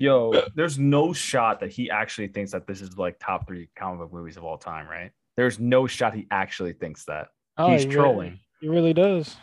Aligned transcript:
Yo, 0.00 0.42
there's 0.54 0.78
no 0.78 1.12
shot 1.12 1.60
that 1.60 1.70
he 1.70 1.90
actually 1.90 2.28
thinks 2.28 2.52
that 2.52 2.66
this 2.66 2.80
is 2.80 2.96
like 2.96 3.18
top 3.18 3.46
three 3.46 3.68
comic 3.76 3.98
book 4.00 4.12
movies 4.12 4.36
of 4.36 4.44
all 4.44 4.58
time, 4.58 4.86
right? 4.88 5.10
There's 5.36 5.58
no 5.58 5.86
shot 5.86 6.14
he 6.14 6.26
actually 6.30 6.72
thinks 6.72 7.04
that. 7.06 7.28
Oh, 7.56 7.70
He's 7.72 7.82
he 7.82 7.88
really- 7.88 7.94
trolling. 7.96 8.40
he 8.60 8.68
really 8.68 8.92
does. 8.94 9.36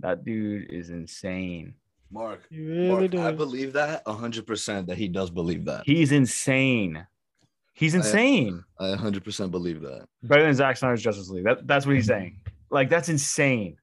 That 0.00 0.24
dude 0.24 0.70
is 0.72 0.90
insane. 0.90 1.74
Mark, 2.10 2.42
He 2.50 2.60
really 2.60 3.08
Mark 3.08 3.14
I 3.14 3.32
believe 3.32 3.72
that 3.74 4.04
100% 4.04 4.86
that 4.86 4.96
he 4.98 5.08
does 5.08 5.30
believe 5.30 5.64
that. 5.66 5.82
He's 5.86 6.12
insane. 6.12 7.06
He's 7.74 7.94
insane. 7.94 8.62
I 8.78 8.94
100% 8.94 9.50
believe 9.50 9.80
that. 9.80 10.06
Better 10.22 10.42
than 10.44 10.54
Zack 10.54 10.76
Snyder's 10.76 11.02
Justice 11.02 11.28
League. 11.28 11.44
That, 11.44 11.66
that's 11.66 11.86
what 11.86 11.96
he's 11.96 12.06
saying. 12.06 12.38
Like 12.70 12.88
that's 12.88 13.08
insane. 13.08 13.76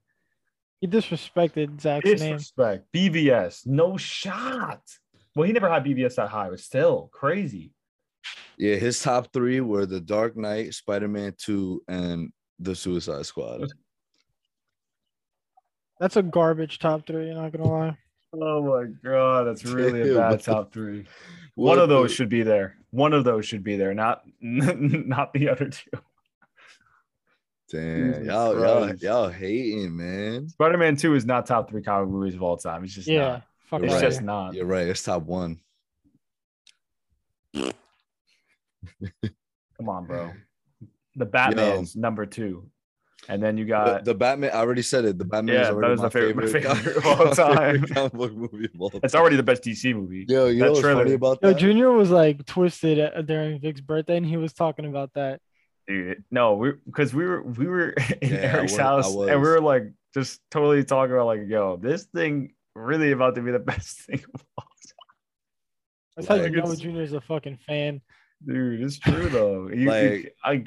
He 0.79 0.87
disrespected 0.87 1.79
Zack's 1.81 2.05
name. 2.05 2.15
Disrespect. 2.37 2.85
BVS. 2.93 3.67
No 3.67 3.97
shot. 3.97 4.81
Well, 5.35 5.45
he 5.47 5.53
never 5.53 5.69
had 5.69 5.83
BVS 5.83 6.15
that 6.15 6.29
high, 6.29 6.49
but 6.49 6.59
still 6.59 7.09
crazy. 7.13 7.71
Yeah, 8.57 8.75
his 8.75 9.01
top 9.01 9.31
three 9.33 9.61
were 9.61 9.85
The 9.85 10.01
Dark 10.01 10.35
Knight, 10.37 10.73
Spider 10.73 11.07
Man 11.07 11.33
2, 11.37 11.83
and 11.87 12.31
The 12.59 12.75
Suicide 12.75 13.25
Squad. 13.25 13.71
That's 15.99 16.15
a 16.17 16.23
garbage 16.23 16.79
top 16.79 17.05
three. 17.07 17.27
You're 17.27 17.35
not 17.35 17.51
gonna 17.51 17.69
lie. 17.69 17.97
Oh 18.33 18.63
my 18.63 18.85
god, 19.03 19.43
that's 19.47 19.65
really 19.65 20.11
a 20.11 20.15
bad 20.17 20.41
top 20.43 20.73
three. 20.73 21.05
What 21.55 21.69
One 21.71 21.79
of 21.79 21.89
those 21.89 22.09
the- 22.09 22.15
should 22.15 22.29
be 22.29 22.43
there. 22.43 22.77
One 22.91 23.13
of 23.13 23.23
those 23.23 23.45
should 23.45 23.63
be 23.63 23.77
there, 23.77 23.93
not 23.93 24.23
not 24.41 25.31
the 25.33 25.49
other 25.49 25.69
two. 25.69 25.91
Damn, 27.71 28.25
y'all, 28.25 28.59
y'all, 28.59 28.93
y'all 28.95 29.29
hating, 29.29 29.95
man. 29.95 30.49
Spider-Man 30.49 30.97
2 30.97 31.15
is 31.15 31.25
not 31.25 31.45
top 31.45 31.69
three 31.69 31.81
comic 31.81 32.09
movies 32.09 32.35
of 32.35 32.43
all 32.43 32.57
time. 32.57 32.83
It's 32.83 32.93
just 32.93 33.07
Yeah, 33.07 33.19
not. 33.27 33.43
Fuck 33.71 33.81
It's 33.83 33.93
right. 33.93 34.01
just 34.01 34.21
not. 34.21 34.53
You're 34.53 34.65
right. 34.67 34.87
It's 34.87 35.01
top 35.01 35.23
one. 35.23 35.59
Come 37.55 37.73
on, 39.89 40.05
bro. 40.05 40.31
The 41.15 41.25
Batman's 41.25 41.95
number 41.95 42.25
two. 42.25 42.69
And 43.29 43.41
then 43.41 43.55
you 43.55 43.65
got 43.65 44.03
the 44.03 44.15
Batman, 44.15 44.49
I 44.51 44.55
already 44.57 44.81
said 44.81 45.05
it. 45.05 45.19
The 45.19 45.25
Batman 45.25 45.53
Yeah, 45.55 45.61
is 45.61 45.67
that 45.67 45.73
already 45.75 45.93
is 45.93 45.99
my 45.99 46.03
my 46.05 46.09
favorite- 46.09 46.35
my 46.37 46.45
favorite, 46.47 46.75
favorite 46.75 46.97
of 46.97 47.05
all 47.05 47.17
my 47.17 47.25
favorite 47.35 47.35
time. 47.35 47.85
comic 48.09 48.13
book 48.13 48.33
movie 48.33 48.65
of 48.73 48.81
all 48.81 48.89
time. 48.89 49.01
it's 49.03 49.13
already 49.13 49.35
the 49.35 49.43
best 49.43 49.63
DC 49.63 49.93
movie. 49.93 50.25
Yo, 50.27 50.47
you 50.47 50.57
that 50.59 50.65
know 50.65 50.71
what's 50.71 50.81
trailer- 50.81 51.03
funny 51.03 51.13
about 51.15 51.37
Yo, 51.43 51.49
that? 51.49 51.59
Junior 51.59 51.91
was 51.91 52.09
like 52.09 52.43
twisted 52.47 52.97
at, 52.97 53.27
during 53.27 53.59
Vic's 53.59 53.79
birthday, 53.81 54.17
and 54.17 54.25
he 54.25 54.37
was 54.37 54.53
talking 54.53 54.85
about 54.85 55.11
that. 55.13 55.39
Dude, 55.87 56.23
no, 56.31 56.55
we 56.55 56.71
because 56.85 57.13
we 57.13 57.25
were 57.25 57.43
we 57.43 57.67
were 57.67 57.89
in 58.21 58.31
Yeah, 58.31 58.37
Eric's 58.55 58.71
was- 58.73 58.81
house 58.81 59.13
and 59.15 59.39
we 59.41 59.47
were 59.47 59.61
like 59.61 59.83
just 60.15 60.41
totally 60.49 60.83
talking 60.83 61.13
about 61.13 61.27
like, 61.27 61.41
yo, 61.47 61.77
this 61.77 62.05
thing 62.05 62.53
really 62.75 63.11
about 63.11 63.35
to 63.35 63.41
be 63.41 63.51
the 63.51 63.59
best 63.73 64.01
thing 64.01 64.23
of 64.33 64.43
all 64.57 64.65
That's 66.15 66.27
how 66.27 66.35
Like, 66.37 66.51
you 66.51 66.57
know 66.57 66.63
it's- 66.63 66.79
Junior's 66.79 67.13
a 67.13 67.21
fucking 67.21 67.57
fan. 67.67 68.01
Dude, 68.45 68.81
it's 68.81 68.97
true 68.97 69.29
though. 69.29 69.67
You, 69.69 69.75
you- 69.81 69.89
Like, 69.89 70.35
I, 70.43 70.63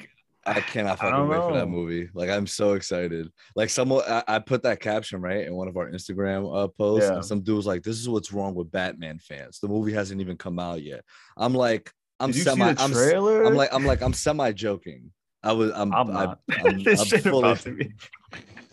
I 0.47 0.61
cannot 0.61 0.99
fucking 0.99 1.11
don't 1.15 1.27
wait 1.27 1.41
for 1.41 1.53
that 1.55 1.67
movie. 1.67 2.09
Like 2.13 2.29
I'm 2.29 2.47
so 2.47 2.73
excited. 2.73 3.29
Like 3.55 3.69
someone 3.69 4.03
I, 4.07 4.23
I 4.27 4.39
put 4.39 4.63
that 4.63 4.79
caption 4.79 5.19
right 5.19 5.45
in 5.45 5.55
one 5.55 5.67
of 5.67 5.75
our 5.75 5.89
Instagram 5.89 6.55
uh, 6.55 6.67
posts, 6.67 7.09
Yeah. 7.09 7.15
and 7.15 7.25
some 7.25 7.41
dude 7.41 7.55
was 7.57 7.65
like, 7.65 7.81
"This 7.83 7.97
is 7.99 8.07
what's 8.07 8.31
wrong 8.31 8.53
with 8.53 8.71
Batman 8.71 9.17
fans. 9.19 9.59
The 9.59 9.67
movie 9.67 9.91
hasn't 9.91 10.21
even 10.21 10.37
come 10.37 10.59
out 10.59 10.83
yet." 10.83 11.03
I'm 11.35 11.53
like, 11.55 11.91
I'm 12.19 12.29
did 12.29 12.37
you 12.37 12.43
semi. 12.43 12.67
see 12.69 12.73
the 12.75 12.81
I'm, 12.83 12.91
trailer? 12.93 13.43
I'm 13.43 13.55
like, 13.55 13.73
I'm 13.73 13.85
like, 13.85 14.01
I'm 14.03 14.13
semi 14.13 14.51
joking. 14.51 15.11
I 15.43 15.51
was, 15.51 15.71
I'm, 15.73 15.91
I'm 15.93 16.15
I, 16.15 16.35
I'm, 16.63 16.79
this 16.83 16.99
I'm 17.01 17.05
shit 17.07 17.23
fully- 17.23 17.39
about 17.39 17.59
to 17.61 17.71
be. 17.75 17.91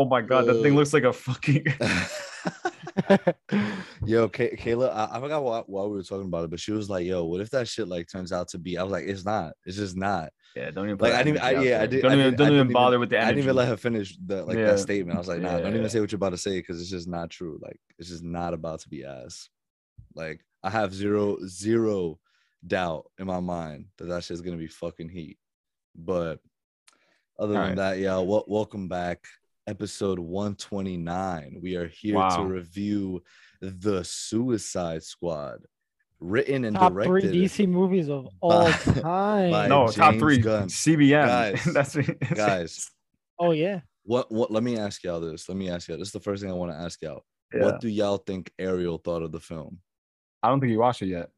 Oh 0.00 0.04
my 0.04 0.20
god, 0.22 0.46
that 0.46 0.62
thing 0.62 0.76
looks 0.76 0.92
like 0.94 1.02
a 1.04 1.12
fucking. 1.12 1.64
yo, 4.06 4.28
Kay- 4.28 4.56
Kayla, 4.56 4.92
I, 4.94 5.16
I 5.16 5.20
forgot 5.20 5.42
why, 5.42 5.62
why 5.66 5.84
we 5.84 5.96
were 5.96 6.02
talking 6.02 6.26
about 6.26 6.44
it, 6.44 6.50
but 6.50 6.60
she 6.60 6.72
was 6.72 6.88
like, 6.88 7.04
"Yo, 7.06 7.24
what 7.24 7.40
if 7.40 7.50
that 7.50 7.68
shit 7.68 7.88
like 7.88 8.08
turns 8.10 8.32
out 8.32 8.48
to 8.48 8.58
be?" 8.58 8.78
I 8.78 8.82
was 8.82 8.92
like, 8.92 9.04
"It's 9.06 9.24
not. 9.24 9.54
It's 9.64 9.76
just 9.76 9.96
not." 9.96 10.30
yeah, 10.56 10.70
don't 10.70 10.86
even. 10.86 10.98
Like, 10.98 11.14
I 11.14 11.22
didn't 11.22 11.40
I- 11.42 11.50
yeah, 11.62 11.82
I 11.82 11.86
did- 11.86 12.02
Don't 12.02 12.12
I 12.12 12.14
even. 12.14 12.24
didn't- 12.26 12.38
Don't 12.38 12.52
even 12.52 12.72
bother 12.72 12.94
even- 12.94 13.00
with 13.00 13.10
the 13.10 13.18
I 13.20 13.26
didn't 13.26 13.38
even 13.44 13.56
let 13.56 13.68
her 13.68 13.76
finish 13.76 14.16
the 14.24 14.44
like 14.44 14.56
Yeah. 14.56 14.66
that 14.66 14.78
statement. 14.78 15.16
I 15.16 15.18
was 15.18 15.28
like, 15.28 15.40
"Nah, 15.40 15.58
don't 15.58 15.72
Yeah. 15.72 15.78
even 15.78 15.90
say 15.90 16.00
what 16.00 16.10
you're 16.12 16.16
about 16.16 16.30
to 16.30 16.38
say 16.38 16.58
because 16.60 16.80
it's 16.80 16.90
just 16.90 17.08
not 17.08 17.30
true. 17.30 17.58
Like, 17.62 17.80
it's 17.98 18.08
just 18.08 18.22
not 18.24 18.54
about 18.54 18.80
to 18.80 18.88
be 18.88 19.04
ass." 19.04 19.48
Like, 20.14 20.40
I 20.62 20.70
have 20.70 20.94
zero 20.94 21.38
zero 21.46 22.18
doubt 22.66 23.10
in 23.18 23.26
my 23.26 23.40
mind 23.40 23.86
that 23.98 24.06
that 24.06 24.24
shit's 24.24 24.40
gonna 24.40 24.56
be 24.56 24.66
fucking 24.68 25.08
heat. 25.08 25.38
But 25.94 26.40
other 27.38 27.52
than 27.52 27.62
Alright. 27.62 27.76
that, 27.76 27.98
yeah, 27.98 28.18
wel- 28.18 28.44
welcome 28.48 28.88
back. 28.88 29.24
Episode 29.78 30.18
129. 30.18 31.58
We 31.62 31.76
are 31.76 31.88
here 31.88 32.14
to 32.14 32.42
review 32.42 33.22
the 33.60 34.02
Suicide 34.02 35.02
Squad, 35.02 35.58
written 36.20 36.64
and 36.64 36.74
Top 36.74 36.94
three 36.94 37.04
directed. 37.20 37.34
DC 37.34 37.68
movies 37.68 38.08
of 38.08 38.26
all 38.40 38.64
by- 38.64 38.72
time. 38.72 39.50
by- 39.50 39.66
no, 39.68 39.86
top 39.88 40.14
three. 40.14 40.38
Gunn. 40.38 40.68
CBM. 40.68 41.26
Guys, 41.26 41.64
That's 41.74 41.96
what- 41.96 42.20
Guys, 42.34 42.90
Oh 43.38 43.50
yeah. 43.50 43.80
what 44.04 44.32
what 44.32 44.50
let 44.50 44.62
me 44.62 44.78
ask 44.78 45.04
y'all 45.04 45.20
this. 45.20 45.46
Let 45.50 45.58
me 45.58 45.68
ask 45.68 45.86
y'all. 45.86 45.98
This 45.98 46.08
is 46.08 46.12
the 46.12 46.20
first 46.20 46.40
thing 46.42 46.50
I 46.50 46.54
want 46.54 46.72
to 46.72 46.78
ask 46.78 47.02
y'all. 47.02 47.22
Yeah. 47.52 47.64
What 47.66 47.80
do 47.82 47.88
y'all 47.88 48.16
think 48.16 48.50
Ariel 48.58 48.96
thought 48.96 49.22
of 49.22 49.32
the 49.32 49.40
film? 49.40 49.80
I 50.42 50.48
don't 50.48 50.60
think 50.60 50.72
you 50.72 50.78
watched 50.78 51.02
it 51.02 51.08
yet. 51.08 51.28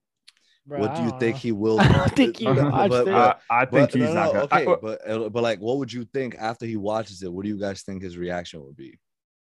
Bro, 0.70 0.80
what 0.80 0.94
do 0.94 1.02
you 1.02 1.10
think 1.18 1.34
know. 1.36 1.40
he 1.40 1.52
will 1.52 1.80
I 1.80 1.88
don't 1.88 2.16
think 2.16 2.36
he 2.38 2.44
But- 2.44 2.56
watched 2.72 2.90
but- 2.90 3.08
it. 3.08 3.14
I, 3.14 3.34
I 3.50 3.64
think 3.66 3.90
but- 3.90 3.94
he's 4.00 4.08
no, 4.08 4.14
not 4.14 4.26
no, 4.26 4.32
gonna. 4.32 4.48
I- 4.52 4.64
okay, 4.64 4.80
but 4.80 5.10
uh, 5.10 5.28
but 5.28 5.42
like 5.42 5.58
what 5.58 5.78
would 5.78 5.92
you 5.92 6.04
think 6.04 6.36
after 6.38 6.64
he 6.64 6.76
watches 6.76 7.22
it? 7.22 7.32
What 7.32 7.42
do 7.42 7.48
you 7.48 7.58
guys 7.58 7.82
think 7.82 8.02
his 8.02 8.16
reaction 8.16 8.62
would 8.64 8.76
be? 8.76 8.98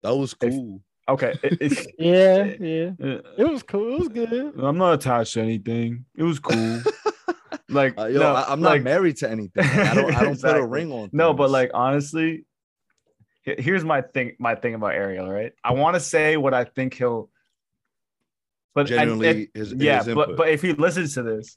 That 0.04 0.16
was 0.16 0.34
If- 0.42 0.50
cool. 0.52 0.82
okay, 1.08 1.34
it, 1.44 1.58
it's. 1.62 1.88
Yeah, 2.00 2.44
yeah. 2.60 2.90
uh, 3.02 3.22
It 3.38 3.48
was 3.50 3.62
cool. 3.64 3.94
It 3.94 4.00
was 4.00 4.10
good. 4.10 4.54
I'm 4.58 4.78
not 4.80 4.94
attached 4.96 5.34
to 5.36 5.42
anything. 5.42 6.06
It 6.16 6.24
was 6.24 6.40
cool. 6.40 6.82
like, 7.70 7.98
Uh, 8.00 8.06
yo, 8.08 8.20
no, 8.20 8.34
I, 8.34 8.52
am 8.52 8.60
not 8.62 8.70
like, 8.72 8.84
married 8.84 9.18
to 9.18 9.30
anything. 9.30 9.64
Like, 9.64 9.78
I 9.78 9.94
don't 9.94 10.16
I 10.16 10.24
don't 10.24 10.42
put 10.42 10.58
a 10.58 10.66
ring 10.66 10.92
on. 10.92 11.10
No, 11.14 11.34
but 11.36 11.52
like 11.52 11.70
honestly, 11.76 12.46
here's 13.44 13.84
my 13.84 14.02
thing. 14.02 14.36
My 14.40 14.56
thing 14.56 14.74
about 14.74 14.94
Ariel, 14.94 15.30
right? 15.30 15.52
I 15.64 15.74
want 15.74 15.94
to 15.96 16.00
say 16.00 16.36
what 16.38 16.54
I 16.56 16.64
think 16.64 16.96
he'll. 16.96 17.30
But 18.74 18.82
and 18.82 18.90
genuinely, 18.90 19.28
if- 19.28 19.50
his, 19.54 19.74
yeah, 19.74 19.98
his 20.04 20.14
but 20.16 20.22
input. 20.30 20.38
but 20.38 20.50
if 20.50 20.62
he 20.62 20.74
listens 20.74 21.14
to 21.16 21.24
this, 21.24 21.56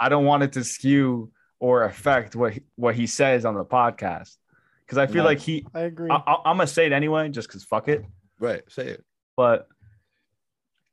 I 0.00 0.08
don't 0.08 0.24
want 0.24 0.42
it 0.42 0.52
to 0.52 0.64
skew 0.64 1.30
or 1.60 1.84
affect 1.84 2.34
what 2.36 2.54
what 2.76 2.94
he 2.94 3.06
says 3.06 3.44
on 3.44 3.54
the 3.54 3.64
podcast 3.64 4.36
because 4.84 4.98
I 4.98 5.06
feel 5.06 5.22
No. 5.22 5.28
like 5.28 5.40
he. 5.40 5.66
I 5.74 5.80
agree. 5.80 6.10
I, 6.10 6.16
I, 6.16 6.36
I'm 6.46 6.56
gonna 6.56 6.66
say 6.66 6.86
it 6.86 6.92
anyway, 6.92 7.28
just 7.28 7.48
because 7.48 7.64
fuck 7.64 7.88
it. 7.88 8.04
right, 8.40 8.62
say 8.68 8.88
it. 8.88 9.04
But 9.36 9.68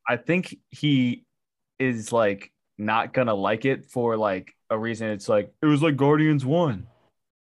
I 0.08 0.16
think 0.16 0.56
he 0.70 1.24
is 1.78 2.12
like 2.12 2.52
not 2.78 3.12
gonna 3.12 3.34
like 3.34 3.64
it 3.64 3.86
for 3.86 4.16
like 4.16 4.54
a 4.70 4.78
reason. 4.78 5.08
It's 5.08 5.28
like 5.28 5.52
it 5.62 5.66
was 5.66 5.82
like 5.82 5.96
Guardians 5.96 6.44
one, 6.44 6.86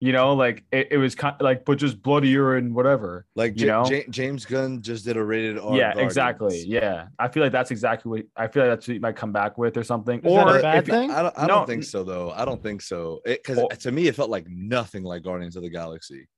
you 0.01 0.13
know, 0.13 0.35
like 0.35 0.63
it, 0.71 0.89
it 0.93 0.97
was 0.99 1.15
kind 1.17 1.35
of 1.35 1.41
like 1.43 1.65
but 1.65 1.77
just 1.79 2.01
bloodier 2.03 2.55
and 2.57 2.75
whatever. 2.75 3.27
Like 3.35 3.59
You 3.61 3.67
Ja- 3.67 3.83
know? 3.83 3.91
Ja- 3.91 4.05
James 4.11 4.45
Gunn 4.45 4.81
just 4.81 5.05
did 5.05 5.17
a 5.17 5.25
rated 5.25 5.59
R. 5.59 5.77
yeah, 5.77 5.89
Guardians. 5.89 6.05
exactly. 6.13 6.65
Yeah, 6.67 7.09
I 7.19 7.29
feel 7.29 7.43
like 7.43 7.51
that's 7.53 7.71
exactly 7.73 8.09
what 8.11 8.23
I 8.37 8.47
feel 8.49 8.63
like 8.63 8.71
that's 8.73 8.87
what 8.87 8.93
he 8.95 8.99
might 9.01 9.17
come 9.17 9.33
back 9.33 9.59
with 9.59 9.77
or 9.77 9.83
something. 9.85 10.21
Is 10.21 10.33
or 10.33 10.59
a 10.59 10.63
bad 10.63 10.79
if 10.79 10.87
he- 10.87 10.93
thing? 10.93 11.11
I 11.11 11.23
don't, 11.23 11.35
I 11.37 11.43
No, 11.43 11.55
don't 11.57 11.67
think 11.67 11.85
so 11.85 12.05
though. 12.05 12.31
I 12.31 12.45
don't 12.45 12.63
think 12.63 12.81
so. 12.83 13.21
Because 13.25 13.57
Well- 13.57 13.69
to 13.69 13.91
me, 13.93 14.07
it 14.07 14.15
felt 14.15 14.31
like 14.31 14.47
nothing 14.49 15.03
like 15.03 15.23
Guardians 15.25 15.57
of 15.57 15.63
the 15.63 15.71
Galaxy. 15.71 16.29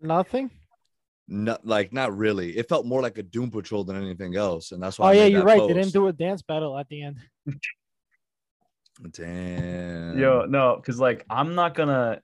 Nothing. 0.00 0.50
Not 1.32 1.64
like 1.66 1.92
not 1.92 2.16
really. 2.16 2.56
It 2.56 2.68
felt 2.68 2.86
more 2.86 3.02
like 3.02 3.16
a 3.18 3.22
Doom 3.22 3.50
Patrol 3.52 3.84
than 3.84 3.94
anything 3.96 4.34
else, 4.36 4.72
and 4.72 4.82
that's 4.82 4.98
why. 4.98 5.06
Oh 5.06 5.10
I 5.10 5.12
yeah, 5.14 5.24
you're 5.26 5.40
that 5.44 5.58
right. 5.58 5.68
They 5.68 5.74
didn't 5.74 5.92
do 5.92 6.08
a 6.08 6.12
dance 6.12 6.42
battle 6.42 6.76
at 6.76 6.88
the 6.88 7.02
end. 7.02 7.18
Damn. 9.12 10.18
Yo, 10.18 10.44
no, 10.48 10.76
because 10.76 11.00
like 11.00 11.24
I'm 11.30 11.54
not 11.54 11.74
gonna. 11.74 12.20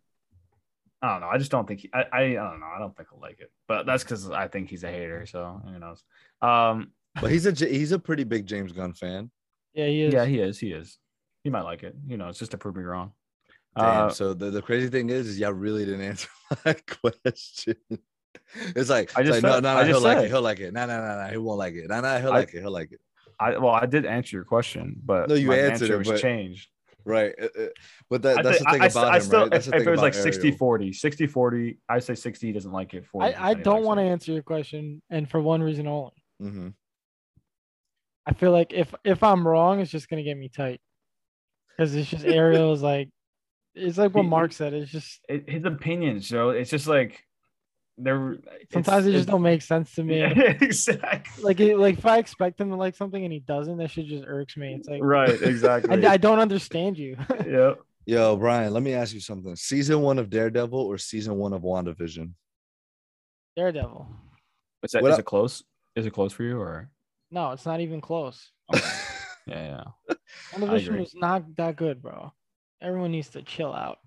I 1.02 1.12
don't 1.12 1.20
know. 1.20 1.28
I 1.28 1.38
just 1.38 1.50
don't 1.50 1.66
think 1.68 1.80
he, 1.80 1.90
I, 1.92 2.04
I. 2.12 2.20
I 2.22 2.34
don't 2.34 2.60
know. 2.60 2.66
I 2.74 2.78
don't 2.78 2.96
think 2.96 3.08
he'll 3.10 3.20
like 3.20 3.38
it, 3.40 3.50
but 3.68 3.84
that's 3.86 4.02
because 4.02 4.30
I 4.30 4.48
think 4.48 4.70
he's 4.70 4.82
a 4.84 4.90
hater. 4.90 5.26
So 5.26 5.60
who 5.64 5.78
knows? 5.78 6.02
Um. 6.42 6.92
but 7.20 7.30
he's 7.30 7.46
a 7.46 7.52
J- 7.52 7.72
he's 7.72 7.92
a 7.92 7.98
pretty 7.98 8.24
big 8.24 8.46
James 8.46 8.72
Gunn 8.72 8.94
fan. 8.94 9.30
Yeah, 9.74 9.87
he 9.87 10.02
is. 10.02 10.14
Yeah, 10.14 10.25
he 10.25 10.38
is. 10.40 10.58
He 10.58 10.72
is. 10.72 10.98
He 11.44 11.50
might 11.50 11.62
like 11.62 11.82
it. 11.82 11.94
You 12.06 12.16
know, 12.16 12.28
it's 12.28 12.38
just 12.38 12.50
to 12.52 12.58
prove 12.58 12.76
me 12.76 12.82
wrong. 12.82 13.12
Damn. 13.78 14.06
Uh, 14.06 14.08
so 14.10 14.32
the, 14.32 14.50
the 14.50 14.62
crazy 14.62 14.88
thing 14.88 15.10
is, 15.10 15.28
is 15.28 15.38
y'all 15.38 15.52
really 15.52 15.84
didn't 15.84 16.00
answer 16.00 16.28
my 16.64 16.72
question. 17.00 17.76
It's 18.75 18.88
like, 18.90 19.16
I 19.16 19.22
just 19.22 19.42
like, 19.42 19.52
said- 19.52 19.62
no, 19.62 19.75
no, 19.75 19.81
no, 19.82 19.87
he'll 19.87 20.00
like 20.00 20.19
it. 20.19 20.20
said. 20.22 20.31
He'll 20.31 20.42
like 20.42 20.60
it. 20.60 20.72
No, 20.72 20.87
no, 20.87 20.99
no, 21.00 21.22
no, 21.25 21.31
he 21.31 21.37
won't 21.37 21.58
like 21.58 21.75
it. 21.75 21.88
No, 21.88 22.00
no, 22.00 22.19
he'll 22.20 22.32
I- 22.32 22.38
like 22.38 22.54
it. 22.54 22.60
He'll 22.62 22.70
like 22.70 22.92
it. 22.92 23.00
I 23.38 23.58
well, 23.58 23.75
I 23.75 23.84
did 23.84 24.06
answer 24.06 24.34
your 24.34 24.44
question, 24.44 24.96
but 25.04 25.28
No, 25.28 25.34
you 25.34 25.49
my 25.49 25.58
answered 25.58 25.90
answer 25.90 25.94
it, 25.94 25.99
was 25.99 26.08
but- 26.08 26.20
changed. 26.22 26.69
Right. 27.06 27.32
uh, 27.41 27.44
uh, 27.44 27.67
But 28.11 28.23
that, 28.23 28.43
that's 28.43 28.58
thi- 28.58 28.64
the 28.64 28.70
thing 28.73 28.81
I, 28.82 28.85
I, 28.85 28.88
about 28.88 29.12
I 29.12 29.17
him, 29.17 29.23
still, 29.23 29.41
right? 29.43 29.50
That's 29.50 29.67
if, 29.67 29.73
the 29.73 29.76
if 29.79 29.87
it 29.87 29.91
was 29.91 30.00
like 30.00 30.12
about 30.12 30.23
60 30.25 30.49
Ariel. 30.49 30.58
40, 30.58 30.93
60 30.93 31.26
40, 31.29 31.79
I 31.88 31.99
say 32.00 32.14
60 32.14 32.53
doesn't 32.53 32.73
like 32.73 32.94
it. 32.94 33.06
40 33.06 33.35
I, 33.35 33.49
I 33.50 33.55
don't 33.55 33.85
want 33.85 33.99
to 33.99 34.03
answer 34.05 34.32
your 34.32 34.43
question, 34.43 35.00
and 35.08 35.31
for 35.31 35.41
one 35.41 35.62
reason 35.62 35.87
only. 35.87 36.12
mm-hmm. 36.43 36.69
I 38.29 38.32
feel 38.32 38.50
like 38.50 38.73
if 38.73 38.93
if 39.05 39.23
I'm 39.23 39.47
wrong, 39.47 39.79
it's 39.79 39.91
just 39.91 40.08
gonna 40.08 40.25
get 40.25 40.37
me 40.37 40.49
tight. 40.49 40.81
Because 41.70 41.94
it's 41.94 42.11
just 42.11 42.25
Ariel 42.25 42.73
is 42.73 42.82
like, 42.82 43.09
it's 43.75 43.99
like 43.99 44.14
what 44.14 44.25
Mark 44.25 44.52
said. 44.52 44.75
It's 44.75 44.91
just 44.91 45.20
it, 45.29 45.49
his 45.49 45.64
opinions, 45.64 46.29
Joe. 46.29 46.50
It's 46.50 46.70
just 46.70 46.88
like 46.88 47.23
they're 47.98 48.37
Sometimes 48.72 49.06
it 49.06 49.12
just 49.12 49.28
don't 49.28 49.43
make 49.43 49.62
sense 49.62 49.94
to 49.94 50.04
me. 50.04 50.19
Yeah, 50.20 50.54
exactly. 50.60 51.43
Like, 51.43 51.60
it, 51.60 51.78
like 51.78 51.98
if 51.98 52.06
I 52.06 52.19
expect 52.19 52.60
him 52.60 52.70
to 52.70 52.76
like 52.76 52.94
something 52.94 53.22
and 53.25 53.32
he 53.32 53.40
doesn't, 53.40 53.78
that 53.78 53.90
shit 53.90 54.06
just 54.06 54.25
irks 54.26 54.56
me. 54.56 54.75
It's 54.75 54.88
like 54.88 55.02
Right, 55.02 55.31
exactly. 55.43 56.04
I, 56.06 56.12
I 56.12 56.16
don't 56.16 56.38
understand 56.38 56.98
you. 56.98 57.16
yeah. 57.46 57.75
Yo, 58.04 58.37
Brian, 58.37 58.72
let 58.72 58.82
me 58.82 58.93
ask 58.94 59.12
you 59.14 59.20
something. 59.20 59.56
Season 59.56 60.00
one 60.00 60.19
of 60.19 60.31
Daredevil 60.31 60.78
or 60.78 60.96
season 60.98 61.37
one 61.37 61.52
of 61.52 61.62
WandaVision? 61.62 62.32
Daredevil. 63.56 64.06
Is 64.82 64.92
that 64.92 65.02
What 65.02 65.08
is 65.08 65.14
up- 65.14 65.20
it 65.20 65.26
close? 65.26 65.64
Is 65.96 66.06
it 66.06 66.12
close 66.12 66.32
for 66.32 66.42
you 66.44 66.60
or? 66.60 66.90
No, 67.31 67.50
it's 67.52 67.66
not 67.66 67.81
even 67.81 68.00
close. 68.00 68.50
Okay. 68.75 68.88
Yeah, 69.46 69.84
yeah. 70.08 70.14
WandaVision 70.52 70.87
agree. 70.88 71.00
was 71.00 71.14
not 71.14 71.56
that 71.56 71.76
good, 71.76 72.02
bro. 72.02 72.32
Everyone 72.82 73.10
needs 73.12 73.28
to 73.31 73.42
chill 73.42 73.72
out. 73.72 73.99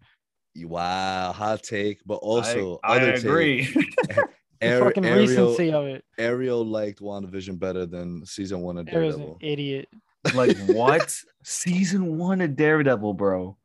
Wow, 0.58 1.32
hot 1.32 1.64
take. 1.64 2.00
But 2.06 2.16
also, 2.16 2.80
I, 2.84 2.94
I 2.94 2.98
other 2.98 3.12
take, 3.14 3.24
agree. 3.26 3.88
The 4.62 4.74
Ari- 4.74 4.82
fucking 4.82 5.06
Ariel, 5.06 5.26
recency 5.26 5.72
of 5.72 5.86
it. 5.86 6.04
Ariel 6.18 6.66
liked 6.66 7.00
WandaVision 7.00 7.58
better 7.60 7.86
than 7.86 8.26
season 8.26 8.60
one 8.60 8.78
of 8.78 8.88
There 8.88 9.04
was 9.04 9.16
an 9.16 9.22
Daredevil. 9.22 9.38
idiot. 9.42 9.90
like 10.36 10.58
what? 10.68 11.18
Season 11.46 12.18
one 12.18 12.42
of 12.42 12.58
Daredevil, 12.58 13.14
bro. 13.14 13.56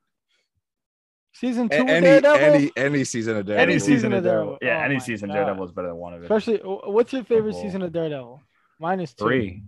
Season 1.33 1.69
two 1.69 1.79
A- 1.79 1.81
of 1.83 1.89
any, 1.89 2.07
Daredevil. 2.07 2.37
any 2.55 2.71
any 2.77 3.03
season 3.03 3.37
of 3.39 3.45
Daredevil. 3.47 3.73
Any 3.73 3.81
season 3.81 3.95
season 3.97 4.13
of 4.13 4.19
of 4.19 4.25
Daredevil. 4.25 4.59
Daredevil. 4.61 4.69
Yeah, 4.69 4.79
Oh 4.83 4.85
any 4.85 5.01
season 5.01 5.29
God. 5.31 5.35
Daredevil 5.35 5.65
is 5.65 5.73
better 5.73 5.89
than 5.89 5.97
one 5.97 6.15
of 6.15 6.21
it. 6.21 6.27
Especially, 6.27 6.61
uh, 6.63 6.91
what's 6.91 7.13
your 7.13 7.25
favorite 7.25 7.55
Well, 7.55 7.63
season 7.65 7.83
of 7.83 7.93
Daredevil? 7.93 8.41
Mine 8.79 9.01
is 9.01 9.15
two. 9.15 9.25
Three. 9.25 9.63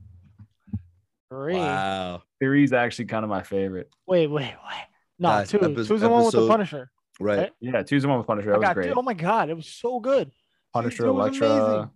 Three. 1.28 1.54
Wow. 1.56 2.22
Three 2.40 2.62
is 2.62 2.72
actually 2.72 3.06
kind 3.06 3.24
of 3.24 3.30
my 3.30 3.42
favorite. 3.42 3.90
Wait, 4.06 4.28
wait, 4.28 4.54
wait. 4.64 4.86
No, 5.18 5.28
Guys, 5.30 5.50
two. 5.50 5.60
epi- 5.60 5.74
Two's 5.74 6.00
the 6.02 6.08
one 6.08 6.24
with 6.24 6.34
the 6.34 6.46
Punisher. 6.46 6.88
Right. 7.20 7.38
Right? 7.38 7.52
Yeah, 7.60 7.82
two's 7.82 8.02
the 8.02 8.08
one 8.08 8.18
with 8.18 8.26
Punisher. 8.26 8.54
I 8.54 8.58
was 8.58 8.66
got, 8.66 8.74
great. 8.74 8.92
oh 8.96 9.02
my 9.02 9.14
god, 9.14 9.48
it 9.50 9.54
was 9.56 9.66
so 9.66 10.00
good. 10.00 10.30
Punisher, 10.72 11.04
two 11.04 11.12
was 11.12 11.38
Elektra. 11.38 11.48
amazing. 11.50 11.90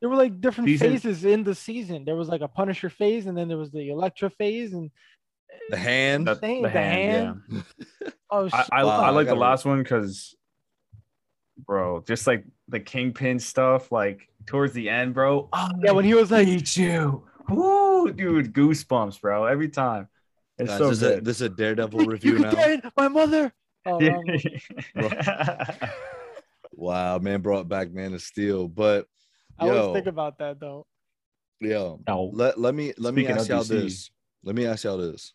There 0.00 0.10
were 0.10 0.16
like 0.16 0.40
different 0.40 0.68
Season- 0.68 0.90
phases 0.92 1.24
in 1.24 1.42
the 1.44 1.54
season. 1.54 2.04
There 2.04 2.16
was 2.16 2.28
like 2.28 2.42
a 2.42 2.48
Punisher 2.48 2.90
phase, 2.90 3.26
and 3.26 3.36
then 3.36 3.48
there 3.48 3.56
was 3.56 3.70
the 3.72 3.88
Elektra 3.90 4.28
phase, 4.30 4.74
and 4.74 4.90
The 5.70 5.76
hand. 5.78 6.26
The, 6.26 6.34
Thing, 6.36 6.62
the 6.62 6.68
the 6.68 6.72
hand, 6.72 7.42
hand. 7.50 7.64
yeah. 8.02 8.10
oh, 8.30 8.48
I, 8.52 8.66
I, 8.72 8.84
Wow, 8.84 9.00
I 9.00 9.06
I 9.06 9.10
like 9.10 9.26
the 9.26 9.32
gotta- 9.32 9.40
last 9.40 9.64
one 9.64 9.82
because, 9.82 10.34
bro, 11.66 12.02
just 12.06 12.26
like 12.26 12.44
the 12.68 12.80
Kingpin 12.80 13.38
stuff, 13.38 13.90
like 13.90 14.28
towards 14.44 14.72
the 14.74 14.88
end, 14.90 15.14
bro. 15.14 15.48
Oh, 15.52 15.68
yeah, 15.82 15.92
when 15.92 16.04
he 16.04 16.14
was 16.14 16.30
like, 16.30 16.46
hate 16.46 16.76
you. 16.76 17.24
Woo, 17.48 18.12
dude, 18.12 18.52
goosebumps, 18.52 19.20
bro. 19.20 19.46
Every 19.46 19.68
time. 19.68 20.08
It's 20.58 20.68
Guys, 20.70 20.78
so 20.78 20.88
this, 20.88 20.96
is 20.98 21.02
a, 21.02 21.14
good. 21.16 21.24
this 21.24 21.36
is 21.36 21.42
a 21.42 21.48
Daredevil 21.50 22.00
review 22.06 22.34
could 22.36 22.42
now. 22.44 22.50
get 22.52 22.84
my 22.96 23.08
mother. 23.08 23.52
Oh, 23.86 24.00
Yeah. 24.00 25.78
Wow, 26.72 27.18
man 27.18 27.40
brought 27.40 27.68
back 27.68 27.90
Man 27.90 28.12
of 28.12 28.20
Steel. 28.20 28.68
But 28.68 29.06
I 29.58 29.66
yo, 29.66 29.78
always 29.78 29.94
think 29.94 30.06
about 30.06 30.38
that 30.38 30.60
though. 30.60 30.86
yo, 31.60 32.00
no, 32.06 32.30
let, 32.34 32.60
let 32.60 32.74
me 32.74 32.92
let 32.98 33.14
me 33.14 33.26
ask 33.26 33.44
of 33.44 33.48
y'all 33.48 33.64
DC. 33.64 33.68
this. 33.68 34.10
Let 34.44 34.54
me 34.54 34.66
ask 34.66 34.84
y'all 34.84 34.98
this. 34.98 35.32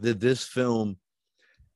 Did 0.00 0.18
this 0.20 0.44
film 0.44 0.96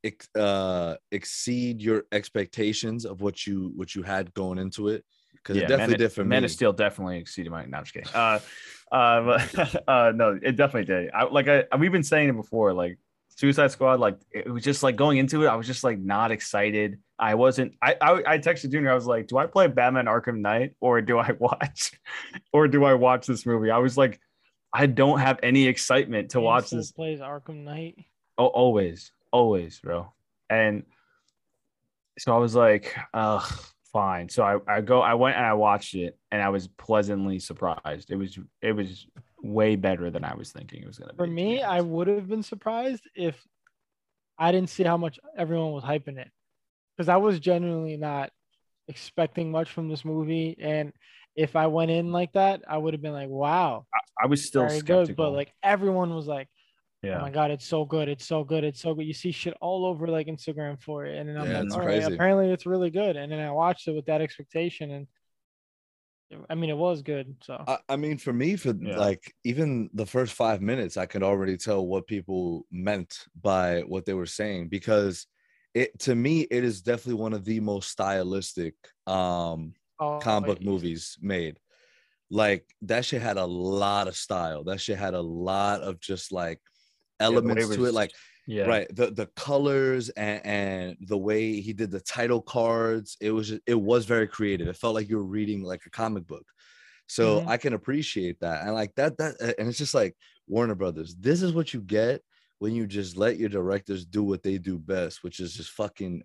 ex- 0.03 0.29
uh 0.35 0.97
exceed 1.13 1.81
your 1.81 2.05
expectations 2.11 3.05
of 3.05 3.21
what 3.21 3.47
you 3.47 3.73
what 3.77 3.95
you 3.95 4.03
had 4.03 4.35
going 4.35 4.59
into 4.59 4.89
it? 4.89 5.05
Because 5.33 5.57
yeah, 5.57 5.65
it 5.65 5.69
definitely 5.69 5.93
Man, 5.93 5.99
did 5.99 6.13
for 6.13 6.25
Man 6.25 6.43
me. 6.43 6.45
of 6.47 6.51
Steel 6.51 6.73
definitely 6.73 7.19
exceeded 7.19 7.53
my. 7.53 7.65
No, 7.65 7.79
I'm 7.79 7.85
just 7.85 7.95
kidding. 7.95 8.11
Uh, 8.13 8.41
uh, 8.93 9.23
but, 9.55 9.83
uh, 9.89 10.13
no, 10.13 10.39
it 10.43 10.57
definitely 10.57 10.93
did. 10.93 11.13
I 11.13 11.25
like 11.25 11.47
I 11.47 11.65
we've 11.79 11.93
been 11.93 12.03
saying 12.03 12.31
it 12.31 12.37
before. 12.37 12.73
Like 12.73 12.99
Suicide 13.43 13.73
Squad, 13.73 13.99
like 13.99 14.21
it 14.31 14.49
was 14.49 14.63
just 14.63 14.85
like 14.85 14.95
going 14.95 15.19
into 15.19 15.43
it. 15.43 15.49
I 15.49 15.57
was 15.57 15.67
just 15.67 15.83
like 15.83 15.99
not 15.99 16.31
excited. 16.31 17.01
I 17.19 17.35
wasn't. 17.35 17.75
I 17.83 17.97
I, 18.01 18.35
I 18.35 18.39
texted 18.39 18.71
Junior. 18.71 18.93
I 18.93 18.95
was 18.95 19.07
like, 19.07 19.27
do 19.27 19.37
I 19.37 19.47
play 19.47 19.67
Batman 19.67 20.05
Arkham 20.05 20.39
Knight 20.39 20.77
or 20.81 21.03
do 21.03 21.19
I 21.19 21.33
watch, 21.41 21.91
or 22.53 22.69
do 22.69 22.85
I 22.85 22.95
watch 22.95 23.27
this 23.27 23.45
movie? 23.45 23.73
I 23.73 23.79
was 23.79 23.99
like, 23.99 24.21
I 24.73 24.87
don't 24.87 25.19
have 25.19 25.41
any 25.43 25.67
excitement 25.67 26.31
to 26.31 26.39
Man 26.39 26.45
watch 26.45 26.71
this. 26.71 26.93
Plays 26.93 27.19
Arkham 27.19 27.65
Knight. 27.65 27.97
Oh, 28.39 28.47
always, 28.47 29.11
always, 29.33 29.81
bro. 29.81 30.13
And 30.49 30.85
so 32.21 32.33
I 32.33 32.39
was 32.39 32.55
like, 32.55 32.97
ugh, 33.13 33.43
fine. 33.93 34.29
So 34.29 34.45
I, 34.45 34.59
I 34.69 34.83
go, 34.83 35.01
I 35.01 35.15
went 35.15 35.37
and 35.37 35.45
I 35.45 35.55
watched 35.55 35.97
it, 35.97 36.17
and 36.31 36.41
I 36.41 36.51
was 36.51 36.69
pleasantly 36.69 37.41
surprised. 37.41 38.13
It 38.13 38.17
was, 38.17 38.39
it 38.63 38.71
was 38.71 39.05
way 39.43 39.77
better 39.77 40.11
than 40.11 40.25
I 40.25 40.35
was 40.35 40.53
thinking 40.53 40.83
it 40.83 40.87
was 40.87 40.99
gonna 40.99 41.13
be. 41.13 41.17
For 41.17 41.27
me, 41.27 41.63
I 41.63 41.81
would 41.81 42.07
have 42.07 42.29
been 42.29 42.43
surprised 42.43 43.09
if 43.15 43.37
I 44.39 44.53
didn't 44.53 44.71
see 44.71 44.83
how 44.85 44.97
much 44.97 45.19
everyone 45.37 45.73
was 45.73 45.85
hyping 45.85 46.19
it, 46.19 46.31
because 46.97 47.09
I 47.09 47.17
was 47.17 47.41
genuinely 47.41 47.97
not 47.97 48.31
expecting 48.89 49.51
much 49.51 49.71
from 49.71 49.89
this 49.89 50.05
movie, 50.05 50.57
and 50.61 50.93
if 51.37 51.57
I 51.57 51.67
went 51.67 51.91
in 51.91 52.13
like 52.13 52.33
that, 52.33 52.63
I 52.69 52.79
would 52.79 52.95
have 52.95 53.03
been 53.03 53.13
like, 53.13 53.29
"Wow, 53.29 53.87
I 54.23 54.27
was 54.27 54.45
still 54.45 54.63
very 54.67 54.79
skeptical. 54.79 55.07
good." 55.07 55.17
But 55.17 55.31
like 55.33 55.53
everyone 55.63 56.15
was 56.15 56.27
like, 56.27 56.49
oh 57.05 57.09
yeah, 57.09 57.19
"Oh 57.19 57.21
my 57.23 57.31
god, 57.31 57.51
it's 57.51 57.67
so 57.67 57.85
good! 57.85 58.09
It's 58.09 58.27
so 58.27 58.45
good! 58.45 58.65
It's 58.65 58.81
so 58.81 58.95
good!" 58.95 59.07
You 59.07 59.15
see 59.15 59.33
shit 59.33 59.55
all 59.61 59.87
over 59.87 60.09
like 60.09 60.27
Instagram 60.27 60.81
for 60.83 61.05
it, 61.07 61.19
and 61.19 61.29
then 61.29 61.37
I'm 61.37 61.49
Yeah, 61.49 61.59
like, 61.59 61.65
it's 61.67 61.75
"All 61.75 61.81
right, 61.81 62.03
crazy. 62.03 62.15
apparently 62.15 62.51
it's 62.51 62.67
really 62.67 62.91
good." 62.91 63.17
And 63.17 63.31
then 63.33 63.41
I 63.41 63.51
watched 63.51 63.89
it 63.89 63.93
with 63.93 64.07
that 64.07 64.21
expectation, 64.21 64.91
and 64.91 65.07
I 66.49 66.55
mean, 66.55 66.71
it 66.71 66.77
was 66.77 67.03
good. 67.03 67.37
So 67.43 67.63
I, 67.67 67.79
I 67.89 67.97
mean, 67.97 68.19
for 68.19 68.33
me, 68.33 68.57
for 68.57 68.73
Yeah. 68.73 68.99
like 68.99 69.35
even 69.45 69.91
the 69.95 70.07
first 70.07 70.33
five 70.35 70.61
minutes, 70.61 70.97
I 70.97 71.07
could 71.07 71.23
already 71.23 71.57
tell 71.57 71.87
what 71.87 72.07
people 72.07 72.67
meant 72.71 73.27
by 73.41 73.81
what 73.81 74.05
they 74.05 74.15
were 74.15 74.27
saying 74.27 74.69
because 74.69 75.27
it 75.75 75.99
to 76.01 76.15
me, 76.15 76.43
it 76.43 76.65
is 76.65 76.83
definitely 76.83 77.21
one 77.23 77.33
of 77.33 77.45
the 77.45 77.61
most 77.61 77.91
stylistic 77.91 78.75
um 79.07 79.75
oh, 80.01 80.19
comic 80.21 80.47
book 80.47 80.63
movies 80.63 81.17
made. 81.21 81.59
Like 82.31 82.65
that 82.83 83.05
shit 83.05 83.23
had 83.23 83.37
a 83.37 83.45
lot 83.45 84.09
of 84.09 84.17
style. 84.17 84.65
That 84.65 84.81
shit 84.81 84.99
had 84.99 85.15
a 85.15 85.21
lot 85.21 85.83
of 85.83 86.01
just 86.01 86.33
like 86.33 86.61
Yeah, 87.21 87.27
elements 87.27 87.69
to 87.69 87.85
it. 87.87 87.95
Like 87.95 88.13
yeah, 88.47 88.67
right 88.67 88.87
the 88.95 89.11
the 89.11 89.27
colors 89.37 90.09
and, 90.11 90.45
and 90.47 90.97
the 91.01 91.19
way 91.19 91.61
he 91.61 91.73
did 91.73 91.91
the 91.91 92.01
title 92.01 92.41
cards 92.43 93.17
it 93.21 93.31
was 93.33 93.49
just, 93.49 93.63
it 93.67 93.75
was 93.81 94.05
very 94.07 94.29
creative 94.29 94.69
it 94.69 94.77
felt 94.77 94.95
like 94.95 95.09
you 95.09 95.17
were 95.17 95.25
reading 95.25 95.63
like 95.63 95.83
a 95.87 95.91
comic 95.91 96.27
book 96.27 96.47
so 97.07 97.43
Mhm. 97.43 97.47
i 97.47 97.57
can 97.57 97.73
appreciate 97.73 98.39
that 98.41 98.63
and 98.65 98.75
like 98.75 98.95
that 98.95 99.17
that 99.19 99.35
and 99.59 99.69
it's 99.69 99.79
just 99.79 99.95
like 99.95 100.17
warner 100.47 100.75
brothers 100.75 101.15
this 101.17 101.43
is 101.43 101.53
what 101.53 101.75
you 101.75 101.81
get 101.81 102.23
when 102.59 102.75
you 102.75 102.87
just 102.87 103.17
let 103.17 103.39
your 103.39 103.49
directors 103.49 104.05
do 104.05 104.23
what 104.23 104.43
they 104.43 104.59
do 104.59 104.79
best 104.79 105.23
which 105.25 105.41
is 105.41 105.55
just 105.55 105.71
fucking 105.71 106.23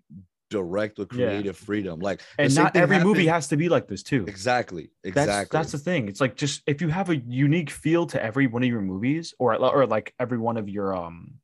direct 0.50 0.98
with 0.98 1.08
Yeah. 1.10 1.42
creative 1.42 1.56
freedom 1.56 2.00
like 2.00 2.22
and 2.38 2.54
not 2.54 2.76
every 2.76 2.98
movie 3.00 3.26
has 3.26 3.48
to 3.48 3.56
be 3.56 3.68
like 3.68 3.88
this 3.88 4.02
too. 4.02 4.26
exactly 4.26 4.90
That's 5.14 5.44
exactly 5.44 5.46
that's 5.50 5.72
the 5.72 5.78
thing. 5.78 6.08
It's 6.08 6.20
like 6.20 6.36
just 6.36 6.62
if 6.66 6.82
you 6.82 6.88
have 6.88 7.10
a 7.10 7.16
unique 7.16 7.70
feel 7.70 8.06
to 8.08 8.22
every 8.22 8.46
one 8.46 8.62
of 8.62 8.68
your 8.68 8.82
movies, 8.82 9.34
or 9.38 9.54
or 9.56 9.86
like 9.86 10.14
every 10.20 10.38
one 10.38 10.56
of 10.58 10.68
your 10.68 10.94
um 10.96 11.40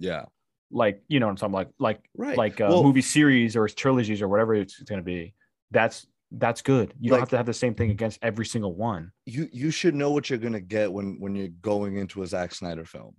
yeah 0.00 0.24
like 0.72 1.02
you 1.08 1.20
know 1.20 1.26
what 1.26 1.30
I'm 1.32 1.36
talking 1.36 1.52
like 1.52 1.68
like 1.78 2.00
right 2.16 2.36
like 2.36 2.58
a 2.60 2.68
Well- 2.68 2.82
movie 2.82 3.02
series 3.02 3.54
or 3.56 3.68
trilogies 3.68 4.22
or 4.22 4.28
whatever 4.28 4.54
it's 4.54 4.80
going 4.82 5.00
to 5.00 5.04
be. 5.04 5.34
That's 5.70 6.06
that's 6.32 6.62
good. 6.62 6.94
You 7.00 7.10
don't 7.10 7.18
have 7.18 7.28
to 7.30 7.36
have 7.36 7.46
the 7.46 7.52
same 7.52 7.74
thing 7.74 7.90
against 7.90 8.18
every 8.22 8.46
single 8.46 8.74
one. 8.74 9.10
you 9.26 9.48
you 9.52 9.70
should 9.72 9.94
know 9.96 10.10
what 10.12 10.30
you're 10.30 10.38
gonna 10.38 10.60
get 10.60 10.92
when 10.92 11.18
when 11.20 11.34
you're 11.34 11.48
going 11.60 11.96
into 11.96 12.22
a 12.22 12.26
Zack 12.26 12.54
Snyder 12.54 12.84
film, 12.84 13.14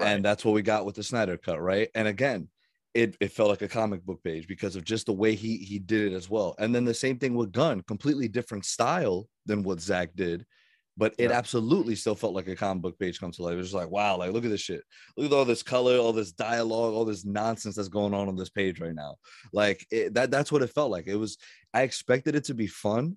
and 0.00 0.24
that's 0.24 0.42
what 0.44 0.52
we 0.54 0.62
got 0.62 0.86
with 0.86 0.94
the 0.94 1.02
Snyder 1.02 1.36
cut, 1.36 1.60
right? 1.60 1.88
And 1.94 2.08
again, 2.08 2.48
it 2.94 3.14
it 3.20 3.32
felt 3.32 3.50
like 3.50 3.60
a 3.60 3.68
comic 3.68 4.02
book 4.04 4.22
page 4.24 4.48
because 4.48 4.74
of 4.74 4.84
just 4.84 5.04
the 5.04 5.12
way 5.12 5.34
he 5.34 5.58
he 5.58 5.78
did 5.78 6.12
it 6.12 6.16
as 6.16 6.30
well. 6.30 6.54
And 6.58 6.74
then 6.74 6.86
the 6.86 6.94
same 6.94 7.18
thing 7.18 7.34
with 7.34 7.52
Gunn, 7.52 7.82
completely 7.82 8.26
different 8.28 8.64
style 8.64 9.28
than 9.44 9.62
what 9.62 9.80
Zack 9.80 10.10
did, 10.14 10.46
but 10.96 11.14
it 11.18 11.30
Yeah. 11.30 11.36
absolutely 11.36 11.94
still 11.94 12.14
felt 12.14 12.34
like 12.34 12.48
a 12.48 12.56
comic 12.56 12.82
book 12.82 12.98
page 12.98 13.20
come 13.20 13.30
to 13.32 13.42
life. 13.42 13.54
It 13.54 13.56
was 13.56 13.66
just 13.66 13.74
like, 13.74 13.90
wow, 13.90 14.16
like 14.16 14.32
look 14.32 14.44
at 14.44 14.50
this 14.50 14.60
shit, 14.60 14.82
look 15.16 15.30
at 15.30 15.36
all 15.36 15.44
this 15.44 15.62
color, 15.62 15.98
all 15.98 16.12
this 16.12 16.32
dialogue, 16.32 16.94
all 16.94 17.04
this 17.04 17.24
nonsense 17.24 17.76
that's 17.76 17.88
going 17.88 18.14
on 18.14 18.28
on 18.28 18.36
this 18.36 18.50
page 18.50 18.80
right 18.80 18.94
now. 18.94 19.16
Like 19.52 19.86
it, 19.90 20.14
that 20.14 20.30
that's 20.30 20.50
what 20.50 20.62
it 20.62 20.70
felt 20.70 20.90
like. 20.90 21.06
It 21.06 21.16
was. 21.16 21.38
I 21.74 21.82
expected 21.82 22.34
it 22.34 22.44
to 22.44 22.54
be 22.54 22.66
fun. 22.66 23.16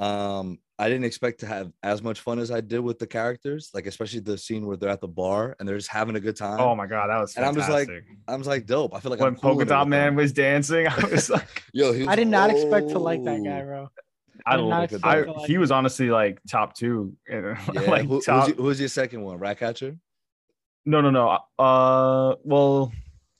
Um, 0.00 0.58
I 0.78 0.88
didn't 0.88 1.04
expect 1.04 1.40
to 1.40 1.46
have 1.46 1.70
as 1.82 2.02
much 2.02 2.20
fun 2.20 2.38
as 2.38 2.50
I 2.50 2.62
did 2.62 2.80
with 2.80 2.98
the 2.98 3.06
characters, 3.06 3.68
like 3.74 3.86
especially 3.86 4.20
the 4.20 4.38
scene 4.38 4.66
where 4.66 4.78
they're 4.78 4.88
at 4.88 5.02
the 5.02 5.08
bar 5.08 5.54
and 5.60 5.68
they're 5.68 5.76
just 5.76 5.90
having 5.90 6.16
a 6.16 6.20
good 6.20 6.36
time. 6.36 6.58
Oh 6.58 6.74
my 6.74 6.86
god, 6.86 7.08
that 7.08 7.20
was 7.20 7.36
And 7.36 7.44
I'm 7.44 7.54
just 7.54 7.68
like, 7.68 7.86
fantastic. 7.86 8.16
I 8.26 8.36
was 8.36 8.46
like, 8.46 8.64
dope. 8.64 8.94
I 8.94 9.00
feel 9.00 9.10
like 9.10 9.20
when 9.20 9.28
I'm 9.28 9.36
cool 9.36 9.50
Polka 9.50 9.66
Dot 9.66 9.88
Man 9.88 10.16
was 10.16 10.32
dancing, 10.32 10.86
I 10.88 11.04
was 11.04 11.28
like, 11.28 11.62
Yo, 11.74 11.92
he 11.92 12.00
was, 12.00 12.08
I 12.08 12.16
did 12.16 12.28
not 12.28 12.48
expect 12.48 12.88
to 12.88 12.98
like 12.98 13.22
that 13.24 13.40
oh. 13.40 13.44
guy, 13.44 13.62
bro. 13.62 13.88
I, 14.46 14.56
did 14.56 14.62
not 14.62 14.68
love 14.68 14.84
expect 14.84 15.04
I 15.04 15.20
like 15.22 15.46
he 15.46 15.58
was 15.58 15.70
honestly 15.70 16.10
like 16.10 16.40
top 16.48 16.74
two. 16.74 17.14
Yeah, 17.28 17.56
like 17.86 18.06
who, 18.06 18.20
top, 18.20 18.46
who's, 18.46 18.56
your, 18.56 18.64
who's 18.64 18.80
your 18.80 18.88
second 18.88 19.22
one? 19.22 19.38
Ratcatcher? 19.38 19.96
no, 20.86 21.00
no, 21.00 21.10
no. 21.10 21.38
Uh, 21.58 22.36
well, 22.42 22.92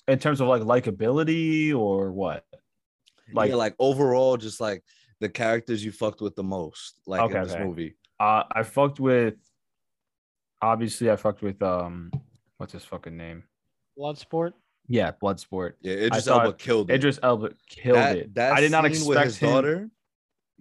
in 0.09 0.19
terms 0.19 0.41
of 0.41 0.49
like 0.49 0.63
likability 0.63 1.75
or 1.75 2.13
what? 2.13 2.45
Like, 2.53 3.35
Like, 3.35 3.51
yeah, 3.51 3.57
like 3.57 3.75
overall, 3.79 4.37
just 4.37 4.61
like 4.61 4.83
the 5.21 5.29
characters 5.29 5.85
you 5.85 5.93
fucked 5.93 6.21
with 6.21 6.35
the 6.37 6.43
most, 6.43 6.95
like 7.07 7.21
Okay, 7.23 7.37
in 7.39 7.43
this 7.45 7.53
okay. 7.55 7.65
movie. 7.65 7.95
uh, 8.19 8.45
I 8.51 8.63
fucked 8.63 9.01
with. 9.01 9.35
Obviously, 10.63 11.11
I 11.11 11.17
fucked 11.17 11.41
with 11.43 11.63
um, 11.63 12.11
what's 12.59 12.73
his 12.75 12.85
fucking 12.85 13.17
name? 13.17 13.45
Bloodsport. 13.99 14.53
Yeah, 14.89 15.13
Bloodsport. 15.13 15.75
Yeah, 15.81 15.95
Idris 15.95 16.25
thought 16.27 16.45
Elba 16.45 16.57
killed 16.59 16.91
it. 16.91 16.95
Idris 16.95 17.19
Elba 17.23 17.51
killed 17.69 17.97
that, 17.97 18.17
it. 18.17 18.35
that 18.35 18.53
I 18.53 18.61
did 18.61 18.71
not 18.73 18.83
scene 18.93 19.07
with 19.07 19.17
expect 19.19 19.25
his 19.27 19.39
him. 19.39 19.51
daughter. 19.51 19.91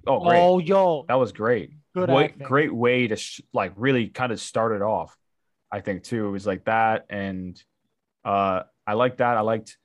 Oh, 0.08 0.20
great. 0.20 0.40
Oh, 0.40 0.60
yo, 0.60 1.06
that 1.08 1.16
was 1.16 1.32
great. 1.32 1.72
good 1.96 2.10
Way, 2.10 2.26
acting. 2.26 2.48
great 2.48 2.74
way 2.74 3.08
to 3.08 3.16
sh- 3.16 3.42
like 3.54 3.74
really 3.76 4.08
kind 4.08 4.32
of 4.32 4.40
start 4.40 4.74
it 4.76 4.82
off. 4.82 5.16
I 5.72 5.82
think 5.82 6.04
too. 6.04 6.28
It 6.28 6.32
was 6.32 6.48
like 6.48 6.66
that, 6.66 7.06
and 7.10 7.62
uh, 8.26 8.64
I 8.88 8.94
liked 8.94 9.18
that. 9.20 9.38
I 9.38 9.42
liked, 9.42 9.78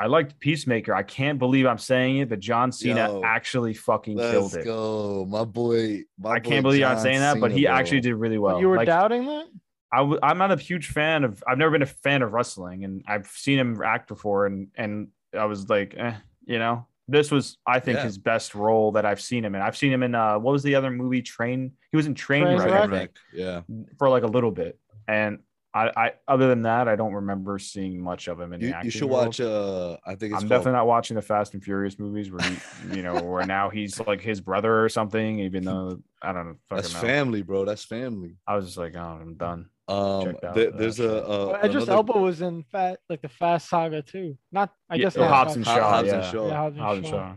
I 0.00 0.06
liked 0.06 0.38
Peacemaker. 0.40 0.94
I 0.94 1.02
can't 1.02 1.38
believe 1.38 1.66
I'm 1.66 1.78
saying 1.78 2.18
it, 2.18 2.28
but 2.28 2.40
John 2.40 2.72
Cena 2.72 3.08
Yo, 3.08 3.22
actually 3.24 3.74
fucking 3.74 4.16
Let's 4.16 4.30
killed 4.30 4.54
it. 4.56 4.64
go, 4.64 5.26
my 5.28 5.44
boy. 5.44 6.02
My 6.18 6.32
I 6.32 6.40
can't 6.40 6.62
believe 6.62 6.82
I'm 6.84 6.96
John 6.96 7.02
saying 7.02 7.20
that, 7.20 7.40
but 7.40 7.52
he 7.52 7.64
bro. 7.64 7.72
actually 7.74 8.00
did 8.00 8.14
really 8.14 8.38
well. 8.38 8.58
you 8.60 8.68
were 8.68 8.76
Like, 8.76 8.86
doubting 8.86 9.26
that? 9.26 9.46
I 9.92 9.98
w- 9.98 10.18
I'm 10.22 10.38
not 10.38 10.50
a 10.50 10.56
huge 10.56 10.88
fan 10.88 11.22
of. 11.24 11.42
I've 11.46 11.58
never 11.58 11.70
been 11.70 11.82
a 11.82 11.86
fan 11.86 12.22
of 12.22 12.32
wrestling, 12.32 12.84
and 12.84 13.04
I've 13.06 13.28
seen 13.28 13.58
him 13.58 13.80
act 13.84 14.08
before, 14.08 14.46
and 14.46 14.68
and 14.74 15.08
I 15.32 15.44
was 15.44 15.68
like, 15.68 15.94
eh, 15.96 16.14
you 16.46 16.58
know, 16.58 16.86
this 17.08 17.30
was 17.30 17.58
I 17.66 17.80
think 17.80 17.98
Yeah. 17.98 18.04
his 18.04 18.18
best 18.18 18.54
role 18.54 18.92
that 18.92 19.04
I've 19.04 19.20
seen 19.20 19.44
him 19.44 19.54
in. 19.54 19.60
I've 19.60 19.76
seen 19.76 19.92
him 19.92 20.02
in 20.02 20.14
uh, 20.14 20.38
what 20.38 20.52
was 20.52 20.62
the 20.62 20.74
other 20.74 20.90
movie? 20.90 21.22
Train. 21.22 21.72
He 21.90 21.96
was 21.96 22.06
in 22.06 22.14
Train, 22.14 22.44
I 22.46 22.56
Trainwreck? 22.56 22.90
think, 22.90 23.10
Yeah. 23.32 23.60
for 23.98 24.08
like 24.08 24.22
a 24.22 24.26
little 24.28 24.50
bit, 24.50 24.78
and 25.06 25.38
I, 25.74 25.90
I 25.96 26.12
other 26.28 26.46
than 26.46 26.62
that, 26.62 26.86
I 26.86 26.94
don't 26.94 27.14
remember 27.14 27.58
seeing 27.58 28.00
much 28.00 28.28
of 28.28 28.40
him 28.40 28.52
in 28.52 28.60
the 28.60 28.66
You, 28.68 28.72
acting. 28.72 28.84
you 28.86 28.90
should 28.92 29.10
world. 29.10 29.26
watch. 29.26 29.40
Uh, 29.40 29.96
I 30.06 30.14
think 30.14 30.32
it's 30.32 30.34
I'm 30.34 30.40
called- 30.42 30.48
definitely 30.50 30.72
not 30.72 30.86
watching 30.86 31.16
the 31.16 31.22
Fast 31.22 31.54
and 31.54 31.62
Furious 31.64 31.98
movies 31.98 32.30
where 32.30 32.48
he, 32.48 32.96
you 32.96 33.02
know, 33.02 33.20
where 33.22 33.44
now 33.44 33.70
he's 33.70 33.98
like 34.00 34.20
his 34.20 34.40
brother 34.40 34.84
or 34.84 34.88
something. 34.88 35.40
Even 35.40 35.64
though 35.68 36.00
I 36.22 36.32
don't 36.32 36.46
know, 36.46 36.54
That's 36.70 36.92
fucking 36.92 37.08
know. 37.08 37.14
family, 37.14 37.42
bro. 37.42 37.64
That's 37.64 37.84
family. 37.84 38.36
I 38.46 38.54
was 38.54 38.66
just 38.66 38.78
like, 38.78 38.94
oh, 38.96 39.18
I'm 39.20 39.34
done. 39.34 39.68
Um, 39.88 40.24
Checked 40.24 40.54
there- 40.54 40.70
there's 40.70 40.96
shit. 40.96 41.06
a, 41.10 41.24
a 41.24 41.46
Well, 41.48 41.56
Idris 41.56 41.84
another- 41.84 41.92
Elba 41.92 42.18
was 42.20 42.40
in 42.40 42.62
Fat, 42.70 43.00
like 43.10 43.20
the 43.22 43.28
Fast 43.28 43.68
Saga 43.68 44.00
too. 44.00 44.38
Not, 44.52 44.72
I 44.88 44.94
Yeah, 44.94 45.02
guess 45.04 45.16
not 45.16 45.28
Hobbs 45.28 45.56
and 45.56 45.64
Shaw. 45.64 45.80
Hobbs 45.80 46.08
yeah. 46.08 46.14
and 46.14 46.24
Shaw. 46.32 46.46
Yeah, 46.48 46.54
Hobbs 46.56 46.76
and 46.76 46.84
Hobbs 46.84 46.98
and 46.98 47.06
Shaw. 47.08 47.10
Shaw. 47.10 47.36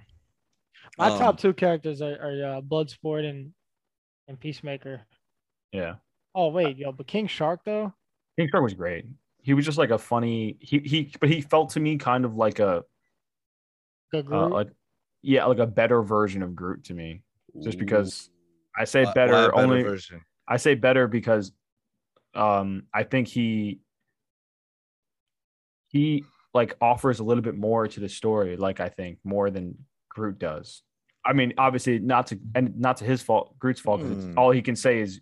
My 0.99 1.07
Um, 1.09 1.19
top 1.19 1.37
two 1.39 1.53
characters 1.53 2.01
are, 2.01 2.13
are 2.21 2.57
uh, 2.57 2.61
Bloodsport 2.61 3.27
and 3.27 3.51
and 4.27 4.39
Peacemaker. 4.39 5.01
Yeah. 5.71 5.95
Oh 6.35 6.49
wait, 6.49 6.77
yo, 6.77 6.91
but 6.91 7.07
King 7.07 7.25
Shark 7.27 7.61
though. 7.65 7.93
King 8.37 8.49
Shark 8.51 8.63
was 8.63 8.73
great. 8.73 9.05
He 9.41 9.53
was 9.53 9.65
just 9.65 9.77
like 9.77 9.89
a 9.91 9.97
funny. 9.97 10.57
He 10.59 10.79
he, 10.79 11.13
but 11.19 11.29
he 11.29 11.41
felt 11.41 11.71
to 11.71 11.79
me 11.79 11.97
kind 11.97 12.25
of 12.25 12.35
like 12.35 12.59
a, 12.59 12.83
Good 14.11 14.25
uh, 14.25 14.29
Groot. 14.29 14.51
like 14.51 14.67
yeah, 15.21 15.45
like 15.45 15.59
a 15.59 15.67
better 15.67 16.01
version 16.01 16.43
of 16.43 16.55
Groot 16.55 16.85
to 16.85 16.93
me. 16.93 17.23
Just 17.63 17.79
because 17.79 18.29
I 18.77 18.83
say 18.85 19.03
Why- 19.03 19.09
why 19.09 19.13
better 19.13 19.55
only. 19.55 19.83
version. 19.83 20.21
I 20.47 20.57
say 20.57 20.75
better 20.75 21.07
because, 21.07 21.51
um, 22.35 22.83
I 22.93 23.03
think 23.03 23.27
he 23.27 23.79
he 25.89 26.23
like 26.53 26.75
offers 26.81 27.19
a 27.19 27.23
little 27.23 27.43
bit 27.43 27.55
more 27.57 27.87
to 27.87 27.99
the 27.99 28.09
story. 28.09 28.57
Like 28.57 28.79
I 28.79 28.89
think 28.89 29.19
more 29.23 29.49
than 29.49 29.75
Groot 30.09 30.37
does. 30.39 30.83
I 31.25 31.33
mean, 31.33 31.53
obviously 31.57 31.99
not 31.99 32.27
to 32.27 32.39
and 32.55 32.77
not 32.79 32.97
to 32.97 33.05
his 33.05 33.21
fault, 33.21 33.57
Groot's 33.59 33.79
fault. 33.81 34.01
'cause 34.01 34.11
it's- 34.11 34.25
Hmm. 34.25 34.37
all 34.37 34.51
he 34.51 34.61
can 34.61 34.75
say 34.75 34.99
is, 34.99 35.21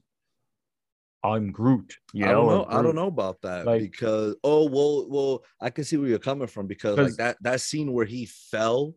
"I'm 1.34 1.52
Groot." 1.52 1.98
You 2.14 2.26
I 2.26 2.32
don't 2.32 2.48
know, 2.48 2.58
know. 2.64 2.68
I 2.70 2.82
don't 2.82 2.96
know 2.96 3.08
about 3.08 3.42
that 3.42 3.66
Like- 3.66 3.82
because 3.82 4.36
oh 4.44 4.70
well, 4.70 5.08
well, 5.10 5.44
I 5.62 5.70
can 5.70 5.84
see 5.84 5.98
where 5.98 6.08
you're 6.10 6.20
coming 6.20 6.48
from 6.48 6.68
because 6.68 6.98
like 6.98 7.08
'Cause- 7.08 7.18
that 7.18 7.38
that 7.42 7.62
scene 7.62 7.92
where 7.94 8.06
he 8.06 8.26
fell 8.26 8.94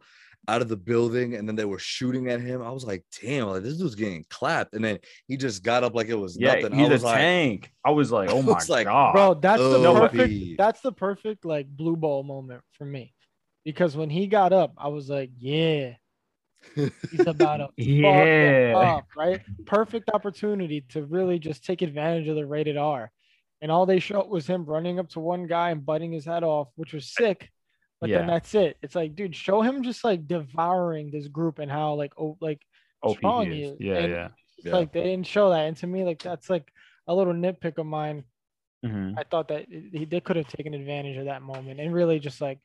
out 0.47 0.63
of 0.63 0.69
the 0.69 0.77
building 0.77 1.35
and 1.35 1.47
then 1.47 1.57
they 1.57 1.67
were 1.67 1.79
shooting 1.79 2.31
at 2.31 2.41
him. 2.41 2.63
I 2.63 2.71
was 2.71 2.83
like, 2.85 3.05
damn, 3.21 3.49
like 3.49 3.63
this 3.63 3.77
dude's 3.77 3.95
getting 3.95 4.25
clapped, 4.31 4.73
and 4.75 4.83
then 4.83 4.99
he 5.27 5.37
just 5.37 5.63
got 5.63 5.85
up 5.85 5.95
like 5.95 6.09
it 6.09 6.15
was 6.15 6.39
Yeah, 6.41 6.55
nothing. 6.55 6.73
I 6.73 6.77
he's 6.77 6.89
a 6.89 6.93
was 6.93 7.05
like, 7.05 7.17
tank. 7.19 7.73
I 7.85 7.91
was 7.91 8.11
like, 8.11 8.31
oh 8.33 8.41
my 8.43 8.55
was 8.55 8.69
like, 8.71 8.87
god, 8.87 9.13
Bro, 9.13 9.35
that's 9.35 9.61
the 9.61 9.93
perfect. 9.93 10.29
B. 10.31 10.55
That's 10.57 10.81
the 10.81 10.93
perfect 10.93 11.45
like 11.45 11.67
blue 11.69 11.97
ball 11.97 12.23
moment 12.23 12.63
for 12.73 12.87
me, 12.87 13.13
because 13.65 13.95
when 13.97 14.09
he 14.09 14.27
got 14.27 14.55
up, 14.55 14.73
I 14.79 14.89
was 14.89 15.11
like, 15.11 15.31
yeah, 15.37 15.95
he's 16.75 17.27
about 17.27 17.59
to 17.59 17.67
fuck 17.67 17.73
yeah, 17.77 18.73
up, 18.77 19.07
right? 19.17 19.41
Perfect 19.67 20.11
opportunity 20.13 20.83
to 20.91 21.05
really 21.05 21.39
just 21.39 21.65
take 21.65 21.83
advantage 21.83 22.29
of 22.29 22.37
the 22.37 22.47
rated 22.47 22.77
R. 22.77 23.11
And 23.61 23.73
all 23.73 23.87
they 23.87 23.99
showed 23.99 24.29
was 24.29 24.47
him 24.47 24.65
running 24.65 24.99
up 24.99 25.09
to 25.11 25.21
one 25.21 25.47
guy 25.47 25.71
and 25.71 25.85
butting 25.85 26.13
his 26.13 26.25
head 26.25 26.45
off, 26.45 26.69
which 26.77 26.93
was 26.93 27.13
sick. 27.13 27.51
But 28.01 28.11
then 28.11 28.27
that's 28.29 28.55
it. 28.55 28.77
It's 28.83 28.95
like, 28.95 29.17
dude, 29.17 29.35
show 29.35 29.61
him 29.61 29.83
just 29.83 30.05
like 30.05 30.29
devouring 30.29 31.11
this 31.11 31.27
group 31.27 31.59
and 31.59 31.69
how 31.71 31.95
like 31.95 32.13
oh 32.17 32.37
like 32.41 32.63
OP 33.03 33.17
strong 33.17 33.47
he 33.51 33.57
he 33.57 33.63
is. 33.63 33.73
is. 33.73 33.77
Yeah, 33.81 34.07
yeah. 34.07 34.29
it's 34.57 34.67
Yeah. 34.67 34.73
like 34.73 34.93
they 34.93 35.03
didn't 35.03 35.27
show 35.27 35.51
that. 35.51 35.67
And 35.67 35.77
to 35.79 35.87
me, 35.89 36.05
like 36.05 36.23
that's 36.23 36.49
like 36.49 36.73
a 37.09 37.15
little 37.15 37.33
nitpick 37.33 37.79
of 37.79 37.87
mine. 37.87 38.23
Mhm. 38.87 39.15
I 39.19 39.25
thought 39.25 39.49
that 39.49 39.67
he, 39.69 40.05
they 40.05 40.21
could 40.21 40.37
have 40.37 40.47
taken 40.47 40.75
advantage 40.75 41.17
of 41.17 41.25
that 41.25 41.43
moment 41.43 41.81
and 41.81 41.93
really 41.93 42.21
just 42.21 42.41
like 42.41 42.61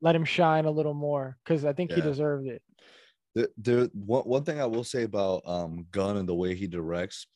let 0.00 0.16
him 0.16 0.24
shine 0.24 0.64
a 0.64 0.70
little 0.70 0.94
more 0.94 1.36
because 1.44 1.64
I 1.64 1.72
think 1.72 1.92
he 1.92 2.00
deserved 2.00 2.48
it. 2.48 2.62
There, 3.36 3.48
there 3.58 3.84
one, 3.94 4.24
one 4.24 4.44
thing 4.44 4.60
I 4.60 4.66
will 4.66 4.84
say 4.84 5.04
about 5.04 5.42
um 5.46 5.86
Gunn 5.92 6.16
and 6.16 6.28
the 6.28 6.34
way 6.34 6.56
he 6.56 6.66
directs, 6.66 7.26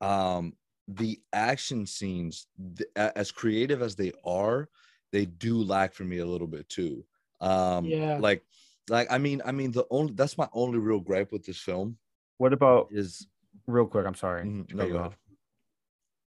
um, 0.00 0.54
the 0.88 1.20
action 1.32 1.86
scenes, 1.86 2.48
th- 2.76 2.90
a- 2.96 3.16
as 3.16 3.30
creative 3.30 3.82
as 3.82 3.96
they 3.96 4.12
are, 4.24 4.68
they 5.12 5.24
do 5.26 5.62
lack 5.62 5.94
for 5.94 6.04
me 6.04 6.18
a 6.18 6.26
little 6.26 6.46
bit 6.48 6.68
too. 6.68 7.06
Um, 7.40 7.86
Yeah. 7.86 8.18
like, 8.18 8.44
like 8.90 9.08
I 9.10 9.18
mean, 9.18 9.42
I 9.44 9.52
mean, 9.52 9.72
the 9.72 9.86
only 9.90 10.14
that's 10.14 10.38
my 10.38 10.48
only 10.52 10.78
real 10.78 11.00
gripe 11.00 11.32
with 11.32 11.44
this 11.46 11.60
film 11.60 11.98
What 12.38 12.52
about 12.52 12.88
is 12.90 13.28
real 13.66 13.86
quick? 13.86 14.06
I'm 14.06 14.14
sorry. 14.14 14.44
Mhm, 14.44 14.74
no, 14.74 14.88
go 14.88 14.98
ahead. 14.98 15.16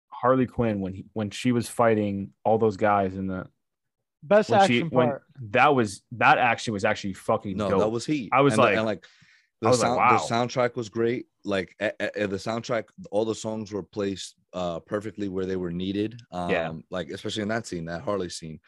Harley 0.10 0.46
Quinn 0.46 0.82
when 0.82 0.94
he 0.94 1.06
when 1.14 1.30
she 1.32 1.52
was 1.52 1.68
fighting 1.70 2.34
all 2.44 2.58
those 2.60 2.78
guys 2.78 3.16
in 3.16 3.28
the 3.28 3.48
Best 4.24 4.50
when 4.50 4.60
she 4.68 4.78
action 4.78 4.90
when 4.92 5.08
part. 5.08 5.24
that 5.52 5.74
was 5.74 6.02
that 6.14 6.38
action 6.38 6.74
was 6.74 6.86
actually 6.86 7.14
fucking 7.14 7.58
no, 7.58 7.70
dope. 7.70 7.80
that 7.80 7.90
was 7.90 8.06
he. 8.06 8.30
I 8.32 8.42
was 8.42 8.54
And 8.54 8.60
the- 8.60 8.66
like- 8.66 8.78
and 8.78 8.86
like 8.86 9.08
the, 9.62 9.68
I 9.68 9.70
was 9.72 9.82
like, 9.82 9.98
wow. 9.98 10.18
the 10.18 10.34
soundtrack 10.34 10.76
was 10.76 10.90
great. 10.90 11.26
Like 11.44 11.76
a- 11.80 11.92
a- 12.00 12.24
a- 12.24 12.28
the 12.28 12.38
soundtrack, 12.38 12.86
all 13.12 13.26
the 13.26 13.36
songs 13.36 13.72
were 13.72 13.84
placed 13.84 14.36
uh 14.54 14.80
perfectly 14.82 15.28
where 15.30 15.46
they 15.46 15.56
were 15.56 15.72
needed. 15.72 16.20
Um, 16.32 16.50
Yeah. 16.50 16.72
like 16.90 17.10
especially 17.10 17.44
in 17.44 17.48
that 17.50 17.66
scene, 17.68 17.86
that 17.86 18.02
Harley 18.02 18.30
scene. 18.30 18.60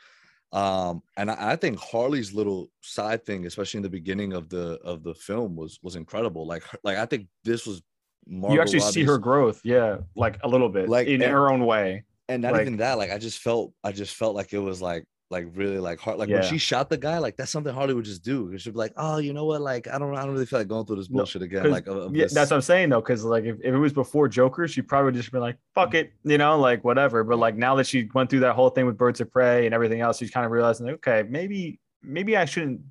Um, 0.52 1.02
and 1.18 1.32
I, 1.32 1.54
I 1.54 1.56
think 1.56 1.80
Harley's 1.80 2.32
little 2.34 2.70
side 2.82 3.26
thing, 3.26 3.46
especially 3.48 3.80
in 3.80 3.84
the 3.84 3.90
beginning 3.90 4.34
of 4.34 4.50
the 4.50 4.80
of 4.84 5.04
the 5.04 5.14
film, 5.16 5.56
was 5.56 5.80
was 5.82 5.96
incredible. 5.96 6.46
Like 6.48 6.64
her- 6.64 6.80
like 6.84 6.98
I 6.98 7.06
think 7.06 7.28
this 7.44 7.66
was 7.66 7.82
Margot 8.28 8.56
you 8.56 8.62
actually 8.62 8.80
see 8.82 9.04
her 9.04 9.18
growth, 9.18 9.62
yeah, 9.64 9.98
like 10.16 10.38
a 10.44 10.48
little 10.48 10.70
bit, 10.70 10.88
Like, 10.90 11.08
in 11.08 11.22
and- 11.22 11.32
her 11.32 11.52
own 11.52 11.66
way. 11.66 12.04
and 12.30 12.42
not 12.44 12.54
like- 12.54 12.62
even 12.62 12.78
that. 12.78 12.98
Like 12.98 13.12
I 13.12 13.18
just 13.18 13.40
felt 13.40 13.74
I 13.84 13.92
just 13.92 14.16
felt 14.16 14.36
like 14.36 14.54
it 14.54 14.60
was 14.60 14.82
like 14.82 15.06
like 15.34 15.48
really 15.56 15.80
like 15.80 16.00
hard 16.00 16.18
like 16.18 16.30
when 16.30 16.44
she 16.44 16.58
shot 16.58 16.90
the 16.90 16.98
guy 16.98 17.18
like 17.18 17.36
that's 17.36 17.52
something 17.52 17.74
Harley 17.74 17.94
would 17.94 18.06
just 18.06 18.24
do. 18.24 18.58
She'd 18.58 18.72
be 18.72 18.78
like, 18.80 18.94
oh, 18.96 19.18
you 19.18 19.34
know 19.34 19.44
what? 19.46 19.60
Like 19.62 19.88
I 19.90 19.98
don't 20.00 20.16
I 20.16 20.22
don't 20.22 20.32
really 20.32 20.46
feel 20.46 20.60
like 20.60 20.70
going 20.70 20.86
through 20.86 20.96
this 20.98 21.10
No, 21.10 21.18
bullshit 21.18 21.42
again. 21.42 21.64
'Cause- 21.64 21.72
Like 21.72 21.88
of 21.88 22.16
yeah, 22.16 22.24
this- 22.24 22.34
that's 22.34 22.52
what 22.52 22.56
I'm 22.58 22.62
saying 22.62 22.90
though, 22.90 23.02
because 23.02 23.26
like 23.26 23.44
if, 23.44 23.58
if 23.60 23.74
it 23.74 23.78
was 23.78 23.92
before 23.92 24.30
Joker, 24.30 24.68
she 24.70 24.82
probably 24.82 25.06
would 25.08 25.16
just 25.16 25.32
be 25.34 25.40
like, 25.40 25.58
"Fuck 25.76 25.92
mm. 25.92 25.96
it," 25.96 26.14
you 26.24 26.38
know, 26.38 26.58
like 26.60 26.84
whatever. 26.86 27.24
But 27.26 27.40
like 27.40 27.56
now 27.58 27.76
that 27.76 27.88
she 27.88 28.08
went 28.14 28.30
through 28.30 28.42
that 28.42 28.54
whole 28.56 28.70
thing 28.70 28.86
with 28.86 28.98
Birds 28.98 29.20
of 29.20 29.30
Prey 29.32 29.66
and 29.66 29.74
everything 29.76 30.00
else, 30.00 30.18
she's 30.20 30.32
kind 30.32 30.46
of 30.46 30.52
realizing, 30.52 30.86
like, 30.86 30.96
okay, 30.96 31.28
maybe 31.30 31.80
maybe 32.02 32.38
I 32.38 32.46
shouldn't 32.46 32.82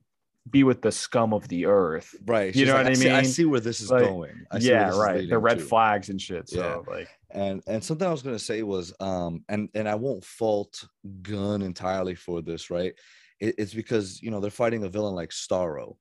be 0.50 0.64
with 0.64 0.82
the 0.82 0.90
scum 0.90 1.32
of 1.32 1.46
the 1.46 1.66
earth. 1.66 2.16
right. 2.26 2.46
you 2.46 2.52
she's 2.62 2.66
know 2.66 2.74
like, 2.74 2.84
what 2.86 2.90
I 2.90 2.94
see, 2.94 3.10
I 3.10 3.20
mean? 3.22 3.30
see 3.30 3.44
where 3.44 3.60
this 3.60 3.80
is 3.80 3.92
Like, 3.92 4.02
going. 4.04 4.44
I 4.50 4.58
see 4.58 4.70
where 4.72 4.80
yeah, 4.80 4.98
right. 4.98 5.28
The 5.28 5.38
red 5.38 5.58
to. 5.60 5.64
flags 5.64 6.08
and 6.08 6.20
shit. 6.20 6.48
So 6.48 6.84
like, 6.88 7.08
and 7.32 7.62
and 7.66 7.82
something 7.82 8.06
I 8.06 8.10
was 8.10 8.22
gonna 8.22 8.38
say 8.38 8.62
was 8.62 8.92
um 9.00 9.44
and 9.48 9.68
and 9.74 9.88
I 9.88 9.94
won't 9.94 10.24
fault 10.24 10.84
Gunn 11.22 11.62
entirely 11.62 12.14
for 12.14 12.42
this, 12.42 12.70
right? 12.70 12.94
It, 13.40 13.54
it's 13.58 13.74
because 13.74 14.22
you 14.22 14.30
know 14.30 14.40
they're 14.40 14.50
fighting 14.50 14.84
a 14.84 14.88
villain 14.88 15.14
like 15.14 15.30
Starro, 15.30 15.96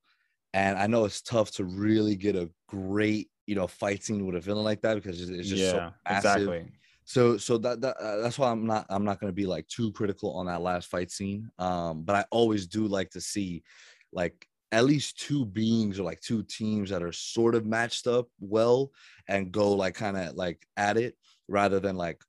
and 0.54 0.78
I 0.78 0.86
know 0.86 1.04
it's 1.04 1.22
tough 1.22 1.50
to 1.52 1.64
really 1.64 2.16
get 2.16 2.36
a 2.36 2.50
great 2.68 3.30
you 3.46 3.54
know 3.54 3.66
fight 3.66 4.04
scene 4.04 4.24
with 4.26 4.36
a 4.36 4.40
villain 4.40 4.64
like 4.64 4.82
that 4.82 4.94
because 4.94 5.20
it's, 5.20 5.48
just 5.48 5.70
so 5.70 5.90
massive. 6.08 6.48
exactly. 6.48 6.72
So 7.04 7.36
so 7.36 7.58
that, 7.58 7.80
that 7.80 7.96
uh, 7.96 8.18
that's 8.18 8.38
why 8.38 8.50
I'm 8.50 8.66
not 8.66 8.86
I'm 8.88 9.04
not 9.04 9.20
gonna 9.20 9.32
be 9.32 9.46
like 9.46 9.66
too 9.68 9.92
critical 9.92 10.34
on 10.34 10.46
that 10.46 10.62
last 10.62 10.88
fight 10.88 11.10
scene. 11.10 11.50
Um, 11.58 12.02
but 12.04 12.16
I 12.16 12.24
always 12.30 12.66
do 12.66 12.86
like 12.86 13.10
to 13.10 13.20
see 13.20 13.64
like 14.12 14.46
at 14.72 14.84
least 14.84 15.20
two 15.20 15.44
beings 15.44 16.00
or 16.00 16.02
like 16.02 16.20
two 16.20 16.42
teams 16.42 16.90
that 16.90 17.02
are 17.02 17.12
sort 17.12 17.54
of 17.54 17.66
matched 17.66 18.06
up 18.06 18.26
well 18.40 18.90
and 19.28 19.52
go 19.52 19.72
like 19.74 19.94
kind 19.94 20.16
of 20.16 20.34
like 20.34 20.66
at 20.76 20.96
it 20.96 21.14
rather 21.46 21.78
than 21.78 21.96
like 21.96 22.22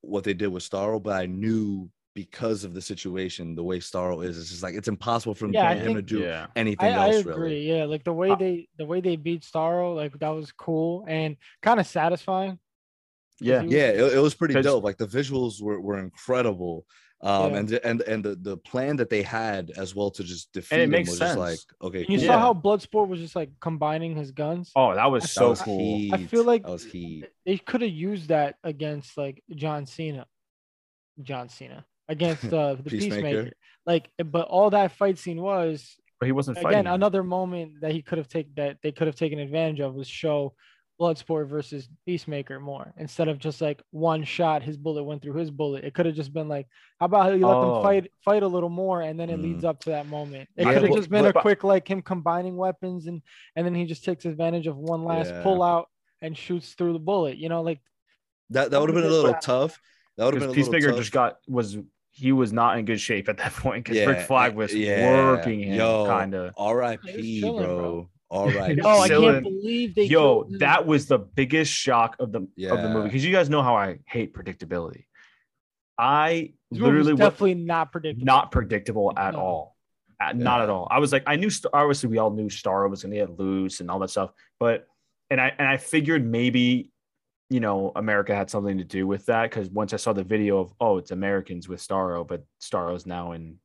what 0.00 0.24
they 0.24 0.34
did 0.34 0.48
with 0.48 0.68
Starro. 0.68 1.00
But 1.02 1.20
I 1.20 1.26
knew 1.26 1.90
because 2.14 2.64
of 2.64 2.74
the 2.74 2.82
situation, 2.82 3.54
the 3.54 3.62
way 3.62 3.78
Starro 3.78 4.24
is, 4.24 4.38
it's 4.38 4.50
just 4.50 4.62
like 4.62 4.74
it's 4.74 4.88
impossible 4.88 5.34
for 5.34 5.46
him, 5.46 5.52
Yeah, 5.52 5.68
I 5.68 5.74
him 5.74 5.94
to 5.94 6.02
do 6.02 6.20
Yeah, 6.20 6.46
anything 6.56 6.90
I, 6.94 7.04
I 7.04 7.06
else. 7.06 7.24
agree. 7.26 7.34
Really. 7.34 7.68
Yeah, 7.68 7.84
like 7.84 8.04
the 8.04 8.12
way 8.12 8.30
Uh, 8.30 8.36
they 8.36 8.68
the 8.78 8.86
way 8.86 9.00
they 9.00 9.16
beat 9.16 9.42
Starro, 9.42 9.94
like 9.94 10.18
that 10.18 10.30
was 10.30 10.50
cool 10.52 11.04
and 11.06 11.36
kind 11.62 11.78
of 11.78 11.86
satisfying. 11.86 12.58
yeah. 13.40 13.62
yeah 13.62 13.88
it, 13.88 14.14
it 14.14 14.18
was 14.18 14.34
pretty 14.34 14.60
dope 14.60 14.84
like 14.84 14.98
the 14.98 15.06
visuals 15.06 15.60
were, 15.62 15.80
were 15.80 15.98
incredible 15.98 16.86
um 17.24 17.52
Yeah. 17.52 17.58
and 17.60 17.72
and 17.84 18.00
and 18.02 18.24
the, 18.24 18.34
the 18.34 18.56
plan 18.56 18.96
that 18.96 19.08
they 19.10 19.22
had 19.22 19.70
as 19.76 19.94
well 19.94 20.10
to 20.10 20.24
just 20.24 20.52
defeat 20.52 20.72
and 20.74 20.80
it 20.82 20.84
him 20.84 20.90
makes 20.90 21.10
was 21.10 21.18
just 21.20 21.34
sense. 21.34 21.38
like 21.38 21.58
okay 21.80 22.00
And 22.02 22.10
you 22.10 22.18
saw 22.18 22.32
Yeah. 22.32 22.38
how 22.40 22.52
Bloodsport 22.54 23.08
was 23.08 23.20
just 23.20 23.36
like 23.36 23.50
combining 23.60 24.16
his 24.16 24.32
guns. 24.32 24.72
Oh, 24.74 24.94
that 24.94 25.06
was 25.10 25.22
I 25.22 25.26
that 25.26 25.32
so 25.32 25.50
was 25.50 25.62
cool. 25.62 25.78
heat. 25.98 26.14
I 26.14 26.18
feel 26.26 26.44
like 26.44 26.62
that 26.64 26.70
was 26.72 26.84
heat 26.84 27.26
they 27.46 27.58
could 27.58 27.82
have 27.82 27.90
used 27.92 28.28
that 28.28 28.56
against 28.64 29.16
like 29.16 29.42
John 29.54 29.86
Cena, 29.86 30.26
John 31.22 31.48
Cena 31.48 31.84
against 32.08 32.44
uh, 32.44 32.74
the 32.82 32.82
Peacemaker. 32.82 33.22
Peacemaker. 33.22 33.52
Like, 33.86 34.10
but 34.24 34.46
all 34.48 34.70
that 34.70 34.92
fight 34.92 35.18
scene 35.18 35.40
was 35.40 35.96
but 36.20 36.26
he 36.26 36.32
wasn't 36.32 36.56
again 36.58 36.64
fighting. 36.72 36.86
him. 36.86 36.92
another 36.94 37.22
moment 37.24 37.80
that 37.80 37.92
he 37.92 38.02
could 38.02 38.18
have 38.18 38.28
taken 38.28 38.52
that 38.56 38.78
they 38.82 38.92
could 38.92 39.06
have 39.06 39.16
taken 39.16 39.38
advantage 39.38 39.80
of 39.80 39.94
was 39.94 40.08
show 40.08 40.54
Bloodsport 41.02 41.48
versus 41.48 41.88
Peacemaker 42.06 42.60
more 42.60 42.94
instead 42.96 43.26
of 43.26 43.40
just 43.40 43.60
like 43.60 43.82
one 43.90 44.22
shot 44.22 44.62
his 44.62 44.76
bullet 44.76 45.02
went 45.02 45.20
through 45.20 45.34
his 45.34 45.50
bullet. 45.50 45.82
It 45.82 45.94
could 45.94 46.06
have 46.06 46.14
just 46.14 46.32
been 46.32 46.48
like, 46.48 46.68
how 47.00 47.06
about 47.06 47.36
you 47.36 47.44
let 47.44 47.56
Oh. 47.56 47.74
them 47.74 47.82
fight 47.82 48.12
fight 48.24 48.44
a 48.44 48.46
little 48.46 48.68
more 48.68 49.02
and 49.02 49.18
then 49.18 49.28
it 49.28 49.36
hmm. 49.36 49.42
leads 49.42 49.64
up 49.64 49.80
to 49.80 49.90
that 49.90 50.06
moment. 50.06 50.48
It 50.56 50.64
Yeah, 50.64 50.74
could 50.74 50.82
have 50.84 50.94
just 50.94 51.10
been 51.10 51.26
a 51.26 51.32
quick 51.32 51.64
like 51.64 51.88
him 51.88 52.02
combining 52.02 52.56
weapons 52.56 53.08
and 53.08 53.20
and 53.56 53.66
then 53.66 53.74
he 53.74 53.84
just 53.84 54.04
takes 54.04 54.24
advantage 54.26 54.68
of 54.68 54.76
one 54.76 55.04
last 55.04 55.30
Yeah. 55.30 55.42
pull 55.42 55.60
out 55.62 55.88
and 56.20 56.38
shoots 56.38 56.74
through 56.74 56.92
the 56.92 57.00
bullet. 57.00 57.36
You 57.36 57.48
know, 57.48 57.62
like 57.62 57.80
That 58.50 58.70
that 58.70 58.80
would 58.80 58.88
have 58.88 58.94
been 58.94 59.10
a 59.10 59.12
little 59.12 59.34
tough. 59.34 59.80
That 60.16 60.26
would 60.26 60.34
have 60.34 60.40
been 60.40 60.50
a 60.50 60.52
little 60.52 60.72
Peacemaker 60.72 60.96
just 60.96 61.10
got 61.10 61.38
was 61.48 61.78
he 62.12 62.30
was 62.30 62.52
not 62.52 62.78
in 62.78 62.84
good 62.84 63.00
shape 63.00 63.28
at 63.28 63.38
that 63.38 63.52
point 63.54 63.84
because 63.84 63.98
Yeah, 63.98 64.06
Rick 64.06 64.26
Flag 64.26 64.54
was 64.54 64.72
yeah, 64.72 65.24
working 65.24 65.60
him 65.60 65.78
kind 66.06 66.34
of. 66.34 66.54
R.I.P. 66.56 67.40
chilling, 67.40 67.64
bro. 67.64 68.10
Bro. 68.32 68.40
R.I.P. 68.58 68.80
oh, 68.82 68.98
I 69.00 69.08
Chilling. 69.08 69.32
can't 69.32 69.44
believe 69.44 69.94
they 69.94 70.04
Yo, 70.04 70.42
killed 70.44 70.58
that 70.60 70.86
was 70.86 71.06
the 71.06 71.18
biggest 71.18 71.72
shock 71.72 72.16
of 72.18 72.32
the 72.32 72.40
of 72.40 72.82
the 72.82 72.88
movie 72.88 73.08
because 73.08 73.24
you 73.24 73.32
guys 73.32 73.48
know 73.50 73.62
how 73.62 73.76
I 73.76 73.98
hate 74.06 74.34
predictability. 74.34 75.04
I 75.98 76.52
This 76.70 76.80
movie 76.80 76.98
was 76.98 77.06
literally 77.06 77.12
was 77.12 77.20
definitely 77.20 77.54
not 77.54 77.92
predictable. 77.92 78.24
not 78.26 78.50
predictable 78.52 79.12
at 79.16 79.34
No. 79.34 79.40
all. 79.40 79.76
At- 80.20 80.36
Not 80.36 80.60
at 80.60 80.70
all. 80.70 80.86
I 80.90 80.98
was 81.00 81.12
like, 81.12 81.24
I 81.26 81.36
knew 81.36 81.50
Star- 81.50 81.70
obviously 81.74 82.08
we 82.08 82.18
all 82.18 82.30
knew 82.30 82.46
Starro 82.48 82.88
was 82.88 83.02
gonna 83.02 83.16
get 83.16 83.38
loose 83.38 83.80
and 83.80 83.90
all 83.90 83.98
that 83.98 84.10
stuff, 84.10 84.30
but 84.60 84.86
and 85.30 85.40
I 85.40 85.52
and 85.58 85.66
I 85.68 85.76
figured 85.76 86.24
maybe 86.24 86.90
you 87.50 87.60
know 87.60 87.92
America 87.96 88.34
had 88.34 88.48
something 88.48 88.78
to 88.78 88.84
do 88.84 89.06
with 89.06 89.26
that 89.26 89.50
because 89.50 89.68
once 89.68 89.92
I 89.92 89.96
saw 89.96 90.12
the 90.12 90.22
video 90.24 90.58
of 90.60 90.72
oh 90.80 90.98
it's 90.98 91.10
Americans 91.10 91.68
with 91.68 91.80
Starro, 91.80 92.26
but 92.26 92.44
Starro's 92.60 93.04
now 93.04 93.32
in 93.32 93.58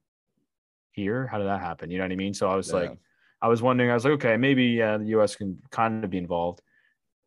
here. 0.94 1.28
How 1.28 1.38
did 1.38 1.48
that 1.48 1.62
happen? 1.62 1.92
You 1.92 2.00
know 2.00 2.06
what 2.06 2.12
I 2.12 2.16
mean? 2.16 2.34
So 2.34 2.50
I 2.50 2.56
was 2.56 2.70
Yeah. 2.70 2.76
like, 2.76 2.98
I 3.42 3.48
was 3.48 3.62
wondering. 3.62 3.92
I 3.92 3.94
was 3.94 4.04
like, 4.04 4.14
okay, 4.14 4.38
maybe 4.38 4.66
yeah, 4.66 4.98
the 4.98 5.06
U.S. 5.06 5.36
can 5.36 5.62
kind 5.72 6.04
of 6.04 6.10
be 6.10 6.18
involved. 6.18 6.62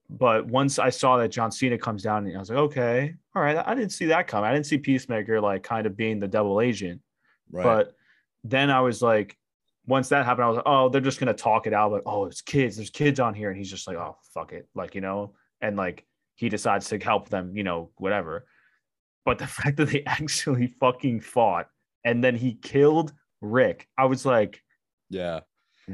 But 0.08 0.46
once 0.46 0.78
I 0.78 0.90
saw 0.90 1.18
that 1.18 1.28
John 1.28 1.52
Cena 1.52 1.78
comes 1.78 2.02
down, 2.02 2.26
and 2.26 2.36
I 2.36 2.40
was 2.40 2.50
like, 2.50 2.58
okay, 2.58 3.14
all 3.34 3.42
right, 3.42 3.56
I 3.56 3.74
didn't 3.74 3.92
see 3.92 4.06
that 4.06 4.26
coming. 4.26 4.50
I 4.50 4.52
didn't 4.52 4.66
see 4.66 4.78
Peacemaker 4.78 5.40
like 5.40 5.62
kind 5.62 5.86
of 5.86 5.96
being 5.96 6.18
the 6.18 6.26
double 6.26 6.60
agent. 6.60 7.00
Right. 7.50 7.62
But 7.62 7.94
then 8.42 8.70
I 8.70 8.80
was 8.80 9.02
like, 9.02 9.36
once 9.86 10.08
that 10.08 10.24
happened, 10.24 10.44
I 10.44 10.48
was 10.48 10.56
like, 10.56 10.66
oh, 10.66 10.88
they're 10.88 11.00
just 11.00 11.20
gonna 11.20 11.32
talk 11.32 11.66
it 11.66 11.72
out. 11.72 11.92
Like, 11.92 12.02
oh, 12.06 12.24
it's 12.26 12.42
kids. 12.42 12.76
There's 12.76 12.90
kids 12.90 13.20
on 13.20 13.34
here, 13.34 13.50
and 13.50 13.58
he's 13.58 13.70
just 13.70 13.86
like, 13.86 13.96
oh, 13.96 14.16
fuck 14.34 14.52
it, 14.52 14.68
like 14.74 14.96
you 14.96 15.00
know, 15.00 15.34
and 15.60 15.76
like 15.76 16.04
he 16.34 16.48
decides 16.48 16.88
to 16.88 16.98
help 16.98 17.28
them, 17.28 17.56
you 17.56 17.62
know, 17.62 17.90
whatever. 17.96 18.46
But 19.24 19.38
the 19.38 19.46
fact 19.58 19.76
that 19.76 19.90
they 19.90 20.02
actually 20.04 20.74
fucking 20.80 21.20
fought, 21.20 21.68
and 22.04 22.22
then 22.24 22.34
he 22.34 22.54
killed 22.54 23.12
Rick, 23.40 23.86
I 23.96 24.06
was 24.06 24.26
like, 24.26 24.62
yeah. 25.08 25.40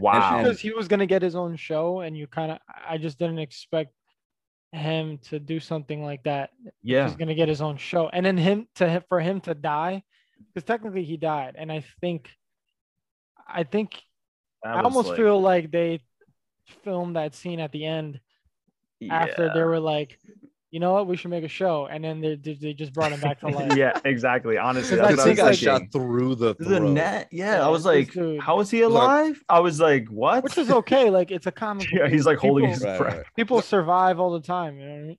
Wow. 0.00 0.38
because 0.38 0.60
he 0.60 0.72
was 0.72 0.88
gonna 0.88 1.06
get 1.06 1.22
his 1.22 1.34
own 1.34 1.56
show, 1.56 2.00
and 2.00 2.16
you 2.16 2.26
kind 2.26 2.52
of, 2.52 2.58
I 2.88 2.98
just 2.98 3.18
didn't 3.18 3.38
expect 3.38 3.92
him 4.72 5.18
to 5.28 5.38
do 5.38 5.60
something 5.60 6.04
like 6.04 6.22
that. 6.24 6.50
yeah, 6.82 7.06
He's 7.06 7.16
gonna 7.16 7.34
get 7.34 7.48
his 7.48 7.60
own 7.60 7.76
show, 7.76 8.08
and 8.08 8.24
then 8.24 8.36
him 8.36 8.68
to 8.76 9.02
for 9.08 9.20
him 9.20 9.40
to 9.42 9.54
die, 9.54 10.02
because 10.52 10.66
technically 10.66 11.04
he 11.04 11.16
died, 11.16 11.56
and 11.58 11.70
I 11.72 11.84
think, 12.00 12.30
I 13.46 13.64
think 13.64 14.00
I 14.64 14.82
almost 14.82 15.08
like- 15.08 15.16
feel 15.16 15.40
like 15.40 15.70
they 15.70 16.00
filmed 16.82 17.16
that 17.16 17.34
scene 17.34 17.60
at 17.60 17.72
the 17.72 17.84
end 17.84 18.20
after 19.10 19.46
yeah. 19.46 19.52
they 19.54 19.62
were 19.62 19.80
like, 19.80 20.18
you 20.76 20.80
know 20.80 20.92
what, 20.92 21.06
we 21.06 21.16
should 21.16 21.30
make 21.30 21.42
a 21.42 21.48
show, 21.48 21.86
and 21.86 22.04
then 22.04 22.20
they 22.20 22.34
they 22.36 22.52
they 22.52 22.74
just 22.74 22.92
brought 22.92 23.10
him 23.10 23.18
back 23.20 23.40
to 23.40 23.48
life. 23.58 23.74
yeah, 23.74 23.98
exactly. 24.04 24.58
Honestly, 24.58 24.96
Because 24.98 25.16
that's 25.16 25.20
I 25.20 25.30
what 25.30 25.32
I 25.32 25.34
think 25.34 25.40
I 25.40 25.50
got 25.52 25.56
shot 25.56 25.82
through 25.90 26.34
the 26.34 26.54
The 26.58 26.80
net, 26.80 27.28
yeah. 27.32 27.56
Yeah, 27.60 27.66
I 27.66 27.68
was 27.70 27.86
like, 27.86 28.12
dude- 28.12 28.40
how 28.42 28.60
is 28.60 28.70
he 28.70 28.82
was 28.82 28.92
like- 28.92 29.02
alive? 29.02 29.42
I 29.48 29.60
was 29.60 29.80
like, 29.80 30.06
what? 30.08 30.44
Which 30.44 30.58
is 30.58 30.70
okay, 30.70 31.08
like 31.18 31.30
it's 31.30 31.46
a 31.46 31.50
comic. 31.52 31.90
Yeah, 31.90 32.08
he's 32.08 32.26
like 32.26 32.36
holding 32.36 32.70
People- 32.70 32.90
his 32.90 32.98
breath. 32.98 33.16
right. 33.16 33.26
People 33.36 33.62
survive 33.62 34.20
all 34.20 34.32
the 34.32 34.42
time, 34.46 34.78
you 34.78 34.84
know 34.84 34.92
what 34.92 34.98
I 35.00 35.06
mean? 35.06 35.18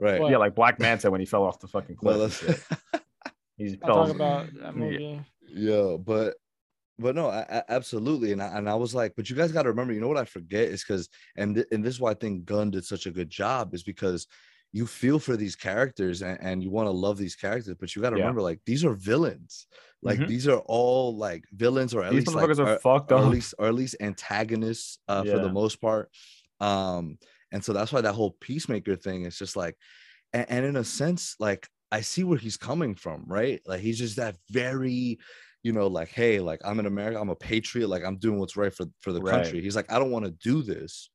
Right. 0.00 0.20
What? 0.20 0.30
Yeah, 0.32 0.38
like 0.38 0.56
Black 0.56 0.80
Manta 0.80 1.12
when 1.12 1.20
he 1.20 1.26
fell 1.26 1.44
off 1.44 1.60
the 1.60 1.68
fucking 1.68 1.94
cliff. 1.94 2.16
No, 2.16 2.24
and 2.24 2.32
that's- 2.32 2.66
shit. 2.92 3.02
He's 3.56 3.76
I'll 3.84 3.94
fell. 3.94 4.06
talk 4.06 4.14
about 4.16 4.46
that 4.54 4.62
Yeah. 4.64 4.70
movie. 4.72 5.20
Yeah, 5.54 5.96
but 6.04 6.34
but 6.98 7.14
no, 7.16 7.28
I, 7.30 7.40
I- 7.50 7.62
absolutely, 7.68 8.32
and 8.32 8.42
I, 8.42 8.58
and 8.58 8.68
I 8.68 8.74
was 8.74 8.94
like, 8.94 9.14
but 9.16 9.28
you 9.30 9.34
guys 9.36 9.50
got 9.52 9.62
to 9.62 9.70
remember, 9.70 9.92
you 9.92 10.00
know 10.00 10.08
what 10.08 10.18
I 10.18 10.24
forget 10.24 10.64
is 10.68 10.84
because, 10.84 11.08
and 11.36 11.54
th- 11.54 11.66
and 11.72 11.82
this 11.84 11.94
is 11.94 12.00
why 12.00 12.10
I 12.10 12.14
think 12.14 12.44
Gunn 12.44 12.70
did 12.70 12.84
such 12.84 13.06
a 13.06 13.10
good 13.10 13.30
job 13.30 13.74
is 13.74 13.82
because 13.82 14.26
you 14.72 14.86
feel 14.86 15.18
for 15.18 15.36
these 15.36 15.54
characters 15.56 16.22
and, 16.22 16.38
and 16.40 16.62
you 16.62 16.70
want 16.70 16.86
to 16.86 16.90
love 16.92 17.18
these 17.18 17.36
characters, 17.36 17.74
but 17.78 17.94
you 17.94 18.02
got 18.02 18.10
to 18.10 18.16
Yeah. 18.16 18.16
remember, 18.16 18.40
like 18.42 18.60
these 18.66 18.84
are 18.84 18.94
villains, 18.94 19.66
like 20.02 20.24
Mhm. 20.24 20.26
these 20.26 20.48
are 20.48 20.60
all 20.66 21.16
like 21.16 21.44
villains 21.52 21.94
or 21.94 22.02
at 22.04 22.14
These 22.14 22.26
least 22.26 22.34
like 22.34 22.52
are 22.58 22.66
or- 22.66 22.80
fucked 22.82 23.12
or 23.12 23.22
at 23.22 23.26
least 23.26 23.54
or 23.58 23.66
at 23.66 23.74
least 23.74 23.96
antagonists 24.00 24.98
uh, 25.08 25.24
for 25.24 25.38
the 25.38 25.50
most 25.50 25.80
part. 25.80 26.10
Um, 26.60 27.18
and 27.52 27.62
so 27.64 27.72
that's 27.72 27.92
why 27.92 28.00
that 28.00 28.14
whole 28.14 28.32
peacemaker 28.40 28.96
thing 28.96 29.24
is 29.24 29.36
just 29.38 29.56
like, 29.56 29.76
and, 30.32 30.46
and 30.50 30.66
in 30.66 30.76
a 30.76 30.84
sense, 30.84 31.36
like 31.40 31.68
I 31.90 32.00
see 32.02 32.24
where 32.24 32.38
he's 32.38 32.56
coming 32.56 32.94
from, 32.94 33.24
right? 33.26 33.60
Like 33.66 33.80
he's 33.80 33.98
just 33.98 34.16
that 34.16 34.38
very, 34.50 35.18
you 35.62 35.72
know, 35.72 35.88
like, 35.88 36.08
hey, 36.08 36.40
like 36.40 36.60
I'm 36.64 36.80
in 36.80 36.86
America, 36.86 37.20
I'm 37.20 37.30
a 37.30 37.36
patriot, 37.36 37.88
like 37.88 38.04
I'm 38.04 38.18
doing 38.18 38.38
what's 38.38 38.56
right 38.56 38.74
for 38.74 38.86
for 39.00 39.12
the 39.12 39.20
Right. 39.20 39.22
country. 39.22 39.62
He's 39.62 39.76
like, 39.76 39.92
I 39.92 39.98
don't 39.98 40.10
want 40.12 40.24
to 40.26 40.32
do 40.32 40.62
this, 40.62 41.10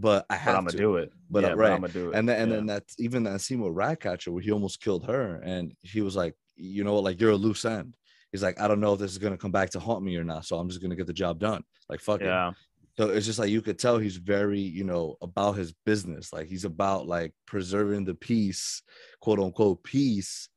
but 0.00 0.24
I 0.30 0.36
have 0.36 0.54
But 0.54 0.58
I'm 0.58 0.64
gonna 0.64 0.70
to. 0.72 0.76
do 0.78 0.96
it. 0.96 1.12
But, 1.28 1.42
yeah, 1.42 1.48
but 1.50 1.56
right. 1.58 1.72
I'm 1.72 1.80
gonna 1.82 1.92
do 1.92 2.10
it. 2.10 2.14
And 2.16 2.28
then 2.28 2.40
and 2.40 2.50
Yeah. 2.50 2.56
then 2.56 2.66
that's 2.66 2.98
even 3.00 3.24
that 3.24 3.40
scene 3.40 3.60
with 3.60 3.72
Ratcatcher 3.74 4.30
where 4.32 4.42
he 4.42 4.52
almost 4.52 4.80
killed 4.80 5.04
her, 5.06 5.40
and 5.42 5.74
he 5.82 6.00
was 6.00 6.14
like, 6.16 6.34
you 6.56 6.84
know 6.84 6.94
what, 6.94 7.04
like 7.04 7.20
you're 7.20 7.32
a 7.32 7.36
loose 7.36 7.64
end. 7.64 7.96
He's 8.32 8.42
like, 8.42 8.60
I 8.60 8.68
don't 8.68 8.80
know 8.80 8.94
if 8.94 9.00
this 9.00 9.10
is 9.12 9.18
gonna 9.18 9.36
come 9.36 9.52
back 9.52 9.70
to 9.70 9.80
haunt 9.80 10.04
me 10.04 10.16
or 10.16 10.24
not, 10.24 10.44
so 10.46 10.56
I'm 10.58 10.68
just 10.68 10.80
gonna 10.80 10.96
get 10.96 11.06
the 11.06 11.12
job 11.12 11.38
done. 11.40 11.64
Like 11.88 12.00
fuck 12.00 12.20
it. 12.20 12.26
yeah, 12.26 12.52
So 12.96 13.10
it's 13.10 13.26
just 13.26 13.38
like 13.38 13.50
you 13.50 13.60
could 13.62 13.78
tell 13.78 13.98
he's 13.98 14.16
very, 14.18 14.60
you 14.60 14.84
know, 14.84 15.16
about 15.20 15.52
his 15.56 15.72
business. 15.84 16.32
Like 16.32 16.46
he's 16.48 16.64
about 16.64 17.06
like 17.06 17.32
preserving 17.46 18.04
the 18.04 18.14
peace, 18.14 18.82
quote 19.20 19.40
unquote 19.40 19.82
peace, 19.82 20.48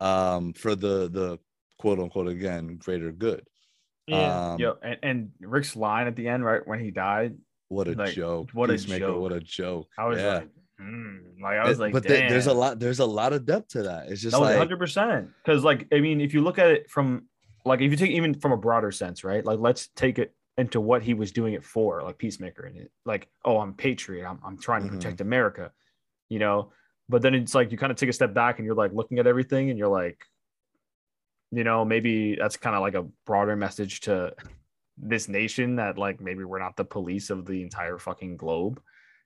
um, 0.00 0.52
for 0.52 0.74
the 0.74 1.08
the 1.08 1.38
quote 1.78 1.98
unquote 1.98 2.28
again 2.28 2.76
greater 2.76 3.10
good. 3.12 3.44
Yeah. 4.06 4.52
Um, 4.52 4.58
yo, 4.60 4.76
and, 4.82 4.98
and 5.02 5.30
Rick's 5.40 5.76
line 5.76 6.06
at 6.08 6.16
the 6.16 6.28
end, 6.28 6.44
right 6.44 6.66
when 6.66 6.80
he 6.80 6.90
died, 6.90 7.38
what 7.72 7.88
a 7.88 7.92
like, 7.92 8.14
joke! 8.14 8.50
what 8.52 8.70
a 8.70 8.74
Peacemaker, 8.74 9.06
joke. 9.06 9.20
What 9.20 9.32
a 9.32 9.40
joke! 9.40 9.88
I 9.98 10.04
was 10.06 10.18
Yeah. 10.20 10.34
like, 10.34 10.48
hmm, 10.78 11.16
like 11.42 11.58
I 11.58 11.68
was 11.68 11.78
It- 11.78 11.82
like, 11.82 11.92
but 11.92 12.02
there- 12.04 12.28
there's 12.28 12.46
a 12.46 12.52
lot. 12.54 12.78
There's 12.78 13.00
a 13.00 13.06
lot 13.06 13.32
of 13.32 13.44
depth 13.46 13.68
to 13.70 13.82
that. 13.84 14.08
It's 14.10 14.20
just 14.22 14.38
like 14.38 14.56
hundred 14.56 14.78
percent. 14.78 15.30
Because 15.44 15.64
like 15.64 15.86
I 15.92 16.00
mean, 16.00 16.20
if 16.20 16.34
you 16.34 16.40
look 16.42 16.58
at 16.58 16.70
it 16.70 16.90
from 16.90 17.28
like 17.64 17.80
if 17.80 17.90
you 17.90 17.96
take 17.96 18.10
even 18.10 18.34
from 18.34 18.52
a 18.52 18.56
broader 18.56 18.90
sense, 18.92 19.24
right? 19.24 19.44
Like 19.44 19.58
let's 19.58 19.88
take 19.88 20.18
it 20.18 20.34
into 20.58 20.80
what 20.80 21.02
he 21.02 21.14
was 21.14 21.32
doing 21.32 21.54
it 21.54 21.64
for, 21.64 22.02
like 22.02 22.18
Peacemaker 22.18 22.64
and 22.66 22.76
it 22.76 22.90
like, 23.06 23.28
oh, 23.44 23.58
I'm 23.58 23.72
patriot. 23.74 24.28
I'm 24.28 24.38
I'm 24.44 24.58
trying 24.58 24.82
to 24.82 24.88
Mhm. 24.90 24.92
protect 24.96 25.20
America, 25.20 25.72
you 26.28 26.38
know. 26.38 26.72
But 27.08 27.22
then 27.22 27.34
it's 27.34 27.54
like 27.54 27.72
you 27.72 27.78
kind 27.78 27.90
of 27.90 27.96
take 27.98 28.08
a 28.08 28.12
step 28.12 28.32
back 28.34 28.58
and 28.58 28.66
you're 28.66 28.74
like 28.74 28.92
looking 28.92 29.18
at 29.18 29.26
everything 29.26 29.70
and 29.70 29.78
you're 29.78 29.88
like, 29.88 30.24
you 31.50 31.64
know, 31.64 31.84
maybe 31.84 32.36
that's 32.36 32.56
kind 32.56 32.74
of 32.76 32.80
like 32.82 32.94
a 32.94 33.02
broader 33.26 33.56
message 33.56 34.00
to 34.02 34.34
this 35.02 35.28
nation 35.28 35.76
that 35.76 35.98
like 35.98 36.20
maybe 36.20 36.44
we're 36.44 36.58
not 36.60 36.76
the 36.76 36.84
police 36.84 37.28
of 37.30 37.44
the 37.44 37.60
entire 37.62 37.98
fucking 37.98 38.36
globe. 38.36 38.80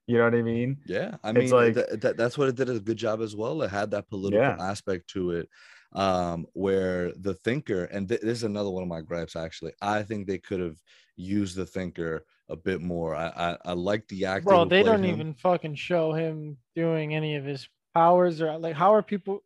You 0.07 0.19
know 0.19 0.25
what 0.25 0.35
I 0.35 0.43
mean? 0.43 0.79
Yeah, 0.87 1.17
I 1.23 1.31
It's 1.31 1.39
mean, 1.39 1.51
like- 1.51 1.75
th- 1.75 2.01
th- 2.01 2.17
that's 2.17 2.39
what 2.39 2.49
it 2.49 2.55
did 2.57 2.71
a 2.71 2.79
good 2.81 2.97
job 2.97 3.21
as 3.21 3.35
well. 3.37 3.61
It 3.63 3.71
had 3.71 3.91
that 3.91 4.09
political 4.09 4.41
Yeah. 4.41 4.57
aspect 4.59 5.09
to 5.11 5.33
it, 5.33 5.49
um, 5.93 6.47
where 6.53 7.13
the 7.17 7.35
thinker, 7.35 7.85
and 7.85 8.09
th- 8.09 8.21
this 8.21 8.39
is 8.39 8.45
another 8.45 8.71
one 8.71 8.83
of 8.85 8.89
my 8.89 9.01
gripes. 9.01 9.37
Actually, 9.37 9.73
I 9.83 10.03
think 10.05 10.27
they 10.27 10.39
could 10.39 10.61
have 10.61 10.77
used 11.17 11.57
the 11.57 11.67
thinker 11.67 12.25
a 12.49 12.57
bit 12.57 12.81
more. 12.81 13.15
I 13.17 13.27
I, 13.29 13.59
I 13.67 13.73
like 13.73 14.07
the 14.09 14.27
actor. 14.27 14.45
Bro, 14.45 14.65
who 14.65 14.71
they 14.71 14.83
don't 14.85 15.03
him. 15.05 15.13
even 15.15 15.35
fucking 15.35 15.75
show 15.75 16.13
him 16.13 16.57
doing 16.77 17.15
any 17.15 17.35
of 17.37 17.45
his 17.45 17.69
powers 17.93 18.41
or 18.41 18.57
like 18.59 18.77
how 18.77 18.95
are 18.95 19.03
people 19.03 19.43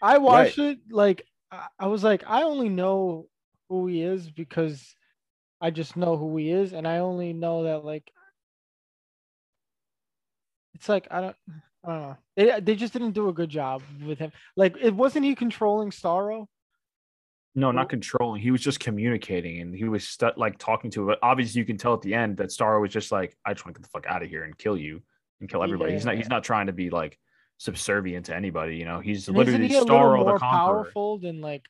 I 0.00 0.18
watched 0.18 0.58
it 0.58 0.78
like 0.90 1.24
I, 1.52 1.66
I 1.78 1.86
was 1.86 2.02
like 2.02 2.24
I 2.26 2.42
only 2.42 2.68
know 2.70 3.28
who 3.68 3.86
he 3.86 4.02
is 4.02 4.30
because 4.30 4.96
I 5.62 5.70
just 5.70 5.96
know 5.96 6.16
who 6.16 6.36
he 6.36 6.50
is 6.50 6.72
and 6.72 6.86
I 6.86 6.98
only 6.98 7.32
know 7.32 7.62
that 7.64 7.84
like 7.84 8.10
it's 10.74 10.88
like 10.88 11.06
I 11.10 11.20
don't 11.20 11.36
I 11.84 11.88
don't 11.88 12.02
know. 12.02 12.16
They 12.36 12.60
they 12.60 12.74
just 12.76 12.92
didn't 12.92 13.12
do 13.12 13.28
a 13.28 13.32
good 13.32 13.48
job 13.48 13.82
with 14.04 14.18
him. 14.18 14.32
Like 14.56 14.76
it 14.80 14.94
wasn't 14.94 15.24
he 15.24 15.34
controlling 15.34 15.90
Starro? 15.90 16.46
No, 17.54 17.70
not 17.70 17.90
controlling. 17.90 18.40
He 18.40 18.50
was 18.50 18.62
just 18.62 18.80
communicating, 18.80 19.60
and 19.60 19.74
he 19.74 19.84
was 19.84 20.08
stu- 20.08 20.30
like 20.38 20.56
talking 20.58 20.90
to. 20.92 21.04
But 21.06 21.18
obviously, 21.22 21.58
you 21.58 21.66
can 21.66 21.76
tell 21.76 21.92
at 21.92 22.00
the 22.00 22.14
end 22.14 22.38
that 22.38 22.48
Starro 22.48 22.80
was 22.80 22.90
just 22.90 23.12
like, 23.12 23.36
"I 23.44 23.52
just 23.52 23.66
want 23.66 23.74
to 23.76 23.80
get 23.80 23.84
the 23.84 23.90
fuck 23.90 24.06
out 24.06 24.22
of 24.22 24.30
here 24.30 24.44
and 24.44 24.56
kill 24.56 24.76
you 24.76 25.02
and 25.40 25.50
kill 25.50 25.62
everybody." 25.62 25.92
He's 25.92 26.06
not. 26.06 26.16
He's 26.16 26.30
not 26.30 26.44
trying 26.44 26.68
to 26.68 26.72
be 26.72 26.88
like 26.88 27.18
subservient 27.58 28.26
to 28.26 28.34
anybody. 28.34 28.76
You 28.76 28.86
know, 28.86 29.00
he's 29.00 29.28
And 29.28 29.36
literally 29.36 29.68
he 29.68 29.74
Starro 29.74 30.18
the 30.20 30.24
more 30.24 30.38
Conqueror. 30.38 30.84
powerful 30.84 31.18
than 31.18 31.42
like 31.42 31.66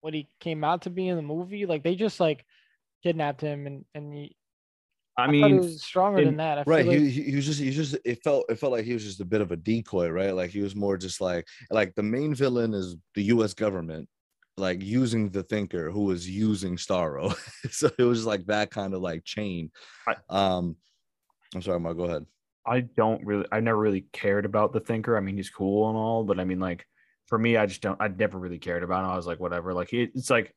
what 0.00 0.12
he 0.12 0.28
came 0.40 0.64
out 0.64 0.82
to 0.82 0.90
be 0.90 1.06
in 1.06 1.14
the 1.16 1.22
movie? 1.22 1.66
Like 1.66 1.84
they 1.84 1.94
just 1.94 2.18
like 2.18 2.44
kidnapped 3.02 3.40
him 3.40 3.66
and 3.66 3.84
and 3.94 4.12
he, 4.12 4.36
I 5.18 5.24
I, 5.24 5.30
mean, 5.30 5.56
it 5.56 5.60
was 5.60 5.82
stronger 5.82 6.20
in- 6.20 6.24
than 6.26 6.36
that. 6.38 6.58
I 6.58 6.62
right 6.66 6.86
like- 6.86 6.98
he, 6.98 7.10
he, 7.10 7.22
he 7.24 7.36
was 7.36 7.46
just 7.46 7.60
he 7.60 7.66
was 7.66 7.76
just 7.76 7.96
it 8.04 8.22
felt 8.22 8.46
it 8.48 8.56
felt 8.56 8.72
like 8.72 8.84
he 8.84 8.92
was 8.94 9.04
just 9.04 9.20
a 9.20 9.24
bit 9.24 9.40
of 9.40 9.52
a 9.52 9.56
decoy 9.56 10.08
right 10.08 10.34
like 10.34 10.50
he 10.50 10.60
was 10.60 10.74
more 10.76 10.96
just 10.96 11.20
like 11.20 11.46
like 11.70 11.94
the 11.94 12.02
main 12.02 12.34
villain 12.34 12.74
is 12.74 12.96
the 13.14 13.22
u.s 13.24 13.54
government 13.54 14.08
like 14.58 14.82
using 14.82 15.30
the 15.30 15.42
thinker 15.42 15.90
who 15.90 16.04
was 16.04 16.28
using 16.28 16.76
Starro. 16.76 17.34
so 17.70 17.90
it 17.98 18.02
was 18.04 18.26
like 18.26 18.44
that 18.46 18.70
kind 18.70 18.92
of 18.94 19.00
like 19.00 19.24
chain. 19.24 19.70
I- 20.06 20.16
um 20.28 20.76
I'm 21.54 21.62
sorry, 21.62 21.80
Mark, 21.80 21.96
go 21.98 22.04
ahead. 22.04 22.24
I 22.66 22.80
don't 22.80 23.24
really 23.26 23.46
I 23.52 23.60
never 23.60 23.78
really 23.78 24.06
cared 24.12 24.44
about 24.46 24.72
the 24.72 24.80
thinker. 24.80 25.16
I 25.16 25.20
mean, 25.20 25.36
he's 25.36 25.50
cool 25.50 25.88
and 25.88 25.96
all, 25.98 26.22
but 26.24 26.38
I 26.38 26.44
mean 26.44 26.60
like 26.60 26.86
for 27.26 27.38
me, 27.38 27.56
I 27.56 27.66
just 27.66 27.80
don't 27.80 28.00
I 28.00 28.08
never 28.08 28.38
really 28.38 28.58
cared 28.58 28.82
about 28.82 29.04
him. 29.04 29.10
I 29.10 29.16
was 29.16 29.26
like, 29.26 29.40
whatever. 29.40 29.72
Like 29.74 29.88
he, 29.88 30.02
it's 30.02 30.30
like 30.30 30.54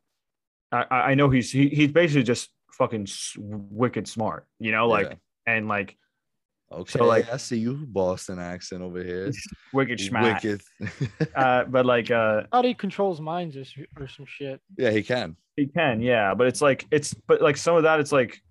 I, 0.71 0.85
I 0.89 0.95
I 1.11 1.13
know 1.15 1.29
he's 1.29 1.51
he, 1.51 1.69
he's 1.69 1.91
basically 1.91 2.23
just 2.23 2.49
fucking 2.73 3.07
wicked 3.37 4.07
smart, 4.07 4.45
you 4.59 4.71
know, 4.71 4.87
like 4.87 5.07
Yeah. 5.07 5.53
and 5.53 5.67
like 5.67 5.97
Okay, 6.71 6.97
so 6.97 7.05
like- 7.05 7.31
I 7.31 7.37
see 7.37 7.57
you 7.59 7.85
Boston 7.87 8.39
accent 8.39 8.81
over 8.81 9.01
here. 9.03 9.31
wicked 9.71 9.99
schmack. 9.99 10.43
Wicked. 10.43 10.61
Uh, 11.35 11.63
but 11.65 11.85
like 11.85 12.09
uh 12.11 12.43
How 12.51 12.63
he 12.63 12.73
controls 12.73 13.21
minds 13.21 13.55
or, 13.55 13.63
or 13.99 14.07
some 14.07 14.25
shit. 14.27 14.59
yeah, 14.77 14.89
he 14.91 15.03
can. 15.03 15.37
he 15.55 15.67
can, 15.67 16.01
yeah. 16.01 16.33
But 16.33 16.47
it's 16.47 16.61
like 16.61 16.85
it's 16.91 17.13
but 17.13 17.41
like 17.41 17.55
some 17.57 17.75
of 17.77 17.83
that 17.83 17.99
it's 17.99 18.11
like 18.11 18.41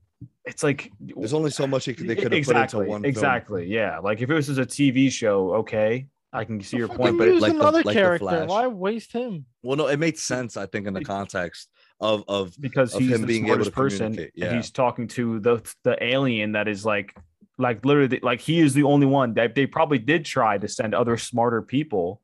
it's 0.44 0.62
like 0.62 0.90
There's 1.00 1.34
only 1.34 1.50
so 1.50 1.66
much 1.66 1.86
he 1.86 1.92
they 1.92 2.14
could 2.14 2.24
have 2.24 2.32
exactly, 2.34 2.78
put 2.78 2.82
into 2.82 2.90
one 2.92 3.02
film. 3.02 3.10
exactly, 3.10 3.66
yeah. 3.66 3.98
Like 3.98 4.20
if 4.22 4.30
it 4.30 4.34
was 4.34 4.46
just 4.46 4.60
a 4.60 4.64
TV 4.64 5.10
show, 5.10 5.54
okay, 5.56 6.06
I 6.32 6.44
can 6.44 6.62
see 6.62 6.76
your 6.78 6.88
point, 6.88 7.18
but 7.18 7.28
use 7.28 7.42
like 7.42 7.52
the- 7.52 7.58
another 7.60 7.78
like 7.78 7.86
the 7.86 8.00
character. 8.00 8.24
Flash. 8.26 8.48
Why 8.48 8.68
waste 8.68 9.12
him? 9.12 9.44
Well, 9.62 9.76
no, 9.76 9.88
it 9.88 9.98
made 9.98 10.18
sense, 10.18 10.56
I 10.56 10.66
think, 10.66 10.86
in 10.86 10.94
the 10.94 11.04
context 11.04 11.68
of 12.04 12.22
of 12.28 12.54
because 12.60 12.94
of 12.94 13.00
he's 13.00 13.12
him 13.12 13.20
the 13.22 13.26
being 13.26 13.46
able 13.46 13.64
smartest 13.64 13.70
to 13.70 13.74
person 13.84 14.28
yeah. 14.34 14.54
he's 14.54 14.70
talking 14.70 15.06
to 15.08 15.40
the 15.40 15.54
the 15.82 15.94
alien 16.12 16.52
that 16.52 16.66
is 16.68 16.84
like 16.84 17.16
like 17.58 17.84
literally 17.84 18.20
like 18.22 18.40
he 18.40 18.60
is 18.60 18.74
the 18.74 18.82
only 18.82 19.06
one 19.06 19.34
that 19.34 19.54
they 19.54 19.66
probably 19.66 19.98
did 19.98 20.24
try 20.24 20.58
to 20.58 20.68
send 20.68 20.94
other 20.94 21.16
smarter 21.16 21.62
people 21.62 22.20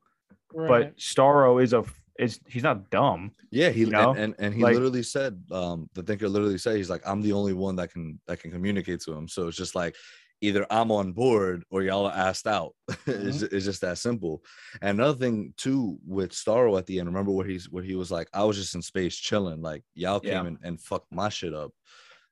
Right. 0.53 0.67
but 0.67 0.97
starro 0.97 1.63
is 1.63 1.71
a 1.73 1.83
is 2.19 2.39
he's 2.53 2.63
not 2.69 2.89
dumb 2.89 3.31
yeah, 3.51 3.69
he 3.69 3.81
you 3.81 3.87
know? 3.87 4.11
and, 4.11 4.19
and 4.19 4.35
and 4.39 4.53
he 4.53 4.61
Like- 4.63 4.75
literally 4.75 5.03
said, 5.03 5.33
um, 5.51 5.89
the 5.93 6.03
thinker 6.03 6.29
literally 6.29 6.57
said 6.57 6.77
he's 6.77 6.89
like, 6.89 7.01
I'm 7.05 7.21
the 7.21 7.33
only 7.33 7.51
one 7.51 7.75
that 7.75 7.91
can 7.91 8.17
that 8.27 8.39
can 8.39 8.49
communicate 8.49 9.01
to 9.01 9.11
him. 9.11 9.27
So 9.27 9.47
it's 9.49 9.57
just 9.57 9.75
like 9.75 9.93
either 10.41 10.65
I'm 10.69 10.91
on 10.91 11.13
board 11.13 11.63
or 11.69 11.83
y'all 11.83 12.07
are 12.07 12.13
asked 12.13 12.47
out. 12.47 12.73
it's, 12.89 12.97
mm-hmm. 13.07 13.55
it's 13.55 13.65
just 13.65 13.81
that 13.81 13.99
simple. 13.99 14.43
And 14.81 14.99
another 14.99 15.17
thing 15.17 15.53
too 15.55 15.99
with 16.05 16.31
Starro 16.31 16.77
at 16.77 16.87
the 16.87 16.99
end, 16.99 17.07
remember 17.07 17.31
where 17.31 17.45
he's 17.45 17.69
where 17.69 17.83
he 17.83 17.95
was 17.95 18.11
like, 18.11 18.27
I 18.33 18.43
was 18.43 18.57
just 18.57 18.75
in 18.75 18.81
space 18.81 19.15
chilling, 19.15 19.61
like 19.61 19.83
y'all 19.93 20.19
came 20.19 20.31
Yeah. 20.31 20.45
and, 20.45 20.57
and 20.63 20.81
fucked 20.81 21.11
my 21.11 21.29
shit 21.29 21.53
up. 21.53 21.71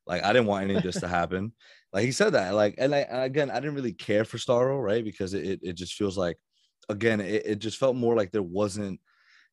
Like 0.08 0.24
I 0.24 0.34
didn't 0.34 0.48
want 0.48 0.64
any 0.64 0.76
of 0.76 0.84
this 0.84 1.00
to 1.00 1.08
happen. 1.08 1.54
Like 1.94 2.06
he 2.06 2.12
said 2.12 2.34
that. 2.34 2.54
Like, 2.56 2.76
and 2.78 2.94
I, 2.94 3.00
again, 3.00 3.50
I 3.52 3.56
didn't 3.60 3.76
really 3.76 3.94
care 3.94 4.26
for 4.26 4.38
Starro, 4.38 4.82
right? 4.82 5.04
Because 5.04 5.34
it, 5.34 5.46
it, 5.46 5.60
it 5.64 5.74
just 5.74 5.94
feels 5.94 6.18
like 6.18 6.38
again, 6.90 7.22
it, 7.22 7.46
it 7.46 7.60
just 7.60 7.78
felt 7.78 7.96
more 7.96 8.16
like 8.16 8.32
there 8.32 8.44
wasn't 8.44 9.00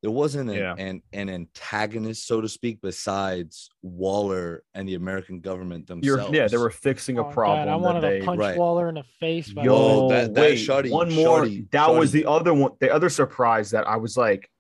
there 0.02 0.11
wasn't 0.11 0.50
an, 0.50 0.56
Yeah. 0.56 0.74
an 0.76 1.02
an 1.12 1.28
antagonist, 1.30 2.26
so 2.26 2.40
to 2.40 2.48
speak, 2.48 2.80
besides 2.82 3.70
Waller 3.82 4.62
and 4.74 4.87
the 4.88 4.94
American 4.94 5.40
government 5.40 5.88
You're, 6.02 6.16
themselves. 6.18 6.37
yeah 6.37 6.48
they 6.48 6.59
were 6.59 6.70
fixing 6.70 7.18
a 7.18 7.22
Oh, 7.22 7.24
God, 7.24 7.35
problem 7.35 7.68
I 7.68 7.76
wanted 7.76 8.02
they 8.02 8.18
to 8.20 8.24
punch 8.24 8.38
right. 8.38 8.56
Waller 8.59 8.88
in 8.88 8.96
the 8.96 9.04
face. 9.18 9.50
By 9.52 9.64
Yo, 9.64 9.72
the 9.72 9.82
way. 9.82 9.88
Yo, 9.88 10.09
that- 10.09 10.35
that 10.35 10.40
wait, 10.40 10.59
shawty- 10.59 10.90
one 10.90 11.12
more. 11.14 11.42
shawty- 11.44 11.70
that 11.70 11.88
was 11.94 12.12
the 12.12 12.26
other 12.26 12.52
one. 12.54 12.72
The 12.80 12.92
other 12.92 13.09
surprise 13.09 13.70
that 13.70 13.87
I 13.88 13.96
was 13.96 14.16
like, 14.16 14.50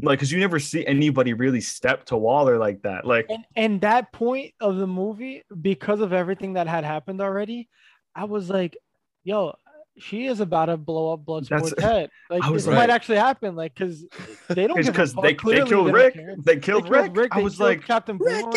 like, 0.00 0.18
because 0.18 0.32
you 0.32 0.40
never 0.40 0.58
see 0.58 0.86
anybody 0.86 1.34
really 1.34 1.60
step 1.60 2.06
to 2.06 2.16
Waller 2.16 2.56
like 2.58 2.82
that. 2.82 3.04
Like, 3.04 3.26
and 3.28 3.44
and 3.56 3.80
that 3.82 4.10
point 4.12 4.54
of 4.60 4.76
the 4.76 4.86
movie, 4.86 5.42
because 5.60 6.00
of 6.00 6.12
everything 6.14 6.54
that 6.54 6.66
had 6.66 6.84
happened 6.84 7.20
already, 7.20 7.68
I 8.14 8.24
was 8.24 8.48
like, 8.48 8.76
"Yo, 9.24 9.54
she 9.98 10.26
is 10.26 10.40
about 10.40 10.66
to 10.66 10.76
blow 10.76 11.12
up 11.12 11.20
Bloodsport's 11.24 11.70
That's- 11.74 11.82
head. 11.82 12.10
Like 12.30 12.44
I 12.44 12.52
this 12.52 12.66
right. 12.66 12.74
might 12.74 12.90
actually 12.90 13.18
happen. 13.18 13.54
Like 13.56 13.74
because 13.74 14.04
they 14.48 14.66
don't 14.66 14.84
because 14.84 15.12
fuck. 15.12 15.22
they, 15.22 15.30
they 15.30 15.34
Clearly 15.34 15.68
killed 15.70 15.86
don't 15.86 15.94
Rick. 15.94 16.18
They 16.44 16.56
killed, 16.58 16.88
Rick. 16.88 17.12
I 17.30 17.38
They 17.38 17.42
was 17.44 17.60
like, 17.60 17.84
Captain 17.86 18.16
Boomerang. 18.18 18.52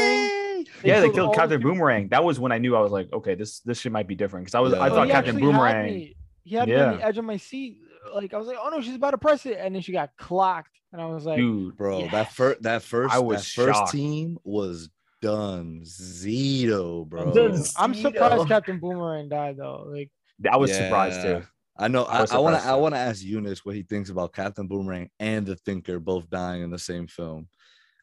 yeah, 0.84 1.00
they 1.02 1.10
killed 1.10 1.14
killed 1.16 1.20
all 1.28 1.32
the 1.34 1.38
Captain 1.38 1.60
people- 1.60 1.72
Boomerang. 1.74 2.08
That 2.10 2.24
was 2.24 2.40
when 2.40 2.52
I 2.52 2.58
knew 2.58 2.76
I 2.76 2.82
was 2.82 2.92
like, 2.92 3.12
okay, 3.12 3.36
this 3.36 3.60
this 3.62 3.80
shit 3.82 3.92
might 3.92 4.08
be 4.08 4.16
different 4.16 4.46
because 4.46 4.56
I 4.56 4.60
was 4.62 4.74
Yeah. 4.74 4.80
I 4.80 4.90
Oh, 4.90 4.96
thought 4.96 5.08
he 5.08 5.12
Captain 5.12 5.36
actually 5.36 5.52
had 5.52 5.58
Boomerang. 5.58 5.86
me. 5.86 6.16
He 6.44 6.56
had 6.56 6.68
me 6.70 6.76
on 6.76 6.98
the 6.98 7.06
edge 7.06 7.18
of 7.18 7.26
my 7.26 7.38
seat. 7.38 7.80
Like 8.14 8.34
I 8.34 8.38
was 8.38 8.48
like, 8.48 8.58
oh 8.62 8.70
no, 8.70 8.82
she's 8.82 8.96
about 8.96 9.12
to 9.12 9.18
press 9.18 9.46
it, 9.46 9.58
and 9.60 9.74
then 9.76 9.82
she 9.82 9.92
got 9.92 10.12
clocked, 10.18 10.70
and 10.94 11.02
I 11.02 11.06
was 11.08 11.26
like, 11.26 11.38
Dude, 11.38 11.76
bro. 11.76 12.08
That 12.10 12.32
first 12.32 12.62
that 12.62 12.82
first 12.84 13.14
I 13.14 13.20
was 13.20 13.42
that 13.56 13.62
first 13.66 13.92
team 13.92 14.38
was 14.44 14.90
done 15.22 15.82
Zito, 15.84 17.06
bro. 17.08 17.34
Done 17.34 17.62
I'm 17.78 17.94
surprised 17.94 18.48
Captain 18.48 18.80
Boomerang 18.80 19.28
died 19.30 19.58
though. 19.58 19.86
Like 19.90 20.12
I 20.52 20.58
was 20.58 20.74
surprised 20.74 21.22
too. 21.22 21.44
I 21.78 21.88
know. 21.88 22.04
I 22.04 22.20
I, 22.20 22.22
was 22.22 22.32
I 22.32 22.38
want 22.40 22.62
to. 22.62 22.68
I 22.68 22.76
want 22.76 22.96
to 22.96 23.00
ask 23.00 23.22
Eunice 23.24 23.66
what 23.66 23.76
he 23.76 23.84
thinks 23.84 24.10
about 24.10 24.34
Captain 24.34 24.68
Boomerang 24.68 25.10
and 25.20 25.46
the 25.46 25.56
Thinker 25.58 26.00
both 26.00 26.30
dying 26.30 26.62
in 26.64 26.70
the 26.70 26.80
same 26.80 27.06
film, 27.08 27.50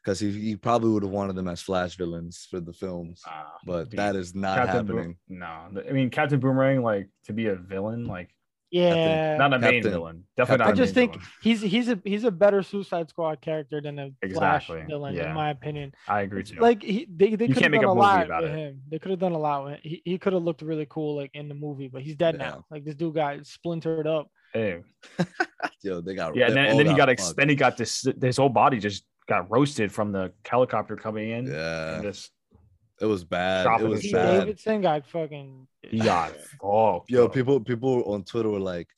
because 0.02 0.20
he, 0.20 0.30
he 0.30 0.56
probably 0.56 0.90
would 0.90 1.02
have 1.04 1.12
wanted 1.12 1.36
them 1.36 1.48
as 1.48 1.62
Flash 1.62 1.96
villains 1.96 2.46
for 2.50 2.60
the 2.60 2.72
films, 2.74 3.22
Ah, 3.26 3.52
but 3.64 3.88
dude, 3.90 3.98
that 3.98 4.14
is 4.14 4.34
not 4.34 4.58
Captain 4.58 4.84
Boom- 4.86 4.96
happening. 4.98 5.16
no, 5.28 5.46
I 5.88 5.92
mean 5.92 6.10
Captain 6.10 6.38
Boomerang, 6.38 6.82
like 6.82 7.08
to 7.24 7.32
be 7.32 7.46
a 7.46 7.54
villain, 7.56 8.04
like 8.06 8.28
yeah, 8.72 9.36
not 9.36 9.52
a 9.54 9.58
main 9.58 9.74
Captain- 9.74 9.92
villain. 9.92 10.24
Definitely 10.36 10.64
I 10.64 10.66
not. 10.68 10.74
a 10.74 10.76
just 10.76 10.96
main 10.96 11.10
think 11.10 11.12
villain. 11.22 11.28
he's 11.42 11.60
he's 11.60 11.88
a 11.90 11.98
he's 12.04 12.24
a 12.24 12.30
better 12.30 12.62
Suicide 12.62 13.08
Squad 13.10 13.40
character 13.40 13.80
than 13.80 13.98
a 13.98 14.10
Exactly, 14.22 14.34
Flash 14.34 14.86
villain, 14.88 15.14
yeah. 15.14 15.28
in 15.28 15.34
my 15.34 15.50
opinion. 15.50 15.92
I 16.08 16.22
agree 16.22 16.42
too. 16.42 16.58
Like 16.58 16.82
he, 16.82 17.06
they 17.14 17.36
they 17.36 17.48
could 17.48 17.62
have 17.62 17.72
done 17.72 17.84
a 17.84 17.88
a, 17.88 17.92
lot 17.92 18.24
about 18.26 18.42
with 18.42 18.52
it. 18.52 18.56
him. 18.58 18.80
They 18.90 18.98
could 18.98 19.10
have 19.10 19.20
done 19.20 19.32
a 19.32 19.38
lot 19.38 19.64
with 19.64 19.72
him. 19.74 19.80
he 19.82 20.02
he 20.04 20.18
could 20.18 20.32
have 20.32 20.42
looked 20.42 20.62
really 20.62 20.86
cool 20.88 21.16
like 21.16 21.30
in 21.34 21.48
the 21.48 21.54
movie, 21.54 21.88
but 21.88 22.02
he's 22.02 22.16
dead 22.16 22.36
Yeah. 22.38 22.48
now. 22.48 22.64
Like 22.70 22.84
this 22.84 22.94
dude 22.94 23.14
got 23.14 23.46
splintered 23.46 24.06
up. 24.06 24.28
Hey, 24.54 24.80
Yo, 25.82 26.00
they 26.00 26.14
got 26.14 26.34
yeah, 26.36 26.46
and 26.46 26.56
then, 26.56 26.66
and 26.66 26.78
then 26.78 26.86
he 26.86 26.94
got 26.94 27.08
ex- 27.08 27.32
then 27.34 27.48
he 27.48 27.54
got 27.54 27.76
this 27.76 28.04
this 28.16 28.36
whole 28.36 28.48
body 28.48 28.78
just 28.78 29.04
got 29.28 29.50
roasted 29.50 29.90
from 29.92 30.12
the 30.12 30.32
helicopter 30.46 30.96
coming 30.96 31.30
in. 31.30 31.46
Yeah, 31.46 31.94
and 31.94 32.02
just 32.04 32.30
it 33.00 33.06
was 33.06 33.24
bad. 33.24 33.64
Dropping 33.64 33.86
It 33.86 33.88
was 33.90 34.02
his 34.02 34.12
bad. 34.12 34.40
Davidson 34.40 34.80
got 34.82 35.06
fucking 35.08 35.66
he 35.90 35.98
got 35.98 36.32
fucked. 36.60 37.10
Yo, 37.10 37.28
people 37.28 37.60
people 37.60 38.02
on 38.12 38.24
Twitter 38.24 38.48
were 38.50 38.60
like, 38.60 38.88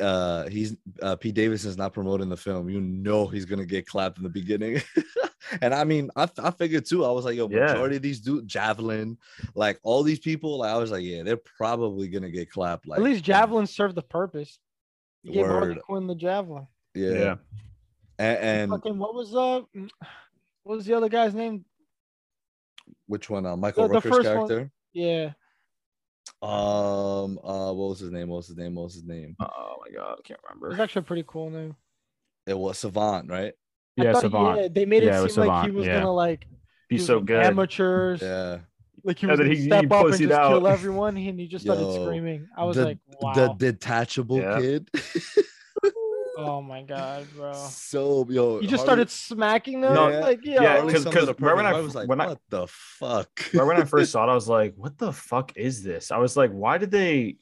uh 0.00 0.48
he's 0.48 0.76
uh 1.02 1.16
Pete 1.16 1.34
Davidson's 1.34 1.76
not 1.78 1.92
promoting 1.92 2.28
the 2.28 2.36
film. 2.36 2.68
You 2.68 2.80
know 2.80 3.26
he's 3.26 3.44
gonna 3.46 3.64
get 3.66 3.86
clapped 3.86 4.18
in 4.18 4.24
the 4.24 4.28
beginning. 4.30 4.82
and 5.62 5.74
I 5.74 5.84
mean, 5.84 6.10
I, 6.16 6.28
I 6.38 6.50
figured 6.50 6.84
too. 6.86 7.04
I 7.04 7.10
was 7.10 7.24
like, 7.24 7.36
yo, 7.36 7.48
Yeah. 7.48 7.66
majority 7.66 7.96
of 7.96 8.02
these 8.02 8.20
dude 8.20 8.46
javelin, 8.46 9.16
like 9.54 9.78
all 9.82 10.02
these 10.02 10.18
people, 10.18 10.58
like 10.58 10.70
I 10.72 10.76
was 10.78 10.90
like, 10.90 11.02
yeah, 11.02 11.22
they're 11.22 11.40
probably 11.56 12.08
gonna 12.08 12.30
get 12.30 12.50
clapped. 12.50 12.86
Like 12.86 12.98
at 12.98 13.04
least 13.04 13.24
javelin 13.24 13.66
served 13.66 13.94
the 13.94 14.02
purpose. 14.02 14.58
He 15.22 15.32
gave 15.32 15.46
Harley 15.46 15.68
Word. 15.68 15.80
Quinn 15.82 16.06
the 16.06 16.14
javelin. 16.16 16.66
Yeah. 16.94 17.10
yeah. 17.12 17.34
And, 18.18 18.38
and 18.38 18.70
Fucking 18.72 18.98
what 18.98 19.14
was 19.14 19.34
uh 19.34 19.62
what 20.64 20.76
was 20.76 20.84
the 20.86 20.94
other 20.94 21.08
guy's 21.08 21.34
name? 21.34 21.64
which 23.06 23.28
one? 23.30 23.44
Uh, 23.46 23.56
Michael 23.56 23.88
the 23.88 23.94
Rooker's 23.94 24.02
first 24.16 24.28
one- 24.28 24.48
character. 24.48 24.70
Yeah. 24.92 25.32
Um 26.42 27.38
uh 27.44 27.72
what 27.72 27.88
was 27.90 28.00
his 28.00 28.10
name? 28.10 28.28
What 28.28 28.38
was 28.38 28.48
his 28.48 28.56
name? 28.56 28.74
What 28.74 28.84
was 28.84 28.94
his 28.94 29.04
name? 29.04 29.36
Oh 29.40 29.76
my 29.84 29.94
god, 29.96 30.16
I 30.18 30.22
can't 30.26 30.40
remember. 30.48 30.66
It 30.66 30.70
was 30.70 30.80
actually 30.80 31.00
a 31.00 31.04
pretty 31.04 31.24
cool 31.26 31.50
name. 31.50 31.76
It 32.46 32.58
was 32.58 32.78
Savant, 32.78 33.30
right? 33.30 33.52
I 33.98 34.04
Yeah, 34.04 34.12
thought- 34.12 34.22
Savant. 34.22 34.60
Yeah, 34.60 34.68
they 34.72 34.84
made 34.84 35.02
Yeah, 35.04 35.16
it 35.18 35.20
it 35.20 35.22
was 35.24 35.34
seem 35.34 35.46
like 35.46 35.64
he 35.66 35.70
was 35.70 35.86
yeah. 35.86 36.00
gonna 36.00 36.12
like 36.12 36.46
be 36.88 36.98
so 36.98 37.20
good. 37.20 37.44
amateurs. 37.44 38.20
Yeah. 38.22 38.58
Like 39.04 39.18
he 39.18 39.26
was 39.26 39.38
that 39.38 39.44
gonna 39.44 39.54
he- 39.54 39.60
he 39.62 39.66
step 39.66 39.84
up 39.84 40.04
and 40.04 40.14
pussied 40.14 40.28
just 40.28 40.40
kill 40.48 40.66
everyone, 40.68 41.16
and 41.16 41.38
he 41.40 41.46
just 41.48 41.64
started 41.64 41.82
Yo, 41.82 42.04
screaming. 42.04 42.48
I 42.56 42.64
was 42.64 42.76
the, 42.76 42.84
like, 42.84 42.98
wow. 43.20 43.32
the 43.34 43.54
detachable 43.54 44.38
Yeah. 44.38 44.60
kid. 44.60 44.88
oh 46.36 46.62
my 46.62 46.82
god, 46.82 47.26
bro. 47.36 47.52
so 47.52 48.26
yo, 48.28 48.58
He 48.60 48.66
just 48.66 48.84
Harley- 48.84 48.86
started 48.86 49.10
smacking 49.10 49.80
them. 49.80 49.94
No, 49.94 50.08
like, 50.20 50.40
yeah, 50.44 50.62
yeah, 50.62 50.72
Harley 50.76 50.92
'cause- 50.92 51.02
summed 51.02 51.14
it 51.16 51.18
'cause 51.20 51.28
up 51.28 51.40
right 51.40 51.56
when. 51.56 51.66
I- 51.66 51.70
I 51.72 51.80
was 51.80 51.94
like, 51.94 52.08
when 52.08 52.20
I- 52.20 52.26
what 52.28 52.40
the 52.48 52.66
fuck? 52.68 53.28
right 53.54 53.66
when 53.66 53.76
I 53.76 53.84
first 53.84 54.12
saw 54.12 54.24
it, 54.26 54.30
I 54.30 54.34
was 54.34 54.48
like, 54.48 54.74
"What 54.76 54.98
the 54.98 55.12
fuck 55.12 55.56
is 55.56 55.82
this?" 55.82 56.10
I 56.10 56.18
was 56.18 56.36
like, 56.36 56.50
"Why 56.50 56.78
did 56.78 56.90
they? 56.90 57.36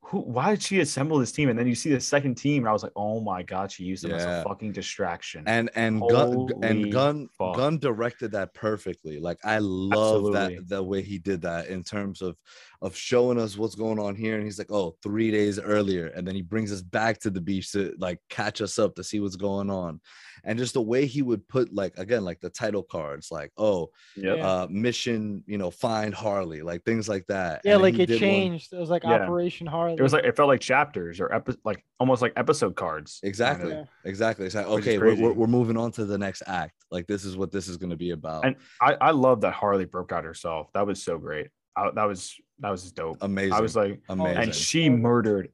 Who? 0.00 0.20
Why 0.20 0.50
did 0.50 0.62
she 0.62 0.80
assemble 0.80 1.18
this 1.18 1.32
team?" 1.32 1.48
And 1.48 1.58
then 1.58 1.66
you 1.66 1.74
see 1.74 1.90
the 1.90 2.00
second 2.00 2.34
team, 2.36 2.62
and 2.62 2.68
I 2.68 2.72
was 2.72 2.82
like, 2.82 2.92
"Oh 2.96 3.20
my 3.20 3.42
god, 3.42 3.70
she 3.70 3.84
used 3.84 4.04
them 4.04 4.12
as 4.12 4.24
a 4.24 4.44
fucking 4.46 4.72
distraction." 4.72 5.42
and 5.46 5.70
and 5.74 6.00
Gunn 6.08 6.48
and 6.62 6.92
Gunn 6.92 7.28
fuck. 7.36 7.56
Gunn 7.56 7.78
directed 7.78 8.32
that 8.32 8.54
perfectly 8.54 9.18
like 9.18 9.38
i 9.44 9.58
love 9.58 10.26
Absolutely. 10.26 10.56
that 10.56 10.68
the 10.68 10.82
way 10.82 11.02
he 11.02 11.18
did 11.18 11.42
that 11.42 11.68
in 11.68 11.82
terms 11.82 12.22
of 12.22 12.36
of 12.80 12.96
showing 12.96 13.38
us 13.38 13.56
what's 13.56 13.74
going 13.74 13.98
on 13.98 14.14
here 14.14 14.36
and 14.36 14.44
he's 14.44 14.58
like 14.58 14.70
oh 14.70 14.96
three 15.02 15.30
days 15.30 15.58
earlier 15.58 16.06
and 16.08 16.26
then 16.26 16.34
he 16.34 16.42
brings 16.42 16.72
us 16.72 16.82
back 16.82 17.18
to 17.20 17.30
the 17.30 17.40
beach 17.40 17.72
to 17.72 17.94
like 17.98 18.18
catch 18.28 18.60
us 18.60 18.78
up 18.78 18.94
to 18.94 19.04
see 19.04 19.20
what's 19.20 19.36
going 19.36 19.70
on 19.70 20.00
and 20.44 20.58
just 20.58 20.74
the 20.74 20.82
way 20.82 21.06
he 21.06 21.22
would 21.22 21.46
put 21.48 21.72
like 21.74 21.96
again 21.98 22.24
like 22.24 22.40
the 22.40 22.50
title 22.50 22.82
cards 22.82 23.30
like 23.30 23.50
oh 23.56 23.90
Yeah. 24.16 24.34
uh 24.34 24.66
mission 24.70 25.42
you 25.46 25.58
know 25.58 25.70
find 25.70 26.12
harley 26.14 26.62
like 26.62 26.84
things 26.84 27.08
like 27.08 27.26
that 27.28 27.60
yeah, 27.64 27.74
And 27.74 27.82
like 27.82 27.94
it 27.94 28.06
did 28.06 28.10
one- 28.14 28.18
changed. 28.20 28.72
It 28.72 28.78
was 28.78 28.90
like 28.90 29.02
Yeah. 29.04 29.22
Operation 29.22 29.66
Harley. 29.66 29.94
It 29.98 30.02
was 30.02 30.12
like 30.12 30.24
it 30.24 30.36
felt 30.36 30.48
like 30.48 30.60
chapters 30.60 31.20
or 31.20 31.32
epi- 31.32 31.56
like 31.64 31.84
almost 32.00 32.22
like 32.22 32.32
episode 32.36 32.74
cards. 32.76 33.20
kind 33.22 33.26
of. 33.26 33.28
exactly 33.30 33.70
Yeah. 33.72 33.84
exactly 34.04 34.46
it's 34.46 34.54
like 34.54 34.68
Which 34.68 34.82
okay 34.86 34.98
we're, 34.98 35.14
we're, 35.14 35.32
we're 35.32 35.46
moving 35.46 35.76
on 35.76 35.92
to 35.92 36.04
the 36.04 36.18
next 36.18 36.42
act 36.46 36.74
like 36.90 37.06
this 37.06 37.24
is 37.24 37.36
what 37.36 37.50
this 37.52 37.68
is 37.68 37.76
going 37.76 37.90
to 37.90 37.96
be 37.96 38.10
about 38.10 38.44
And 38.44 38.56
I 38.80 38.94
I 39.00 39.10
love 39.12 39.40
that 39.42 39.52
Harley 39.54 39.84
broke 39.84 40.12
out 40.12 40.24
herself. 40.24 40.68
That 40.74 40.86
was 40.86 41.02
so 41.02 41.18
great. 41.18 41.48
I, 41.76 41.90
that 41.94 42.04
was 42.04 42.34
that 42.58 42.70
was 42.70 42.92
dope. 42.92 43.18
amazing 43.22 43.52
I 43.54 43.60
was 43.60 43.74
like, 43.76 44.00
amazing 44.08 44.42
and 44.42 44.54
she 44.54 44.88
murdered 44.90 45.48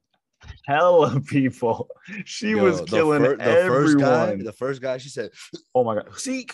hella 0.66 1.20
people. 1.20 1.88
She 2.24 2.50
Yo, 2.50 2.62
was 2.64 2.80
the 2.80 2.86
killing 2.86 3.22
fir- 3.24 3.36
the 3.36 3.42
everyone. 3.44 3.82
first 3.84 3.98
guy. 3.98 4.36
The 4.36 4.52
first 4.52 4.82
guy, 4.82 4.98
she 4.98 5.08
said, 5.08 5.30
oh 5.74 5.84
my 5.84 5.94
god. 5.96 6.14
See, 6.18 6.46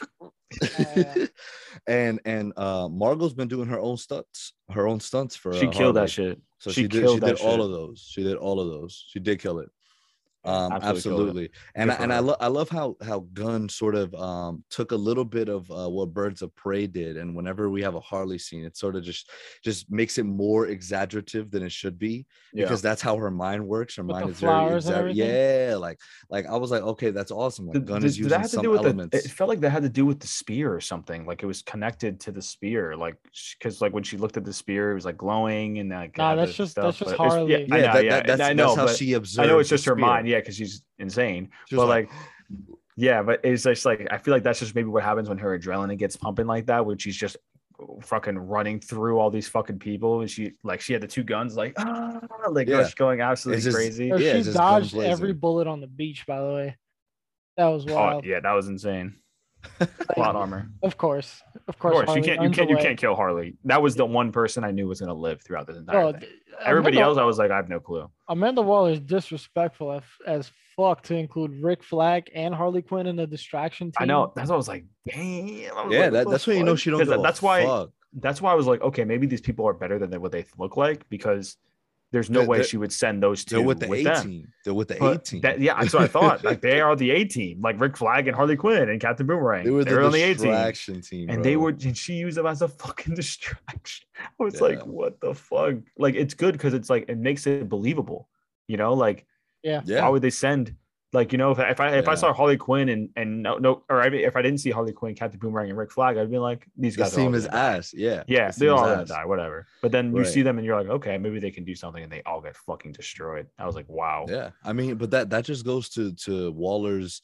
Yeah. 0.89 1.27
and 1.89 2.21
and 2.25 2.53
uh 2.57 2.89
Margot's 2.89 3.35
been 3.35 3.49
doing 3.49 3.69
her 3.69 3.79
own 3.81 3.97
stunts, 3.97 4.53
her 4.71 4.87
own 4.89 5.01
stunts 5.01 5.35
for. 5.37 5.53
she 5.53 5.67
uh, 5.67 5.71
killed 5.73 5.97
that 5.97 6.11
shit. 6.11 6.41
So 6.59 6.71
She 6.71 6.83
she, 6.83 6.89
did. 6.89 7.03
killed 7.03 7.17
She 7.17 7.27
did 7.27 7.37
that 7.39 7.45
all 7.45 7.63
of 7.63 7.71
those. 7.71 8.07
She 8.09 8.23
did 8.23 8.37
all 8.37 8.61
of 8.61 8.69
those. 8.69 9.05
She 9.09 9.19
did 9.21 9.41
kill 9.41 9.59
it. 9.59 9.69
Um, 10.47 10.73
Absolutely 10.73 10.89
absolutely. 10.99 11.51
And 11.75 11.91
I, 11.91 11.95
and 11.95 12.13
I 12.13 12.17
her. 12.17 12.23
love 12.23 12.37
I 12.41 12.49
love 12.49 12.69
how 12.69 12.97
how 13.03 13.21
Gunn 13.33 13.69
sort 13.69 13.95
of 13.95 14.15
um 14.15 14.63
took 14.69 14.93
a 14.93 14.97
little 14.97 15.25
bit 15.25 15.49
of 15.49 15.71
uh, 15.71 15.89
what 15.89 16.13
Birds 16.13 16.43
of 16.43 16.55
Prey 16.55 16.87
did, 16.87 17.17
and 17.17 17.35
whenever 17.35 17.71
we 17.71 17.81
have 17.83 17.95
a 17.95 18.01
Harley 18.01 18.37
scene, 18.39 18.63
it 18.65 18.77
sort 18.77 18.95
of 18.95 19.03
just 19.05 19.31
just 19.63 19.91
makes 19.91 20.19
it 20.19 20.25
more 20.25 20.67
exaggerative 20.67 21.51
than 21.51 21.63
it 21.63 21.73
should 21.73 21.99
be 21.99 22.27
Yeah. 22.53 22.65
because 22.65 22.83
that's 22.83 23.01
how 23.01 23.17
her 23.17 23.31
mind 23.31 23.67
works. 23.67 23.97
Her 23.97 24.03
With 24.03 24.17
mind 24.17 24.31
is 24.31 24.41
very 24.41 24.51
flowers 24.53 24.87
and 24.89 25.07
exa- 25.09 25.15
yeah, 25.15 25.77
like 25.77 25.99
like 26.29 26.47
I 26.47 26.57
was 26.57 26.71
like, 26.71 26.83
okay, 26.83 27.11
that's 27.11 27.31
awesome. 27.31 27.69
Like 27.69 27.85
Gunn 27.87 28.03
did- 28.03 28.09
is 28.09 28.15
did 28.17 28.19
using 28.25 28.31
that 28.31 28.41
have 28.43 28.51
to 28.51 28.57
some 28.57 28.63
do 28.65 28.71
with 28.73 28.81
elements. 28.81 29.17
the? 29.23 29.25
It 29.27 29.31
felt 29.33 29.49
like 29.49 29.61
that 29.61 29.71
had 29.71 29.83
to 29.83 29.89
do 29.89 30.05
with 30.05 30.21
the 30.21 30.27
spear 30.27 30.75
or 30.75 30.81
something. 30.83 31.25
Like 31.27 31.43
it 31.43 31.47
was 31.47 31.63
connected 31.63 32.21
to 32.21 32.33
the 32.33 32.43
spear. 32.43 32.97
Like 32.97 33.17
because 33.59 33.81
like 33.81 33.95
when 33.95 34.03
she 34.03 34.19
looked 34.19 34.37
at 34.37 34.45
the 34.45 34.53
spear, 34.53 34.91
it 34.91 34.95
was 34.95 35.07
like 35.07 35.17
glowing 35.17 35.79
and 35.79 35.89
like. 35.89 36.19
Nah, 36.19 36.35
that's 36.35 36.51
the 36.53 36.57
just- 36.65 36.77
that's 36.77 36.99
just 36.99 37.11
but 37.13 37.17
Harley. 37.17 37.53
Yeah, 37.53 37.59
yeah, 37.59 37.75
I 37.75 37.79
know, 37.81 37.93
that, 37.95 38.05
yeah, 38.05 38.11
that- 38.17 38.27
that's, 38.27 38.41
I 38.43 38.53
know, 38.53 38.75
that's 38.77 38.91
how 38.91 38.95
she 38.95 39.15
observed. 39.15 39.49
I 39.49 39.51
know 39.51 39.59
it's 39.59 39.71
just 39.71 39.87
her 39.87 39.97
mind. 39.97 40.29
Yeah, 40.29 40.34
because 40.41 40.57
she's 40.57 40.83
insane. 40.99 41.51
She 41.69 41.77
but 41.77 41.87
like, 41.89 42.11
like, 42.11 42.19
yeah, 42.97 43.23
but 43.23 43.41
it's 43.45 43.63
just 43.65 43.85
like 43.85 44.07
I 44.11 44.19
feel 44.19 44.33
like 44.35 44.43
that's 44.43 44.61
just 44.61 44.75
maybe 44.75 44.89
what 44.89 45.03
happens 45.03 45.29
when 45.29 45.39
her 45.39 45.59
adrenaline 45.59 45.99
gets 45.99 46.17
pumping 46.17 46.47
like 46.47 46.67
that, 46.67 46.85
when 46.87 46.99
she's 46.99 47.17
just 47.17 47.37
fucking 48.03 48.39
running 48.39 48.79
through 48.79 49.19
all 49.19 49.31
these 49.31 49.49
fucking 49.49 49.79
people, 49.81 50.21
and 50.21 50.31
she 50.31 50.53
like 50.63 50.81
she 50.81 50.93
had 50.93 51.03
the 51.03 51.09
two 51.09 51.25
guns, 51.25 51.57
like 51.57 51.75
ah, 51.79 52.21
like 52.51 52.69
Yeah. 52.69 52.83
just 52.83 52.97
going 52.97 53.21
absolutely 53.21 53.63
just- 53.63 53.77
crazy. 53.77 54.07
Yo, 54.07 54.17
Yeah, 54.17 54.33
she 54.33 54.39
it's 54.39 54.47
just 54.47 54.59
guns 54.59 54.93
dodged 54.93 55.05
every 55.05 55.33
bullet 55.33 55.67
on 55.67 55.81
the 55.81 55.87
beach, 55.89 56.25
by 56.27 56.41
the 56.41 56.53
way. 56.55 56.77
That 57.57 57.67
was 57.67 57.85
Oh 57.89 57.95
wild. 57.95 58.25
yeah, 58.25 58.41
that 58.41 58.53
was 58.53 58.69
insane. 58.69 59.17
Plot 60.15 60.37
armor. 60.37 60.69
Of 60.83 60.97
course. 60.99 61.41
Of 61.69 61.79
course, 61.79 61.93
Of 61.93 62.05
course. 62.05 62.07
course, 62.07 62.17
you 62.17 62.23
can't 62.23 62.43
you 62.43 62.51
can't 62.51 62.69
you 62.71 62.77
can't 62.77 62.99
kill 62.99 63.15
Harley. 63.15 63.57
That 63.65 63.81
was 63.83 63.95
the 63.97 64.05
one 64.05 64.31
person 64.31 64.63
I 64.63 64.71
knew 64.71 64.87
was 64.87 65.01
gonna 65.01 65.15
live 65.15 65.41
throughout 65.43 65.67
this 65.67 65.77
entire 65.79 66.13
Bro, 66.13 66.21
thing. 66.21 66.29
Th- 66.59 66.69
Everybody 66.69 66.97
Amanda, 66.97 67.11
else, 67.11 67.19
I 67.19 67.25
was 67.25 67.39
like, 67.39 67.51
I 67.51 67.57
have 67.57 67.69
no 67.69 67.81
clue. 67.81 68.11
Amanda 68.29 68.63
Waller 68.63 68.93
is 68.93 69.01
disrespectful 69.01 69.93
as, 69.93 70.03
as 70.27 70.51
fuck 70.77 71.03
to 71.05 71.15
include 71.15 71.53
Rick 71.63 71.83
Flag 71.83 72.31
and 72.35 72.55
Harley 72.55 72.83
Quinn 72.83 73.07
in 73.07 73.17
the 73.17 73.27
distraction 73.27 73.89
team. 73.89 73.97
I 74.01 74.05
know. 74.07 74.33
That's 74.35 74.49
why 74.49 74.55
I 74.55 74.57
was 74.57 74.69
like, 74.69 74.85
damn. 75.07 75.77
I 75.77 75.85
was 75.85 75.93
yeah, 75.93 76.01
like, 76.01 76.13
that, 76.13 76.27
what 76.27 76.31
that's 76.33 76.45
the 76.45 76.51
when 76.53 76.59
you 76.59 76.65
know 76.65 76.77
she 76.77 76.91
don't 76.91 77.01
'Cause 77.01 77.09
give 77.09 77.19
a 77.19 77.23
That's 77.23 77.43
why. 77.43 77.65
fuck. 77.65 77.91
That's 78.15 78.41
why 78.41 78.53
I 78.53 78.55
was 78.55 78.67
like, 78.67 78.81
okay, 78.81 79.05
maybe 79.05 79.27
these 79.27 79.41
people 79.41 79.67
are 79.67 79.73
better 79.75 79.99
than 79.99 80.21
what 80.21 80.31
they 80.33 80.45
look 80.57 80.77
like 80.77 81.09
because 81.09 81.57
there's 82.13 82.31
no 82.31 82.41
They're- 82.41 82.49
way 82.49 82.63
she 82.63 82.77
would 82.77 82.93
send 82.93 83.23
those 83.23 83.45
2 83.45 83.57
They're 83.57 83.65
with 83.67 83.81
the 83.81 83.89
with 83.89 84.01
A 84.01 84.05
them. 84.05 84.27
team. 84.29 84.49
They're 84.65 84.75
with 84.75 84.89
the 84.89 85.05
A 85.05 85.19
team. 85.19 85.41
that- 85.41 85.61
yeah, 85.61 85.81
that's 85.81 85.93
what 85.95 86.03
I 86.05 86.07
thought. 86.07 86.45
Like 86.45 86.61
they 86.61 86.81
are 86.87 86.95
the 86.95 87.11
A 87.11 87.25
team, 87.25 87.61
like 87.61 87.81
Rick 87.81 87.97
Flag 87.97 88.29
and 88.29 88.37
Harley 88.37 88.57
Quinn 88.57 88.89
and 88.89 89.01
Captain 89.01 89.27
Boomerang. 89.27 89.65
They 89.65 89.71
were 89.71 89.85
They're 89.85 90.01
the 90.01 90.07
on 90.07 90.13
the 90.13 90.23
A 90.23 90.35
team. 90.35 91.01
team. 91.03 91.31
and 91.31 91.45
they 91.45 91.57
were 91.57 91.71
and 91.71 91.97
she 91.97 92.15
used 92.15 92.37
them 92.37 92.47
as 92.47 92.63
a 92.63 92.69
fucking 92.69 93.15
distraction. 93.23 94.07
I 94.19 94.45
was 94.45 94.61
like, 94.61 94.85
what 94.87 95.21
the 95.21 95.35
fuck? 95.35 95.75
Like 95.99 96.15
it's 96.15 96.35
good 96.35 96.53
because 96.53 96.73
it's 96.75 96.89
like 96.89 97.07
it 97.09 97.19
makes 97.19 97.47
it 97.49 97.69
believable, 97.69 98.29
you 98.69 98.77
know. 98.77 98.95
Like 98.95 99.27
Yeah. 99.65 99.81
Yeah. 99.85 100.03
why 100.03 100.09
would 100.11 100.23
they 100.23 100.31
send? 100.31 100.75
Like 101.15 101.31
you 101.33 101.39
know, 101.39 101.53
if 101.53 101.61
I 101.61 101.71
if 101.71 101.79
I, 101.81 101.89
if 101.97 102.09
I 102.09 102.17
saw 102.17 102.33
Harley 102.33 102.57
Quinn 102.57 102.89
and 102.89 103.09
and 103.15 103.41
no 103.43 103.57
no, 103.57 103.85
or 103.89 104.03
I 104.03 104.11
mean, 104.11 104.25
if 104.25 104.35
I 104.37 104.43
didn't 104.43 104.59
see 104.59 104.71
Harley 104.71 104.93
Quinn, 104.93 105.15
Captain 105.15 105.39
Boomerang, 105.39 105.69
and 105.71 105.79
Rick 105.79 105.93
Flag, 105.93 106.19
I'd 106.19 106.29
be 106.31 106.39
like, 106.39 106.67
these 106.77 106.97
guys 106.97 107.17
are 107.17 107.21
all 107.21 107.27
team 107.27 107.35
is 107.37 107.47
ass. 107.47 107.95
Yeah. 107.97 108.25
Yeah, 108.27 108.49
This 108.49 108.57
they 108.57 108.67
all 108.69 108.85
gonna 108.85 109.05
die, 109.05 109.25
whatever. 109.25 109.67
But 109.81 109.93
then 109.93 110.11
you 110.11 110.19
Right. 110.23 110.27
see 110.27 110.43
them 110.43 110.59
and 110.59 110.67
you're 110.67 110.77
like, 110.77 110.91
okay, 110.91 111.17
maybe 111.17 111.39
they 111.39 111.53
can 111.53 111.65
do 111.65 111.77
something, 111.77 112.03
and 112.03 112.11
they 112.13 112.23
all 112.27 112.41
get 112.41 112.57
fucking 112.57 112.93
destroyed. 112.93 113.47
I 113.59 113.65
was 113.65 113.77
like, 113.77 113.89
wow, 113.89 114.27
Yeah. 114.29 114.51
I 114.65 114.73
mean, 114.73 114.97
but 114.97 115.13
that 115.13 115.31
that 115.31 115.45
just 115.45 115.65
goes 115.65 115.89
to 115.91 116.13
to 116.27 116.51
Waller's 116.51 117.23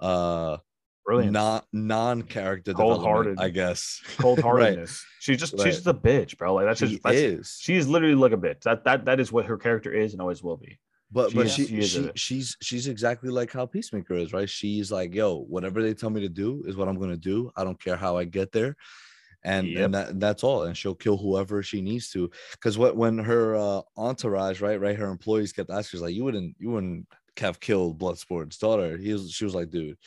uh 0.00 0.58
brilliant, 1.04 1.32
non 1.32 1.62
non 1.72 2.22
character 2.22 2.72
development, 2.72 3.02
Cold-hearted. 3.04 3.40
I 3.40 3.48
guess. 3.48 4.00
cold 4.18 4.38
right. 4.38 4.44
heartedness. 4.44 5.04
She's 5.18 5.38
just 5.38 5.54
Right. 5.54 5.62
she's 5.64 5.74
just 5.82 5.86
a 5.88 5.94
bitch, 5.94 6.38
bro. 6.38 6.54
Like 6.54 6.66
that's 6.66 6.78
She 6.80 6.86
just 6.86 7.02
that's, 7.02 7.16
is. 7.16 7.58
she 7.60 7.74
is 7.76 7.88
literally 7.88 8.14
like 8.14 8.32
a 8.32 8.36
bitch. 8.36 8.60
That 8.62 8.84
that 8.84 9.04
that 9.06 9.18
is 9.18 9.32
what 9.32 9.46
her 9.46 9.56
character 9.56 9.92
is 9.92 10.12
and 10.12 10.20
always 10.22 10.42
will 10.42 10.56
be. 10.56 10.78
But 11.14 11.30
She 11.30 11.36
but 11.36 11.46
is- 11.46 11.54
she 11.54 11.66
she 11.66 11.82
she, 11.82 12.10
she's 12.16 12.56
she's 12.60 12.88
exactly 12.88 13.30
like 13.30 13.52
how 13.52 13.64
Peacemaker 13.66 14.14
is, 14.14 14.32
right? 14.32 14.50
She's 14.50 14.90
like, 14.90 15.14
yo, 15.14 15.44
whatever 15.44 15.80
they 15.80 15.94
tell 15.94 16.10
me 16.10 16.20
to 16.22 16.28
do 16.28 16.64
is 16.66 16.76
what 16.76 16.88
I'm 16.88 16.98
gonna 16.98 17.16
do. 17.16 17.52
I 17.56 17.62
don't 17.64 17.80
care 17.80 17.96
how 17.96 18.16
I 18.18 18.24
get 18.24 18.50
there. 18.50 18.76
And, 19.46 19.68
Yep. 19.68 19.84
and 19.84 19.94
that, 19.94 20.20
that's 20.20 20.42
all. 20.42 20.62
And 20.64 20.74
she'll 20.76 20.94
kill 20.94 21.18
whoever 21.18 21.62
she 21.62 21.82
needs 21.82 22.10
to. 22.12 22.30
Because 22.52 22.78
what 22.78 22.96
when 22.96 23.18
her 23.18 23.54
uh, 23.54 23.82
entourage, 23.96 24.60
right, 24.62 24.80
right, 24.80 24.96
her 24.96 25.08
employees 25.08 25.52
kept 25.52 25.68
asking, 25.70 25.98
she's 25.98 26.02
like, 26.02 26.14
you 26.14 26.24
wouldn't, 26.24 26.56
you 26.58 26.70
wouldn't 26.70 27.06
have 27.36 27.60
killed 27.60 27.98
Bloodsport's 28.00 28.56
daughter. 28.56 28.96
He 28.96 29.12
was, 29.12 29.30
she 29.30 29.44
was 29.44 29.54
like, 29.54 29.68
dude, 29.70 29.98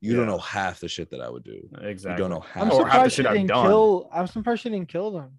you 0.00 0.16
don't 0.16 0.24
know 0.26 0.38
half 0.38 0.80
the 0.80 0.88
shit 0.88 1.10
that 1.10 1.20
I 1.20 1.28
would 1.28 1.44
do. 1.44 1.68
Exactly. 1.82 2.12
You 2.24 2.28
don't 2.28 2.30
know 2.38 2.44
I'm 2.54 2.68
half. 2.68 2.72
Or 2.72 2.86
half 2.88 3.04
the 3.04 3.10
surprised 3.10 3.14
she 3.16 3.26
I've 3.26 3.34
didn't 3.34 3.48
done. 3.48 3.66
kill. 3.66 4.08
I'm 4.12 4.26
surprised 4.28 4.62
she 4.62 4.70
didn't 4.70 4.88
kill 4.88 5.10
them. 5.10 5.30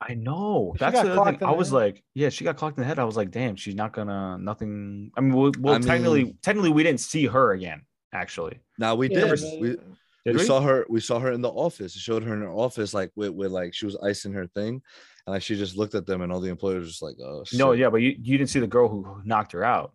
I 0.00 0.14
know. 0.14 0.72
She 0.76 0.80
That's 0.80 1.00
the 1.02 1.12
other 1.12 1.30
thing. 1.32 1.40
in 1.40 1.46
I 1.46 1.52
was 1.52 1.68
head. 1.68 1.74
like, 1.74 2.02
yeah, 2.14 2.28
she 2.28 2.44
got 2.44 2.56
clocked 2.56 2.76
in 2.76 2.82
the 2.82 2.86
head. 2.86 2.98
I 2.98 3.04
was 3.04 3.16
like, 3.16 3.30
damn, 3.30 3.56
she's 3.56 3.74
not 3.74 3.92
gonna 3.92 4.36
nothing. 4.38 5.10
I 5.16 5.20
mean, 5.20 5.32
well, 5.34 5.52
well 5.58 5.74
I 5.74 5.78
technically, 5.78 6.24
mean- 6.24 6.38
technically, 6.42 6.70
we 6.70 6.82
didn't 6.82 7.00
see 7.00 7.26
her 7.26 7.52
again. 7.52 7.82
Actually, 8.12 8.60
Now 8.78 8.94
we 8.94 9.08
Yeah, 9.10 9.20
did. 9.26 9.30
but- 9.30 9.60
We, 9.60 9.68
did 9.70 9.78
we, 10.26 10.32
we? 10.34 10.44
saw 10.44 10.60
her 10.60 10.86
we 10.88 11.00
saw 11.00 11.18
her 11.18 11.32
in 11.32 11.40
the 11.42 11.50
office 11.50 11.96
it 11.96 11.98
showed 11.98 12.22
her 12.22 12.32
in 12.34 12.40
her 12.42 12.48
office 12.50 12.94
like 12.94 13.10
with, 13.16 13.30
with 13.30 13.50
like 13.50 13.74
she 13.74 13.84
was 13.86 13.96
icing 14.02 14.32
her 14.32 14.46
thing 14.46 14.80
and 15.26 15.34
like 15.34 15.42
she 15.42 15.54
just 15.56 15.76
looked 15.76 15.94
at 15.94 16.06
them 16.06 16.22
and 16.22 16.32
all 16.32 16.40
the 16.40 16.48
employees 16.48 16.78
were 16.80 16.86
just 16.86 17.02
like 17.02 17.16
oh 17.22 17.42
no, 17.52 17.72
yeah, 17.72 17.90
but 17.90 17.98
you, 17.98 18.14
you 18.22 18.38
didn't 18.38 18.48
see 18.50 18.60
the 18.60 18.66
girl 18.66 18.88
who 18.88 19.20
knocked 19.24 19.52
her 19.52 19.64
out. 19.64 19.92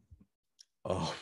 oh 0.85 1.15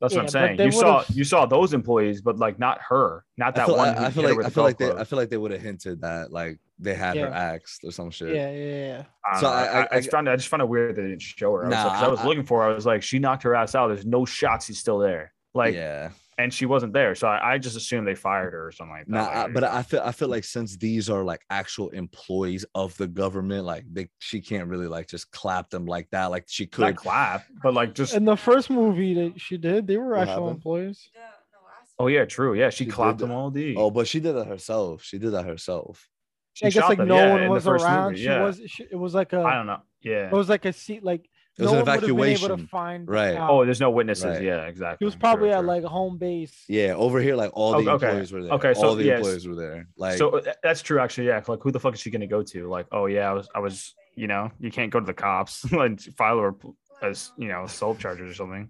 That's 0.00 0.14
Yeah, 0.14 0.18
what 0.20 0.22
I'm 0.24 0.28
saying. 0.28 0.60
You 0.60 0.72
saw 0.72 0.98
would've- 0.98 1.16
you 1.16 1.24
saw 1.24 1.46
those 1.46 1.74
employees, 1.74 2.20
but 2.22 2.38
like 2.38 2.58
not 2.58 2.80
her, 2.88 3.24
not 3.36 3.48
I 3.48 3.50
that 3.60 3.66
feel, 3.66 3.76
one. 3.76 3.88
I, 3.88 4.06
I 4.06 4.10
feel 4.10 4.22
hit 4.22 4.22
her 4.22 4.28
like 4.28 4.36
with 4.38 4.46
I 4.46 4.50
feel 4.50 4.64
like 4.64 4.78
they 4.78 4.92
I 4.92 5.04
feel 5.04 5.18
like 5.18 5.28
they 5.30 5.36
would 5.36 5.50
have 5.50 5.60
hinted 5.60 6.00
that 6.02 6.32
like 6.32 6.58
they 6.82 6.94
had 6.94 7.16
her 7.16 7.26
Yeah. 7.28 7.52
axed 7.54 7.84
or 7.84 7.90
some 7.92 8.10
shit. 8.10 8.34
Yeah, 8.34 8.50
yeah, 8.50 8.86
yeah. 8.86 9.02
I, 9.30 9.40
So 9.40 9.46
know. 9.46 9.52
I- 9.52 9.62
I, 9.62 9.82
I- 9.82 9.88
I, 9.92 9.96
just 9.98 10.10
found 10.10 10.28
it, 10.28 10.30
I 10.32 10.36
just 10.36 10.48
found 10.48 10.62
it 10.62 10.68
weird 10.68 10.96
they 10.96 11.02
didn't 11.02 11.22
show 11.22 11.52
her. 11.52 11.64
I 11.64 11.68
was, 11.68 11.74
Nah, 11.74 11.88
I 12.04 12.08
was 12.08 12.24
looking 12.24 12.44
for. 12.44 12.62
her. 12.62 12.70
I 12.70 12.74
was 12.74 12.86
like, 12.86 13.02
she 13.02 13.18
knocked 13.18 13.42
her 13.44 13.54
ass 13.54 13.74
out. 13.74 13.88
There's 13.88 14.04
no 14.06 14.24
shots. 14.24 14.66
She's 14.66 14.78
still 14.78 14.98
there. 14.98 15.32
Like, 15.54 15.74
yeah. 15.74 16.10
and 16.38 16.52
she 16.52 16.64
wasn't 16.66 16.92
there. 16.94 17.14
So 17.14 17.28
I, 17.28 17.52
I 17.52 17.58
just 17.58 17.76
assumed 17.76 18.06
they 18.06 18.14
fired 18.14 18.52
her 18.54 18.66
or 18.68 18.72
something 18.72 18.96
like 18.96 19.06
that. 19.06 19.12
Nah, 19.12 19.22
Like, 19.24 19.36
I, 19.36 19.48
but 19.52 19.64
I 19.64 19.82
feel 19.82 20.00
I 20.00 20.12
feel 20.12 20.28
like 20.28 20.44
since 20.44 20.76
these 20.78 21.10
are 21.10 21.22
like 21.22 21.42
actual 21.50 21.90
employees 21.90 22.64
of 22.74 22.96
the 22.96 23.06
government, 23.06 23.64
like 23.66 23.84
they 23.92 24.08
she 24.18 24.40
can't 24.40 24.66
really 24.68 24.86
like 24.88 25.08
just 25.08 25.30
clap 25.30 25.68
them 25.68 25.84
like 25.84 26.08
that. 26.10 26.26
Like 26.30 26.44
she 26.48 26.64
not 26.64 26.72
could. 26.72 26.96
clap, 26.96 27.44
but 27.62 27.74
like 27.74 27.94
just. 27.94 28.14
In 28.14 28.24
the 28.24 28.36
first 28.36 28.70
movie 28.70 29.12
that 29.14 29.38
she 29.40 29.58
did, 29.58 29.86
they 29.86 29.98
were 29.98 30.10
What 30.12 30.20
actual 30.20 30.34
happened? 30.46 30.56
employees. 30.56 31.08
Oh 31.98 32.06
yeah, 32.06 32.24
true. 32.24 32.54
Yeah, 32.54 32.70
she, 32.70 32.84
She 32.86 32.90
clapped 32.90 33.18
them 33.18 33.30
all 33.30 33.50
D. 33.50 33.74
Oh, 33.76 33.90
but 33.90 34.08
she 34.08 34.18
did 34.18 34.32
that 34.34 34.46
herself. 34.46 35.02
She 35.04 35.18
did 35.18 35.32
that 35.32 35.44
herself. 35.44 36.08
She 36.54 36.66
I 36.66 36.70
guess 36.70 36.88
like 36.88 36.98
them, 36.98 37.08
no 37.08 37.16
yeah, 37.16 37.32
one 37.32 37.48
was 37.48 37.66
around. 37.66 38.12
movie, 38.12 38.22
She 38.24 38.28
was. 38.28 38.60
She, 38.66 38.82
it 38.90 38.96
was 38.96 39.14
like 39.14 39.32
a. 39.32 39.40
I 39.40 39.54
don't 39.54 39.66
know. 39.66 39.80
Yeah. 40.02 40.26
It 40.26 40.32
was 40.32 40.48
like 40.48 40.64
a 40.64 40.72
seat. 40.72 41.02
Like 41.02 41.28
It 41.58 41.62
was 41.62 41.72
no 41.72 41.78
an 41.80 41.86
one 41.86 41.94
would 42.00 42.08
have 42.08 42.16
been 42.16 42.28
able 42.50 42.56
to 42.58 42.66
find. 42.66 43.08
Right. 43.08 43.36
out. 43.36 43.50
Oh, 43.50 43.64
there's 43.64 43.80
no 43.80 43.90
witnesses. 43.90 44.24
Right. 44.24 44.42
Yeah, 44.42 44.66
exactly. 44.66 44.98
he 45.00 45.04
was 45.06 45.16
probably 45.16 45.48
True, 45.48 45.56
at 45.56 45.60
true. 45.60 45.68
like 45.68 45.84
home 45.84 46.18
base. 46.18 46.64
Yeah, 46.68 46.94
over 46.94 47.20
here, 47.20 47.36
like 47.36 47.50
all 47.54 47.72
the 47.72 47.78
Okay, 47.78 47.90
okay. 47.90 48.06
employees 48.08 48.32
were 48.32 48.42
there. 48.42 48.52
Okay, 48.52 48.74
so 48.74 48.88
all 48.88 48.94
the 48.94 49.04
yes. 49.04 49.18
employees 49.18 49.48
were 49.48 49.54
there. 49.54 49.88
Like 49.96 50.18
so 50.18 50.30
uh, 50.30 50.52
that's 50.62 50.82
true 50.82 50.98
actually. 50.98 51.28
Yeah, 51.28 51.42
like 51.48 51.60
who 51.62 51.70
the 51.70 51.80
fuck 51.80 51.94
is 51.94 52.00
she 52.00 52.10
gonna 52.10 52.26
go 52.26 52.42
to? 52.42 52.68
Like, 52.68 52.86
oh 52.92 53.06
yeah, 53.06 53.30
I 53.30 53.32
was, 53.32 53.48
I 53.54 53.58
was, 53.60 53.94
you 54.14 54.26
know, 54.26 54.50
you 54.58 54.70
can't 54.70 54.90
go 54.90 55.00
to 55.00 55.06
the 55.06 55.14
cops 55.14 55.64
and 55.72 56.00
file 56.16 56.38
her 56.38 56.54
as 57.00 57.32
you 57.38 57.48
know 57.48 57.64
assault 57.64 57.98
charges 57.98 58.30
or 58.30 58.34
something, 58.34 58.68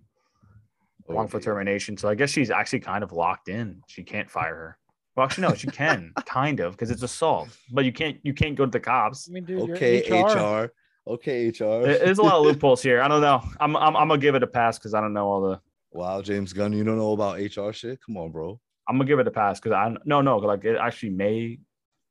oh, 1.09 1.15
wrongful 1.15 1.41
yeah. 1.41 1.45
termination. 1.45 1.97
So 1.97 2.09
I 2.09 2.15
guess 2.15 2.31
she's 2.31 2.51
actually 2.51 2.81
kind 2.81 3.03
of 3.03 3.11
locked 3.13 3.49
in. 3.49 3.83
She 3.89 4.05
can't 4.05 4.31
fire 4.31 4.55
her. 4.55 4.79
Well, 5.17 5.27
actually, 5.27 5.49
no, 5.49 5.55
she 5.55 5.67
can 5.69 6.13
kind 6.27 6.61
of 6.61 6.73
because 6.73 6.91
it's 6.91 7.03
assault, 7.03 7.49
but 7.71 7.85
you 7.85 7.93
can't, 7.93 8.19
you 8.23 8.33
can't 8.35 8.57
go 8.57 8.65
to 8.65 8.71
the 8.71 8.81
cops. 8.81 9.29
I 9.29 9.33
mean, 9.33 9.45
dude, 9.45 9.71
Okay, 9.71 10.01
HR. 10.09 10.27
HR. 10.27 10.73
Okay, 11.07 11.49
HR. 11.49 11.83
There's 11.83 12.19
a 12.19 12.23
lot 12.23 12.35
of 12.37 12.43
loopholes 12.47 12.83
here. 12.83 13.03
I 13.03 13.09
don't 13.09 13.21
know. 13.21 13.43
I'm, 13.61 13.77
I'm, 13.77 13.97
I'm 13.97 14.09
gonna 14.09 14.19
give 14.19 14.35
it 14.35 14.43
a 14.43 14.47
pass 14.47 14.79
because 14.79 14.95
I 14.95 15.01
don't 15.01 15.13
know 15.13 15.27
all 15.27 15.41
the. 15.43 15.61
wow, 15.91 16.23
James 16.23 16.53
Gunn, 16.53 16.73
you 16.73 16.85
don't 16.85 16.97
know 16.97 17.13
about 17.13 17.39
HR 17.39 17.73
shit? 17.73 18.01
Come 18.05 18.17
on, 18.17 18.31
bro. 18.31 18.59
I'm 18.89 18.97
gonna 18.97 19.07
give 19.07 19.19
it 19.19 19.27
a 19.27 19.31
pass 19.31 19.61
because 19.61 19.73
I 19.73 19.95
no 20.05 20.23
no 20.23 20.39
like 20.39 20.65
it 20.65 20.77
actually 20.77 21.11
may 21.11 21.59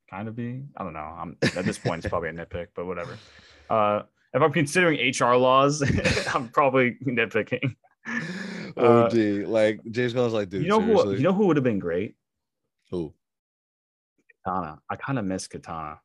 kind 0.10 0.28
of 0.28 0.36
be. 0.36 0.64
I 0.78 0.84
don't 0.84 0.94
know. 0.94 1.00
I'm 1.00 1.38
at 1.42 1.66
this 1.66 1.78
point 1.78 2.04
it's 2.04 2.10
probably 2.10 2.30
a 2.30 2.34
nitpick, 2.34 2.68
but 2.76 2.86
whatever. 2.86 3.18
Uh, 3.70 4.04
if 4.34 4.42
I'm 4.42 4.52
considering 4.54 5.00
HR 5.14 5.36
laws, 5.36 5.82
I'm 6.34 6.50
probably 6.50 6.98
nitpicking. 7.06 7.76
Uh, 8.78 9.04
OG, 9.06 9.48
like 9.50 9.82
James 9.92 10.14
Gunn's 10.14 10.34
like, 10.34 10.50
dude, 10.50 10.64
you 10.64 10.70
know 10.70 10.80
seriously? 10.80 11.16
who? 11.16 11.18
You 11.18 11.24
know 11.24 11.34
who 11.34 11.48
would 11.48 11.58
have 11.58 11.64
been 11.64 11.80
great? 11.80 12.16
Who? 12.92 13.14
Katana. 14.46 14.80
I 14.90 14.96
kind 14.96 15.18
of 15.18 15.26
miss 15.26 15.48
Katana. 15.48 16.00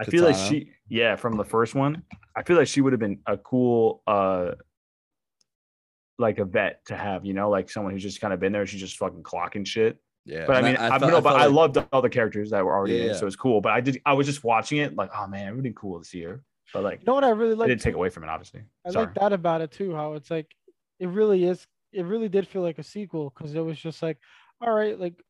I 0.00 0.04
feel 0.04 0.24
like 0.24 0.34
she, 0.36 0.70
yeah, 0.88 1.14
from 1.16 1.36
the 1.36 1.44
first 1.44 1.74
one. 1.74 2.02
I 2.36 2.42
feel 2.42 2.56
like 2.56 2.66
she 2.66 2.80
would 2.80 2.92
have 2.92 3.00
been 3.00 3.20
a 3.26 3.36
cool, 3.36 4.02
uh, 4.08 4.52
like 6.18 6.38
a 6.38 6.44
vet 6.44 6.84
to 6.86 6.96
have. 6.96 7.24
You 7.24 7.32
know, 7.32 7.48
like 7.48 7.70
someone 7.70 7.92
who's 7.92 8.02
just 8.02 8.20
kind 8.20 8.34
of 8.34 8.40
been 8.40 8.52
there. 8.52 8.66
She's 8.66 8.80
just 8.80 8.96
fucking 8.98 9.22
clocking 9.22 9.66
shit. 9.66 9.98
Yeah, 10.26 10.46
But 10.46 10.56
I 10.56 10.62
mean, 10.62 10.76
I, 10.78 10.98
felt- 10.98 11.12
no, 11.12 11.20
but 11.20 11.30
felt 11.30 11.40
I 11.42 11.46
like- 11.46 11.54
loved 11.54 11.88
all 11.92 12.00
the 12.02 12.08
characters 12.08 12.50
that 12.50 12.64
were 12.64 12.72
already 12.74 12.98
in, 13.00 13.06
Yeah. 13.06 13.10
it, 13.12 13.16
so 13.16 13.26
it's 13.26 13.36
cool. 13.36 13.60
But 13.60 13.72
I 13.72 13.80
did, 13.82 14.00
I 14.06 14.14
was 14.14 14.26
just 14.26 14.42
watching 14.42 14.78
it, 14.78 14.96
like, 14.96 15.10
oh 15.14 15.26
man, 15.26 15.48
it 15.48 15.54
would 15.54 15.62
be 15.62 15.72
cool 15.76 15.98
to 16.00 16.04
see 16.04 16.22
her. 16.22 16.42
but 16.72 16.82
like 16.82 17.00
You 17.00 17.04
know 17.06 17.14
what 17.14 17.24
I 17.24 17.28
really 17.30 17.52
it 17.52 17.58
like? 17.58 17.68
didn't 17.68 17.82
take 17.82 17.94
away 17.94 18.08
from 18.08 18.24
it, 18.24 18.30
obviously. 18.30 18.62
I 18.86 18.90
Sorry. 18.90 19.04
like 19.06 19.14
that 19.16 19.32
about 19.34 19.60
it 19.60 19.70
too. 19.70 19.94
How 19.94 20.14
it's 20.14 20.30
like, 20.30 20.50
it 20.98 21.08
really 21.08 21.44
is. 21.44 21.66
It 21.92 22.06
really 22.06 22.30
did 22.30 22.48
feel 22.48 22.62
like 22.62 22.78
a 22.78 22.82
sequel 22.82 23.30
because 23.36 23.54
it 23.54 23.60
was 23.60 23.78
just 23.78 24.02
like, 24.02 24.16
all 24.62 24.72
right, 24.72 24.98
like, 24.98 25.22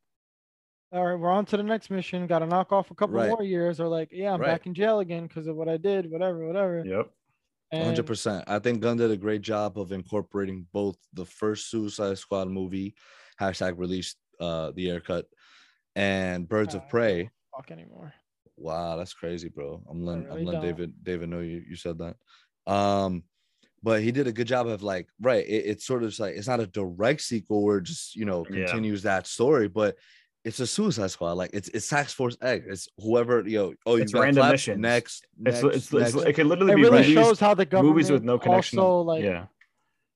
all 0.95 1.05
right, 1.05 1.19
we're 1.19 1.29
on 1.29 1.45
to 1.47 1.57
the 1.57 1.63
next 1.63 1.89
mission. 1.89 2.25
Got 2.25 2.39
to 2.39 2.47
knock 2.47 2.71
off 2.71 2.89
a 2.89 2.95
couple 2.95 3.15
Right. 3.17 3.29
more 3.29 3.43
years, 3.43 3.79
or 3.81 3.87
like, 3.87 4.09
yeah, 4.11 4.33
I'm 4.33 4.39
Right. 4.39 4.47
back 4.47 4.65
in 4.65 4.73
jail 4.73 4.99
again 4.99 5.27
because 5.27 5.47
of 5.47 5.55
what 5.57 5.67
I 5.67 5.75
did, 5.77 6.09
whatever, 6.09 6.47
whatever. 6.47 6.83
Yep. 6.85 7.11
Hundred 7.73 7.97
And 7.97 8.07
percent. 8.07 8.45
I 8.47 8.59
think 8.59 8.79
Gunn 8.81 8.95
did 8.97 9.11
a 9.11 9.17
great 9.17 9.41
job 9.41 9.77
of 9.77 9.91
incorporating 9.91 10.67
both 10.71 10.97
the 11.13 11.25
first 11.25 11.69
Suicide 11.69 12.17
Squad 12.17 12.47
movie, 12.47 12.95
hashtag 13.39 13.77
released 13.77 14.17
uh 14.39 14.71
the 14.71 14.89
Ayer 14.91 14.99
cut, 15.01 15.27
and 15.95 16.47
Birds 16.47 16.75
Uh, 16.75 16.77
of 16.77 16.87
Prey. 16.87 17.29
fuck 17.55 17.71
anymore. 17.71 18.13
Wow, 18.55 18.95
that's 18.95 19.13
crazy, 19.13 19.49
bro. 19.49 19.83
I'm 19.89 20.05
letting 20.05 20.25
I'm 20.29 20.45
letting 20.45 20.61
don't. 20.61 20.61
David 20.61 21.03
David 21.03 21.29
know 21.29 21.41
you 21.41 21.63
you 21.67 21.75
said 21.75 21.97
that. 21.97 22.15
Um, 22.71 23.23
but 23.83 24.01
he 24.01 24.11
did 24.11 24.27
a 24.27 24.31
good 24.31 24.47
job 24.47 24.67
of 24.67 24.81
like 24.81 25.09
right. 25.19 25.45
It, 25.45 25.65
it's 25.65 25.85
sort 25.85 26.03
of 26.03 26.17
like 26.19 26.35
it's 26.35 26.47
not 26.47 26.61
a 26.61 26.67
direct 26.67 27.21
sequel 27.21 27.63
where 27.63 27.79
it 27.79 27.83
just 27.83 28.15
you 28.15 28.23
know 28.25 28.45
Yeah. 28.49 28.65
continues 28.67 29.03
that 29.03 29.27
story, 29.27 29.67
but 29.67 29.97
it's 30.45 30.59
a 30.59 30.67
Suicide 30.67 31.09
Squad. 31.11 31.33
Like 31.33 31.49
it's 31.53 31.67
it's 31.69 31.89
Task 31.89 32.15
Force 32.15 32.37
X. 32.41 32.65
It's 32.69 32.87
whoever 32.99 33.43
you 33.45 33.57
know. 33.57 33.73
Oh, 33.85 33.95
you 33.95 34.03
It's 34.03 34.13
got 34.13 34.21
random 34.21 34.41
clapped? 34.41 34.53
missions. 34.53 34.79
Next, 34.79 35.25
It's, 35.45 35.63
next, 35.63 35.75
it's, 35.75 35.93
it's, 35.93 36.13
next. 36.15 36.27
it 36.27 36.33
could 36.33 36.45
literally 36.45 36.73
It 36.73 36.75
be 36.75 36.81
really 36.83 36.97
movies, 36.99 37.13
shows 37.13 37.39
how 37.39 37.55
the 37.55 37.65
government 37.65 37.95
movies 37.95 38.11
with 38.11 38.23
no 38.23 38.37
connection. 38.37 38.79
also 38.79 39.01
like 39.01 39.23
yeah. 39.23 39.45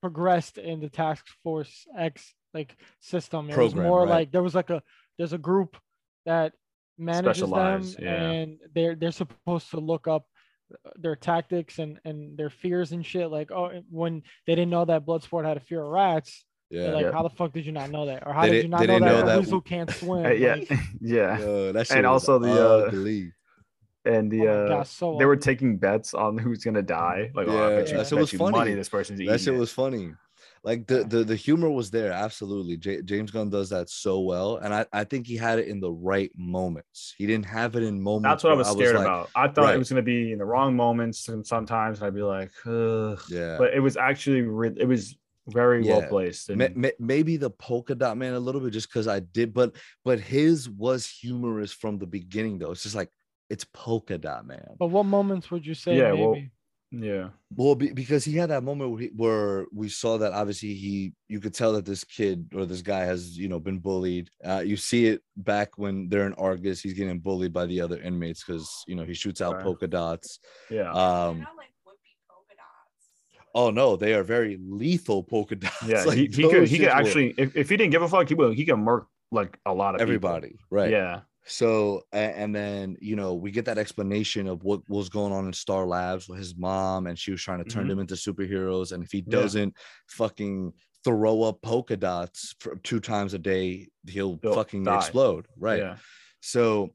progressed 0.02 0.60
in 0.60 0.80
the 0.80 0.90
task 0.90 1.26
force 1.44 1.86
X 1.98 2.34
like 2.54 2.78
system. 3.00 3.50
It 3.50 3.58
was 3.58 3.76
more 3.76 4.02
right. 4.02 4.10
like 4.10 4.32
there 4.32 4.44
was 4.44 4.56
like 4.56 4.70
a 4.70 4.84
there's 5.18 5.34
a 5.34 5.38
group 5.40 5.78
that 6.26 6.54
manages 6.98 7.50
them 7.50 7.84
yeah. 8.00 8.30
and 8.30 8.58
they're 8.76 8.96
they're 8.96 9.12
supposed 9.12 9.72
to 9.72 9.80
look 9.80 10.08
up 10.08 10.26
their 10.96 11.16
tactics 11.16 11.80
and 11.80 12.00
and 12.06 12.38
their 12.38 12.52
fears 12.52 12.92
and 12.92 13.04
shit. 13.04 13.32
Like 13.32 13.52
oh 13.52 13.82
when 13.90 14.22
they 14.46 14.54
didn't 14.54 14.70
know 14.70 14.86
that 14.86 15.06
Bloodsport 15.06 15.46
had 15.46 15.58
a 15.58 15.62
fear 15.62 15.82
of 15.82 15.90
rats, 15.90 16.46
yeah. 16.70 16.82
they're 16.84 16.94
like 16.94 17.06
Yeah. 17.06 17.12
how 17.12 17.24
the 17.24 17.30
fuck 17.30 17.52
did 17.54 17.66
you 17.66 17.72
not 17.72 17.90
know 17.92 18.06
that? 18.06 18.24
Or 18.26 18.34
how 18.34 18.44
They 18.44 18.52
did 18.52 18.64
you 18.64 18.70
not 18.70 18.80
they 18.82 18.88
know 18.88 18.94
didn't 19.00 19.08
that, 19.10 19.20
know 19.22 19.26
that- 19.28 19.40
weasel 19.40 19.62
can't 19.62 19.90
swim? 20.00 20.26
Uh, 20.26 20.30
yeah. 20.30 20.56
Like, 20.56 20.72
yeah. 21.02 21.40
Yo, 21.40 21.74
And 21.92 22.06
also 22.06 22.40
the, 22.40 22.52
uh, 22.52 22.88
ugly. 22.88 23.34
And 24.06 24.32
the 24.32 24.48
oh 24.48 24.66
uh 24.66 24.68
God, 24.70 24.88
so 24.88 25.18
they 25.18 25.26
were 25.26 25.36
taking 25.36 25.78
bets 25.78 26.14
on 26.14 26.38
who's 26.38 26.64
gonna 26.64 26.82
die. 26.82 27.32
Like, 27.36 27.48
oh, 27.50 27.58
I 27.58 27.70
Yeah, 27.72 27.76
bet 27.80 27.92
you, 27.92 27.98
that 27.98 28.08
shit 28.08 28.12
bet 28.16 28.22
was 28.22 28.34
you 28.34 28.40
funny. 28.40 28.58
money 28.58 28.74
this 28.74 28.90
person's 28.90 29.20
eating 29.20 29.32
that 29.32 29.42
shit 29.42 29.54
it. 29.54 29.58
was 29.58 29.72
funny. 29.72 30.14
Like 30.64 30.88
the, 30.88 31.04
the 31.06 31.24
the 31.24 31.36
humor 31.36 31.70
was 31.70 31.90
there, 31.92 32.12
absolutely. 32.12 32.76
J- 32.78 33.02
James 33.02 33.32
Gunn 33.32 33.50
does 33.50 33.70
that 33.70 33.90
so 33.90 34.20
well, 34.22 34.58
and 34.58 34.74
I, 34.74 34.86
I 34.92 35.04
think 35.06 35.26
he 35.28 35.38
had 35.38 35.58
it 35.60 35.68
in 35.68 35.80
the 35.80 35.92
right 35.92 36.32
moments. 36.36 37.14
He 37.18 37.26
didn't 37.28 37.46
have 37.46 37.76
it 37.78 37.84
in 37.84 38.02
moments. 38.02 38.30
That's 38.30 38.44
what 38.46 38.54
I 38.54 38.56
was 38.56 38.68
scared 38.70 38.96
like, 38.96 39.06
about. 39.06 39.30
I 39.36 39.48
thought 39.48 39.66
Right. 39.66 39.76
it 39.76 39.78
was 39.78 39.90
gonna 39.90 40.02
be 40.02 40.32
in 40.34 40.38
the 40.40 40.46
wrong 40.46 40.76
moments, 40.76 41.28
and 41.30 41.46
sometimes 41.48 42.02
I'd 42.02 42.14
be 42.16 42.22
like, 42.24 42.52
Ugh. 42.66 43.20
Yeah, 43.30 43.58
but 43.58 43.74
it 43.74 43.80
was 43.80 43.96
actually 43.96 44.42
re- 44.42 44.76
it 44.78 44.86
was 44.88 45.16
very 45.52 45.84
well 45.84 46.02
placed. 46.04 46.50
And 46.50 46.60
Ma- 46.60 46.68
ma- 46.76 46.98
maybe 47.00 47.38
the 47.38 47.50
polka 47.50 47.96
dot 47.96 48.18
man 48.18 48.34
a 48.34 48.40
little 48.40 48.62
bit 48.62 48.72
just 48.74 48.90
because 48.90 49.08
I 49.08 49.20
did, 49.20 49.54
but 49.54 49.76
but 50.06 50.20
his 50.20 50.70
was 50.70 51.08
humorous 51.08 51.72
from 51.74 51.98
the 51.98 52.08
beginning 52.08 52.60
though. 52.60 52.72
It's 52.72 52.84
just 52.84 52.96
like 52.96 53.10
it's 53.50 53.66
polka 53.74 54.18
dot 54.18 54.46
man. 54.46 54.76
But 54.78 54.88
what 54.88 55.06
moments 55.06 55.50
would 55.52 55.66
you 55.66 55.74
say 55.74 55.96
Yeah, 55.96 56.12
maybe? 56.12 56.22
well, 56.22 56.38
yeah, 56.92 57.30
Well, 57.56 57.76
be, 57.76 57.92
because 57.92 58.26
he 58.26 58.36
had 58.36 58.50
that 58.50 58.64
moment 58.64 58.90
where, 58.92 59.00
he, 59.02 59.08
where 59.16 59.66
we 59.72 59.90
saw 59.90 60.18
that 60.18 60.34
obviously 60.34 60.74
he, 60.74 61.14
you 61.28 61.40
could 61.40 61.54
tell 61.54 61.74
that 61.74 61.86
this 61.86 62.04
kid 62.04 62.50
or 62.56 62.66
this 62.66 62.82
guy 62.82 63.02
has, 63.06 63.38
you 63.38 63.48
know, 63.48 63.60
been 63.60 63.78
bullied. 63.78 64.32
Uh, 64.44 64.64
you 64.66 64.76
see 64.76 65.06
it 65.06 65.22
back 65.38 65.78
when 65.78 66.10
they're 66.10 66.26
in 66.26 66.34
Argus, 66.34 66.82
he's 66.82 66.94
getting 66.96 67.20
bullied 67.20 67.54
by 67.54 67.68
the 67.68 67.80
other 67.82 68.02
inmates 68.02 68.44
because 68.44 68.84
you 68.88 68.96
know 68.96 69.04
he 69.06 69.14
shoots 69.14 69.40
out 69.40 69.56
Right. 69.56 69.64
polka 69.64 69.88
dots. 69.88 70.40
yeah, 70.72 70.90
Um, 70.92 71.38
They're 71.38 71.44
not 71.46 71.58
like 71.58 71.74
whoopee 71.86 72.18
polka 72.28 72.56
dots. 72.56 73.49
Oh 73.60 73.70
no, 73.82 73.88
they 73.96 74.14
are 74.18 74.24
very 74.24 74.58
lethal 74.82 75.20
polka 75.24 75.56
dots. 75.56 75.76
yeah. 75.88 76.04
Like, 76.04 76.18
he, 76.18 76.26
he 76.28 76.44
could 76.54 76.68
he 76.68 76.78
could 76.80 76.88
actually 77.00 77.28
if, 77.38 77.56
if 77.56 77.70
he 77.70 77.76
didn't 77.78 77.92
give 77.92 78.02
a 78.02 78.08
fuck, 78.14 78.28
he 78.30 78.36
would 78.36 78.56
he 78.60 78.66
could 78.66 78.78
murk 78.90 79.08
like 79.32 79.60
a 79.66 79.74
lot 79.74 79.92
of 79.96 80.00
people. 80.00 80.10
everybody, 80.30 80.54
right? 80.72 80.92
Yeah, 80.92 81.22
So 81.46 82.02
and 82.12 82.56
then 82.60 82.98
you 83.10 83.16
know 83.16 83.32
we 83.44 83.50
get 83.52 83.66
that 83.66 83.78
explanation 83.86 84.48
of 84.48 84.64
what 84.64 84.82
was 84.90 85.10
going 85.10 85.34
on 85.38 85.46
in 85.50 85.54
Star 85.54 85.86
Labs 85.86 86.28
with 86.30 86.40
his 86.40 86.56
mom, 86.56 87.08
and 87.08 87.18
she 87.18 87.32
was 87.32 87.42
trying 87.42 87.64
to 87.64 87.70
turn 87.70 87.86
Mhm. 87.86 87.90
them 87.90 88.00
into 88.00 88.16
superheroes, 88.16 88.92
and 88.92 89.04
if 89.04 89.12
he 89.12 89.22
doesn't 89.22 89.76
fucking 90.08 90.74
throw 91.04 91.44
up 91.44 91.62
polka 91.62 91.96
dots 91.98 92.56
for 92.60 92.76
two 92.90 93.00
times 93.00 93.34
a 93.34 93.40
day, 93.40 93.88
he'll 94.08 94.38
He'll 94.42 94.54
fucking 94.54 94.84
die. 94.84 94.98
explode, 94.98 95.46
right? 95.58 95.80
Yeah, 95.80 95.98
So 96.42 96.94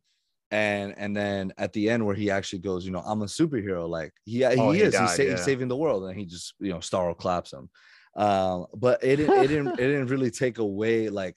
and 0.54 0.94
and 1.02 1.12
then 1.20 1.52
at 1.64 1.72
the 1.72 1.84
end 1.92 2.00
where 2.06 2.14
he 2.22 2.30
actually 2.30 2.60
goes, 2.68 2.80
you 2.86 2.92
know, 2.94 3.02
I'm 3.10 3.22
a 3.22 3.26
superhero, 3.40 3.82
like 3.98 4.12
he 4.24 4.44
Oh, 4.44 4.70
he 4.72 4.78
he 4.78 4.82
is, 4.86 4.92
died, 4.94 5.02
he's, 5.02 5.16
sa- 5.16 5.22
yeah. 5.22 5.30
he's 5.32 5.44
saving 5.50 5.68
the 5.68 5.76
world, 5.84 6.04
and 6.04 6.14
he 6.18 6.24
just 6.34 6.54
you 6.60 6.70
know 6.72 6.78
Starro 6.88 7.16
claps 7.16 7.52
him. 7.52 7.68
Um, 8.16 8.66
but 8.84 9.02
it 9.02 9.16
didn't 9.16 9.38
it 9.44 9.48
didn't 9.48 9.68
it 9.82 9.86
didn't 9.92 10.06
really 10.14 10.30
take 10.30 10.58
away 10.58 11.08
like 11.08 11.36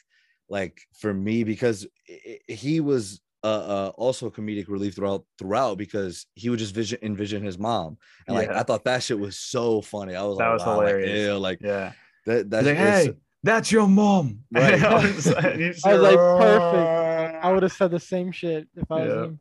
like 0.58 0.76
for 1.02 1.12
me 1.14 1.44
because 1.44 1.86
i 2.10 2.14
i- 2.50 2.54
he 2.66 2.80
was 2.80 3.20
uh, 3.44 3.64
uh 3.76 3.92
also 4.04 4.30
comedic 4.30 4.68
relief 4.68 4.94
throughout 4.96 5.24
throughout 5.40 5.78
because 5.78 6.26
he 6.36 6.50
would 6.50 6.60
just 6.60 6.74
vision 6.76 7.00
envision 7.02 7.42
his 7.44 7.58
mom 7.58 7.98
and 8.28 8.36
like 8.40 8.50
I 8.50 8.64
thought 8.64 8.84
that 8.86 9.02
shit 9.04 9.20
was 9.20 9.36
so 9.56 9.82
funny. 9.82 10.14
I 10.16 10.24
was 10.24 10.38
That 10.38 10.46
like, 10.50 10.54
was 10.60 10.66
wow, 10.66 10.78
like, 10.78 10.88
hilarious. 10.88 11.28
ew, 11.28 11.38
like 11.50 11.60
yeah. 11.62 11.92
that 12.28 12.50
that's 12.52 12.66
like, 12.68 12.78
hey, 12.78 13.14
that's 13.44 13.72
your 13.72 13.88
mom. 13.88 14.26
Right. 14.52 14.80
Like, 14.82 14.84
I 14.84 15.04
was 15.06 15.28
like, 16.08 16.18
perfect. 16.18 17.07
I 17.42 17.52
would 17.54 17.64
have 17.64 17.72
said 17.74 17.92
the 17.92 18.00
same 18.00 18.32
shit 18.32 18.68
if 18.76 18.92
I 18.92 18.96
was 19.02 19.10
Yeah. 19.14 19.24
him. 19.24 19.40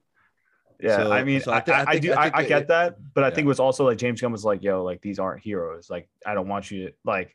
Yeah, 0.78 0.96
So- 0.98 1.12
I 1.12 1.24
mean, 1.24 1.40
so 1.40 1.52
I 1.52 1.56
I, 1.56 1.60
thi- 1.60 1.72
I 1.72 1.78
I, 1.78 1.82
I 1.82 1.92
think- 1.92 2.02
do, 2.02 2.12
I 2.12 2.16
I, 2.16 2.22
think 2.24 2.34
I, 2.36 2.42
it- 2.42 2.48
get 2.48 2.68
that, 2.68 2.96
but 3.14 3.24
I 3.24 3.30
think 3.30 3.46
it 3.46 3.48
was 3.48 3.60
also 3.60 3.84
like 3.86 3.96
James 3.98 4.20
Gunn 4.20 4.30
was 4.32 4.44
like, 4.44 4.62
"Yo, 4.62 4.84
like 4.84 5.00
these 5.00 5.18
aren't 5.18 5.42
heroes. 5.42 5.88
Like, 5.88 6.08
I 6.26 6.34
don't 6.34 6.48
want 6.48 6.70
you 6.70 6.88
to 6.88 6.92
like, 7.04 7.34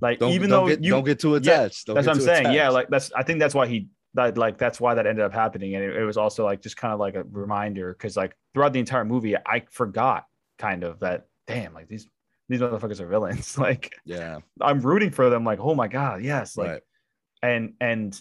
like 0.00 0.18
don't, 0.18 0.32
even 0.32 0.50
don't 0.50 0.64
though 0.64 0.68
get, 0.74 0.82
you, 0.84 0.90
don't 0.90 1.04
get 1.04 1.20
too 1.20 1.30
yeah, 1.30 1.36
attached. 1.36 1.86
Don't 1.86 1.94
that's 1.94 2.06
what 2.08 2.14
I'm 2.14 2.18
too 2.18 2.24
saying. 2.24 2.52
Yeah, 2.52 2.70
like 2.70 2.88
that's, 2.88 3.12
I 3.12 3.22
think 3.22 3.38
that's 3.38 3.54
why 3.54 3.68
he 3.68 3.88
that 4.14 4.36
like 4.36 4.58
that's 4.58 4.80
why 4.80 4.94
that 4.94 5.06
ended 5.06 5.24
up 5.24 5.32
happening, 5.32 5.76
and 5.76 5.84
it, 5.84 5.96
it 5.96 6.04
was 6.04 6.16
also 6.16 6.44
like 6.44 6.60
just 6.60 6.76
kind 6.76 6.92
of 6.92 6.98
like 6.98 7.14
a 7.14 7.22
reminder 7.30 7.92
because 7.92 8.16
like 8.16 8.36
throughout 8.52 8.72
the 8.72 8.80
entire 8.80 9.04
movie, 9.04 9.36
I 9.36 9.62
forgot 9.70 10.26
kind 10.58 10.82
of 10.84 10.98
that. 11.00 11.26
Damn, 11.46 11.74
like 11.74 11.86
these 11.88 12.08
these 12.48 12.60
motherfuckers 12.60 12.98
are 13.00 13.06
villains. 13.06 13.56
like, 13.66 13.94
yeah, 14.04 14.38
I'm 14.60 14.80
rooting 14.80 15.12
for 15.12 15.30
them. 15.30 15.44
Like, 15.44 15.60
oh 15.60 15.74
my 15.76 15.86
god, 15.88 16.22
yes. 16.24 16.56
Like, 16.56 16.68
right. 16.68 16.82
and 17.42 17.74
and 17.80 18.20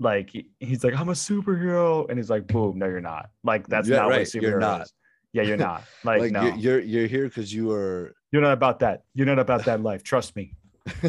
like 0.00 0.30
he's 0.60 0.84
like 0.84 0.94
i'm 0.94 1.08
a 1.08 1.12
superhero 1.12 2.08
and 2.08 2.18
he's 2.18 2.30
like 2.30 2.46
boom 2.46 2.78
no 2.78 2.86
you're 2.86 3.00
not 3.00 3.30
like 3.42 3.66
that's 3.66 3.88
Yeah, 3.88 3.96
not 3.98 4.06
what 4.06 4.14
a 4.14 4.18
right, 4.18 4.26
superhero 4.26 4.42
you're 4.42 4.60
not. 4.60 4.82
is. 4.82 4.92
yeah 5.32 5.42
you're 5.42 5.56
not 5.56 5.82
like, 6.04 6.20
Like, 6.20 6.32
no 6.32 6.54
you're, 6.54 6.80
you're 6.80 7.06
here 7.06 7.24
because 7.24 7.52
you 7.52 7.70
are 7.72 8.14
you're 8.30 8.42
not 8.42 8.52
about 8.52 8.78
that 8.80 9.02
you're 9.14 9.26
not 9.26 9.38
about 9.38 9.64
that 9.64 9.82
life 9.82 10.02
trust 10.04 10.36
me 10.36 10.54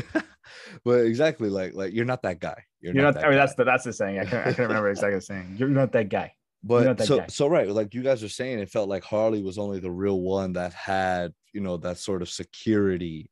well 0.86 0.99
exactly 0.99 1.49
like 1.49 1.73
like 1.73 1.93
you're 1.93 2.06
not 2.06 2.21
that 2.23 2.39
guy. 2.39 2.63
You're, 2.82 2.93
you're, 2.93 3.04
not, 3.04 3.15
not, 3.15 3.21
that 3.21 3.25
i 3.25 3.30
mean 3.30 3.38
guy. 3.38 3.45
that's 3.45 3.56
the 3.56 3.63
that's 3.63 3.84
the 3.84 3.93
saying 3.93 4.19
i 4.19 4.25
can't, 4.25 4.41
I 4.47 4.54
can't 4.54 4.67
remember 4.69 4.89
exactly 4.89 5.15
the 5.15 5.21
saying 5.21 5.56
you're 5.58 5.69
not 5.69 5.91
that 5.93 6.10
guy 6.10 6.34
not 6.63 6.67
but 6.67 6.97
that 6.97 7.08
so 7.08 7.17
guy. 7.19 7.28
so 7.28 7.47
right 7.47 7.69
like 7.69 7.93
you 7.93 8.02
guys 8.02 8.23
are 8.23 8.30
saying 8.30 8.60
it 8.60 8.69
felt 8.69 8.89
like 8.89 9.04
harley 9.04 9.43
was 9.43 9.58
only 9.58 9.80
the 9.80 9.91
real 9.91 10.19
one 10.21 10.54
that 10.54 10.73
had 10.73 11.34
you 11.54 11.62
know 11.62 11.78
that 11.78 11.97
sort 11.97 12.21
of 12.21 12.30
security 12.30 13.30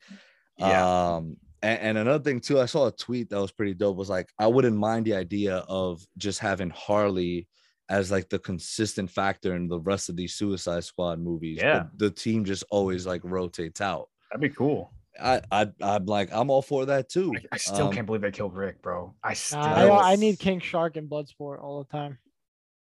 yeah 0.57 1.15
um 1.15 1.37
and, 1.61 1.79
and 1.79 1.97
another 1.97 2.23
thing 2.23 2.39
too 2.39 2.59
i 2.59 2.65
saw 2.65 2.87
a 2.87 2.91
tweet 2.91 3.29
that 3.29 3.39
was 3.41 3.51
pretty 3.51 3.73
dope 3.73 3.97
was 3.97 4.09
like 4.09 4.29
i 4.39 4.47
wouldn't 4.47 4.77
mind 4.77 5.05
the 5.05 5.13
idea 5.15 5.57
of 5.67 6.01
just 6.17 6.39
having 6.39 6.69
harley 6.69 7.47
as 7.89 8.11
like 8.11 8.27
the 8.29 8.39
consistent 8.39 9.09
factor 9.09 9.55
in 9.55 9.67
the 9.67 9.79
rest 9.79 10.09
of 10.09 10.15
these 10.15 10.33
suicide 10.35 10.83
squad 10.83 11.19
movies 11.19 11.59
Yeah. 11.61 11.85
the, 11.97 12.05
the 12.07 12.11
team 12.11 12.45
just 12.45 12.63
always 12.69 13.05
like 13.07 13.21
rotates 13.23 13.81
out 13.81 14.09
that'd 14.31 14.41
be 14.41 14.49
cool 14.55 14.91
i 15.21 15.41
i 15.51 15.67
i'm 15.81 16.05
like 16.05 16.29
i'm 16.31 16.49
all 16.49 16.61
for 16.61 16.85
that 16.85 17.09
too 17.09 17.33
i, 17.35 17.41
I 17.53 17.57
still 17.57 17.87
Um, 17.87 17.93
can't 17.93 18.05
believe 18.05 18.21
they 18.21 18.31
killed 18.31 18.55
rick 18.55 18.81
bro 18.81 19.15
i 19.23 19.33
still 19.33 19.59
Nah, 19.61 19.99
I, 19.99 20.13
I 20.13 20.15
need 20.15 20.37
King 20.39 20.59
Shark 20.59 20.95
and 20.97 21.09
Bloodsport 21.09 21.61
all 21.63 21.83
the 21.83 21.89
time. 21.97 22.17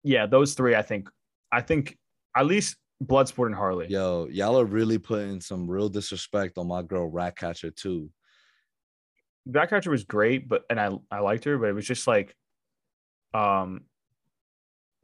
yeah 0.04 0.26
those 0.26 0.54
three 0.56 0.74
i 0.76 0.82
think 0.82 1.10
i 1.52 1.62
think 1.62 1.98
at 2.36 2.46
least 2.48 2.78
bloodsport 3.04 3.48
and 3.48 3.56
harley 3.56 3.88
Yo, 3.90 4.28
y'all 4.32 4.58
are 4.58 4.66
really 4.66 4.98
putting 4.98 5.42
some 5.42 5.70
real 5.70 5.90
disrespect 5.90 6.58
on 6.58 6.68
my 6.68 6.82
girl 6.82 7.08
Ratcatcher 7.12 7.70
too. 7.70 8.10
Ratcatcher 9.46 9.92
was 9.92 10.04
great, 10.04 10.48
but 10.48 10.64
and 10.70 10.80
I 10.80 10.92
I 11.12 11.20
liked 11.20 11.44
her, 11.46 11.58
but 11.58 11.70
it 11.70 11.74
was 11.74 11.86
just 11.88 12.08
like, 12.08 12.36
um, 13.34 13.82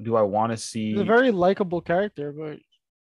do 0.02 0.15
I 0.15 0.21
want 0.21 0.52
to 0.52 0.58
see? 0.58 0.91
He's 0.93 1.02
a 1.02 1.04
very 1.06 1.32
likable 1.32 1.82
character, 1.82 2.32
but 2.32 2.60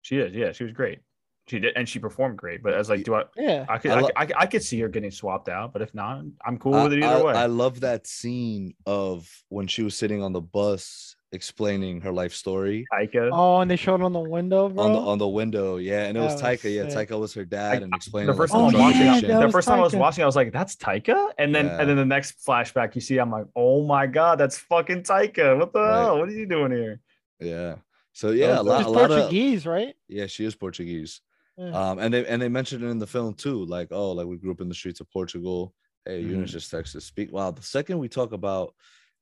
she 0.01 0.17
is, 0.17 0.33
yeah, 0.33 0.51
she 0.51 0.63
was 0.63 0.73
great. 0.73 0.99
She 1.47 1.59
did, 1.59 1.75
and 1.75 1.87
she 1.87 1.99
performed 1.99 2.37
great. 2.37 2.61
But 2.63 2.73
I 2.73 2.77
was 2.77 2.89
like, 2.89 3.03
do 3.03 3.15
I? 3.15 3.23
yeah, 3.35 3.65
I 3.69 3.77
could, 3.77 3.91
I 3.91 3.95
I, 3.95 3.99
lo- 4.01 4.07
could- 4.07 4.35
I, 4.35 4.41
I 4.41 4.45
could 4.45 4.63
see 4.63 4.79
her 4.81 4.87
getting 4.89 5.11
swapped 5.11 5.49
out, 5.49 5.73
but 5.73 5.81
if 5.81 5.93
not, 5.93 6.23
I'm 6.45 6.57
cool 6.57 6.75
I, 6.75 6.83
with 6.83 6.93
it 6.93 7.03
I- 7.03 7.15
either 7.15 7.25
way. 7.25 7.33
I 7.33 7.45
love 7.47 7.79
that 7.81 8.07
scene 8.07 8.73
of 8.85 9.29
when 9.49 9.67
she 9.67 9.83
was 9.83 9.97
sitting 9.97 10.21
on 10.21 10.33
the 10.33 10.41
bus 10.41 11.15
explaining 11.33 12.01
her 12.01 12.11
life 12.11 12.33
story 12.33 12.85
Taika, 12.93 13.29
Oh, 13.31 13.59
and 13.61 13.71
they 13.71 13.75
showed 13.77 14.01
on 14.01 14.11
the 14.13 14.19
window, 14.19 14.67
bro. 14.69 14.83
on 14.83 14.91
the 14.93 14.99
on 14.99 15.17
the 15.17 15.27
window. 15.27 15.77
Yeah, 15.77 16.05
and 16.05 16.17
it 16.17 16.19
was 16.19 16.39
That 16.41 16.51
was 16.51 16.61
Taika. 16.61 16.75
Yeah, 16.75 16.89
sick. 16.89 17.09
Taika 17.09 17.19
was 17.19 17.33
her 17.33 17.45
dad 17.45 17.71
I- 17.81 17.85
and 17.85 17.95
explaining 17.95 18.27
the 18.27 18.33
first 18.35 18.51
the 18.53 18.59
time 18.59 18.63
I 18.63 18.65
was 18.67 18.75
Oh, 18.75 18.79
watching, 18.79 19.01
yeah, 19.01 19.05
it, 19.05 19.09
addiction. 19.17 19.29
that 19.29 19.39
the 19.39 19.45
was 19.45 19.53
first 19.53 19.67
time 19.67 19.79
I 19.79 19.83
was 19.83 19.95
watching, 19.95 20.23
I 20.23 20.25
was 20.27 20.35
like, 20.35 20.51
"That's 20.51 20.75
Taika," 20.75 21.31
and 21.37 21.55
then 21.55 21.65
Yeah. 21.67 21.79
and 21.79 21.89
then 21.89 21.95
the 21.97 22.05
next 22.05 22.45
flashback, 22.45 22.95
you 22.95 23.01
see, 23.01 23.17
I'm 23.17 23.31
like, 23.31 23.45
"Oh 23.55 23.83
my 23.85 24.07
god, 24.07 24.39
that's 24.39 24.57
fucking 24.57 25.03
Taika! 25.03 25.57
What 25.57 25.71
the 25.73 25.79
Right. 25.79 26.01
hell? 26.01 26.19
What 26.19 26.27
are 26.29 26.33
you 26.33 26.45
doing 26.45 26.71
here?" 26.71 26.99
Yeah. 27.39 27.75
So 28.13 28.31
yeah, 28.31 28.59
a 28.59 28.61
lot, 28.61 28.85
a 28.85 28.89
lot 28.89 29.09
of 29.09 29.17
Portuguese, 29.17 29.65
right? 29.65 29.95
yeah, 30.09 30.25
she 30.27 30.43
is 30.43 30.53
Portuguese. 30.55 31.21
Yeah. 31.57 31.71
Um, 31.91 31.99
and 31.99 32.13
they 32.13 32.25
and 32.25 32.41
they 32.41 32.49
mentioned 32.49 32.83
it 32.83 32.87
in 32.87 32.99
the 32.99 33.07
film 33.07 33.33
too, 33.35 33.63
like 33.65 33.87
oh, 33.91 34.11
like 34.11 34.27
we 34.27 34.37
grew 34.37 34.51
up 34.51 34.59
in 34.61 34.67
the 34.67 34.75
streets 34.75 34.99
of 34.99 35.09
Portugal. 35.11 35.73
Hey, 36.05 36.21
Mhm. 36.23 36.29
Eunice 36.31 36.51
just 36.51 36.71
texted 36.71 37.01
speak. 37.03 37.31
Wow, 37.31 37.51
the 37.51 37.61
second 37.61 37.99
we 37.99 38.09
talk 38.09 38.31
about 38.33 38.73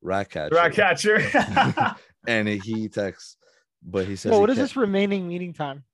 Ratcatcher, 0.02 0.54
Rat 0.54 0.72
catcher. 0.72 1.20
and 2.26 2.48
he 2.48 2.88
texts, 2.88 3.36
but 3.82 4.06
he 4.06 4.16
says, 4.16 4.30
Yo, 4.30 4.36
he 4.36 4.40
what 4.40 4.50
is 4.50 4.56
this 4.56 4.76
remaining 4.76 5.28
meeting 5.28 5.52
time? 5.52 5.84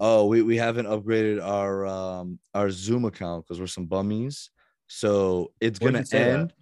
Oh, 0.00 0.26
we, 0.26 0.42
we 0.42 0.56
haven't 0.56 0.86
upgraded 0.86 1.42
our 1.44 1.86
um 1.86 2.38
our 2.54 2.70
Zoom 2.70 3.04
account 3.04 3.44
because 3.46 3.60
we're 3.60 3.66
some 3.66 3.86
bummies. 3.86 4.50
So 4.86 5.52
it's 5.60 5.80
Where'd 5.80 5.94
gonna 5.94 6.02
it 6.02 6.08
say 6.08 6.18
that? 6.24 6.30
end. 6.40 6.52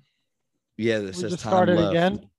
Yeah, 0.78 0.98
this 1.00 1.16
We 1.16 1.22
says 1.22 1.30
just 1.32 1.42
time 1.44 1.50
started 1.52 1.76
left. 1.76 1.90
again. 1.90 2.30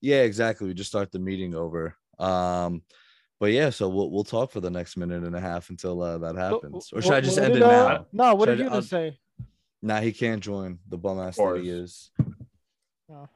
Yeah, 0.00 0.22
exactly. 0.22 0.66
We 0.66 0.74
just 0.74 0.90
start 0.90 1.12
the 1.12 1.18
meeting 1.18 1.54
over. 1.54 1.94
Um, 2.18 2.82
but 3.40 3.52
yeah, 3.52 3.70
so 3.70 3.88
we'll 3.88 4.10
we'll 4.10 4.24
talk 4.24 4.50
for 4.50 4.60
the 4.60 4.70
next 4.70 4.96
minute 4.96 5.22
and 5.22 5.36
a 5.36 5.40
half 5.40 5.70
until 5.70 6.02
uh, 6.02 6.18
that 6.18 6.34
happens. 6.34 6.90
Or 6.92 7.00
should 7.00 7.12
I 7.12 7.20
just 7.20 7.38
end 7.38 7.54
did, 7.54 7.62
it 7.62 7.68
uh, 7.68 7.88
now? 7.88 8.06
No, 8.12 8.34
what 8.34 8.48
Should 8.48 8.56
did 8.58 8.60
I- 8.60 8.64
you 8.64 8.68
gonna 8.70 8.76
I'll- 8.76 8.82
say? 8.82 9.18
Nah, 9.80 10.00
he 10.00 10.10
can't 10.10 10.42
join 10.42 10.80
the 10.88 10.98
bum 10.98 11.20
ass 11.20 11.36
that 11.36 11.42
course. 11.42 11.62
he 11.62 11.70
is. 11.70 12.10
Oh. 13.10 13.28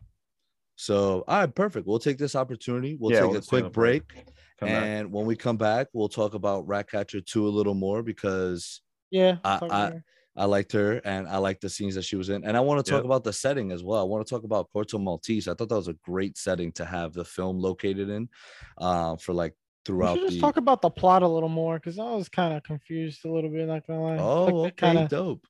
So 0.76 1.24
all 1.28 1.40
right, 1.40 1.54
perfect. 1.54 1.86
We'll 1.86 1.98
take 1.98 2.18
this 2.18 2.34
opportunity. 2.34 2.96
We'll 2.98 3.12
Yeah, 3.12 3.20
take 3.20 3.30
we'll 3.30 3.38
a 3.38 3.42
quick 3.42 3.72
break. 3.72 4.08
break. 4.08 4.26
Come 4.58 4.68
back. 4.68 4.82
and 4.84 5.12
when 5.12 5.26
we 5.26 5.36
come 5.36 5.56
back, 5.56 5.88
we'll 5.92 6.08
talk 6.08 6.34
about 6.34 6.66
Ratcatcher 6.68 7.20
2 7.20 7.46
a 7.46 7.50
little 7.50 7.74
more 7.74 8.02
because 8.02 8.80
Yeah. 9.10 9.38
I- 9.44 9.58
I- 9.70 10.02
I 10.34 10.46
liked 10.46 10.72
her 10.72 10.94
and 11.04 11.28
I 11.28 11.36
liked 11.36 11.60
the 11.60 11.68
scenes 11.68 11.94
that 11.96 12.04
she 12.04 12.16
was 12.16 12.30
in. 12.30 12.42
And 12.46 12.56
I 12.56 12.60
want 12.60 12.82
to 12.82 12.90
talk 12.90 13.00
Yep. 13.00 13.04
about 13.04 13.22
the 13.24 13.34
setting 13.34 13.70
as 13.70 13.84
well. 13.84 14.00
I 14.00 14.04
want 14.04 14.26
to 14.26 14.30
talk 14.34 14.44
about 14.44 14.70
Corto 14.74 14.98
Maltese. 14.98 15.46
I 15.46 15.52
thought 15.52 15.68
that 15.68 15.74
was 15.76 15.88
a 15.88 15.92
great 16.04 16.38
setting 16.38 16.72
to 16.72 16.86
have 16.86 17.12
the 17.12 17.24
film 17.24 17.58
located 17.58 18.08
in 18.08 18.30
uh, 18.78 19.16
for 19.16 19.34
like 19.34 19.52
we 19.52 19.56
throughout 19.84 20.16
should 20.16 20.28
just 20.28 20.36
the. 20.36 20.40
talk 20.40 20.56
about 20.56 20.80
the 20.80 20.88
plot 20.88 21.22
a 21.22 21.28
little 21.28 21.50
more 21.50 21.74
because 21.78 21.98
I 21.98 22.10
was 22.14 22.30
kind 22.30 22.54
of 22.54 22.62
confused 22.62 23.26
a 23.26 23.30
little 23.30 23.50
bit. 23.50 23.66
Not 23.68 23.86
gonna 23.86 24.02
lie. 24.02 24.16
oh, 24.18 24.44
like 24.46 24.54
okay, 24.72 24.86
kind 24.86 24.98
of 25.00 25.10
dope. 25.10 25.46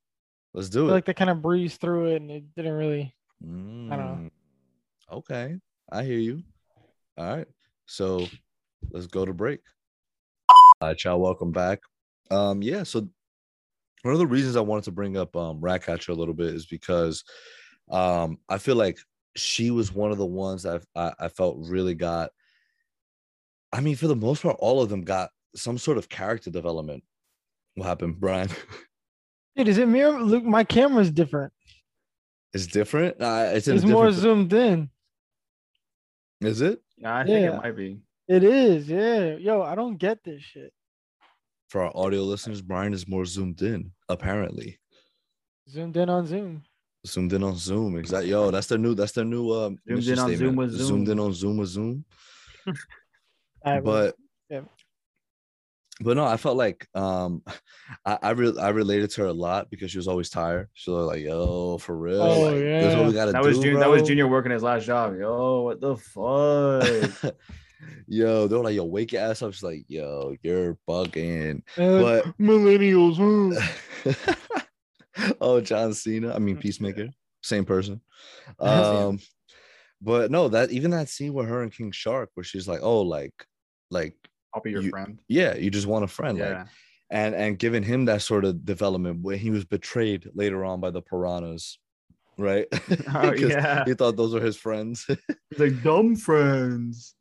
Let's 0.53 0.67
do 0.69 0.89
it. 0.89 0.91
like 0.91 1.05
they 1.05 1.13
kind 1.13 1.29
of 1.29 1.41
breezed 1.41 1.79
through 1.79 2.07
it 2.07 2.21
and 2.21 2.29
it 2.29 2.53
didn't 2.55 2.73
really. 2.73 3.15
Mm, 3.45 3.89
know. 3.89 4.29
Okay, 5.11 5.57
I 5.91 6.03
hear 6.03 6.17
you. 6.17 6.43
All 7.17 7.37
right, 7.37 7.47
so 7.85 8.25
let's 8.91 9.07
go 9.07 9.25
to 9.25 9.33
break. 9.33 9.59
All 10.81 10.89
right, 10.89 11.03
y'all, 11.03 11.19
welcome 11.19 11.51
back. 11.51 11.79
Um, 12.31 12.61
yeah, 12.61 12.83
so 12.83 13.07
one 14.03 14.13
of 14.13 14.19
the 14.19 14.27
reasons 14.27 14.55
I 14.55 14.61
wanted 14.61 14.85
to 14.85 14.91
bring 14.91 15.17
up 15.17 15.35
um 15.35 15.59
Ratcatcher 15.61 16.11
a 16.11 16.15
little 16.15 16.33
bit 16.33 16.53
is 16.53 16.65
because 16.65 17.23
um 17.89 18.37
I 18.49 18.57
feel 18.57 18.75
like 18.75 18.97
she 19.35 19.71
was 19.71 19.93
one 19.93 20.11
of 20.11 20.17
the 20.17 20.25
ones 20.25 20.63
that 20.63 20.83
I, 20.95 21.13
I 21.19 21.27
felt 21.27 21.57
really 21.59 21.95
got. 21.95 22.31
I 23.71 23.81
mean, 23.81 23.95
for 23.95 24.07
the 24.07 24.15
most 24.15 24.43
part, 24.43 24.57
all 24.59 24.81
of 24.81 24.89
them 24.89 25.01
got 25.01 25.31
some 25.55 25.77
sort 25.77 25.97
of 25.97 26.09
character 26.09 26.51
development. 26.51 27.03
What 27.75 27.87
happened, 27.87 28.19
Brian? 28.19 28.49
Dude, 29.55 29.67
is 29.67 29.77
it 29.77 29.87
mirror? 29.87 30.19
Look, 30.19 30.43
my 30.43 30.63
camera's 30.63 31.11
different. 31.11 31.53
It's 32.53 32.67
different. 32.67 33.19
Uh, 33.21 33.51
it's 33.53 33.67
in 33.67 33.73
a 33.73 33.75
It's 33.77 33.85
more 33.85 34.07
different- 34.07 34.49
zoomed 34.49 34.53
in. 34.53 34.89
Is 36.41 36.61
it? 36.61 36.81
yeah, 36.97 37.17
I 37.17 37.23
think 37.25 37.41
Yeah. 37.43 37.55
it 37.55 37.57
might 37.63 37.75
be. 37.75 37.99
It 38.27 38.43
is. 38.43 38.89
Yeah. 38.89 39.35
Yo, 39.35 39.61
I 39.61 39.75
don't 39.75 39.97
get 39.97 40.23
this 40.23 40.41
shit. 40.41 40.73
For 41.69 41.81
our 41.83 41.91
audio 41.95 42.21
listeners, 42.23 42.61
Brian 42.61 42.93
is 42.93 43.07
more 43.07 43.25
zoomed 43.25 43.61
in, 43.61 43.91
apparently. 44.09 44.79
Zoomed 45.69 45.97
in 45.97 46.09
on 46.09 46.25
Zoom. 46.27 46.63
Zoomed 47.07 47.33
in 47.33 47.43
on 47.43 47.55
Zoom. 47.55 47.97
Exactly. 47.97 48.29
Yo, 48.29 48.51
that's 48.51 48.67
their 48.67 48.77
new. 48.77 48.93
That's 48.93 49.11
their 49.13 49.25
new. 49.25 49.51
Um, 49.51 49.77
Zoomed 49.87 50.07
in 50.07 50.19
on 50.19 50.27
Zoom 50.27 50.35
statement. 50.37 50.57
with 50.57 50.71
Zoomed 50.71 51.09
in 51.09 51.19
on 51.19 51.33
Zoom 51.33 51.57
with 51.57 51.69
Zoom. 51.69 52.05
I 53.65 53.79
But 53.79 54.15
yeah. 54.17 54.22
But 56.01 56.17
no, 56.17 56.25
I 56.25 56.37
felt 56.37 56.57
like 56.57 56.87
um, 56.95 57.41
I 58.05 58.17
I, 58.21 58.29
re- 58.31 58.57
I 58.59 58.69
related 58.69 59.11
to 59.11 59.21
her 59.21 59.27
a 59.27 59.33
lot 59.33 59.69
because 59.69 59.91
she 59.91 59.97
was 59.97 60.07
always 60.07 60.29
tired. 60.29 60.69
She 60.73 60.89
was 60.91 61.05
like, 61.07 61.21
"Yo, 61.21 61.77
for 61.77 61.95
real, 61.97 62.21
Oh, 62.21 62.41
like, 62.41 62.55
this 62.55 62.91
is 62.93 62.95
what 62.97 63.07
we 63.07 63.13
gotta 63.13 63.31
That 63.31 63.43
do." 63.43 63.47
was 63.49 63.59
Junior. 63.59 63.79
That 63.79 63.89
was. 63.89 64.03
Junior 64.03 64.27
working 64.27 64.51
his 64.51 64.63
last 64.63 64.85
job. 64.85 65.15
Yo, 65.17 65.61
what 65.61 65.79
the 65.81 65.95
fuck? 65.97 67.35
yo, 68.07 68.47
they 68.47 68.55
were 68.57 68.63
like, 68.63 68.75
"Yo, 68.75 68.83
wake 68.85 69.11
your 69.11 69.21
ass 69.21 69.41
up." 69.41 69.53
She's 69.53 69.63
like, 69.63 69.85
"Yo, 69.87 70.35
you're 70.41 70.77
bugging." 70.89 71.61
Uh, 71.77 72.01
But 72.01 72.25
millennials. 72.39 73.17
huh? 74.05 74.33
oh, 75.41 75.61
John 75.61 75.93
Cena. 75.93 76.33
I 76.33 76.39
mean, 76.39 76.57
Peacemaker, 76.57 77.09
same 77.41 77.65
person. 77.65 78.01
Um, 78.59 79.19
but 80.01 80.31
no, 80.31 80.49
that 80.49 80.71
even 80.71 80.91
that 80.91 81.09
scene 81.09 81.33
with 81.33 81.47
her 81.47 81.61
and 81.61 81.71
King 81.71 81.91
Shark, 81.91 82.29
where 82.33 82.43
she's 82.43 82.67
like, 82.67 82.79
"Oh, 82.81 83.01
like, 83.01 83.33
like, 83.91 84.15
I'll 84.53 84.61
be 84.61 84.71
your 84.71 84.81
You- 84.81 84.89
friend. 84.89 85.19
yeah, 85.27 85.55
you 85.55 85.69
just 85.71 85.87
want 85.87 86.03
a 86.03 86.07
friend." 86.07 86.37
Like, 86.39 86.49
Yeah. 86.49 86.65
and 87.09 87.35
and 87.35 87.59
giving 87.59 87.83
him 87.83 88.05
that 88.05 88.21
sort 88.21 88.45
of 88.45 88.65
development 88.65 89.21
when 89.21 89.37
he 89.39 89.49
was 89.49 89.65
betrayed 89.65 90.29
later 90.33 90.63
on 90.65 90.79
by 90.79 90.89
the 90.91 91.01
piranhas, 91.01 91.79
right? 92.37 92.67
Oh, 93.13 93.33
yeah. 93.33 93.83
he 93.85 93.93
thought 93.93 94.15
those 94.17 94.33
were 94.33 94.41
his 94.41 94.57
friends. 94.57 95.05
Like 95.57 95.83
dumb 95.83 96.15
friends. 96.15 97.13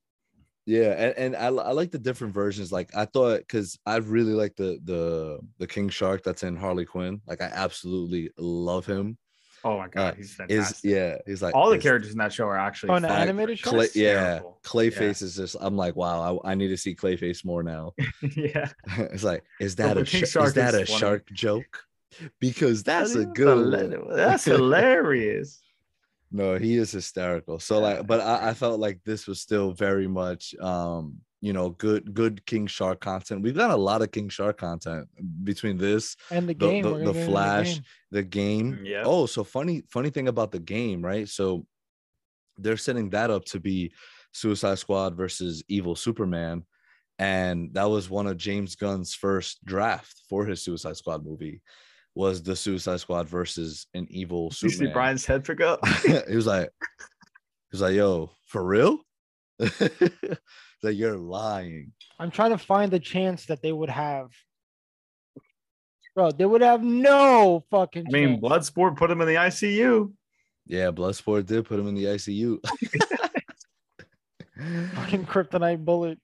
yeah, 0.64 0.92
and, 0.92 1.34
and 1.34 1.36
I, 1.36 1.46
I 1.48 1.72
like 1.72 1.90
the 1.90 1.98
different 1.98 2.32
versions. 2.32 2.72
Like 2.72 2.94
I 2.96 3.04
thought, 3.04 3.40
because 3.40 3.78
I 3.84 3.96
really 3.96 4.32
like 4.32 4.56
the 4.56 4.78
the 4.84 5.40
the 5.58 5.66
King 5.66 5.88
Shark 5.90 6.22
that's 6.22 6.42
in 6.42 6.56
Harley 6.56 6.84
Quinn. 6.86 7.20
Like 7.26 7.42
I 7.42 7.50
absolutely 7.52 8.30
love 8.38 8.86
him. 8.86 9.18
Oh 9.64 9.78
my 9.78 9.88
god, 9.88 10.14
Uh, 10.14 10.16
he's 10.16 10.40
Is 10.48 10.80
yeah, 10.82 11.18
he's 11.26 11.40
like 11.42 11.54
All 11.54 11.70
the 11.70 11.78
characters 11.78 12.12
in 12.12 12.18
that 12.18 12.32
show 12.32 12.46
are 12.46 12.58
actually 12.58 12.90
Oh, 12.90 12.94
an 12.94 13.04
animated 13.04 13.58
show? 13.60 13.70
Clay, 13.70 13.88
yeah, 13.94 14.34
Hysterical. 14.40 14.58
Clayface 14.64 15.22
is 15.22 15.36
just. 15.36 15.56
I'm 15.60 15.76
like, 15.76 15.94
wow, 15.94 16.40
I, 16.44 16.52
I 16.52 16.54
need 16.54 16.68
to 16.68 16.76
see 16.76 16.94
Clayface 16.96 17.44
more 17.44 17.62
now. 17.62 17.92
yeah. 18.36 18.68
it's 18.98 19.22
like, 19.24 19.44
is 19.60 19.76
Bro, 19.76 19.86
that 19.86 19.96
a 19.96 20.00
but 20.00 20.08
King 20.08 20.20
sh- 20.20 20.22
is 20.24 20.30
Shark 20.30 20.54
that 20.54 20.74
is 20.74 20.80
a 20.82 20.86
funny. 20.86 20.98
shark 20.98 21.30
joke? 21.32 21.84
Because 22.40 22.82
that's 22.82 23.14
a 23.14 23.24
good. 23.24 23.56
hila- 23.72 24.16
That's 24.16 24.44
hilarious. 24.44 25.60
No, 26.34 26.56
he 26.56 26.76
is 26.78 26.90
hysterical. 26.90 27.58
So 27.58 27.78
like, 27.78 28.06
but 28.06 28.20
I, 28.20 28.48
I 28.48 28.54
felt 28.54 28.80
like 28.80 29.00
this 29.04 29.26
was 29.26 29.42
still 29.42 29.72
very 29.72 30.08
much 30.08 30.54
um, 30.60 31.18
you 31.42 31.52
know, 31.52 31.70
good 31.70 32.14
good 32.14 32.46
King 32.46 32.66
Shark 32.66 33.00
content. 33.00 33.42
We've 33.42 33.54
got 33.54 33.70
a 33.70 33.76
lot 33.76 34.00
of 34.00 34.10
King 34.12 34.28
Shark 34.30 34.56
content 34.58 35.08
between 35.44 35.76
this, 35.76 36.16
And 36.30 36.48
the 36.48 36.54
The- 36.54 36.58
game. 36.66 36.82
the- 36.84 36.92
we're 36.92 36.98
the 37.00 37.04
gonna 37.06 37.12
get 37.14 37.20
into 37.20 37.30
Flash, 37.32 37.80
the 38.12 38.22
game. 38.22 38.72
Mm, 38.78 38.86
yeah. 38.86 39.02
Oh, 39.04 39.26
so 39.26 39.42
funny, 39.44 39.82
funny 39.90 40.08
thing 40.10 40.28
about 40.28 40.52
the 40.52 40.60
game, 40.60 41.02
right? 41.04 41.28
So 41.28 41.66
they're 42.56 42.76
setting 42.78 43.10
that 43.10 43.30
up 43.30 43.44
to 43.46 43.58
be 43.60 43.92
Suicide 44.32 44.78
Squad 44.78 45.16
versus 45.16 45.62
Evil 45.68 45.96
Superman. 45.96 46.64
And 47.18 47.74
that 47.74 47.84
was 47.90 48.08
one 48.08 48.26
of 48.26 48.36
James 48.36 48.74
Gunn's 48.76 49.14
first 49.14 49.62
draft 49.64 50.22
for 50.28 50.46
his 50.46 50.62
Suicide 50.62 50.96
Squad 50.96 51.24
movie, 51.24 51.60
was 52.14 52.42
the 52.42 52.54
Suicide 52.56 53.00
Squad 53.00 53.28
versus 53.28 53.86
an 53.94 54.06
evil 54.10 54.52
You 54.62 54.70
see 54.70 54.86
Brian's 54.86 55.26
head 55.26 55.44
pick 55.44 55.60
up. 55.60 55.80
he 56.28 56.34
was 56.36 56.46
like, 56.46 56.70
he 56.78 57.72
was 57.72 57.80
like, 57.80 57.94
yo, 57.94 58.30
for 58.46 58.64
real? 58.64 59.00
like 60.82 60.96
you're 60.96 61.16
lying. 61.16 61.92
I'm 62.18 62.30
trying 62.30 62.50
to 62.50 62.58
find 62.58 62.90
the 62.90 63.00
chance 63.00 63.46
that 63.46 63.62
they 63.62 63.72
would 63.72 63.90
have. 63.90 64.30
Bro, 66.14 66.32
they 66.32 66.44
would 66.44 66.60
have 66.60 66.82
no 66.82 67.64
fucking 67.70 68.06
I 68.08 68.10
mean, 68.10 68.40
chance. 68.40 68.70
Bloodsport 68.70 68.96
put 68.96 69.10
him 69.10 69.20
in 69.20 69.28
the 69.28 69.34
ICU. 69.34 70.12
Yeah, 70.66 70.90
Bloodsport 70.90 71.46
did 71.46 71.64
put 71.64 71.80
him 71.80 71.88
in 71.88 71.94
the 71.94 72.04
ICU. 72.04 72.58
fucking 74.94 75.26
kryptonite 75.26 75.84
bullet. 75.84 76.18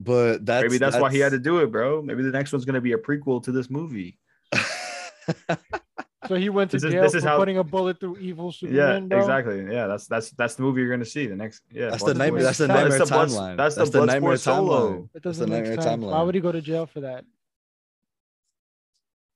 but 0.00 0.44
that's 0.44 0.64
Maybe 0.64 0.78
that's, 0.78 0.98
why 0.98 1.10
he 1.10 1.18
had 1.18 1.32
to 1.32 1.38
do 1.38 1.58
it, 1.58 1.70
bro. 1.70 2.02
Maybe 2.02 2.22
the 2.22 2.30
next 2.30 2.52
one's 2.52 2.64
gonna 2.64 2.80
be 2.80 2.92
a 2.92 2.98
prequel 2.98 3.42
to 3.44 3.52
this 3.52 3.70
movie. 3.70 4.18
So 6.28 6.34
he 6.36 6.48
went 6.50 6.70
to 6.72 6.76
This 6.76 6.84
is- 6.84 6.92
jail 6.92 7.02
this 7.02 7.14
is 7.14 7.22
for 7.22 7.28
how- 7.30 7.36
putting 7.38 7.58
a 7.58 7.64
bullet 7.64 7.98
through 8.00 8.18
evil 8.18 8.46
Yeah, 8.46 8.52
Superman. 8.58 9.08
bro. 9.08 9.18
exactly. 9.18 9.66
Yeah, 9.74 9.86
that's 9.86 10.06
that's 10.06 10.30
that's 10.32 10.54
the 10.56 10.62
movie 10.62 10.82
you're 10.82 10.90
gonna 10.90 11.04
see. 11.04 11.26
The 11.26 11.36
next, 11.36 11.62
yeah, 11.72 11.90
That's 11.90 12.04
the 12.04 12.12
Bloodsport. 12.12 12.16
nightmare. 12.18 12.42
That's 12.42 12.58
the 12.58 12.66
That's 12.66 12.78
nightmare 12.80 12.98
the 12.98 13.06
Blood- 13.06 13.28
timeline. 13.28 13.56
that's 13.56 13.74
the 13.74 13.78
That's 13.80 13.90
the 13.90 14.06
nightmare 14.06 14.36
solo. 14.36 14.90
timeline. 14.90 15.04
It 15.04 15.10
That's 15.14 15.22
the 15.22 15.28
doesn't 15.46 15.50
make 15.50 15.64
nightmare 15.64 15.82
sense. 15.82 16.04
Why 16.04 16.22
would 16.22 16.34
he 16.34 16.40
go 16.40 16.52
to 16.52 16.60
jail 16.60 16.86
for 16.86 17.00
that? 17.00 17.24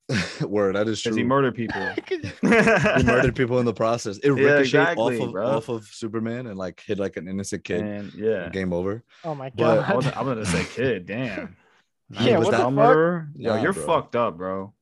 Word, 0.47 0.75
that 0.75 0.87
is 0.87 1.01
because 1.01 1.15
true. 1.15 1.15
he 1.15 1.23
murdered 1.23 1.55
people. 1.55 1.81
He 2.41 3.03
murdered 3.03 3.35
people 3.35 3.59
in 3.59 3.65
the 3.65 3.73
process. 3.73 4.17
It 4.17 4.25
Yeah, 4.25 4.31
ricocheted 4.33 4.59
exactly, 4.65 5.17
off 5.19 5.23
of 5.27 5.31
bro. 5.31 5.47
off 5.47 5.69
of 5.69 5.85
Superman 5.85 6.47
and 6.47 6.57
like 6.57 6.81
hit 6.85 6.99
like 6.99 7.17
an 7.17 7.27
innocent 7.27 7.63
kid. 7.63 7.81
And 7.81 8.13
yeah, 8.13 8.49
Game 8.49 8.73
over. 8.73 9.03
oh 9.23 9.33
my 9.33 9.49
But- 9.49 9.57
god. 9.57 9.89
I 9.91 9.95
wasn't. 9.95 10.17
I'm 10.17 10.25
gonna 10.25 10.45
say 10.45 10.65
kid. 10.65 11.05
Damn. 11.05 11.55
Yeah, 12.09 12.37
was 12.37 12.45
what 12.47 12.51
the 12.51 12.57
that- 12.57 12.63
fuck? 12.65 12.73
murderer? 12.73 13.29
Yo, 13.35 13.55
Nah, 13.55 13.61
you're 13.63 13.73
bro. 13.73 13.85
fucked 13.85 14.15
up, 14.15 14.37
bro. 14.37 14.73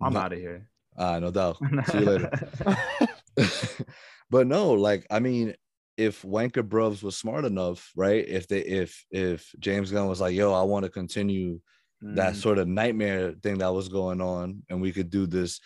I'm 0.00 0.12
No- 0.12 0.20
out 0.20 0.32
of 0.32 0.38
here. 0.38 0.68
Ah, 0.98 1.18
no 1.20 1.30
doubt. 1.30 1.56
See 1.90 1.98
you 2.00 2.04
later. 2.04 2.30
but 4.30 4.46
no, 4.46 4.72
like 4.72 5.06
I 5.10 5.20
mean, 5.20 5.54
if 5.96 6.22
Wanker 6.22 6.62
Bruvs 6.68 7.02
was 7.02 7.16
smart 7.16 7.44
enough, 7.44 7.92
right? 7.96 8.26
If 8.26 8.48
they 8.48 8.60
if 8.60 9.04
if 9.10 9.52
James 9.58 9.90
Gunn 9.92 10.08
was 10.08 10.20
like, 10.20 10.34
yo, 10.34 10.52
I 10.52 10.62
want 10.62 10.84
to 10.84 10.90
continue 10.90 11.60
that 12.00 12.34
Mm. 12.34 12.36
sort 12.36 12.58
of 12.58 12.68
nightmare 12.68 13.32
thing 13.42 13.58
that 13.58 13.74
was 13.74 13.88
going 13.88 14.20
on, 14.20 14.62
and 14.70 14.80
we 14.80 14.92
could 14.92 15.10
do 15.10 15.26
this, 15.26 15.60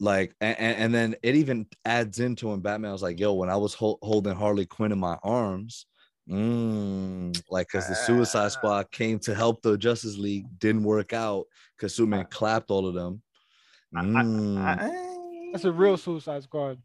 like, 0.00 0.34
and, 0.40 0.58
and 0.58 0.92
then 0.94 1.14
it 1.22 1.36
even 1.36 1.64
adds 1.84 2.18
into 2.18 2.48
when 2.48 2.58
Batman 2.58 2.90
was 2.90 3.02
like, 3.04 3.20
yo, 3.20 3.34
when 3.34 3.48
I 3.48 3.54
was 3.56 3.72
hol- 3.72 4.00
holding 4.02 4.34
Harley 4.34 4.66
Quinn 4.66 4.90
in 4.92 4.98
my 4.98 5.16
arms, 5.22 5.86
Mm, 6.28 7.40
like 7.50 7.68
because 7.68 7.88
the 7.88 7.94
Suicide 7.94 8.46
Ah. 8.46 8.48
Squad 8.48 8.90
came 8.90 9.18
to 9.20 9.34
help 9.34 9.62
the 9.62 9.78
Justice 9.78 10.18
League, 10.18 10.44
didn't 10.58 10.82
work 10.82 11.12
out 11.14 11.46
because 11.76 11.94
Superman 11.94 12.26
Ah. 12.26 12.28
clapped 12.30 12.70
all 12.70 12.86
of 12.86 12.94
them. 12.94 13.22
I- 13.94 14.00
I- 14.00 14.02
Mm. 14.02 14.58
I- 14.58 15.50
That's 15.52 15.64
a 15.64 15.72
real 15.72 15.96
Suicide 15.96 16.42
Squad. 16.42 16.78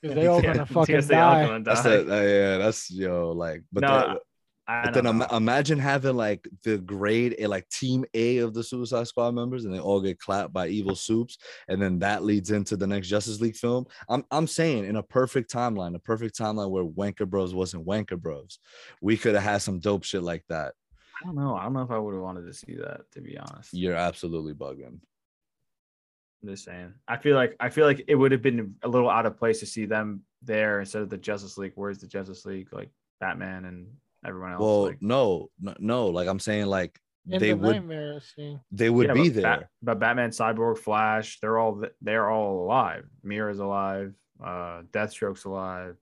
Because 0.00 0.14
they 0.14 0.26
all 0.26 0.40
Yeah, 0.42 0.52
gonna 0.52 0.66
fucking 0.66 0.94
yes, 0.94 1.08
die. 1.08 1.46
gonna 1.46 1.64
that's 1.64 1.82
die. 1.82 1.96
uh, 1.96 2.04
yeah, 2.22 2.58
that's 2.58 2.90
yo 2.90 3.32
like. 3.32 3.62
But 3.72 3.80
No, 3.80 3.88
that- 3.88 4.22
I 4.68 4.84
But 4.84 4.94
then 4.94 5.04
don't 5.04 5.14
ima- 5.16 5.28
know. 5.30 5.36
imagine 5.36 5.78
having 5.78 6.16
like 6.16 6.48
the 6.64 6.78
grade 6.78 7.36
A, 7.38 7.46
like 7.46 7.68
team 7.68 8.04
A 8.14 8.38
of 8.38 8.52
the 8.52 8.64
Suicide 8.64 9.06
Squad 9.06 9.32
members, 9.32 9.64
and 9.64 9.72
they 9.72 9.78
all 9.78 10.00
get 10.00 10.18
clapped 10.18 10.52
by 10.52 10.66
evil 10.68 10.96
soups, 10.96 11.38
and 11.68 11.80
then 11.80 12.00
that 12.00 12.24
leads 12.24 12.50
into 12.50 12.76
the 12.76 12.86
next 12.86 13.06
Justice 13.08 13.40
League 13.40 13.54
film. 13.56 13.86
I'm 14.08 14.24
I'm 14.32 14.46
saying 14.48 14.84
in 14.84 14.96
a 14.96 15.02
perfect 15.04 15.52
timeline, 15.52 15.94
a 15.94 16.00
perfect 16.00 16.36
timeline 16.36 16.70
where 16.70 16.84
Wanker 16.84 17.28
Bros 17.28 17.54
wasn't 17.54 17.86
Wanker 17.86 18.20
Bros, 18.20 18.58
we 19.00 19.16
could 19.16 19.34
have 19.34 19.44
had 19.44 19.58
some 19.62 19.78
dope 19.78 20.02
shit 20.04 20.22
like 20.24 20.44
that. 20.48 20.74
I 21.22 21.26
don't 21.26 21.36
know. 21.36 21.54
I 21.54 21.62
don't 21.64 21.72
know 21.72 21.82
if 21.82 21.90
I 21.92 21.98
would 21.98 22.14
have 22.14 22.22
wanted 22.22 22.46
to 22.46 22.52
see 22.52 22.74
that, 22.74 23.02
to 23.12 23.20
be 23.20 23.38
honest. 23.38 23.72
You're 23.72 23.94
absolutely 23.94 24.54
bugging. 24.54 24.98
I'm 26.42 26.48
just 26.50 26.64
saying. 26.64 26.92
I 27.08 27.16
feel 27.16 27.34
like 27.34 27.56
I 27.60 27.68
feel 27.70 27.86
like 27.86 28.04
it 28.08 28.14
would 28.14 28.32
have 28.32 28.42
been 28.42 28.74
a 28.82 28.88
little 28.88 29.10
out 29.10 29.26
of 29.26 29.36
place 29.36 29.60
to 29.60 29.66
see 29.66 29.86
them 29.86 30.22
there 30.42 30.80
instead 30.80 31.02
of 31.02 31.10
the 31.10 31.16
Justice 31.16 31.58
League. 31.58 31.72
Where's 31.74 31.98
the 31.98 32.06
Justice 32.06 32.44
League? 32.44 32.68
Like 32.72 32.90
Batman 33.20 33.64
and 33.64 33.88
everyone 34.24 34.52
else. 34.52 34.60
Well, 34.60 34.82
like, 34.84 35.02
no, 35.02 35.50
no, 35.60 35.74
no, 35.78 36.06
like 36.08 36.28
I'm 36.28 36.38
saying, 36.38 36.66
like 36.66 37.00
they 37.26 37.38
the 37.38 37.54
would 37.54 38.22
they 38.70 38.90
would 38.90 39.08
yeah, 39.08 39.14
be 39.14 39.28
but 39.28 39.34
there. 39.34 39.42
Bat- 39.42 39.68
but 39.82 39.98
Batman, 39.98 40.30
Cyborg, 40.30 40.78
Flash, 40.78 41.40
they're 41.40 41.58
all 41.58 41.82
they're 42.00 42.30
all 42.30 42.64
alive. 42.64 43.04
Mira's 43.22 43.58
alive. 43.58 44.14
Uh, 44.42 44.82
Deathstroke's 44.92 45.44
alive. 45.44 45.96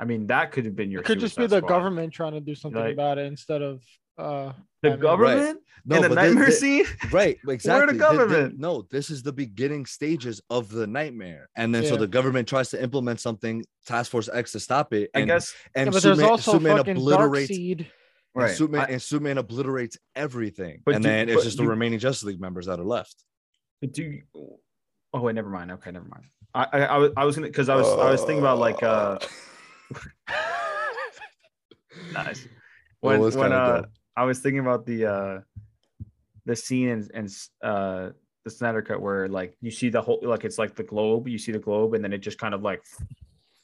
I 0.00 0.04
mean, 0.04 0.26
that 0.26 0.52
could 0.52 0.64
have 0.64 0.76
been 0.76 0.90
your. 0.90 1.00
It 1.00 1.06
could 1.06 1.20
just 1.20 1.36
be 1.36 1.46
the 1.46 1.58
Squad. 1.58 1.68
government 1.68 2.12
trying 2.12 2.32
to 2.32 2.40
do 2.40 2.54
something 2.54 2.80
Like- 2.80 2.92
about 2.92 3.18
it 3.18 3.26
instead 3.26 3.62
of 3.62 3.82
uh 4.18 4.52
The 4.82 4.90
Batman. 4.90 5.00
government 5.00 5.60
No, 5.84 5.96
in 5.96 6.02
the 6.02 6.08
nightmare 6.14 6.46
thi- 6.46 6.52
scene. 6.52 6.84
right 7.10 7.38
exactly 7.48 7.86
Thi- 7.86 7.92
thi- 7.92 7.98
government? 7.98 8.58
no 8.58 8.82
this 8.90 9.10
is 9.10 9.22
the 9.22 9.32
beginning 9.32 9.86
stages 9.86 10.40
of 10.50 10.70
the 10.70 10.86
nightmare 10.86 11.48
and 11.56 11.74
then 11.74 11.84
so 11.84 11.96
the 11.96 12.06
government 12.06 12.48
tries 12.48 12.70
to 12.70 12.82
implement 12.82 13.20
something 13.20 13.64
task 13.86 14.10
force 14.10 14.28
x 14.32 14.52
to 14.52 14.60
stop 14.60 14.92
it 14.92 15.10
I 15.14 15.20
and, 15.20 15.28
guess 15.28 15.54
and 15.74 15.86
Yeah, 15.86 15.90
but 15.92 16.02
superman, 16.02 16.18
there's 16.18 16.30
also 16.30 16.52
superman 16.52 16.76
fucking 16.78 16.96
obliterates 16.96 17.50
Darkseid. 17.52 17.86
and 18.34 18.50
superman, 18.56 18.86
I- 18.88 18.92
and 18.92 19.02
superman 19.02 19.38
obliterates 19.38 19.98
everything 20.14 20.82
But 20.84 20.96
and 20.96 21.04
do- 21.04 21.10
then 21.10 21.28
it's 21.28 21.36
but 21.36 21.44
just 21.44 21.56
the 21.56 21.62
you- 21.64 21.70
remaining 21.70 21.98
justice 21.98 22.24
league 22.24 22.40
members 22.40 22.66
that 22.66 22.78
are 22.80 22.84
left 22.84 23.24
But 23.80 23.92
do. 23.92 24.02
you- 24.02 24.22
Oh 25.14 25.22
wait, 25.22 25.34
never 25.34 25.48
mind. 25.48 25.72
Okay, 25.72 25.90
never 25.90 26.04
mind. 26.06 26.24
I 26.54 26.66
I, 26.70 26.78
I 26.84 26.96
was 26.98 27.12
I 27.16 27.24
was 27.24 27.34
gonna 27.36 27.46
because 27.46 27.70
I 27.70 27.76
was 27.76 27.86
I 27.88 28.10
was 28.10 28.20
thinking 28.20 28.40
about 28.40 28.58
like 28.58 28.82
uh 28.82 29.18
nice 32.12 32.46
Well, 33.00 33.18
when 33.18 33.28
it's 33.28 33.36
when 33.36 33.44
kinda 33.50 33.56
uh 33.56 33.80
dope. 33.82 33.90
I 34.18 34.24
was 34.24 34.40
thinking 34.40 34.58
about 34.58 34.84
the 34.84 35.06
uh 35.06 35.40
the 36.44 36.56
scene 36.56 36.88
and 36.88 37.10
and 37.14 37.36
uh 37.62 38.10
the 38.44 38.50
Snyder 38.50 38.82
cut 38.82 39.00
where 39.00 39.28
like 39.28 39.56
you 39.60 39.70
see 39.70 39.90
the 39.90 40.02
whole 40.02 40.18
like 40.22 40.44
it's 40.44 40.58
like 40.58 40.74
the 40.74 40.82
globe 40.82 41.28
you 41.28 41.38
see 41.38 41.52
the 41.52 41.58
globe 41.60 41.94
and 41.94 42.02
then 42.02 42.12
it 42.12 42.18
just 42.18 42.38
kind 42.38 42.52
of 42.52 42.62
like 42.62 42.82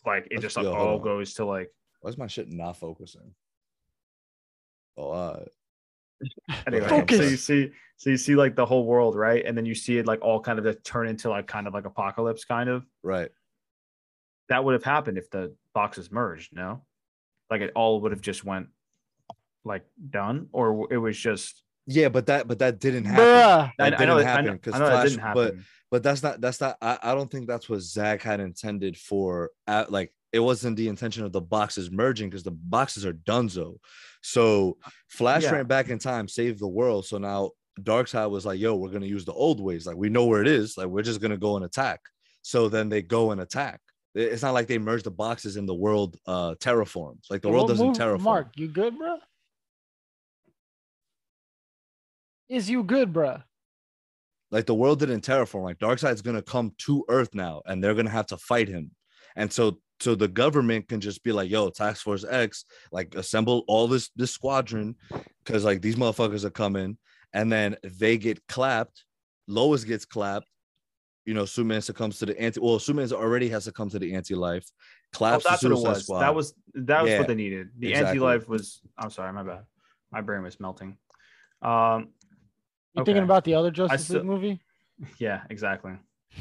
like 0.07 0.27
it 0.27 0.35
Let's- 0.35 0.43
just 0.43 0.57
like 0.57 0.67
yo, 0.67 0.73
all 0.73 0.97
on. 0.99 1.03
goes 1.03 1.35
to 1.35 1.45
like 1.45 1.73
why's 2.01 2.17
my 2.17 2.29
shit 2.29 2.49
not 2.53 2.77
focusing 2.77 3.35
oh 4.97 5.03
all 5.11 5.35
right. 5.35 5.49
anyway 6.69 6.89
Focus. 6.89 7.19
so 7.19 7.25
you 7.25 7.37
see 7.37 7.71
so 7.97 8.11
you 8.11 8.17
see 8.17 8.37
like 8.37 8.55
the 8.55 8.65
whole 8.67 8.85
world 8.87 9.17
right 9.17 9.45
and 9.45 9.59
then 9.59 9.67
you 9.67 9.75
see 9.75 9.99
it 9.99 10.07
like 10.07 10.21
all 10.23 10.39
kind 10.41 10.59
of 10.61 10.65
just 10.65 10.85
turn 10.85 11.09
into 11.09 11.31
like 11.31 11.49
kind 11.49 11.67
of 11.67 11.75
like 11.75 11.85
apocalypse 11.87 12.45
kind 12.45 12.69
of 12.69 12.87
right 13.03 13.31
that 14.51 14.63
would 14.63 14.75
have 14.75 14.85
happened 14.85 15.19
if 15.19 15.29
the 15.31 15.53
boxes 15.73 16.13
merged 16.13 16.55
no 16.55 16.83
like 17.51 17.61
it 17.61 17.73
all 17.75 18.01
would 18.03 18.13
have 18.13 18.21
just 18.21 18.45
went 18.45 18.69
like 19.65 19.85
done 20.11 20.49
or 20.53 20.87
it 20.93 20.99
was 20.99 21.17
just 21.19 21.63
yeah 21.87 22.09
but 22.09 22.27
that 22.27 22.47
but 22.49 22.59
that 22.59 22.79
didn't 22.81 23.05
happen 23.05 23.25
Bruh. 23.25 23.73
That 23.79 23.87
I, 23.87 23.91
didn't 23.91 24.03
I 24.03 24.05
know, 24.07 24.19
happen 24.19 24.59
'cause 24.59 24.75
I 24.75 24.79
know 24.79 24.85
that 24.87 24.93
Flash- 24.93 25.09
didn't 25.11 25.35
but- 25.35 25.45
happen 25.55 25.65
but 25.91 26.03
that's 26.03 26.23
not 26.23 26.41
that's 26.41 26.61
not 26.61 26.77
I, 26.83 26.99
I 27.03 27.15
don't 27.15 27.31
think 27.31 27.47
that's 27.47 27.69
what 27.69 27.81
Zack 27.81 28.23
had 28.23 28.41
intended 28.41 28.97
for 28.97 29.51
uh, 29.69 29.85
like 29.89 30.13
it 30.33 30.41
wasn't 30.41 30.77
the 30.77 30.89
intention 30.89 31.25
of 31.25 31.31
the 31.33 31.41
boxes 31.41 31.91
merging 31.93 32.29
because 32.29 32.43
the 32.43 32.51
boxes 32.51 33.07
are 33.07 33.13
donezo. 33.13 33.77
So 34.21 34.77
Flash 35.09 35.45
Yeah. 35.45 35.53
ran 35.53 35.67
back 35.67 35.91
in 35.91 35.99
time, 36.01 36.27
saved 36.27 36.59
the 36.59 36.67
world. 36.67 37.07
So 37.07 37.19
now 37.19 37.53
Darkseid 37.81 38.29
was 38.31 38.45
like, 38.45 38.59
yo, 38.59 38.75
we're 38.75 38.89
gonna 38.91 39.07
use 39.07 39.25
the 39.25 39.33
old 39.33 39.61
ways. 39.61 39.87
Like 39.87 39.97
we 39.97 40.09
know 40.09 40.25
where 40.27 40.41
it 40.41 40.49
is, 40.49 40.77
like 40.77 40.89
we're 40.89 41.03
just 41.03 41.21
gonna 41.21 41.37
go 41.37 41.55
and 41.55 41.65
attack. 41.65 42.01
So 42.43 42.69
then 42.69 42.89
they 42.89 43.01
go 43.03 43.31
and 43.31 43.41
attack. 43.41 43.81
It's 44.17 44.43
not 44.43 44.55
like 44.55 44.67
they 44.67 44.79
merge 44.79 45.05
the 45.05 45.13
boxes 45.13 45.57
in 45.57 45.67
the 45.67 45.75
world 45.75 46.17
uh 46.27 46.55
terraforms. 46.57 47.31
Like 47.31 47.43
the 47.43 47.51
world 47.51 47.69
doesn't 47.69 47.87
move- 47.87 47.97
terraform. 47.97 48.21
Mark, 48.23 48.49
you 48.57 48.67
good, 48.67 48.95
bruh? 48.99 49.19
Is 52.49 52.69
you 52.71 52.83
good, 52.83 53.13
bruh? 53.13 53.43
like 54.51 54.67
the 54.67 54.75
world 54.75 55.01
didn't 55.01 55.23
terraform 55.23 55.65
like 55.65 55.79
darkseid's 55.79 56.23
gonna 56.23 56.43
come 56.43 56.71
to 56.79 57.05
earth 57.09 57.35
now 57.35 57.61
and 57.67 57.83
they're 57.83 57.95
gonna 57.95 58.09
have 58.11 58.27
to 58.27 58.37
fight 58.37 58.69
him 58.69 58.91
and 59.35 59.53
so 59.53 59.81
so 59.99 60.15
the 60.15 60.29
government 60.29 60.87
can 60.89 61.01
just 61.01 61.25
be 61.25 61.33
like 61.33 61.51
yo 61.51 61.71
task 61.71 62.05
force 62.05 62.25
x 62.29 62.65
like 62.93 63.13
assemble 63.17 63.65
all 63.67 63.89
this 63.89 64.11
this 64.15 64.31
squadron 64.31 64.95
because 65.45 65.65
like 65.65 65.81
these 65.83 65.97
motherfuckers 65.97 66.45
are 66.45 66.51
coming 66.51 66.97
and 67.33 67.51
then 67.51 67.75
they 67.83 68.17
get 68.17 68.47
clapped 68.47 69.05
lois 69.49 69.83
gets 69.83 70.05
clapped 70.05 70.47
you 71.25 71.35
know 71.35 71.47
superman 71.47 71.81
succumbs 71.81 72.19
to 72.19 72.27
the 72.27 72.39
anti 72.41 72.61
well 72.61 72.79
superman 72.79 73.11
already 73.13 73.49
has 73.49 73.65
succumbed 73.65 73.91
to 73.91 73.99
the 73.99 74.15
anti-life 74.15 74.67
Oh, 74.69 75.17
claps 75.17 75.45
that's 75.45 75.63
the 75.63 75.71
what 75.71 75.79
it 75.79 75.89
was. 75.89 76.03
Squad. 76.05 76.21
That 76.21 76.35
was 76.35 76.55
that 76.75 77.03
was 77.03 77.11
Yeah, 77.11 77.19
what 77.19 77.29
they 77.29 77.35
needed. 77.35 77.71
The 77.79 77.91
exactly. 77.91 78.09
anti-life 78.11 78.49
was. 78.49 78.81
I'm 78.99 79.11
sorry, 79.11 79.33
my 79.33 79.45
bad. 79.45 79.63
My 80.11 80.21
brain 80.23 80.43
was 80.43 80.59
melting. 80.59 80.97
Um, 81.63 82.09
You 82.95 83.03
Okay. 83.03 83.07
thinking 83.11 83.25
about 83.25 83.45
the 83.45 83.55
other 83.55 83.71
Justice 83.71 84.05
still- 84.05 84.17
League 84.19 84.27
movie? 84.27 84.61
yeah, 85.19 85.43
exactly. 85.51 85.93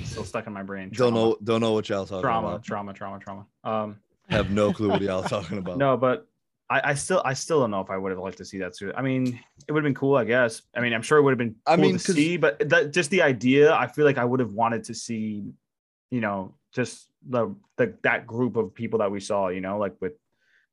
Still 0.03 0.23
stuck 0.23 0.47
in 0.47 0.53
my 0.53 0.63
brain. 0.63 0.89
don't 0.93 1.13
know 1.13 1.37
don't 1.43 1.61
know 1.61 1.73
what 1.73 1.87
y'all 1.89 2.05
talking 2.05 2.21
Trauma, 2.23 2.47
about 2.47 2.63
trauma, 2.63 2.93
trauma, 2.93 3.19
trauma. 3.19 3.45
Um, 3.63 3.97
have 4.29 4.49
no 4.51 4.71
clue 4.73 4.89
what 4.89 5.01
y'all 5.01 5.23
talking 5.35 5.57
about 5.59 5.77
no, 5.77 5.97
but 5.97 6.27
I, 6.69 6.91
I 6.91 6.93
still, 6.95 7.21
I 7.25 7.33
still 7.33 7.59
don't 7.59 7.69
know 7.71 7.81
if 7.81 7.89
I 7.91 7.97
would 7.97 8.11
have 8.11 8.19
liked 8.19 8.37
to 8.37 8.45
see 8.45 8.57
that. 8.59 8.73
Too. 8.75 8.91
I 8.95 9.01
mean, 9.01 9.39
it 9.67 9.71
would 9.71 9.83
have 9.83 9.87
been 9.87 9.93
cool, 9.93 10.15
I 10.15 10.23
guess. 10.23 10.61
I 10.75 10.79
mean, 10.81 10.93
I'm 10.93 11.01
sure 11.03 11.17
it 11.19 11.21
would 11.21 11.31
have 11.31 11.37
been. 11.37 11.55
I 11.67 11.75
Cool 11.75 11.83
mean, 11.85 11.97
to 11.97 12.03
'cause- 12.05 12.15
see, 12.15 12.37
but 12.37 12.57
that, 12.69 12.91
just 12.93 13.09
the 13.11 13.21
idea, 13.21 13.73
I 13.73 13.85
feel 13.87 14.05
like 14.05 14.17
I 14.17 14.25
would 14.25 14.39
have 14.39 14.53
wanted 14.53 14.83
to 14.85 14.93
see, 14.95 15.43
you 16.09 16.21
know, 16.21 16.55
just 16.73 17.09
the, 17.29 17.53
the 17.77 17.93
that 18.03 18.25
group 18.25 18.55
of 18.55 18.73
people 18.73 18.99
that 18.99 19.11
we 19.11 19.19
saw, 19.19 19.49
you 19.49 19.61
know, 19.61 19.77
like 19.77 19.95
with 20.01 20.13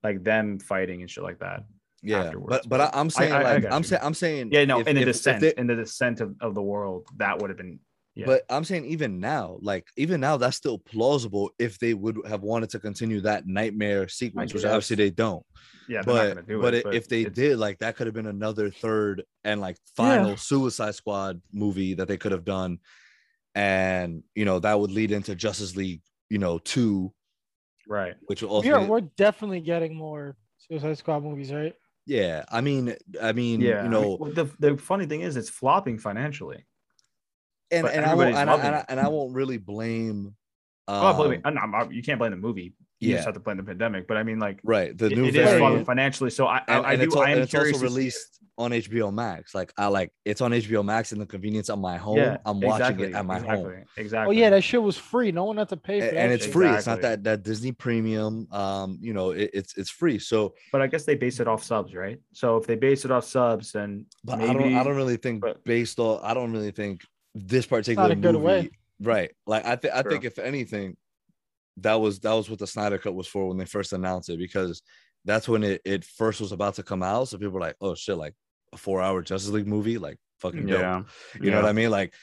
like 0.02 0.22
them 0.24 0.58
fighting 0.58 1.02
and 1.02 1.10
shit 1.10 1.24
like 1.24 1.40
that. 1.40 1.64
Yeah 2.02 2.24
afterwards, 2.24 2.66
but 2.66 2.68
but 2.68 2.80
I, 2.80 2.90
i'm 3.00 3.10
saying 3.10 3.32
I- 3.32 3.40
I 3.40 3.42
like 3.54 3.62
got 3.64 3.72
i'm 3.72 3.82
saying 3.84 4.02
i'm 4.02 4.14
saying 4.14 4.48
Yeah, 4.52 4.64
no, 4.64 4.80
if- 4.80 4.86
in 4.88 4.96
the 4.96 5.02
if- 5.02 5.08
if 5.08 5.14
descent, 5.16 5.40
they- 5.40 5.54
in 5.56 5.66
the 5.66 5.76
descent 5.76 6.20
of, 6.20 6.34
of 6.40 6.54
the 6.54 6.62
world, 6.62 7.06
that 7.18 7.38
would 7.40 7.50
have 7.50 7.56
been. 7.58 7.78
Yeah. 8.16 8.26
But 8.26 8.42
I'm 8.50 8.64
saying 8.64 8.86
even 8.86 9.20
now, 9.20 9.58
like 9.62 9.86
even 9.96 10.20
now, 10.20 10.36
that's 10.36 10.56
still 10.56 10.78
plausible 10.78 11.52
if 11.60 11.78
they 11.78 11.94
would 11.94 12.18
have 12.26 12.42
wanted 12.42 12.68
to 12.70 12.80
continue 12.80 13.20
that 13.20 13.46
nightmare 13.46 14.08
sequence, 14.08 14.52
which 14.52 14.64
obviously 14.64 14.96
they 14.96 15.10
don't. 15.10 15.44
yeah, 15.88 16.02
they're 16.02 16.14
not 16.14 16.20
But 16.22 16.34
gonna 16.34 16.46
do 16.46 16.60
but 16.60 16.74
it, 16.74 16.86
it, 16.86 16.94
if 16.94 17.08
they 17.08 17.24
did, 17.24 17.58
like 17.58 17.78
that 17.78 17.94
could 17.96 18.08
have 18.08 18.14
been 18.14 18.26
another 18.26 18.68
third 18.70 19.22
and 19.44 19.60
like 19.60 19.76
final 19.96 20.36
Suicide 20.36 20.96
Squad 20.96 21.40
movie 21.52 21.94
that 21.94 22.08
they 22.08 22.16
could 22.16 22.32
have 22.32 22.44
done, 22.44 22.78
and 23.54 24.22
you 24.34 24.44
know 24.44 24.58
that 24.58 24.78
would 24.78 24.90
lead 24.90 25.12
into 25.12 25.34
Justice 25.34 25.76
League, 25.76 26.02
you 26.28 26.38
know, 26.38 26.58
two, 26.58 27.12
right? 27.88 28.14
which 28.26 28.42
will 28.42 28.50
also 28.50 28.68
yeah, 28.68 28.86
we're 28.86 29.00
definitely 29.16 29.60
getting 29.60 29.94
more 29.94 30.36
Suicide 30.58 30.98
Squad 30.98 31.22
movies, 31.22 31.52
right? 31.52 31.74
Yeah. 32.10 32.44
I 32.50 32.60
mean, 32.60 32.96
I 33.22 33.32
mean, 33.32 33.60
Yeah, 33.60 33.84
you 33.84 33.88
know, 33.88 34.18
the 34.34 34.44
the 34.58 34.76
funny 34.76 35.06
thing 35.06 35.20
is, 35.20 35.36
it's 35.36 35.48
flopping 35.48 35.96
financially. 35.98 36.66
and 37.70 37.86
and 37.86 38.04
I, 38.04 38.14
won't, 38.14 38.34
and, 38.34 38.50
I, 38.50 38.54
and, 38.56 38.74
I, 38.74 38.84
and 38.88 39.00
I 39.00 39.08
won't 39.08 39.32
really 39.32 39.58
blame. 39.58 40.34
I'm 40.88 41.02
not 41.02 41.10
um, 41.10 41.16
blaming, 41.18 41.42
I'm 41.44 41.70
not- 41.70 41.92
you 41.92 42.02
can't 42.02 42.18
blame 42.18 42.32
the 42.32 42.36
movie. 42.36 42.74
You 43.00 43.10
yeah. 43.10 43.16
just 43.16 43.26
have 43.26 43.34
to 43.34 43.40
blame 43.40 43.56
the 43.56 43.62
pandemic. 43.62 44.06
But 44.06 44.18
I 44.18 44.22
mean, 44.22 44.38
like, 44.38 44.60
right. 44.62 44.96
The 44.96 45.08
new 45.08 45.14
it, 45.14 45.16
new 45.16 45.24
it 45.24 45.28
is 45.28 45.34
variant. 45.34 45.58
flopping 45.58 45.84
financially. 45.86 46.30
So 46.30 46.46
I, 46.46 46.58
and, 46.68 46.86
I, 46.86 46.90
I 46.90 46.92
and 46.92 47.00
do. 47.00 47.06
it's, 47.06 47.16
I 47.16 47.30
am 47.30 47.38
it's 47.38 47.50
curious 47.50 47.74
also 47.76 47.86
to 47.86 47.90
see 47.90 47.94
it. 47.94 47.98
released 47.98 48.40
on 48.58 48.72
HBO 48.72 49.12
Max. 49.12 49.54
Like 49.54 49.72
I 49.78 49.86
like 49.86 50.12
it's 50.26 50.42
on 50.42 50.52
HBO 50.52 50.84
Max 50.84 51.12
in 51.12 51.18
the 51.18 51.24
convenience 51.24 51.70
of 51.70 51.78
my 51.78 51.96
home. 51.96 52.18
Yeah, 52.18 52.36
I'm 52.44 52.60
watching 52.60 52.82
exactly, 52.82 53.06
it 53.06 53.14
at 53.14 53.24
my 53.24 53.38
exactly, 53.38 53.62
home. 53.64 53.84
Exactly. 53.96 54.36
Oh 54.36 54.38
yeah, 54.38 54.50
that 54.50 54.62
shit 54.62 54.82
was 54.82 54.98
free. 54.98 55.32
No 55.32 55.44
one 55.44 55.56
had 55.56 55.70
to 55.70 55.78
pay 55.78 56.00
for 56.00 56.08
A- 56.08 56.10
that. 56.10 56.20
And 56.20 56.32
it's 56.32 56.44
shit. 56.44 56.52
free. 56.52 56.68
It's 56.68 56.86
not 56.86 57.00
that 57.00 57.24
that 57.24 57.42
Disney 57.42 57.72
premium. 57.72 58.46
Um, 58.52 58.98
you 59.00 59.14
know, 59.14 59.30
it, 59.30 59.50
it's 59.54 59.76
it's 59.78 59.88
free. 59.88 60.18
So 60.18 60.54
but 60.72 60.82
I 60.82 60.86
guess 60.86 61.04
they 61.04 61.14
base 61.14 61.40
it 61.40 61.48
off 61.48 61.64
subs, 61.64 61.94
right? 61.94 62.20
So 62.34 62.58
if 62.58 62.66
they 62.66 62.76
base 62.76 63.06
it 63.06 63.10
off 63.10 63.24
subs, 63.24 63.72
then 63.72 64.04
but 64.24 64.38
maybe 64.38 64.50
I 64.50 64.52
don't 64.52 64.74
I 64.74 64.84
don't 64.84 64.96
really 64.96 65.16
think 65.16 65.40
but- 65.40 65.64
based 65.64 65.98
on 65.98 66.20
I 66.22 66.34
don't 66.34 66.52
really 66.52 66.72
think 66.72 67.00
this 67.34 67.70
not 67.70 67.78
particular 67.78 68.12
a 68.12 68.14
good 68.14 68.34
movie 68.34 68.44
way. 68.44 68.70
right. 69.00 69.30
Like 69.46 69.64
I 69.64 69.76
think 69.76 69.94
I 69.94 70.02
think 70.02 70.24
if 70.24 70.38
anything, 70.38 70.98
that 71.80 72.00
was 72.00 72.20
that 72.20 72.32
was 72.32 72.48
what 72.48 72.58
the 72.58 72.66
Snyder 72.66 72.98
cut 72.98 73.14
was 73.14 73.26
for 73.26 73.48
when 73.48 73.56
they 73.56 73.64
first 73.64 73.92
announced 73.92 74.28
it, 74.28 74.38
because 74.38 74.82
that's 75.24 75.48
when 75.48 75.62
it, 75.62 75.82
it 75.84 76.04
first 76.04 76.40
was 76.40 76.52
about 76.52 76.74
to 76.76 76.82
come 76.82 77.02
out. 77.02 77.28
So 77.28 77.38
people 77.38 77.52
were 77.52 77.60
like, 77.60 77.76
oh 77.80 77.94
shit, 77.94 78.16
like 78.16 78.34
a 78.72 78.76
four 78.76 79.02
hour 79.02 79.22
Justice 79.22 79.50
League 79.50 79.66
movie, 79.66 79.98
like 79.98 80.18
fucking 80.40 80.66
dope. 80.66 80.80
yeah, 80.80 81.02
You 81.40 81.50
know 81.50 81.60
what 81.60 81.68
I 81.68 81.72
mean? 81.72 81.90
Like, 81.90 82.14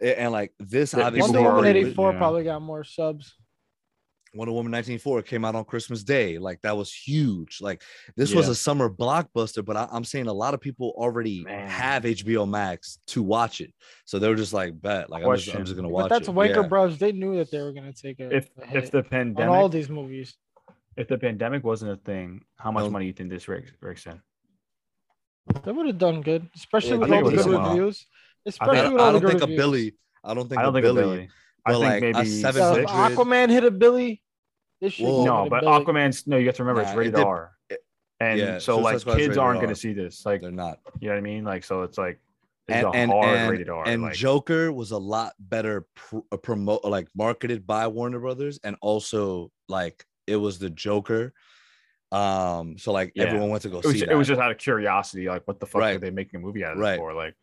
and 0.00 0.32
like 0.32 0.52
this 0.58 0.94
obviously, 0.94 1.32
people 1.32 1.42
Wonder 1.42 1.50
were 1.50 1.56
Woman 1.56 1.76
eighty 1.76 1.92
four 1.92 2.12
yeah. 2.12 2.18
probably 2.18 2.44
got 2.44 2.62
more 2.62 2.84
subs. 2.84 3.34
Wonder 4.36 4.52
Woman 4.52 4.72
1984 4.72 5.22
came 5.22 5.44
out 5.44 5.54
on 5.54 5.64
Christmas 5.64 6.02
Day. 6.04 6.38
Like 6.38 6.60
that 6.62 6.76
was 6.76 6.92
huge. 6.92 7.58
Like 7.60 7.82
this 8.16 8.34
was 8.34 8.48
a 8.48 8.54
summer 8.54 8.88
blockbuster, 8.90 9.64
but 9.64 9.76
I, 9.76 9.88
am 9.92 10.04
saying 10.04 10.26
a 10.26 10.32
lot 10.32 10.54
of 10.54 10.60
people 10.60 10.92
already 10.96 11.42
Man. 11.44 11.68
have 11.68 12.04
HBO 12.04 12.48
Max 12.48 12.98
to 13.08 13.22
watch 13.22 13.60
it. 13.60 13.72
So 14.04 14.18
they 14.18 14.28
were 14.28 14.34
just 14.36 14.52
like, 14.52 14.80
bet, 14.80 15.10
like 15.10 15.24
I'm 15.24 15.36
just, 15.36 15.54
I'm 15.54 15.64
just 15.64 15.76
gonna 15.76 15.88
But 15.88 15.94
watch 15.94 16.08
that's 16.10 16.28
it. 16.28 16.34
Wanker 16.34 16.62
Yeah. 16.62 16.68
Bros. 16.68 16.98
They 16.98 17.12
knew 17.12 17.36
that 17.36 17.50
they 17.50 17.60
were 17.60 17.72
gonna 17.72 17.92
take 17.92 18.20
a, 18.20 18.34
If 18.34 18.48
a 18.58 18.62
if 18.64 18.68
hit 18.68 18.92
the 18.92 19.42
on 19.42 19.48
all 19.48 19.68
these 19.68 19.88
movies. 19.88 20.34
if 20.96 21.08
the 21.08 21.18
pandemic 21.18 21.64
wasn't 21.64 21.92
a 21.92 21.96
thing, 21.96 22.42
how 22.56 22.70
much 22.72 22.84
No. 22.84 22.90
money 22.90 23.06
you 23.06 23.12
think 23.12 23.30
this 23.30 23.48
rakes, 23.48 23.70
rakes 23.80 24.06
in? 24.06 24.20
They 25.64 25.72
would 25.72 25.86
have 25.86 25.98
done 25.98 26.22
good, 26.22 26.48
especially 26.56 26.92
Yeah, 26.92 26.96
with 26.98 27.10
all 27.12 27.16
the 27.24 27.30
good 27.30 27.36
would've 27.36 27.44
done 27.52 27.62
well. 27.62 27.70
reviews. 27.76 28.06
I, 28.10 28.48
Especially 28.48 28.76
don't- 28.82 28.92
with 28.94 29.02
all 29.02 29.08
I 29.08 29.12
the 29.12 29.18
don't 29.20 29.22
good 29.22 29.30
think 29.30 29.42
a 29.42 29.46
reviews. 29.46 29.58
Billy. 29.58 29.96
I 30.24 30.34
don't 30.34 30.48
think 30.48 30.58
I 30.58 30.62
don't 30.62 30.70
a 30.70 30.80
think 30.82 30.84
Billy. 30.84 31.02
a 31.02 31.04
Billy. 31.04 31.28
I 31.64 31.72
but 31.72 31.80
think 31.80 31.84
like 31.84 32.02
a 32.02 32.18
maybe 32.18 32.28
seven 32.28 32.62
So 32.62 32.70
if 32.70 32.76
six- 32.76 32.90
six. 32.92 33.14
Aquaman 33.16 33.50
hit 33.50 33.64
a 33.64 33.70
Billy, 33.70 34.22
this 34.80 34.92
shit 34.94 35.06
Whoa. 35.06 35.24
No, 35.24 35.48
but 35.48 35.62
Billy. 35.62 35.84
Aquaman's 35.84 36.26
no. 36.26 36.36
You 36.36 36.46
have 36.46 36.56
to 36.56 36.64
remember 36.64 36.82
Nah, 36.82 36.90
it's 36.98 37.08
it 37.08 37.10
did- 37.16 37.24
R, 37.24 37.52
it- 37.70 37.80
and 38.20 38.38
yeah, 38.38 38.58
so 38.58 38.82
Suicide 38.82 39.06
like 39.10 39.18
kids 39.18 39.36
aren't 39.36 39.60
going 39.60 39.74
to 39.74 39.78
see 39.80 39.92
this. 39.92 40.24
Like 40.24 40.40
They're 40.40 40.50
not. 40.50 40.78
you 41.00 41.08
know 41.08 41.14
what 41.14 41.18
I 41.18 41.22
mean? 41.22 41.44
Like 41.44 41.64
so, 41.64 41.82
it's 41.82 41.98
like 41.98 42.18
it's 42.68 42.76
and 42.78 42.86
a 42.86 42.90
and, 42.90 43.10
hard 43.10 43.38
and, 43.38 43.50
rated 43.50 43.68
R. 43.68 43.86
and 43.86 44.02
like, 44.02 44.14
Joker 44.14 44.72
was 44.72 44.90
a 44.90 44.98
lot 44.98 45.32
better 45.38 45.86
pr- 45.94 46.18
uh, 46.32 46.36
promote 46.36 46.84
like 46.84 47.08
marketed 47.14 47.66
by 47.66 47.86
Warner 47.88 48.18
Brothers 48.18 48.58
and 48.64 48.74
also 48.80 49.50
like 49.68 50.04
it 50.26 50.36
was 50.36 50.58
the 50.58 50.70
Joker. 50.70 51.32
Um, 52.12 52.78
so 52.78 52.92
like 52.92 53.12
Yeah. 53.14 53.24
everyone 53.24 53.50
went 53.50 53.62
to 53.62 53.68
go 53.68 53.78
it 53.78 53.84
was, 53.84 53.94
see 53.96 54.02
it 54.02 54.08
that. 54.08 54.16
was 54.16 54.28
just 54.28 54.40
out 54.40 54.50
of 54.50 54.58
curiosity. 54.58 55.28
Like, 55.28 55.46
what 55.46 55.60
the 55.60 55.66
fuck 55.66 55.82
are 55.82 55.98
they 55.98 56.10
making 56.10 56.40
a 56.40 56.42
movie 56.42 56.64
out 56.64 56.72
of 56.72 56.78
Right. 56.78 56.98
for? 56.98 57.12
Like, 57.14 57.34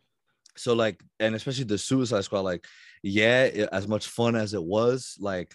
so 0.55 0.73
like 0.73 1.01
and 1.19 1.35
especially 1.35 1.65
the 1.65 1.77
Suicide 1.77 2.23
Squad. 2.23 2.41
Like, 2.41 2.65
yeah, 3.03 3.43
it- 3.45 3.69
as 3.71 3.87
much 3.87 4.07
fun 4.07 4.35
as 4.35 4.53
it 4.53 4.63
was, 4.63 5.17
like 5.19 5.53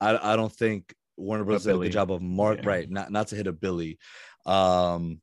I 0.00 0.32
I 0.32 0.36
don't 0.36 0.52
think 0.52 0.94
Warner 1.18 1.44
Brothers 1.44 1.64
did 1.64 1.74
a 1.74 1.78
good 1.78 1.92
job 1.92 2.10
of 2.10 2.22
mark 2.22 2.60
Yeah. 2.62 2.68
right, 2.68 2.90
not 2.90 3.10
not 3.10 3.28
to 3.28 3.36
hit 3.36 3.46
a 3.46 3.52
Billy. 3.52 3.98
Um, 4.46 5.20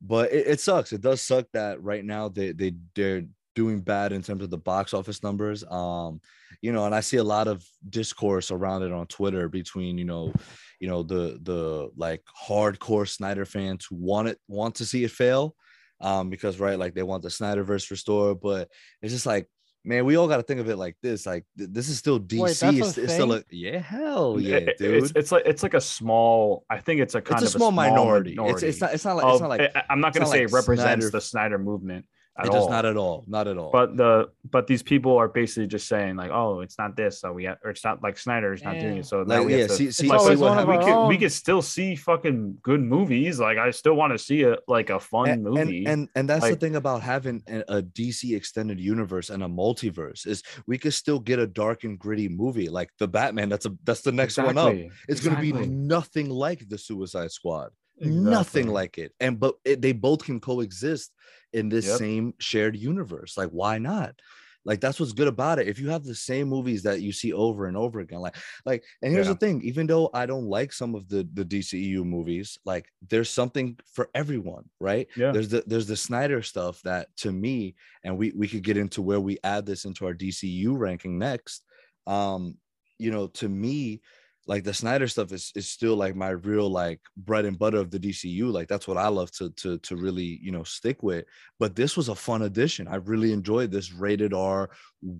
but 0.00 0.32
it, 0.32 0.46
it 0.46 0.60
sucks. 0.60 0.92
It 0.92 1.00
does 1.00 1.20
suck 1.20 1.46
that 1.52 1.82
right 1.82 2.04
now 2.04 2.28
they 2.28 2.52
they 2.52 2.74
they're 2.94 3.24
doing 3.54 3.80
bad 3.80 4.12
in 4.12 4.22
terms 4.22 4.42
of 4.42 4.50
the 4.50 4.58
box 4.58 4.94
office 4.94 5.22
numbers. 5.22 5.64
Um, 5.70 6.20
you 6.60 6.72
know, 6.72 6.86
and 6.86 6.94
I 6.94 7.00
see 7.00 7.18
a 7.18 7.24
lot 7.24 7.48
of 7.48 7.64
discourse 7.88 8.50
around 8.50 8.82
it 8.82 8.92
on 8.92 9.06
Twitter 9.06 9.48
between 9.48 9.98
you 9.98 10.04
know, 10.04 10.32
you 10.80 10.88
know 10.88 11.02
the 11.02 11.38
the 11.42 11.90
like 11.96 12.22
hardcore 12.46 13.08
Snyder 13.08 13.44
fans 13.44 13.86
who 13.88 13.96
want 13.96 14.28
it 14.28 14.38
want 14.48 14.76
to 14.76 14.86
see 14.86 15.04
it 15.04 15.10
fail, 15.10 15.54
um, 16.00 16.30
because 16.30 16.58
right 16.58 16.78
like 16.78 16.94
they 16.94 17.02
want 17.02 17.22
the 17.22 17.28
Snyderverse 17.28 17.90
restored, 17.90 18.40
but 18.40 18.68
it's 19.02 19.12
just 19.12 19.26
like. 19.26 19.48
Man, 19.86 20.06
we 20.06 20.16
all 20.16 20.26
got 20.26 20.38
to 20.38 20.42
think 20.42 20.60
of 20.60 20.68
it 20.70 20.76
like 20.76 20.96
this. 21.02 21.26
Like 21.26 21.44
th- 21.58 21.68
this 21.70 21.90
is 21.90 21.98
still 21.98 22.18
DC. 22.18 22.40
Wait, 22.40 22.56
that's 22.56 22.62
it's, 22.62 22.98
a 22.98 23.02
it's 23.04 23.12
still 23.12 23.32
a 23.34 23.42
yeah, 23.50 23.78
hell 23.78 24.40
yeah, 24.40 24.56
it- 24.56 24.68
it- 24.68 24.78
dude. 24.78 25.04
It's, 25.04 25.12
it's 25.14 25.30
like 25.30 25.42
it's 25.44 25.62
like 25.62 25.74
a 25.74 25.80
small. 25.80 26.64
I 26.70 26.78
think 26.78 27.00
it's 27.02 27.14
a 27.14 27.20
kind 27.20 27.42
it's 27.42 27.52
a 27.52 27.56
of 27.56 27.60
small, 27.60 27.70
minority. 27.70 28.30
It's, 28.30 28.36
minority 28.38 28.66
it's 28.68 28.80
not. 28.80 28.94
It's 28.94 29.04
not 29.04 29.16
like. 29.16 29.32
It's 29.32 29.40
not 29.42 29.50
like. 29.50 29.60
I- 29.76 29.84
I'm 29.90 30.00
not 30.00 30.14
going 30.14 30.22
to 30.24 30.30
not 30.30 30.32
say 30.32 30.40
like 30.44 30.48
it 30.50 30.54
represents 30.54 31.04
Snyder- 31.04 31.10
the 31.10 31.20
Snyder 31.20 31.58
movement 31.58 32.06
at 32.36 32.46
it 32.46 32.50
all. 32.50 32.60
does 32.62 32.68
not 32.68 32.84
at 32.84 32.96
all. 32.96 33.24
Not 33.28 33.46
at 33.46 33.56
all. 33.56 33.70
but 33.70 33.96
the 33.96 34.28
but 34.50 34.66
these 34.66 34.82
people 34.82 35.16
are 35.16 35.28
basically 35.28 35.68
just 35.68 35.86
saying 35.86 36.16
like, 36.16 36.30
oh, 36.32 36.60
it's 36.60 36.78
not 36.78 36.96
this, 36.96 37.20
so 37.20 37.32
we 37.32 37.44
have, 37.44 37.58
or 37.64 37.70
it's 37.70 37.84
not 37.84 38.02
like 38.02 38.18
Snyder's 38.18 38.62
not 38.64 38.78
doing 38.80 38.98
it, 38.98 39.06
so 39.06 39.22
now 39.22 39.38
like, 39.38 39.46
we 39.46 39.52
yeah, 39.54 39.60
have 39.60 39.68
to. 39.68 39.76
see, 39.76 39.90
see, 39.92 40.08
Like, 40.08 40.20
see 40.20 40.36
what 40.36 40.66
we 40.66 40.74
happened. 40.74 40.80
could 40.80 41.06
we 41.08 41.14
own. 41.14 41.20
could 41.20 41.32
still 41.32 41.62
see 41.62 41.94
fucking 41.94 42.58
good 42.62 42.80
movies. 42.80 43.38
Like 43.38 43.58
I 43.58 43.70
still 43.70 43.94
want 43.94 44.12
to 44.12 44.18
see 44.18 44.42
a 44.42 44.56
like 44.66 44.90
a 44.90 44.98
fun 44.98 45.28
and, 45.28 45.44
movie. 45.44 45.84
and 45.84 45.88
and 45.88 46.08
and 46.16 46.28
that's 46.28 46.48
the 46.48 46.56
thing 46.56 46.76
about 46.76 47.02
having 47.02 47.42
a, 47.48 47.60
a 47.68 47.82
DC 47.82 48.36
extended 48.36 48.80
universe 48.80 49.30
and 49.30 49.42
a 49.42 49.48
multiverse 49.48 50.26
is 50.26 50.42
we 50.66 50.76
could 50.76 50.94
still 50.94 51.20
get 51.20 51.38
a 51.38 51.46
dark 51.46 51.84
and 51.84 51.98
gritty 51.98 52.28
movie 52.28 52.68
like 52.68 52.90
the 52.98 53.06
Batman. 53.06 53.48
That's 53.48 53.66
a 53.66 53.72
that's 53.84 54.00
the 54.02 54.12
next 54.12 54.38
one 54.38 54.58
up. 54.58 54.72
Exactly, 54.72 54.90
It's 55.08 55.20
gonna 55.20 55.40
be 55.40 55.52
nothing 55.52 56.30
like 56.30 56.68
the 56.68 56.78
Suicide 56.78 57.30
Squad. 57.30 57.70
Nothing 58.00 58.68
like 58.68 58.98
it. 58.98 59.12
And 59.20 59.38
but 59.38 59.54
it, 59.64 59.80
they 59.80 59.92
both 59.92 60.24
can 60.24 60.40
coexist 60.40 61.12
in 61.54 61.70
this 61.70 61.86
Yep. 61.86 62.02
same 62.02 62.34
shared 62.40 62.76
universe. 62.76 63.36
Like 63.38 63.50
why 63.50 63.78
not? 63.78 64.20
Like 64.66 64.80
that's 64.80 64.98
what's 64.98 65.12
good 65.12 65.28
about 65.28 65.58
it. 65.58 65.68
If 65.68 65.78
you 65.78 65.90
have 65.90 66.04
the 66.04 66.14
same 66.14 66.48
movies 66.48 66.82
that 66.84 67.02
you 67.02 67.12
see 67.12 67.34
over 67.34 67.66
and 67.66 67.76
over 67.76 68.00
again, 68.00 68.20
like 68.20 68.36
like, 68.64 68.82
and 69.02 69.12
here's 69.12 69.26
Yeah. 69.26 69.28
the 69.28 69.34
thing: 69.34 69.60
even 69.62 69.86
though 69.86 70.08
I 70.14 70.24
don't 70.24 70.46
like 70.46 70.72
some 70.72 70.94
of 70.94 71.08
the 71.08 71.28
the 71.34 71.44
DCEU 71.44 72.02
movies, 72.02 72.58
like 72.64 72.90
there's 73.02 73.28
something 73.28 73.78
for 73.84 74.08
everyone, 74.14 74.70
right? 74.80 75.06
Yeah. 75.14 75.34
There's 75.34 75.50
the 75.50 75.64
there's 75.66 75.86
the 75.86 75.96
Snyder 75.96 76.40
stuff 76.42 76.80
that 76.82 77.14
to 77.18 77.30
me, 77.32 77.76
and 78.04 78.16
we 78.16 78.32
we 78.34 78.48
could 78.48 78.62
get 78.62 78.78
into 78.78 79.02
where 79.02 79.20
we 79.20 79.38
add 79.44 79.66
this 79.66 79.84
into 79.84 80.06
our 80.06 80.14
DCU 80.14 80.74
ranking 80.76 81.18
next. 81.18 81.64
Um, 82.06 82.58
you 82.98 83.10
know, 83.10 83.26
to 83.28 83.48
me, 83.48 84.00
like 84.46 84.64
the 84.64 84.74
Snyder 84.74 85.08
stuff 85.08 85.32
is 85.32 85.52
is 85.54 85.68
still 85.68 85.96
like 85.96 86.14
my 86.14 86.30
real 86.30 86.68
like 86.68 87.00
bread 87.16 87.44
and 87.44 87.58
butter 87.58 87.78
of 87.78 87.90
the 87.90 87.98
DCU. 87.98 88.52
Like 88.52 88.68
that's 88.68 88.86
what 88.86 88.98
I 88.98 89.08
love 89.08 89.30
to 89.32 89.50
to 89.50 89.78
to 89.78 89.96
really 89.96 90.38
you 90.42 90.52
know 90.52 90.62
stick 90.64 91.02
with. 91.02 91.24
But 91.58 91.74
this 91.76 91.96
was 91.96 92.08
a 92.08 92.14
fun 92.14 92.42
addition. 92.42 92.86
I 92.86 92.96
really 92.96 93.32
enjoyed 93.32 93.70
this 93.70 93.92
rated 93.92 94.34
R 94.34 94.70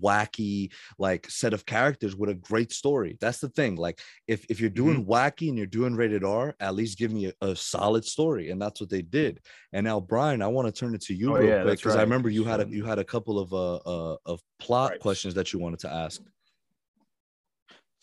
wacky 0.02 0.72
like 0.98 1.28
set 1.30 1.52
of 1.52 1.66
characters 1.66 2.16
with 2.16 2.30
a 2.30 2.34
great 2.34 2.72
story. 2.72 3.16
That's 3.20 3.38
the 3.38 3.48
thing. 3.50 3.76
Like 3.76 4.00
if 4.28 4.44
if 4.50 4.60
you're 4.60 4.70
doing 4.70 5.06
wacky 5.06 5.48
and 5.48 5.56
you're 5.56 5.66
doing 5.66 5.94
rated 5.94 6.24
R, 6.24 6.54
at 6.60 6.74
least 6.74 6.98
give 6.98 7.12
me 7.12 7.26
a, 7.26 7.46
a 7.46 7.56
solid 7.56 8.04
story, 8.04 8.50
and 8.50 8.60
that's 8.60 8.80
what 8.80 8.90
they 8.90 9.02
did. 9.02 9.40
And 9.72 9.84
now 9.84 10.00
Brian, 10.00 10.42
I 10.42 10.48
want 10.48 10.66
to 10.66 10.72
turn 10.72 10.94
it 10.94 11.02
to 11.02 11.14
you 11.14 11.30
Oh, 11.30 11.38
real 11.38 11.48
yeah, 11.48 11.62
quick 11.62 11.78
because 11.78 11.96
I 11.96 12.02
remember 12.02 12.28
you 12.28 12.44
had 12.44 12.60
a 12.60 12.68
you 12.68 12.84
had 12.84 12.98
a 12.98 13.04
couple 13.04 13.38
of 13.38 13.52
uh, 13.52 13.76
uh 13.76 14.16
of 14.26 14.40
plot 14.58 14.90
Right. 14.90 15.00
questions 15.00 15.34
that 15.34 15.52
you 15.52 15.58
wanted 15.58 15.80
to 15.80 15.92
ask. 15.92 16.20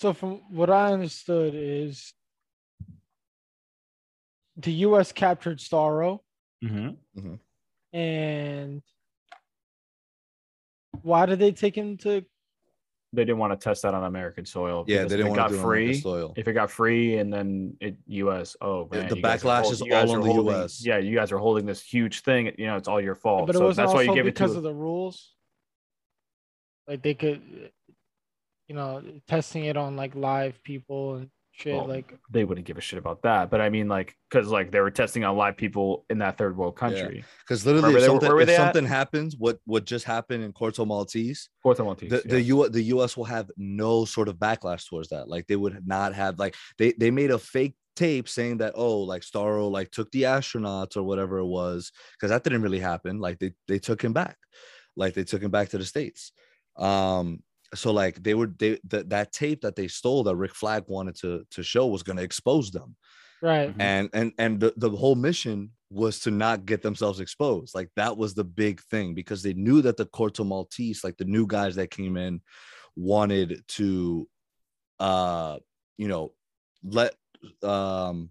So 0.02 0.14
from 0.14 0.42
what 0.50 0.72
I 0.72 0.92
understood 0.94 1.54
is 1.56 2.12
the 4.58 4.72
U.S. 4.90 5.12
captured 5.12 5.60
Starro, 5.60 6.22
Mhm. 6.64 6.98
and 7.94 8.82
why 11.04 11.28
did 11.28 11.38
they 11.38 11.52
take 11.52 11.78
him 11.78 11.98
to? 11.98 12.26
They 13.14 13.26
didn't 13.26 13.38
want 13.38 13.54
to 13.54 13.64
test 13.64 13.84
that 13.84 13.94
on 13.94 14.04
American 14.06 14.44
soil. 14.48 14.86
Yeah, 14.88 15.00
they 15.00 15.04
if 15.04 15.10
didn't 15.10 15.26
it 15.28 15.30
want 15.30 15.36
got 15.38 15.48
to 15.50 15.54
do 15.54 15.60
it 15.60 15.60
on 15.60 15.66
American 15.68 15.94
free. 15.94 16.02
soil. 16.02 16.34
If 16.36 16.48
it 16.48 16.54
got 16.54 16.72
free 16.72 17.18
and 17.18 17.32
then 17.32 17.78
it 17.80 17.98
U.S. 18.08 18.56
Oh 18.60 18.86
The- 18.86 18.98
man, 19.02 19.10
the 19.10 19.18
you 19.18 19.22
guys 19.22 19.46
are 19.46 19.48
backlash 19.48 19.62
hold- 19.62 19.74
is 19.74 19.82
all 19.84 19.94
are 19.94 20.00
on 20.18 20.22
the 20.24 20.34
holding- 20.34 20.56
US. 20.56 20.84
Yeah, 20.84 20.98
you 20.98 21.16
guys 21.16 21.32
are 21.32 21.38
holding 21.38 21.68
this 21.68 21.84
huge 21.84 22.22
thing. 22.22 22.56
You 22.58 22.66
know, 22.66 22.76
it's 22.78 22.88
all 22.88 23.00
your 23.00 23.14
fault. 23.14 23.46
But 23.46 23.56
it 23.56 23.60
so 23.60 23.68
was 23.68 23.78
that's 23.78 23.94
why 23.94 24.02
you 24.02 24.10
also 24.10 24.16
give 24.16 24.26
it 24.26 24.34
because 24.34 24.54
to. 24.54 24.58
of 24.58 24.64
the 24.64 24.74
rules. 24.74 25.36
Like 26.88 27.04
they 27.04 27.14
could, 27.14 27.72
you 28.72 28.78
know, 28.78 29.04
testing 29.28 29.66
it 29.66 29.76
on 29.76 29.98
like 29.98 30.16
live 30.16 30.64
people 30.64 31.16
and 31.16 31.30
shit. 31.52 31.76
Well, 31.76 31.90
like 31.90 32.18
they 32.30 32.46
wouldn't 32.46 32.66
give 32.66 32.78
a 32.78 32.82
shit 32.82 32.98
about 32.98 33.22
that. 33.24 33.50
But 33.50 33.60
I 33.60 33.70
mean, 33.70 33.90
like, 33.90 34.16
because 34.30 34.48
like 34.48 34.72
they 34.72 34.80
were 34.80 34.90
testing 34.90 35.26
on 35.26 35.36
live 35.36 35.58
people 35.58 36.06
in 36.10 36.20
that 36.20 36.38
third 36.38 36.56
world 36.56 36.78
country. 36.78 37.26
Because 37.44 37.66
literally, 37.66 37.96
Where 37.96 37.98
if 37.98 38.06
something, 38.06 38.28
where 38.30 38.36
were 38.38 38.42
if 38.44 38.56
something 38.56 38.86
happens, 38.86 39.36
what 39.38 39.60
what 39.66 39.84
just 39.84 40.06
happened 40.06 40.46
in 40.46 40.54
Corto 40.54 40.88
Maltese, 40.88 41.50
Corto 41.66 41.84
Maltese. 41.84 42.12
the, 42.12 42.22
the 42.26 42.42
yes. 42.42 42.48
U 42.48 42.70
the 42.70 42.84
US 42.84 43.18
will 43.18 43.26
have 43.26 43.52
no 43.58 44.06
sort 44.06 44.30
of 44.30 44.38
backlash 44.38 44.88
towards 44.88 45.10
that. 45.10 45.28
Like 45.28 45.48
they 45.48 45.58
would 45.58 45.86
not 45.86 46.14
have 46.14 46.40
like 46.40 46.56
they 46.78 46.94
they 46.94 47.12
made 47.12 47.32
a 47.32 47.40
fake 47.40 47.76
tape 47.98 48.30
saying 48.30 48.60
that 48.60 48.72
oh 48.78 49.00
like 49.00 49.22
Starro 49.22 49.70
like 49.70 49.92
took 49.92 50.10
the 50.12 50.22
astronauts 50.22 50.96
or 50.96 51.04
whatever 51.04 51.40
it 51.40 51.46
was 51.46 51.92
because 52.14 52.30
that 52.30 52.46
didn't 52.46 52.62
really 52.62 52.80
happen. 52.80 53.20
Like 53.20 53.38
they 53.40 53.52
they 53.68 53.80
took 53.80 54.02
him 54.02 54.14
back, 54.14 54.38
like 54.96 55.14
they 55.14 55.26
took 55.26 55.44
him 55.44 55.52
back 55.52 55.68
to 55.72 55.78
the 55.78 55.84
states. 55.84 56.32
Um, 56.78 57.44
so 57.74 57.92
like 57.92 58.22
they 58.22 58.34
were 58.34 58.48
they 58.60 58.80
that 58.86 59.10
that 59.10 59.32
tape 59.32 59.62
that 59.62 59.76
they 59.76 59.88
stole 59.88 60.24
that 60.24 60.36
Rick 60.36 60.56
Flag 60.56 60.84
wanted 60.88 61.16
to 61.18 61.46
to 61.52 61.64
show 61.64 61.88
was 61.88 62.04
going 62.04 62.18
to 62.18 62.24
expose 62.24 62.72
them 62.72 62.96
right. 63.42 63.70
Mhm. 63.76 63.82
and 63.82 64.10
and 64.14 64.34
and 64.38 64.60
the, 64.60 64.74
the 64.78 64.90
whole 64.90 65.16
mission 65.16 65.72
was 65.90 66.20
to 66.22 66.32
not 66.32 66.66
get 66.66 66.82
themselves 66.82 67.20
exposed 67.20 67.76
like 67.76 67.90
that 67.96 68.16
was 68.16 68.34
the 68.34 68.44
big 68.44 68.82
thing 68.84 69.14
because 69.14 69.44
they 69.44 69.54
knew 69.54 69.82
that 69.82 69.98
the 69.98 70.06
corto 70.06 70.46
maltese 70.46 71.04
like 71.04 71.18
the 71.18 71.26
new 71.26 71.46
guys 71.46 71.76
that 71.76 71.92
came 71.92 72.18
in 72.18 72.42
wanted 72.96 73.64
to 73.68 74.28
uh 75.00 75.58
you 75.98 76.08
know 76.08 76.34
let 76.84 77.14
um 77.64 78.30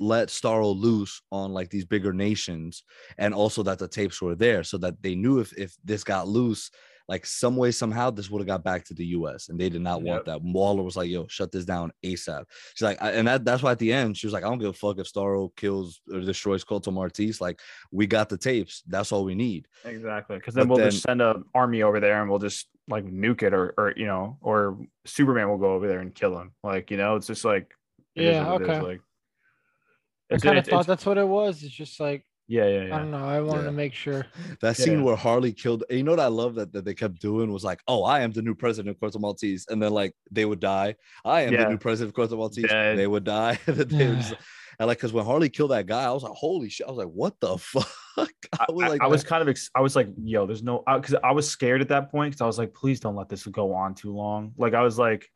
let 0.00 0.28
Starro 0.28 0.76
loose 0.76 1.20
on 1.32 1.52
like 1.52 1.70
these 1.70 1.84
bigger 1.84 2.12
nations 2.12 2.84
and 3.18 3.34
also 3.34 3.62
that 3.64 3.78
the 3.78 3.88
tapes 3.88 4.22
were 4.22 4.36
there 4.36 4.62
so 4.62 4.78
that 4.78 5.02
they 5.02 5.14
knew 5.14 5.40
if 5.40 5.52
if 5.58 5.74
this 5.84 6.04
got 6.04 6.28
loose 6.28 6.70
like 7.08 7.24
some 7.24 7.56
way 7.56 7.70
somehow 7.70 8.10
this 8.10 8.30
would 8.30 8.40
have 8.40 8.46
got 8.46 8.62
back 8.62 8.84
to 8.84 8.94
the 8.94 9.06
US 9.06 9.48
and 9.48 9.58
they 9.58 9.68
did 9.68 9.80
not 9.80 10.02
want 10.02 10.26
that 10.26 10.42
Waller 10.42 10.82
was 10.82 10.96
like 10.96 11.08
yo 11.08 11.26
shut 11.28 11.50
this 11.50 11.64
down 11.64 11.90
ASAP 12.04 12.44
she's 12.74 12.82
like 12.82 13.00
I- 13.02 13.12
and 13.12 13.26
that, 13.26 13.44
that's 13.44 13.62
why 13.62 13.72
at 13.72 13.78
the 13.78 13.92
end 13.92 14.16
she 14.16 14.26
was 14.26 14.32
like 14.34 14.44
I 14.44 14.48
don't 14.48 14.58
give 14.58 14.70
a 14.70 14.72
fuck 14.72 14.98
if 14.98 15.10
Starro 15.12 15.54
kills 15.56 16.00
or 16.12 16.20
destroys 16.20 16.64
Corto 16.64 16.92
Maltese 16.92 17.40
like 17.40 17.60
we 17.90 18.06
got 18.06 18.28
the 18.28 18.36
tapes 18.36 18.82
that's 18.86 19.12
all 19.12 19.24
we 19.24 19.34
need 19.34 19.66
Exactly, 19.84 20.36
because 20.36 20.54
then 20.54 20.66
But 20.68 20.76
we'll 20.78 20.90
just 20.90 21.02
send 21.02 21.22
an 21.22 21.44
army 21.54 21.82
over 21.82 22.00
there 22.00 22.20
and 22.20 22.28
we'll 22.28 22.38
just 22.38 22.66
like 22.88 23.04
nuke 23.04 23.42
it, 23.42 23.54
or 23.54 23.74
or 23.78 23.94
you 23.96 24.06
know, 24.06 24.36
or 24.40 24.78
Superman 25.04 25.48
will 25.48 25.58
go 25.58 25.72
over 25.72 25.86
there 25.86 26.00
and 26.00 26.14
kill 26.14 26.38
him. 26.38 26.52
Like 26.64 26.90
you 26.90 26.96
know, 26.96 27.16
it's 27.16 27.26
just 27.26 27.44
like 27.44 27.72
it 28.16 28.24
is 28.24 28.36
Yeah, 28.36 28.52
what 28.52 28.62
it 28.62 28.64
is, 28.64 28.68
okay. 28.70 28.80
Like 28.80 29.00
I 30.30 30.34
it's, 30.34 30.42
kind 30.42 30.58
of 30.58 30.66
thought 30.66 30.86
that's 30.86 31.06
what 31.06 31.18
it 31.18 31.26
was. 31.26 31.62
It's 31.62 31.74
just 31.74 32.00
like 32.00 32.24
Yeah, 32.50 32.66
yeah, 32.66 32.84
yeah. 32.86 32.94
I 32.96 32.98
don't 32.98 33.10
know. 33.10 33.24
I 33.28 33.40
wanted 33.42 33.60
Yeah. 33.62 33.66
to 33.66 33.72
make 33.72 33.92
sure. 33.92 34.26
That 34.62 34.76
scene 34.76 34.98
Yeah. 35.00 35.04
where 35.04 35.16
Harley 35.16 35.52
killed, 35.52 35.84
you 35.90 36.02
know 36.02 36.12
what 36.12 36.20
I 36.20 36.28
love 36.28 36.54
that, 36.54 36.72
that 36.72 36.84
they 36.86 36.94
kept 36.94 37.20
doing 37.20 37.52
was 37.52 37.62
like, 37.62 37.80
oh, 37.86 38.04
I 38.04 38.20
am 38.20 38.32
the 38.32 38.40
new 38.42 38.54
president 38.54 38.96
of 38.96 39.00
Corto 39.00 39.20
Maltese. 39.20 39.66
And 39.68 39.82
then 39.82 39.92
like 39.92 40.14
they 40.30 40.44
would 40.46 40.60
die. 40.60 40.96
I 41.24 41.42
am 41.42 41.52
Yeah. 41.52 41.64
the 41.64 41.70
new 41.70 41.78
president 41.78 42.16
of 42.16 42.30
Corto 42.30 42.36
Maltese. 42.38 42.68
Dead. 42.68 42.98
They 42.98 43.06
would 43.06 43.24
die. 43.24 43.58
and 43.66 43.76
they 43.76 44.08
would 44.08 44.16
just- 44.20 44.34
and 44.80 44.86
like, 44.88 44.98
cause 44.98 45.12
when 45.12 45.24
Harley 45.26 45.50
killed 45.50 45.72
that 45.72 45.86
guy, 45.86 46.04
I 46.04 46.10
was 46.12 46.22
like, 46.22 46.32
holy 46.32 46.70
shit. 46.70 46.86
I 46.86 46.90
was 46.90 46.98
like, 46.98 47.08
what 47.12 47.34
the 47.40 47.58
fuck? 47.58 47.86
I 48.16 48.26
I, 48.68 48.72
was 48.72 48.84
I- 48.84 48.88
like, 48.88 49.00
I 49.02 49.06
was 49.08 49.22
kind 49.24 49.42
of, 49.42 49.48
ex- 49.48 49.70
I 49.74 49.80
was 49.82 49.94
like, 49.94 50.08
yo, 50.22 50.46
there's 50.46 50.62
no, 50.62 50.82
because 50.86 51.16
I 51.22 51.32
was 51.32 51.46
scared 51.48 51.82
at 51.82 51.88
that 51.88 52.10
point 52.10 52.30
because 52.32 52.40
I 52.40 52.46
was 52.46 52.56
like, 52.58 52.72
please 52.72 52.98
don't 53.00 53.14
let 53.16 53.28
this 53.28 53.44
go 53.46 53.74
on 53.74 53.94
too 53.94 54.14
long. 54.14 54.52
Like, 54.56 54.72
I 54.74 54.80
was 54.82 54.98
like, 54.98 55.28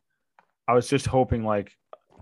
I 0.67 0.73
was 0.73 0.87
just 0.87 1.05
hoping, 1.05 1.43
like, 1.43 1.71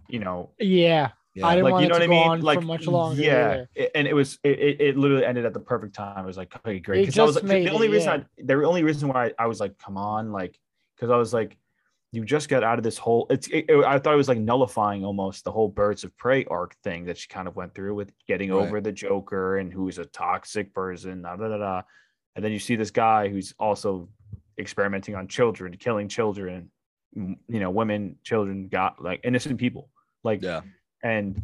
you 0.10 0.20
know, 0.20 0.52
Yeah, 0.60 1.12
yeah. 1.34 1.48
I 1.48 1.56
didn't 1.56 1.66
like 1.66 1.72
want 1.74 1.82
you 1.84 1.86
it 1.88 1.90
know 1.90 2.00
to 2.00 2.00
what 2.00 2.04
I 2.04 2.08
go 2.08 2.12
mean? 2.24 2.30
on 2.32 2.40
for 2.40 2.46
like 2.46 2.64
much 2.64 2.88
longer 2.88 3.22
Yeah, 3.22 3.66
it- 3.76 3.92
and 3.96 4.08
it 4.08 4.14
was 4.14 4.38
it, 4.44 4.60
it, 4.60 4.82
it 4.82 4.98
literally 4.98 5.26
ended 5.26 5.46
at 5.46 5.54
the 5.54 5.60
perfect 5.60 5.96
time. 5.96 6.24
It 6.24 6.28
was 6.28 6.38
like, 6.38 6.54
okay, 6.58 6.80
great. 6.80 7.02
Because 7.06 7.18
I 7.20 7.24
was 7.24 7.36
just 7.36 7.44
like, 7.46 7.50
the- 7.50 7.54
made 7.60 7.68
the 7.68 7.74
only 7.74 7.88
it, 7.88 7.92
reason 7.92 8.08
yeah. 8.38 8.44
I, 8.44 8.44
the 8.58 8.66
only 8.66 8.84
reason 8.84 9.10
why 9.10 9.28
I, 9.28 9.34
I 9.40 9.48
was 9.48 9.60
like, 9.60 9.78
come 9.78 9.98
on, 9.98 10.32
like, 10.32 10.58
because 10.96 11.10
I 11.10 11.18
was 11.18 11.34
like, 11.34 11.58
you 12.14 12.26
just 12.26 12.50
got 12.50 12.62
out 12.64 12.78
of 12.78 12.84
this 12.84 12.98
whole. 12.98 13.26
It's 13.30 13.48
it, 13.48 13.66
it- 13.70 13.86
I 13.86 13.98
thought 13.98 14.14
it 14.14 14.18
was 14.18 14.28
like 14.28 14.38
nullifying 14.40 15.06
almost 15.06 15.46
the 15.46 15.52
whole 15.52 15.70
Birds 15.70 16.04
of 16.04 16.16
Prey 16.18 16.44
arc 16.46 16.76
thing 16.84 17.06
that 17.06 17.18
she 17.18 17.28
kind 17.30 17.48
of 17.48 17.56
went 17.56 17.74
through 17.74 17.96
with 17.96 18.12
getting 18.28 18.52
Right. 18.52 18.68
over 18.68 18.82
the 18.82 18.92
Joker 18.92 19.58
and 19.58 19.72
who's 19.72 19.98
a 20.00 20.06
toxic 20.06 20.74
person, 20.74 21.22
da, 21.22 21.38
da, 21.38 21.48
da, 21.48 21.58
da. 21.58 21.82
and 22.36 22.44
then 22.44 22.52
you 22.52 22.60
see 22.60 22.76
this 22.76 22.92
guy 22.92 23.30
who's 23.30 23.54
also 23.58 24.10
experimenting 24.60 25.16
on 25.16 25.28
children, 25.30 25.76
killing 25.78 26.10
children, 26.10 26.70
you 27.16 27.38
know, 27.48 27.70
women, 27.70 28.18
children, 28.24 28.68
got 28.68 29.02
like 29.02 29.22
innocent 29.24 29.58
people, 29.58 29.90
like 30.24 30.42
yeah. 30.42 30.62
And 31.04 31.42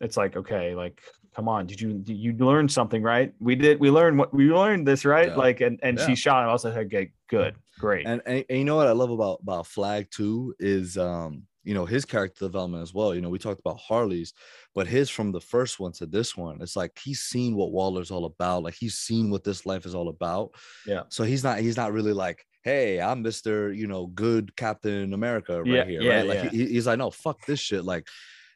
it's 0.00 0.16
like 0.16 0.36
okay 0.36 0.74
like 0.74 1.00
come 1.34 1.48
on 1.48 1.66
did 1.66 1.80
you 1.80 1.94
did 1.94 2.16
you 2.16 2.32
learn 2.34 2.68
something 2.68 3.02
right 3.02 3.32
we 3.40 3.54
did 3.54 3.78
we 3.80 3.90
learned 3.90 4.18
what 4.18 4.32
we 4.34 4.50
learned 4.52 4.86
this 4.86 5.04
right 5.04 5.28
Yeah. 5.28 5.36
like 5.36 5.60
and 5.60 5.78
and 5.82 5.98
Yeah. 5.98 6.06
she 6.06 6.14
shot 6.14 6.42
him 6.42 6.50
i 6.50 6.52
was 6.52 6.64
like 6.64 6.76
okay 6.76 7.12
good 7.28 7.54
great 7.78 8.06
And, 8.06 8.20
and 8.26 8.44
and 8.48 8.58
you 8.58 8.64
know 8.64 8.76
what 8.76 8.88
I 8.88 8.92
love 8.92 9.10
about 9.10 9.40
about 9.42 9.66
Flag 9.66 10.08
too 10.10 10.54
is 10.58 10.96
um 10.96 11.42
you 11.64 11.74
know 11.74 11.84
his 11.84 12.04
character 12.06 12.46
development 12.46 12.82
as 12.82 12.94
well. 12.94 13.14
You 13.14 13.20
know 13.20 13.28
we 13.28 13.38
talked 13.38 13.60
about 13.60 13.78
Harley's, 13.78 14.32
but 14.74 14.86
his 14.86 15.10
from 15.10 15.32
the 15.32 15.40
first 15.40 15.78
one 15.78 15.92
to 15.92 16.06
this 16.06 16.34
one, 16.34 16.62
it's 16.62 16.76
like 16.76 16.98
he's 16.98 17.20
seen 17.20 17.54
what 17.54 17.72
Waller's 17.72 18.10
all 18.10 18.24
about. 18.24 18.62
Like 18.62 18.74
he's 18.74 18.94
seen 18.94 19.30
what 19.30 19.44
this 19.44 19.66
life 19.66 19.84
is 19.84 19.94
all 19.94 20.08
about. 20.08 20.54
Yeah. 20.86 21.02
So 21.10 21.24
he's 21.24 21.44
not 21.44 21.58
he's 21.58 21.76
not 21.76 21.92
really 21.92 22.14
like, 22.14 22.42
hey, 22.62 23.00
I'm 23.02 23.20
Mister 23.22 23.70
you 23.72 23.86
know 23.86 24.06
good 24.06 24.56
Captain 24.56 25.12
America 25.12 25.58
right 25.62 25.66
Yeah, 25.68 25.84
here, 25.84 26.00
yeah, 26.02 26.14
right? 26.16 26.26
Like 26.26 26.44
yeah. 26.44 26.50
he, 26.50 26.66
he's 26.68 26.86
like, 26.86 26.98
no, 26.98 27.10
fuck 27.10 27.44
this 27.46 27.60
shit. 27.60 27.84
Like 27.84 28.06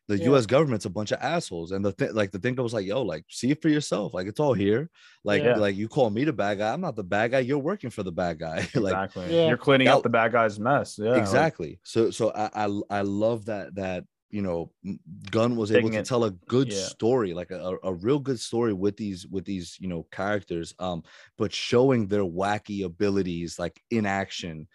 the 0.08 0.18
Yeah. 0.18 0.24
U.S. 0.30 0.46
government's 0.46 0.84
a 0.84 0.90
bunch 0.90 1.12
of 1.12 1.18
assholes, 1.22 1.70
and 1.72 1.84
the 1.84 1.92
thing 1.92 2.12
like 2.12 2.30
the 2.32 2.38
thing 2.38 2.56
was 2.56 2.74
like, 2.74 2.86
yo, 2.86 3.02
like 3.02 3.24
see 3.28 3.50
it 3.50 3.62
for 3.62 3.68
yourself. 3.68 4.12
Like 4.14 4.26
it's 4.26 4.40
all 4.40 4.52
here. 4.52 4.90
Like 5.24 5.42
Yeah. 5.42 5.56
like 5.56 5.76
you 5.76 5.88
call 5.88 6.10
me 6.10 6.24
the 6.24 6.32
bad 6.32 6.58
guy. 6.58 6.72
I'm 6.72 6.80
not 6.80 6.96
the 6.96 7.04
bad 7.04 7.30
guy. 7.30 7.38
You're 7.40 7.58
working 7.58 7.90
for 7.90 8.02
the 8.02 8.12
bad 8.12 8.38
guy. 8.40 8.56
like 8.74 8.92
exactly 8.92 9.34
Yeah. 9.34 9.48
you're 9.48 9.56
cleaning 9.56 9.86
Yeah. 9.86 9.96
up 9.96 10.02
the 10.02 10.08
bad 10.10 10.32
guy's 10.32 10.58
mess 10.58 10.98
yeah 10.98 11.10
like, 11.10 11.20
exactly 11.20 11.78
so 11.84 12.10
so 12.10 12.32
I, 12.34 12.50
I 12.66 12.80
i 12.90 13.00
love 13.02 13.44
that 13.46 13.74
that 13.76 14.04
you 14.30 14.42
know 14.42 14.72
m- 14.84 14.98
gunn 15.30 15.56
was 15.56 15.70
able 15.72 15.90
to 15.90 15.98
it- 15.98 16.06
tell 16.06 16.24
a 16.24 16.30
good 16.48 16.72
yeah. 16.72 16.80
story 16.80 17.32
like 17.34 17.50
a, 17.50 17.60
a 17.60 17.90
a 17.90 17.94
real 17.94 18.18
good 18.18 18.40
story 18.40 18.72
with 18.72 18.96
these 18.96 19.26
with 19.28 19.44
these 19.44 19.76
you 19.78 19.88
know 19.88 20.06
characters 20.10 20.74
um 20.78 21.02
but 21.38 21.52
showing 21.52 22.08
their 22.08 22.24
wacky 22.24 22.84
abilities 22.84 23.58
like 23.58 23.80
in 23.90 24.04
action 24.06 24.66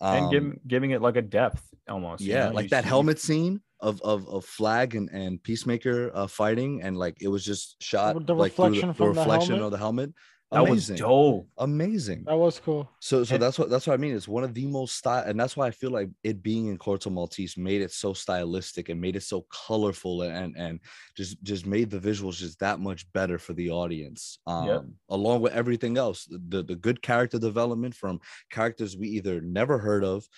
um, 0.00 0.14
and 0.16 0.30
giving 0.30 0.60
giving 0.66 0.90
it 0.92 1.00
like 1.02 1.16
a 1.16 1.22
depth 1.22 1.62
almost 1.88 2.22
you 2.22 2.32
yeah 2.32 2.48
know? 2.48 2.54
like 2.54 2.64
You 2.64 2.68
that 2.70 2.84
see- 2.84 2.88
helmet 2.88 3.18
scene 3.18 3.60
of 3.80 4.00
of 4.02 4.26
of 4.28 4.44
flag 4.44 4.94
and 4.94 5.08
and 5.12 5.42
peacemaker 5.42 6.10
uh 6.14 6.26
fighting 6.26 6.82
and 6.82 6.96
like 6.96 7.16
it 7.20 7.28
was 7.28 7.44
just 7.44 7.76
shot 7.82 8.14
The 8.26 8.34
like 8.34 8.50
reflection 8.52 8.88
the, 8.88 8.94
from 8.94 9.14
the 9.14 9.20
reflection 9.20 9.54
helmet? 9.56 9.64
of 9.66 9.70
the 9.72 9.78
helmet 9.78 10.12
that 10.52 10.60
was 10.62 10.70
amazing 10.70 10.96
dope 10.96 11.48
amazing 11.58 12.22
that 12.24 12.36
was 12.38 12.60
cool. 12.60 12.88
so, 13.00 13.24
so 13.24 13.34
And- 13.34 13.42
that's 13.42 13.58
what 13.58 13.68
that's 13.68 13.86
what 13.86 13.94
I 13.94 13.96
mean. 13.96 14.14
It's 14.14 14.28
one 14.28 14.44
of 14.44 14.54
the 14.54 14.64
most 14.66 14.94
style, 14.96 15.24
and 15.26 15.38
that's 15.40 15.56
why 15.56 15.66
I 15.66 15.72
feel 15.72 15.90
like 15.90 16.08
it 16.22 16.40
being 16.40 16.68
in 16.68 16.78
Corto 16.78 17.10
Maltese 17.10 17.56
made 17.56 17.82
it 17.82 17.90
so 17.90 18.12
stylistic 18.14 18.88
and 18.88 19.00
made 19.00 19.16
it 19.16 19.24
so 19.24 19.44
colorful 19.66 20.22
and 20.22 20.56
and 20.56 20.78
just 21.16 21.42
just 21.42 21.66
made 21.66 21.90
the 21.90 21.98
visuals 21.98 22.36
just 22.38 22.60
that 22.60 22.78
much 22.78 23.10
better 23.12 23.38
for 23.38 23.54
the 23.54 23.70
audience. 23.70 24.38
Um, 24.46 24.66
Yep. 24.68 24.84
along 25.10 25.40
with 25.42 25.52
everything 25.52 25.98
else, 25.98 26.26
the 26.30 26.62
the 26.62 26.76
good 26.76 27.02
character 27.02 27.40
development 27.40 27.94
from 27.96 28.20
characters 28.50 28.96
we 28.96 29.08
either 29.18 29.40
never 29.40 29.78
heard 29.78 30.04
of, 30.04 30.28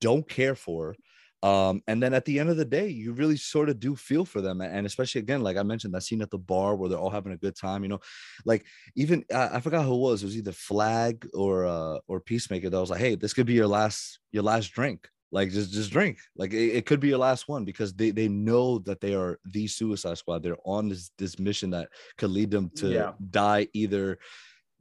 don't 0.00 0.28
care 0.28 0.56
for. 0.56 0.96
Um, 1.42 1.82
and 1.88 2.00
then 2.02 2.14
at 2.14 2.24
the 2.24 2.38
end 2.38 2.50
of 2.50 2.56
the 2.56 2.64
day, 2.64 2.88
you 2.88 3.12
really 3.12 3.36
sort 3.36 3.68
of 3.68 3.80
do 3.80 3.96
feel 3.96 4.24
for 4.24 4.40
them, 4.40 4.60
and 4.60 4.86
especially 4.86 5.20
again, 5.20 5.42
like 5.42 5.56
I 5.56 5.62
mentioned, 5.64 5.92
that 5.94 6.02
scene 6.02 6.22
at 6.22 6.30
the 6.30 6.38
bar 6.38 6.76
where 6.76 6.88
they're 6.88 6.98
all 6.98 7.10
having 7.10 7.32
a 7.32 7.36
good 7.36 7.56
time. 7.56 7.82
You 7.82 7.88
know, 7.88 8.00
like 8.44 8.64
even 8.94 9.24
I, 9.34 9.56
I 9.56 9.60
forgot 9.60 9.84
who 9.84 9.94
it 9.94 9.98
was. 9.98 10.22
It 10.22 10.26
was 10.26 10.36
either 10.36 10.52
Flag 10.52 11.28
or 11.34 11.66
uh 11.66 11.98
or 12.06 12.20
Peacemaker 12.20 12.70
that 12.70 12.80
was 12.80 12.90
like, 12.90 13.00
"Hey, 13.00 13.16
this 13.16 13.32
could 13.34 13.46
be 13.46 13.54
your 13.54 13.66
last 13.66 14.20
your 14.30 14.44
last 14.44 14.68
drink. 14.72 15.08
Like 15.32 15.50
just 15.50 15.72
just 15.72 15.90
drink. 15.90 16.18
Like 16.36 16.52
it, 16.52 16.76
it 16.76 16.86
could 16.86 17.00
be 17.00 17.08
your 17.08 17.18
last 17.18 17.48
one 17.48 17.64
because 17.64 17.92
they 17.94 18.10
they 18.12 18.28
know 18.28 18.78
that 18.80 19.00
they 19.00 19.14
are 19.14 19.38
the 19.44 19.66
Suicide 19.66 20.18
Squad. 20.18 20.42
They're 20.42 20.56
on 20.64 20.90
this 20.90 21.10
this 21.18 21.38
mission 21.38 21.70
that 21.70 21.88
could 22.18 22.30
lead 22.30 22.50
them 22.50 22.70
to 22.76 22.88
Yeah. 22.92 23.12
die 23.30 23.66
either 23.72 24.18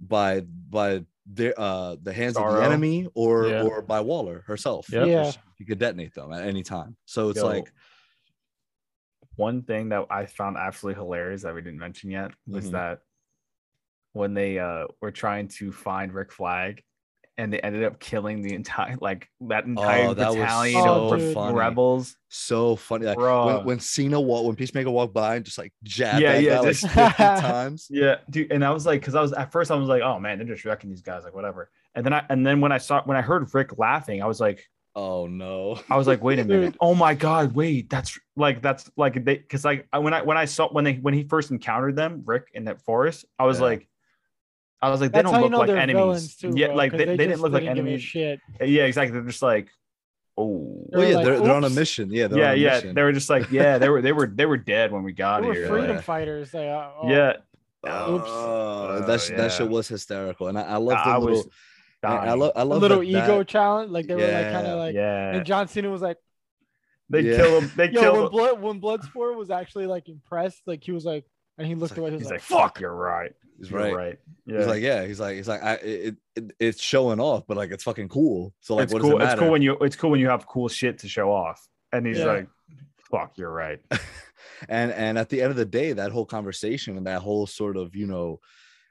by 0.01 0.41
by 0.41 1.05
their 1.27 1.53
uh 1.57 1.95
the 2.01 2.11
hands 2.11 2.35
of 2.35 2.51
the 2.53 2.63
enemy 2.63 3.07
or 3.13 3.47
Yeah. 3.47 3.63
or 3.63 3.81
by 3.81 4.01
Waller 4.01 4.43
herself. 4.47 4.89
Yep. 4.91 5.07
Yeah. 5.07 5.31
She 5.57 5.65
could 5.65 5.77
detonate 5.79 6.13
them 6.15 6.33
at 6.33 6.43
any 6.45 6.63
time. 6.63 6.97
So 7.05 7.29
it's 7.29 7.37
Yo, 7.37 7.45
like 7.45 7.71
one 9.35 9.61
thing 9.63 9.89
that 9.89 10.07
I 10.09 10.25
found 10.25 10.57
absolutely 10.57 11.01
hilarious 11.01 11.43
that 11.43 11.53
we 11.53 11.61
didn't 11.61 11.79
mention 11.79 12.09
yet 12.11 12.31
was 12.47 12.67
Mhm. 12.67 12.71
that 12.71 12.99
when 14.13 14.33
they 14.33 14.59
uh 14.59 14.87
were 15.01 15.11
trying 15.11 15.47
to 15.47 15.71
find 15.71 16.13
Rick 16.13 16.31
Flag 16.33 16.83
and 17.41 17.51
they 17.51 17.59
ended 17.59 17.83
up 17.83 17.99
killing 17.99 18.41
the 18.43 18.53
entire 18.53 18.97
like 19.01 19.27
that 19.41 19.65
entire 19.65 20.07
Oh, 20.07 20.13
that 20.13 20.29
was 20.29 20.37
battalion 20.37 20.83
so 20.83 21.07
of 21.07 21.21
funny. 21.33 21.55
rebels. 21.55 22.15
so 22.29 22.75
funny. 22.75 23.05
Like 23.07 23.17
Bro. 23.17 23.45
when, 23.45 23.63
when 23.63 23.79
Cena 23.79 24.21
walked 24.21 24.45
when 24.47 24.55
Peacemaker 24.55 24.91
walked 24.91 25.13
by 25.13 25.35
and 25.37 25.45
just 25.45 25.57
like 25.57 25.73
jabbed 25.83 26.19
Yeah, 26.21 26.33
that 26.33 26.41
yeah, 26.43 26.53
guy 26.53 26.59
like 26.59 26.75
50 26.75 27.31
times. 27.41 27.87
Yeah, 27.89 28.17
dude, 28.29 28.51
and 28.51 28.63
I 28.63 28.71
was 28.71 28.85
like, 28.85 29.01
because 29.01 29.15
I 29.15 29.21
was 29.21 29.33
at 29.33 29.51
first 29.51 29.71
I 29.71 29.75
was 29.75 29.89
like, 29.89 30.01
oh 30.03 30.19
man, 30.19 30.37
they're 30.37 30.47
just 30.47 30.63
wrecking 30.65 30.89
these 30.89 31.01
guys, 31.01 31.23
like 31.23 31.33
whatever. 31.33 31.69
And 31.95 32.05
then 32.05 32.13
I 32.13 32.25
and 32.29 32.45
then 32.45 32.61
when 32.61 32.71
I 32.71 32.77
saw 32.77 33.01
when 33.03 33.17
I 33.17 33.21
heard 33.21 33.53
Rick 33.53 33.77
laughing, 33.77 34.21
I 34.21 34.27
was 34.27 34.39
like, 34.39 34.63
Oh 34.95 35.25
no. 35.27 35.79
I 35.89 35.97
was 35.97 36.05
like, 36.07 36.21
wait 36.21 36.39
a 36.39 36.43
minute, 36.45 36.75
oh 36.81 36.95
my 36.95 37.13
god, 37.15 37.53
wait, 37.55 37.89
that's 37.89 38.19
like 38.35 38.61
that's 38.61 38.89
like 38.97 39.23
they 39.25 39.37
because 39.37 39.65
like 39.65 39.87
when 39.97 40.13
I 40.13 40.21
when 40.21 40.37
I 40.37 40.45
saw 40.45 40.69
when 40.69 40.83
they 40.83 40.93
when 40.95 41.13
he 41.13 41.23
first 41.23 41.49
encountered 41.51 41.95
them, 41.95 42.23
Rick 42.25 42.49
in 42.53 42.65
that 42.65 42.81
forest, 42.81 43.25
I 43.39 43.45
was 43.45 43.59
Yeah. 43.59 43.65
like, 43.65 43.87
I 44.81 44.89
was 44.89 44.99
like, 45.01 45.11
they 45.11 45.19
That's 45.21 45.25
don't 45.31 45.33
how 45.35 45.39
you 45.39 45.43
look 45.55 45.67
know 45.67 45.73
like 45.73 45.83
enemies. 45.83 46.35
too. 46.35 46.53
yeah, 46.55 46.67
bro, 46.67 46.75
like 46.75 46.91
'cause 46.91 46.97
they, 46.97 47.05
they, 47.05 47.17
didn't 47.17 47.41
look 47.41 47.51
like 47.53 47.61
give 47.63 47.67
a 47.69 47.71
enemies. 47.71 48.01
Shit. 48.01 48.39
Yeah, 48.59 48.83
exactly. 48.85 49.13
They're 49.19 49.29
just 49.29 49.41
like, 49.43 49.69
oh, 50.37 50.45
Well, 50.47 50.85
They're 51.01 51.09
yeah, 51.09 51.15
like, 51.17 51.25
they're, 51.25 51.39
they're 51.39 51.53
on 51.55 51.63
a 51.65 51.69
mission. 51.69 52.09
Yeah, 52.11 52.27
they're 52.27 52.39
yeah, 52.39 52.47
on 52.49 52.53
a 52.53 52.57
yeah. 52.57 52.73
mission. 52.75 52.95
They 52.95 53.03
were 53.03 53.11
just 53.13 53.29
like, 53.29 53.51
yeah, 53.51 53.77
they 53.77 53.89
were 53.89 54.01
they 54.01 54.11
were 54.11 54.25
they 54.27 54.45
were 54.47 54.57
dead 54.57 54.91
when 54.91 55.03
we 55.03 55.11
got 55.13 55.41
They 55.41 55.47
were 55.49 55.53
here. 55.53 55.67
freedom 55.67 55.97
yeah. 55.97 56.01
fighters. 56.01 56.51
They, 56.51 56.69
uh, 56.71 56.89
oh, 56.99 57.09
Yeah, 57.09 57.33
Oops. 57.85 58.23
Oh, 58.27 59.03
that, 59.05 59.21
sh- 59.21 59.31
Oh, 59.33 59.37
that 59.37 59.51
shit 59.51 59.69
was 59.69 59.87
hysterical, 59.87 60.47
and 60.47 60.57
I, 60.57 60.63
I 60.63 60.75
love 60.77 60.97
the 61.03 61.11
I 61.11 61.17
little. 61.17 61.37
was 61.37 61.47
I, 62.03 62.07
I 62.15 62.33
love. 62.33 62.51
I 62.55 62.61
a 62.61 62.65
love 62.65 62.81
little 62.81 62.99
that- 62.99 63.05
ego 63.05 63.37
that- 63.39 63.47
challenge. 63.47 63.91
Like 63.91 64.07
they 64.07 64.15
were 64.15 64.21
like 64.21 64.51
kind 64.51 64.65
of 64.67 64.79
like. 64.79 64.95
yeah, 64.95 65.35
And 65.35 65.45
John 65.45 65.67
Cena 65.67 65.89
was 65.91 66.01
like, 66.01 66.17
they 67.09 67.21
Yeah. 67.21 67.35
kill 67.37 67.61
him. 67.61 67.71
They 67.75 67.89
"Yo, 67.91 68.01
kill 68.01 68.13
when 68.13 68.23
him. 68.23 68.29
Blood 68.31 68.61
when 68.61 68.81
Bloodsport 68.81 69.35
was 69.35 69.51
actually 69.51 69.85
like 69.85 70.09
impressed, 70.09 70.61
like 70.65 70.83
he 70.83 70.91
was 70.91 71.05
like, 71.05 71.25
and 71.59 71.67
he 71.67 71.75
looked 71.75 71.91
like- 71.91 71.99
away. 71.99 72.09
He 72.09 72.15
was 72.15 72.23
He's 72.23 72.31
like, 72.31 72.49
like, 72.49 72.59
fuck, 72.61 72.79
you're 72.79 72.95
right. 72.95 73.33
He's 73.61 73.71
right. 73.71 73.93
right. 73.93 74.19
Yeah. 74.45 74.57
He's 74.57 74.67
like, 74.67 74.81
yeah. 74.81 75.05
He's 75.05 75.19
like, 75.19 75.35
he's 75.35 75.47
like, 75.47 75.61
I, 75.63 75.73
it, 75.75 76.15
it, 76.35 76.51
it's 76.59 76.81
showing 76.81 77.19
off, 77.19 77.43
but 77.47 77.57
like, 77.57 77.71
it's 77.71 77.83
fucking 77.83 78.09
cool. 78.09 78.53
So 78.59 78.75
like, 78.75 78.85
it's 78.85 78.93
what 78.93 79.01
cool. 79.03 79.17
does 79.19 79.29
it 79.29 79.31
It's 79.33 79.39
cool 79.39 79.51
when 79.51 79.61
you 79.61 79.77
it's 79.81 79.95
cool 79.95 80.09
when 80.11 80.19
you 80.19 80.29
have 80.29 80.47
cool 80.47 80.67
shit 80.67 80.97
to 80.99 81.07
show 81.07 81.31
off. 81.31 81.67
And 81.93 82.05
he's 82.07 82.17
Yeah. 82.17 82.25
like, 82.25 82.47
fuck, 83.11 83.37
you're 83.37 83.51
right. 83.51 83.79
and 84.69 84.91
and 84.91 85.17
at 85.17 85.29
the 85.29 85.41
end 85.41 85.51
of 85.51 85.57
the 85.57 85.65
day, 85.65 85.93
that 85.93 86.11
whole 86.11 86.25
conversation 86.25 86.97
and 86.97 87.05
that 87.07 87.21
whole 87.21 87.45
sort 87.47 87.77
of 87.77 87.95
you 87.95 88.07
know 88.07 88.39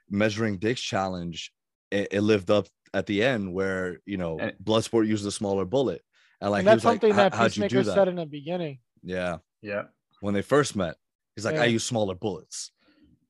measuring 0.09 0.57
dicks 0.57 0.81
challenge, 0.81 1.51
it, 1.91 2.07
it 2.11 2.21
lived 2.21 2.49
up 2.51 2.67
at 2.93 3.05
the 3.05 3.23
end 3.23 3.53
where 3.53 3.99
you 4.05 4.17
know 4.17 4.37
And- 4.39 4.53
Bloodsport 4.63 5.07
used 5.07 5.25
a 5.25 5.31
smaller 5.31 5.65
bullet, 5.65 6.01
and 6.39 6.51
like 6.51 6.59
and 6.59 6.67
that's 6.67 6.75
was 6.77 6.85
like, 6.85 7.01
something 7.01 7.15
that 7.15 7.33
how'd 7.33 7.49
Peacemaker 7.51 7.83
that? 7.83 7.93
said 7.93 8.07
in 8.07 8.15
the 8.15 8.25
beginning. 8.25 8.79
Yeah, 9.03 9.37
Yeah. 9.61 9.83
when 10.21 10.33
they 10.33 10.41
first 10.43 10.75
met, 10.75 10.95
he's 11.35 11.43
like, 11.45 11.55
I 11.57 11.65
use 11.65 11.83
smaller 11.83 12.13
bullets. 12.15 12.71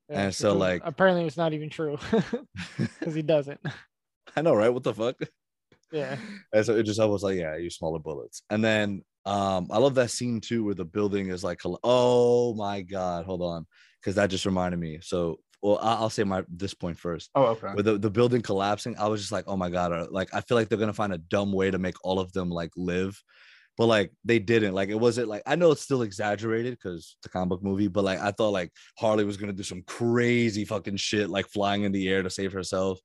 Yeah, 0.08 0.22
And 0.24 0.34
so, 0.34 0.54
like- 0.54 0.82
apparently 0.84 1.24
it's 1.26 1.36
not 1.36 1.52
even 1.52 1.70
true 1.70 1.98
because 2.78 3.14
he 3.14 3.22
doesn't. 3.22 3.60
I 4.36 4.42
know, 4.42 4.54
right? 4.54 4.72
What 4.72 4.82
the 4.82 4.94
fuck? 4.94 5.16
Yeah, 5.90 6.16
And 6.54 6.64
so 6.64 6.74
it 6.76 6.84
just 6.84 7.00
I 7.00 7.04
was 7.04 7.22
like, 7.22 7.36
yeah, 7.36 7.50
I 7.52 7.56
use 7.58 7.76
smaller 7.76 7.98
bullets. 7.98 8.42
And 8.50 8.64
then 8.64 9.02
um 9.26 9.68
I 9.70 9.78
love 9.78 9.94
that 9.96 10.10
scene 10.10 10.40
too 10.40 10.64
where 10.64 10.74
the 10.74 10.84
building 10.86 11.28
is 11.28 11.44
like 11.44 11.60
oh 11.84 12.54
my 12.54 12.80
god, 12.80 13.26
hold 13.26 13.42
on. 13.42 13.66
Cause 14.02 14.14
that 14.16 14.30
just 14.30 14.46
reminded 14.46 14.80
me. 14.80 14.98
So 15.02 15.38
well, 15.62 15.78
I- 15.82 15.94
I'll 15.96 16.10
say 16.10 16.24
my 16.24 16.42
this 16.48 16.72
point 16.74 16.98
first. 16.98 17.30
Oh, 17.34 17.44
okay. 17.48 17.72
With 17.74 17.84
the, 17.84 17.98
the 17.98 18.10
building 18.10 18.40
collapsing, 18.42 18.96
I 18.98 19.06
was 19.06 19.20
just 19.20 19.32
like, 19.32 19.44
oh 19.46 19.56
my 19.56 19.68
god, 19.70 19.92
uh, 19.92 20.06
like 20.10 20.34
I 20.34 20.40
feel 20.40 20.56
like 20.56 20.68
they're 20.68 20.78
gonna 20.78 20.92
find 20.94 21.12
a 21.12 21.18
dumb 21.18 21.52
way 21.52 21.70
to 21.70 21.78
make 21.78 21.94
all 22.02 22.18
of 22.18 22.32
them 22.32 22.48
like 22.48 22.70
live. 22.74 23.22
But 23.78 23.86
like 23.86 24.12
they 24.24 24.38
didn't. 24.38 24.74
Like 24.74 24.88
it 24.88 24.98
wasn't 24.98 25.28
like 25.28 25.42
I 25.46 25.56
know 25.56 25.70
it's 25.70 25.82
still 25.82 26.02
exaggerated 26.02 26.74
because 26.74 27.16
it's 27.18 27.26
a 27.26 27.28
comic 27.28 27.48
book 27.48 27.62
movie, 27.62 27.88
but 27.88 28.04
like 28.04 28.20
I 28.20 28.30
thought 28.30 28.50
like 28.50 28.70
Harley 28.98 29.24
was 29.24 29.36
gonna 29.36 29.52
do 29.52 29.62
some 29.62 29.82
crazy 29.86 30.64
fucking 30.64 30.96
shit, 30.96 31.30
like 31.30 31.48
flying 31.48 31.84
in 31.84 31.92
the 31.92 32.08
air 32.08 32.22
to 32.22 32.30
save 32.30 32.52
herself. 32.52 33.00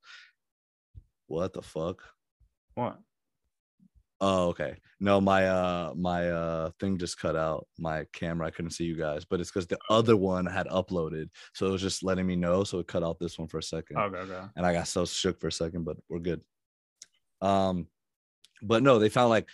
What 1.28 1.53
the 1.53 1.61
fuck? 1.61 2.03
What? 2.76 2.99
Oh, 4.20 4.47
okay. 4.47 4.78
No, 4.99 5.22
my 5.22 5.47
uh 5.47 5.93
my 5.95 6.30
uh 6.30 6.72
thing 6.80 6.97
just 6.97 7.20
cut 7.20 7.36
out. 7.36 7.68
My 7.78 8.05
camera, 8.13 8.47
I 8.47 8.51
couldn't 8.51 8.72
see 8.72 8.86
you 8.86 8.97
guys, 8.97 9.26
but 9.26 9.39
it's 9.39 9.51
because 9.51 9.68
the 9.68 9.78
other 9.89 10.18
one 10.18 10.45
had 10.45 10.68
uploaded. 10.68 11.30
So 11.53 11.68
it 11.68 11.72
was 11.72 11.82
just 11.82 12.03
letting 12.03 12.26
me 12.26 12.36
know. 12.36 12.63
So 12.63 12.80
it 12.80 12.88
cut 12.88 13.03
out 13.03 13.20
this 13.20 13.38
one 13.38 13.47
for 13.47 13.59
a 13.59 13.63
second. 13.63 13.97
Okay, 13.97 14.18
okay. 14.18 14.41
And 14.55 14.65
I 14.65 14.74
got 14.74 14.88
so 14.88 15.05
shook 15.05 15.39
for 15.39 15.47
a 15.47 15.51
second, 15.51 15.86
but 15.86 15.97
we're 16.09 16.20
good. 16.20 16.41
Um, 17.41 17.88
but 18.63 18.82
no, 18.82 18.97
they 18.97 19.09
found 19.09 19.30
like 19.30 19.47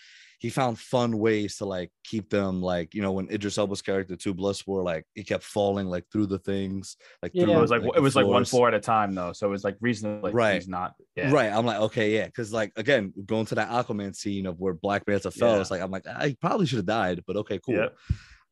he 0.43 0.49
found 0.49 0.77
fun 0.77 1.17
ways 1.19 1.55
to 1.55 1.65
like 1.65 1.89
keep 2.03 2.29
them 2.29 2.61
like 2.61 2.93
you 2.93 3.01
know 3.01 3.13
when 3.13 3.31
Idris 3.31 3.57
Elba's 3.57 3.81
character 3.81 4.17
two 4.17 4.35
Bloodsport 4.35 4.83
like 4.83 5.05
he 5.15 5.23
kept 5.23 5.43
falling 5.45 5.87
like 5.87 6.03
through 6.11 6.25
the 6.25 6.37
things 6.37 6.97
like 7.21 7.31
Yeah. 7.33 7.45
through, 7.45 7.53
It 7.53 7.61
was 7.61 7.71
like, 7.71 7.81
the 7.81 7.91
it 7.95 8.01
was 8.01 8.15
like 8.17 8.25
one 8.25 8.33
floors. 8.43 8.49
floor 8.49 8.67
at 8.67 8.73
a 8.73 8.79
time 8.81 9.15
though, 9.15 9.31
so 9.31 9.47
it 9.47 9.51
was 9.51 9.63
like 9.63 9.77
reasonably 9.79 10.23
like, 10.31 10.33
Right. 10.33 10.55
He's 10.55 10.67
not 10.67 10.95
yeah. 11.15 11.31
Right. 11.31 11.49
I'm 11.49 11.65
like, 11.65 11.79
okay, 11.87 12.13
yeah. 12.13 12.27
Cause 12.29 12.51
like 12.51 12.73
again, 12.75 13.13
going 13.25 13.45
to 13.45 13.55
that 13.55 13.69
Aquaman 13.69 14.13
scene 14.13 14.45
of 14.45 14.59
where 14.59 14.73
Black 14.73 15.07
Manta 15.07 15.31
fell, 15.31 15.55
Yeah. 15.55 15.61
it's 15.61 15.71
like 15.71 15.81
I'm 15.81 15.91
like, 15.91 16.05
I 16.07 16.35
probably 16.41 16.65
should 16.65 16.79
have 16.79 16.85
died, 16.87 17.23
but 17.25 17.37
okay, 17.37 17.59
cool. 17.65 17.75
Yep. 17.75 17.95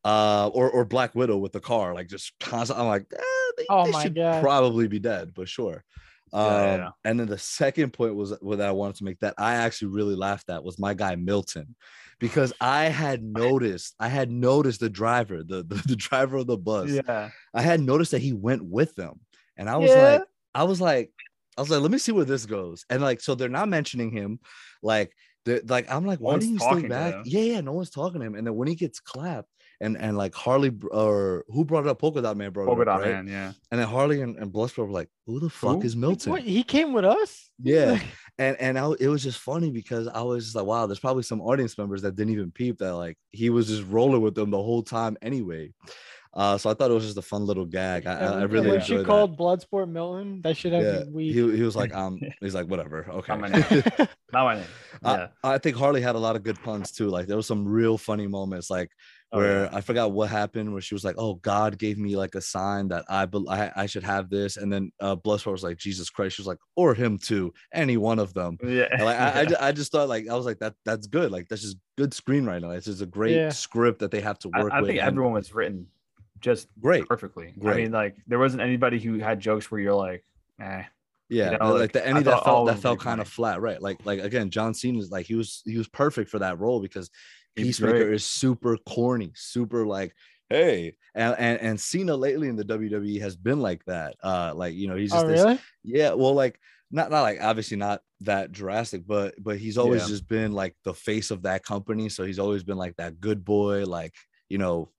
Uh 0.04 0.50
or 0.54 0.70
or 0.70 0.84
Black 0.86 1.14
Widow 1.14 1.36
with 1.36 1.52
the 1.52 1.60
car, 1.60 1.94
like 1.94 2.08
just 2.08 2.32
constant. 2.40 2.78
I'm 2.80 2.86
like, 2.86 3.06
eh, 3.14 3.50
they, 3.58 3.66
Oh 3.68 3.84
they 3.84 3.90
my 3.92 4.02
should 4.02 4.14
God. 4.14 4.42
probably 4.42 4.88
be 4.88 4.98
dead, 4.98 5.32
but 5.34 5.46
sure. 5.48 5.84
Um, 6.32 6.46
Yeah, 6.46 6.62
yeah, 6.62 6.76
yeah. 6.76 6.90
and 7.04 7.20
then 7.20 7.26
the 7.26 7.38
second 7.38 7.92
point 7.92 8.14
was 8.14 8.34
what 8.40 8.60
I 8.60 8.72
wanted 8.72 8.96
to 8.96 9.04
make 9.04 9.20
that 9.20 9.34
I 9.38 9.54
actually 9.56 9.88
really 9.88 10.14
laughed 10.14 10.48
at 10.50 10.64
was 10.64 10.78
my 10.78 10.94
guy 10.94 11.14
Milton, 11.16 11.74
because 12.18 12.52
I 12.60 12.84
had 12.84 13.22
noticed, 13.22 13.94
I 14.00 14.08
had 14.08 14.30
noticed 14.30 14.80
the 14.80 14.88
driver, 14.88 15.42
the, 15.42 15.62
the, 15.62 15.82
the 15.86 15.96
driver 15.96 16.38
of 16.38 16.46
the 16.46 16.56
bus. 16.56 16.90
Yeah. 16.90 17.30
I 17.52 17.62
had 17.62 17.80
noticed 17.80 18.12
that 18.12 18.22
he 18.22 18.32
went 18.32 18.64
with 18.64 18.94
them. 18.94 19.20
And 19.56 19.68
I 19.68 19.76
was 19.76 19.90
Yeah. 19.90 20.02
like, 20.02 20.22
I 20.54 20.64
was 20.64 20.80
like, 20.80 21.12
I 21.58 21.60
was 21.60 21.68
like, 21.68 21.82
let 21.82 21.90
me 21.90 21.98
see 21.98 22.12
where 22.12 22.24
this 22.24 22.46
goes. 22.46 22.86
And 22.88 23.02
like, 23.02 23.20
so 23.20 23.34
they're 23.34 23.48
not 23.50 23.68
mentioning 23.68 24.10
him. 24.10 24.40
Like, 24.82 25.12
they're 25.44 25.60
like, 25.66 25.90
I'm 25.90 26.06
like, 26.06 26.20
No 26.20 26.28
why 26.28 26.38
didn't 26.38 26.54
you 26.54 26.58
stay 26.60 26.88
back? 26.88 27.14
Yeah, 27.26 27.40
yeah, 27.42 27.60
no 27.60 27.72
one's 27.72 27.90
talking 27.90 28.20
to 28.20 28.26
him. 28.26 28.36
And 28.36 28.46
then 28.46 28.54
when 28.54 28.68
he 28.68 28.74
gets 28.74 29.00
clapped, 29.00 29.48
and 29.82 29.98
and 29.98 30.16
like 30.16 30.34
Harley 30.34 30.72
or 30.90 31.44
who 31.48 31.64
brought 31.64 31.84
it 31.84 31.90
up? 31.90 31.98
Polka 31.98 32.22
Dot 32.22 32.36
Man 32.36 32.50
brought 32.52 32.66
Polka 32.66 32.82
it 32.82 32.88
up, 32.88 33.00
dot 33.00 33.02
right? 33.02 33.12
man, 33.16 33.26
yeah. 33.26 33.52
And 33.70 33.80
then 33.80 33.86
Harley 33.88 34.22
and, 34.22 34.36
and 34.38 34.50
Bloodsport 34.52 34.86
were 34.86 34.92
like, 34.92 35.08
who 35.26 35.40
the 35.40 35.50
fuck 35.50 35.76
Who? 35.76 35.82
is 35.82 35.94
Milton? 35.96 36.32
What, 36.32 36.42
he 36.42 36.62
came 36.62 36.92
with 36.94 37.04
us? 37.04 37.50
Yeah. 37.64 38.00
and 38.38 38.56
and 38.58 38.76
I, 38.78 38.90
it 38.98 39.06
was 39.08 39.22
just 39.22 39.38
funny 39.38 39.70
because 39.70 40.08
I 40.08 40.22
was 40.22 40.44
just 40.44 40.56
like, 40.56 40.64
wow, 40.64 40.86
there's 40.86 40.98
probably 40.98 41.22
some 41.22 41.40
audience 41.40 41.76
members 41.78 42.02
that 42.02 42.16
didn't 42.16 42.32
even 42.32 42.50
peep 42.50 42.78
that 42.78 42.94
like 42.96 43.16
he 43.30 43.50
was 43.50 43.68
just 43.68 43.84
rolling 43.84 44.20
with 44.22 44.34
them 44.34 44.50
the 44.50 44.56
whole 44.62 44.82
time 44.82 45.16
anyway. 45.22 45.72
Uh, 46.34 46.56
so 46.56 46.70
I 46.70 46.74
thought 46.74 46.90
it 46.90 46.94
was 46.94 47.04
just 47.04 47.18
a 47.18 47.22
fun 47.22 47.44
little 47.44 47.66
gag. 47.66 48.06
I, 48.06 48.14
I, 48.14 48.26
I 48.40 48.42
really 48.44 48.70
when 48.70 48.80
she 48.80 48.96
that. 48.96 49.06
called 49.06 49.38
Bloodsport 49.38 49.88
Milton, 49.90 50.40
that 50.42 50.56
should 50.56 50.72
have 50.72 50.82
Yeah, 50.82 50.98
been 51.00 51.12
weak. 51.12 51.34
he, 51.34 51.56
he 51.56 51.62
was 51.62 51.76
like, 51.76 51.94
um, 51.94 52.18
he's 52.40 52.54
like, 52.54 52.66
whatever, 52.68 53.06
okay. 53.10 53.36
my 53.36 53.48
name. 53.48 53.64
Not 54.32 54.44
my 54.44 54.54
name. 54.54 54.64
Yeah. 55.04 55.28
I, 55.44 55.54
I 55.54 55.58
think 55.58 55.76
Harley 55.76 56.00
had 56.00 56.14
a 56.14 56.18
lot 56.18 56.34
of 56.34 56.42
good 56.42 56.60
puns 56.62 56.90
too. 56.90 57.08
Like 57.08 57.26
there 57.26 57.36
was 57.36 57.46
some 57.46 57.68
real 57.68 57.98
funny 57.98 58.26
moments, 58.26 58.70
like 58.70 58.90
where 59.32 59.62
yeah. 59.64 59.70
I 59.72 59.80
forgot 59.80 60.12
what 60.12 60.28
happened, 60.28 60.72
where 60.72 60.82
she 60.82 60.94
was 60.94 61.04
like, 61.04 61.16
"Oh, 61.18 61.34
God 61.34 61.78
gave 61.78 61.98
me 61.98 62.16
like 62.16 62.34
a 62.34 62.40
sign 62.40 62.88
that 62.88 63.04
I 63.08 63.26
bel 63.26 63.48
I, 63.48 63.70
I 63.74 63.86
should 63.86 64.04
have 64.04 64.28
this," 64.28 64.56
and 64.58 64.72
then 64.72 64.92
uh, 65.00 65.16
Bloodsport 65.16 65.52
was 65.52 65.62
like, 65.64 65.78
"Jesus 65.78 66.10
Christ," 66.10 66.36
she 66.36 66.42
was 66.42 66.46
like, 66.46 66.58
"Or 66.76 66.94
him 66.94 67.18
too, 67.18 67.52
any 67.72 67.96
one 67.96 68.18
of 68.18 68.34
them." 68.34 68.58
Yeah. 68.62 68.88
And, 68.90 69.04
like 69.04 69.18
I, 69.18 69.28
I, 69.30 69.40
yeah. 69.40 69.44
ju- 69.46 69.56
I 69.60 69.72
just 69.72 69.90
thought 69.90 70.08
like 70.08 70.28
I 70.28 70.34
was 70.34 70.46
like 70.46 70.58
that 70.58 70.74
that's 70.84 71.06
good. 71.06 71.32
Like 71.32 71.48
that's 71.48 71.62
just 71.62 71.78
good 71.96 72.10
screenwriting. 72.12 72.74
It's 72.76 72.86
just 72.86 73.02
a 73.02 73.06
great 73.06 73.34
Yeah. 73.36 73.48
script 73.48 74.00
that 74.00 74.10
they 74.10 74.20
have 74.20 74.38
to 74.40 74.48
work 74.48 74.72
I 74.72 74.80
with. 74.80 74.88
think 74.90 75.00
and- 75.00 75.08
everyone 75.08 75.32
was 75.32 75.54
written 75.54 75.86
just 76.40 76.68
great. 76.80 77.06
perfectly. 77.08 77.54
I 77.64 77.74
mean, 77.74 77.92
like 77.92 78.16
there 78.26 78.38
wasn't 78.38 78.62
anybody 78.62 78.98
who 78.98 79.18
had 79.18 79.40
jokes 79.40 79.70
where 79.70 79.80
you're 79.80 79.94
like, 79.94 80.24
eh. 80.60 80.84
Yeah, 81.28 81.50
know, 81.56 81.70
like, 81.72 81.80
like, 81.80 81.92
the 81.92 82.04
I 82.06 82.10
any 82.10 82.22
that 82.24 82.44
felt 82.44 82.66
that 82.66 82.78
felt 82.80 83.00
kind 83.00 83.18
of 83.18 83.26
flat, 83.26 83.62
right? 83.62 83.80
Like 83.80 84.04
like 84.04 84.20
again, 84.20 84.50
John 84.50 84.74
Cena 84.74 84.98
is 84.98 85.10
like 85.10 85.24
he 85.24 85.34
was 85.34 85.62
he 85.64 85.78
was 85.78 85.88
perfect 85.88 86.28
for 86.28 86.38
that 86.40 86.58
role 86.58 86.78
because 86.82 87.08
was 87.08 87.10
Peacemaker 87.56 88.04
great. 88.04 88.14
is 88.14 88.24
super 88.24 88.76
corny, 88.86 89.32
super 89.34 89.86
like 89.86 90.14
hey, 90.48 90.94
and, 91.14 91.34
and 91.38 91.60
and 91.60 91.80
Cena 91.80 92.14
lately 92.14 92.48
in 92.48 92.56
the 92.56 92.64
WWE 92.64 93.20
has 93.22 93.36
been 93.36 93.60
like 93.60 93.82
that. 93.86 94.16
Uh, 94.22 94.52
like 94.54 94.74
you 94.74 94.88
know 94.88 94.96
he's 94.96 95.10
just 95.12 95.24
oh, 95.24 95.28
this 95.28 95.42
really? 95.42 95.58
yeah, 95.82 96.12
well 96.12 96.34
like 96.34 96.58
not 96.90 97.10
not 97.10 97.22
like 97.22 97.38
obviously 97.40 97.76
not 97.76 98.00
that 98.20 98.52
drastic, 98.52 99.06
but 99.06 99.34
but 99.42 99.58
he's 99.58 99.78
always 99.78 100.02
Yeah. 100.02 100.08
just 100.08 100.28
been 100.28 100.52
like 100.52 100.76
the 100.84 100.94
face 100.94 101.30
of 101.30 101.42
that 101.42 101.64
company, 101.64 102.08
so 102.08 102.24
he's 102.24 102.38
always 102.38 102.62
been 102.64 102.76
like 102.76 102.96
that 102.96 103.20
good 103.20 103.44
boy, 103.44 103.84
like 103.84 104.14
you 104.48 104.58
know. 104.58 104.90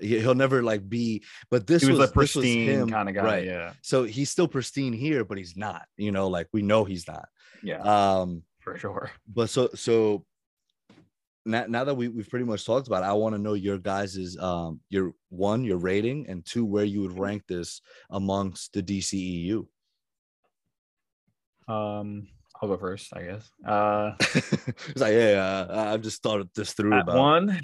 he- 0.00 0.18
He'll 0.20 0.34
never 0.34 0.62
like 0.62 0.86
be, 0.88 1.24
but 1.50 1.66
this 1.66 1.82
He 1.82 1.90
was, 1.90 1.98
was, 1.98 2.10
a 2.10 2.12
this 2.12 2.16
was 2.16 2.32
pristine 2.44 2.68
him, 2.68 2.90
kind 2.90 3.08
of 3.08 3.14
guy. 3.14 3.22
right? 3.24 3.44
Yeah. 3.46 3.72
So 3.82 4.04
he's 4.04 4.30
still 4.30 4.46
pristine 4.48 4.92
here, 4.92 5.24
but 5.24 5.38
he's 5.38 5.56
not. 5.56 5.86
You 5.96 6.12
know, 6.12 6.28
like 6.28 6.48
we 6.52 6.60
know 6.60 6.84
he's 6.84 7.08
not. 7.08 7.28
Yeah. 7.62 7.80
Um, 7.80 8.42
for 8.60 8.76
sure. 8.76 9.10
but 9.26 9.48
so 9.48 9.70
so 9.74 10.24
now, 11.46 11.64
now 11.68 11.84
that 11.84 11.94
we, 11.94 12.08
we've 12.08 12.28
pretty 12.28 12.44
much 12.44 12.66
talked 12.66 12.88
about 12.88 13.02
it, 13.02 13.06
I 13.06 13.12
want 13.12 13.34
to 13.34 13.40
know 13.40 13.54
your 13.54 13.78
guys's 13.78 14.36
um 14.38 14.80
your 14.90 15.14
one, 15.30 15.64
your 15.64 15.78
rating, 15.78 16.26
and 16.28 16.44
two, 16.44 16.64
where 16.64 16.84
you 16.84 17.02
would 17.02 17.18
rank 17.18 17.44
this 17.46 17.80
amongst 18.10 18.72
the 18.72 18.82
DCEU. 18.82 19.66
Um, 21.68 22.28
I'll 22.60 22.68
go 22.68 22.76
first, 22.76 23.12
I 23.14 23.22
guess. 23.22 23.50
Uh, 23.64 24.12
it's 24.20 25.00
like, 25.00 25.14
yeah, 25.14 25.66
uh, 25.68 25.90
I've 25.92 26.02
just 26.02 26.22
thought 26.22 26.46
this 26.54 26.72
through 26.72 26.98
about 26.98 27.16
one, 27.16 27.60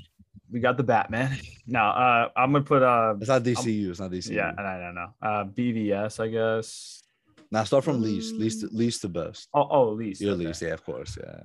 we 0.51 0.61
got 0.61 0.77
the 0.77 0.85
Batman. 0.85 1.39
Now, 1.65 1.91
uh, 1.91 2.29
I'm 2.37 2.53
gonna 2.53 2.65
put 2.65 2.83
uh, 2.83 3.15
it's 3.21 3.29
not 3.29 3.45
DCU, 3.45 3.91
it's 3.91 4.01
not 4.01 4.11
DCU. 4.11 4.33
yeah, 4.33 4.53
I 4.59 4.79
don't 4.79 4.97
know. 4.97 5.15
Uh, 5.23 5.45
BVS, 5.45 6.19
I 6.19 6.27
guess. 6.27 7.05
Now 7.53 7.63
start 7.63 7.85
from 7.85 8.03
least, 8.03 8.35
least 8.35 8.65
least 8.73 9.03
to 9.03 9.09
best. 9.09 9.49
Oh, 9.55 9.69
oh, 9.71 9.89
least. 9.91 10.21
Your 10.21 10.33
okay. 10.35 10.47
least, 10.47 10.61
yeah, 10.61 10.71
of 10.71 10.85
course, 10.85 11.17
yeah. 11.23 11.43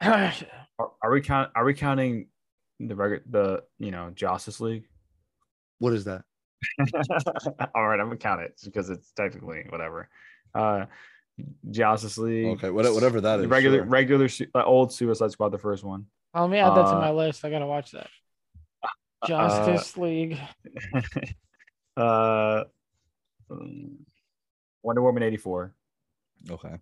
Are, 0.80 0.92
are 1.02 1.10
we 1.10 1.20
count? 1.20 1.50
Are 1.56 1.64
we 1.64 1.74
counting 1.74 2.28
the 2.78 2.94
regular, 2.94 3.22
the 3.28 3.62
you 3.84 3.90
know 3.90 4.10
Justice 4.14 4.60
League? 4.60 4.84
What 5.80 5.92
is 5.92 6.04
that? 6.04 6.22
All 7.74 7.86
right, 7.88 7.98
I'm 7.98 8.06
gonna 8.06 8.16
count 8.16 8.42
it 8.42 8.60
because 8.64 8.88
it's 8.90 9.10
technically 9.12 9.64
whatever. 9.70 10.08
Uh, 10.54 10.86
Justice 11.70 12.16
League. 12.18 12.46
Okay, 12.58 12.70
what- 12.70 12.92
whatever 12.94 13.20
that 13.22 13.40
is. 13.40 13.46
Regular, 13.46 13.78
sure. 13.78 13.86
regular, 13.86 14.28
su- 14.28 14.46
uh, 14.54 14.62
old 14.64 14.92
Suicide 14.92 15.32
Squad, 15.32 15.48
the 15.50 15.58
first 15.58 15.82
one. 15.84 16.06
Oh, 16.34 16.42
let 16.42 16.50
me 16.50 16.58
add 16.58 16.70
that 16.76 16.82
to 16.82 16.96
Uh, 16.96 17.00
my 17.00 17.10
list. 17.10 17.44
I 17.44 17.50
gotta 17.50 17.66
watch 17.66 17.90
that. 17.92 18.08
Justice 19.26 19.96
League. 19.96 20.38
uh, 21.96 22.64
um, 23.50 23.98
Wonder 24.82 25.02
Woman 25.02 25.22
eighty 25.24 25.36
four. 25.38 25.74
Okay. 26.48 26.78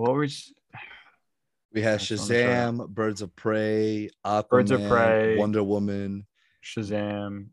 What 0.00 0.14
were 0.14 0.24
s- 0.24 0.52
We 1.72 1.82
had 1.82 2.00
That's 2.00 2.10
what 2.10 2.20
I'm 2.22 2.26
trying- 2.26 2.78
Shazam, 2.78 2.88
Birds 2.88 3.22
of 3.22 3.36
Prey, 3.36 4.10
Aquaman, 4.24 4.48
Birds 4.48 4.70
of 4.72 4.80
Prey. 4.88 5.36
Wonder 5.36 5.62
Woman. 5.62 6.26
Shazam, 6.64 7.48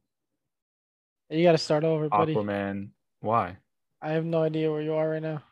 You 1.30 1.44
gotta 1.44 1.58
start 1.58 1.84
over, 1.84 2.10
buddy. 2.10 2.34
Aquaman? 2.34 2.90
Why? 3.20 3.58
I 4.02 4.12
have 4.12 4.26
no 4.26 4.42
idea 4.44 4.72
where 4.72 4.82
you 4.82 4.94
are 4.94 5.10
right 5.10 5.22
now. 5.22 5.44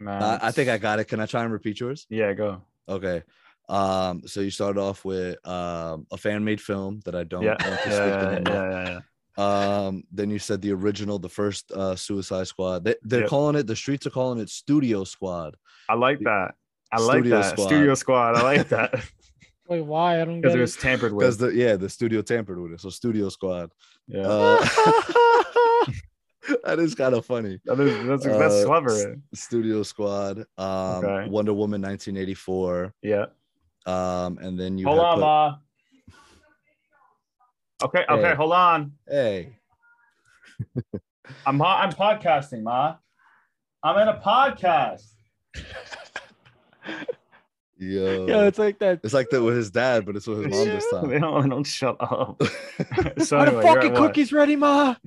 Man, 0.00 0.22
Uh, 0.22 0.38
I 0.42 0.52
think 0.52 0.68
I 0.68 0.78
got 0.78 0.98
it. 1.00 1.04
Can 1.06 1.20
I 1.20 1.26
try 1.26 1.42
and 1.44 1.52
repeat 1.52 1.80
yours? 1.80 2.06
Yeah, 2.08 2.32
go. 2.34 2.62
Okay. 2.88 3.22
Um, 3.68 4.22
so 4.26 4.40
you 4.40 4.50
started 4.50 4.78
off 4.80 5.04
with 5.04 5.36
um 5.46 6.06
a 6.12 6.16
fan 6.18 6.44
made 6.44 6.60
film 6.60 7.00
that 7.06 7.14
I 7.14 7.24
don't 7.24 7.42
Yeah, 7.42 7.56
want 7.68 7.80
to 7.82 7.88
yeah, 7.90 7.96
skip 7.96 8.48
yeah, 8.48 8.54
yeah, 8.54 8.70
yeah, 8.70 8.88
yeah. 8.90 9.00
Um, 9.36 10.04
then 10.12 10.30
you 10.30 10.38
said 10.38 10.62
the 10.62 10.72
original, 10.72 11.18
the 11.18 11.28
first 11.28 11.70
uh 11.72 11.96
Suicide 11.96 12.46
Squad. 12.46 12.84
They, 12.84 12.94
they're 13.02 13.20
Yep. 13.22 13.28
calling 13.30 13.56
it 13.56 13.66
the 13.66 13.74
streets 13.76 14.06
are 14.06 14.10
calling 14.10 14.38
it 14.38 14.48
Studio 14.48 15.04
Squad. 15.04 15.56
I 15.88 15.94
like 15.94 16.20
that. 16.20 16.54
I 16.92 17.00
like 17.00 17.18
Studio 17.20 17.40
that. 17.40 17.50
Squad. 17.50 17.66
Studio 17.66 17.94
Squad. 17.94 18.36
I 18.36 18.42
like 18.42 18.68
that 18.68 18.94
Wait, 19.68 19.80
why? 19.80 20.20
I 20.20 20.24
don't 20.24 20.40
because 20.40 20.54
it 20.54 20.58
it. 20.58 20.60
was 20.60 20.76
tampered 20.76 21.16
Because 21.16 21.40
with. 21.40 21.52
the 21.52 21.56
yeah, 21.58 21.74
the 21.76 21.88
studio 21.88 22.20
tampered 22.22 22.60
with 22.60 22.72
it. 22.72 22.80
So 22.80 22.90
Studio 22.90 23.28
Squad. 23.30 23.70
Yeah, 24.06 24.22
Uh, 24.26 24.58
that 26.64 26.78
is 26.78 26.94
kind 26.94 27.14
of 27.14 27.24
funny. 27.24 27.58
that 27.64 27.80
is, 27.80 28.06
that's 28.06 28.24
that's 28.24 28.54
uh, 28.62 28.66
clever. 28.66 29.16
Studio 29.34 29.82
Squad. 29.82 30.44
Um 30.58 31.04
Okay. 31.04 31.28
Wonder 31.30 31.52
Woman 31.54 31.80
1984. 31.82 32.94
Yeah. 33.02 33.26
Um, 33.86 34.38
and 34.38 34.58
then 34.58 34.78
you 34.78 34.86
hold 34.86 35.00
on, 35.00 35.14
put- 35.14 35.20
ma. 35.20 35.56
Okay, 37.84 38.04
okay, 38.08 38.28
Hey. 38.30 38.34
hold 38.34 38.52
on. 38.52 38.92
Hey, 39.08 39.56
I'm 41.46 41.60
I'm 41.60 41.90
podcasting, 41.92 42.62
ma. 42.62 42.96
I'm 43.82 43.98
in 44.00 44.08
a 44.08 44.18
podcast. 44.20 45.02
yo. 47.78 48.26
Yeah, 48.26 48.44
it's 48.44 48.58
like 48.58 48.78
that. 48.78 49.00
It's 49.02 49.12
like 49.12 49.28
that 49.30 49.42
with 49.42 49.56
his 49.56 49.70
dad, 49.70 50.06
but 50.06 50.16
it's 50.16 50.26
with 50.26 50.38
his 50.44 50.46
mom 50.48 50.64
this 50.66 50.84
they 50.84 50.90
time. 50.98 51.20
don't, 51.20 51.42
they 51.42 51.48
don't 51.50 51.66
shut 51.66 51.96
up. 52.00 52.42
so 52.42 53.36
Are 53.38 53.46
the 53.46 53.50
anyway, 53.50 53.52
you're 53.52 53.62
fucking 53.62 53.92
at 53.94 54.00
what? 54.00 54.06
cookies 54.08 54.32
ready, 54.32 54.56
ma? 54.56 54.94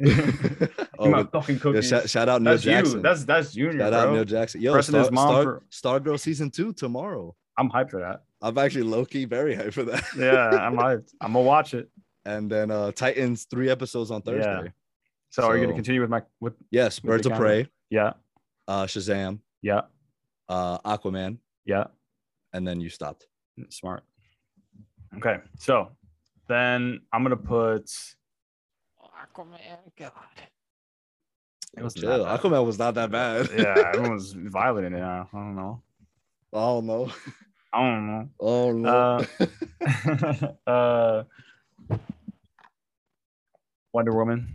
Oh, 1.00 1.10
my 1.10 1.20
with- 1.20 1.32
fucking 1.32 1.56
yeah, 1.56 1.62
cookies. 1.62 1.88
shout, 1.90 2.10
shout 2.10 2.28
out 2.30 2.42
Neil 2.42 2.54
that's 2.54 2.64
Jackson. 2.64 2.96
you. 2.98 3.02
That's 3.04 3.24
that's 3.26 3.54
Junior, 3.54 3.80
shout 3.80 3.92
bro. 3.92 4.00
out 4.00 4.14
Neil 4.14 4.26
Jackson. 4.26 4.62
Yo, 4.62 4.74
Pressing 4.74 4.94
Star, 4.94 5.02
his 5.02 5.12
mom 5.12 5.28
Star, 5.30 5.44
for- 5.44 5.64
Stargirl 5.72 6.20
season 6.20 6.50
two 6.52 6.74
tomorrow. 6.74 7.36
I'm 7.58 7.70
hyped 7.70 7.90
for 7.92 8.00
that. 8.02 8.24
I'm 8.42 8.58
actually 8.60 8.84
low 8.84 9.06
key 9.06 9.26
very 9.26 9.56
hyped 9.56 9.74
for 9.74 9.84
that. 9.84 10.04
Yeah, 10.18 10.50
I'm 10.50 10.76
hyped. 10.78 11.10
I'm 11.22 11.34
gonna 11.34 11.46
watch 11.46 11.74
it. 11.74 11.90
And 12.28 12.52
then 12.52 12.70
uh 12.70 12.92
Titans 12.92 13.46
three 13.46 13.70
episodes 13.70 14.12
on 14.12 14.22
Thursday. 14.22 14.64
Yeah. 14.66 14.72
So, 15.30 15.44
are 15.44 15.56
you 15.58 15.64
gonna 15.64 15.76
continue 15.76 16.02
with 16.02 16.10
my 16.10 16.22
with 16.40 16.54
Yes, 16.72 17.02
With 17.02 17.10
Birds 17.10 17.28
of. 17.28 17.34
Prey, 17.34 17.68
yeah, 17.90 18.14
uh 18.68 18.86
Shazam, 18.86 19.40
yeah, 19.62 19.82
uh 20.50 20.78
Aquaman, 20.80 21.38
yeah. 21.66 21.86
and 22.54 22.68
then 22.68 22.80
you 22.80 22.90
stopped. 22.90 23.28
Smart. 23.70 24.04
Okay, 25.16 25.38
so 25.58 25.90
then 26.48 27.02
I'm 27.12 27.24
gonna 27.24 27.36
put. 27.38 27.90
Aquaman, 29.02 29.60
God. 29.98 30.12
It 31.76 31.84
wasn't 31.84 32.04
Chill. 32.04 32.24
that 32.24 32.26
bad. 32.26 32.40
Aquaman 32.40 32.66
was 32.66 32.78
not 32.80 32.94
that 32.96 33.12
bad. 33.12 33.50
Yeah, 33.56 33.92
everyone's 33.94 34.34
violent 34.34 34.88
in 34.88 34.94
it. 34.96 35.02
I 35.02 35.26
don't 35.34 35.56
know. 35.56 35.82
oh 36.54 36.82
no. 36.82 37.12
I 37.74 37.80
don't 37.82 38.08
know. 38.08 38.30
Oh 38.40 38.72
no. 38.72 39.26
Uh, 40.28 40.48
uh, 40.70 41.24
Wonder 43.98 44.14
Woman, 44.14 44.48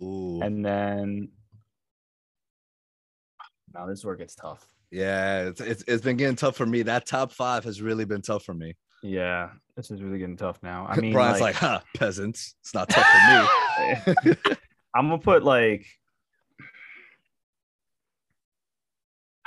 Ooh. 0.00 0.40
and 0.40 0.64
then. 0.64 1.30
Now 3.74 3.86
this 3.86 4.04
work 4.04 4.20
gets 4.20 4.36
tough. 4.36 4.64
yeah, 4.92 5.48
it's, 5.48 5.60
it's 5.60 5.82
it's 5.88 6.04
been 6.04 6.16
getting 6.16 6.36
tough 6.36 6.54
for 6.54 6.64
me. 6.64 6.82
That 6.82 7.04
top 7.04 7.32
five 7.32 7.64
has 7.64 7.82
really 7.82 8.04
been 8.04 8.22
tough 8.22 8.44
for 8.44 8.54
me. 8.54 8.76
Yeah, 9.02 9.48
this 9.74 9.90
is 9.90 10.00
really 10.00 10.20
getting 10.20 10.36
tough 10.36 10.60
now. 10.62 10.86
I 10.88 10.94
mean, 11.00 11.12
Brian's 11.12 11.40
like, 11.40 11.60
like, 11.60 11.70
huh, 11.70 11.80
peasants. 11.96 12.54
It's 12.60 12.72
not 12.72 12.88
tough 12.88 13.04
for 13.04 14.26
me. 14.28 14.36
I'm 14.94 15.08
gonna 15.08 15.18
put 15.18 15.42
like. 15.42 15.84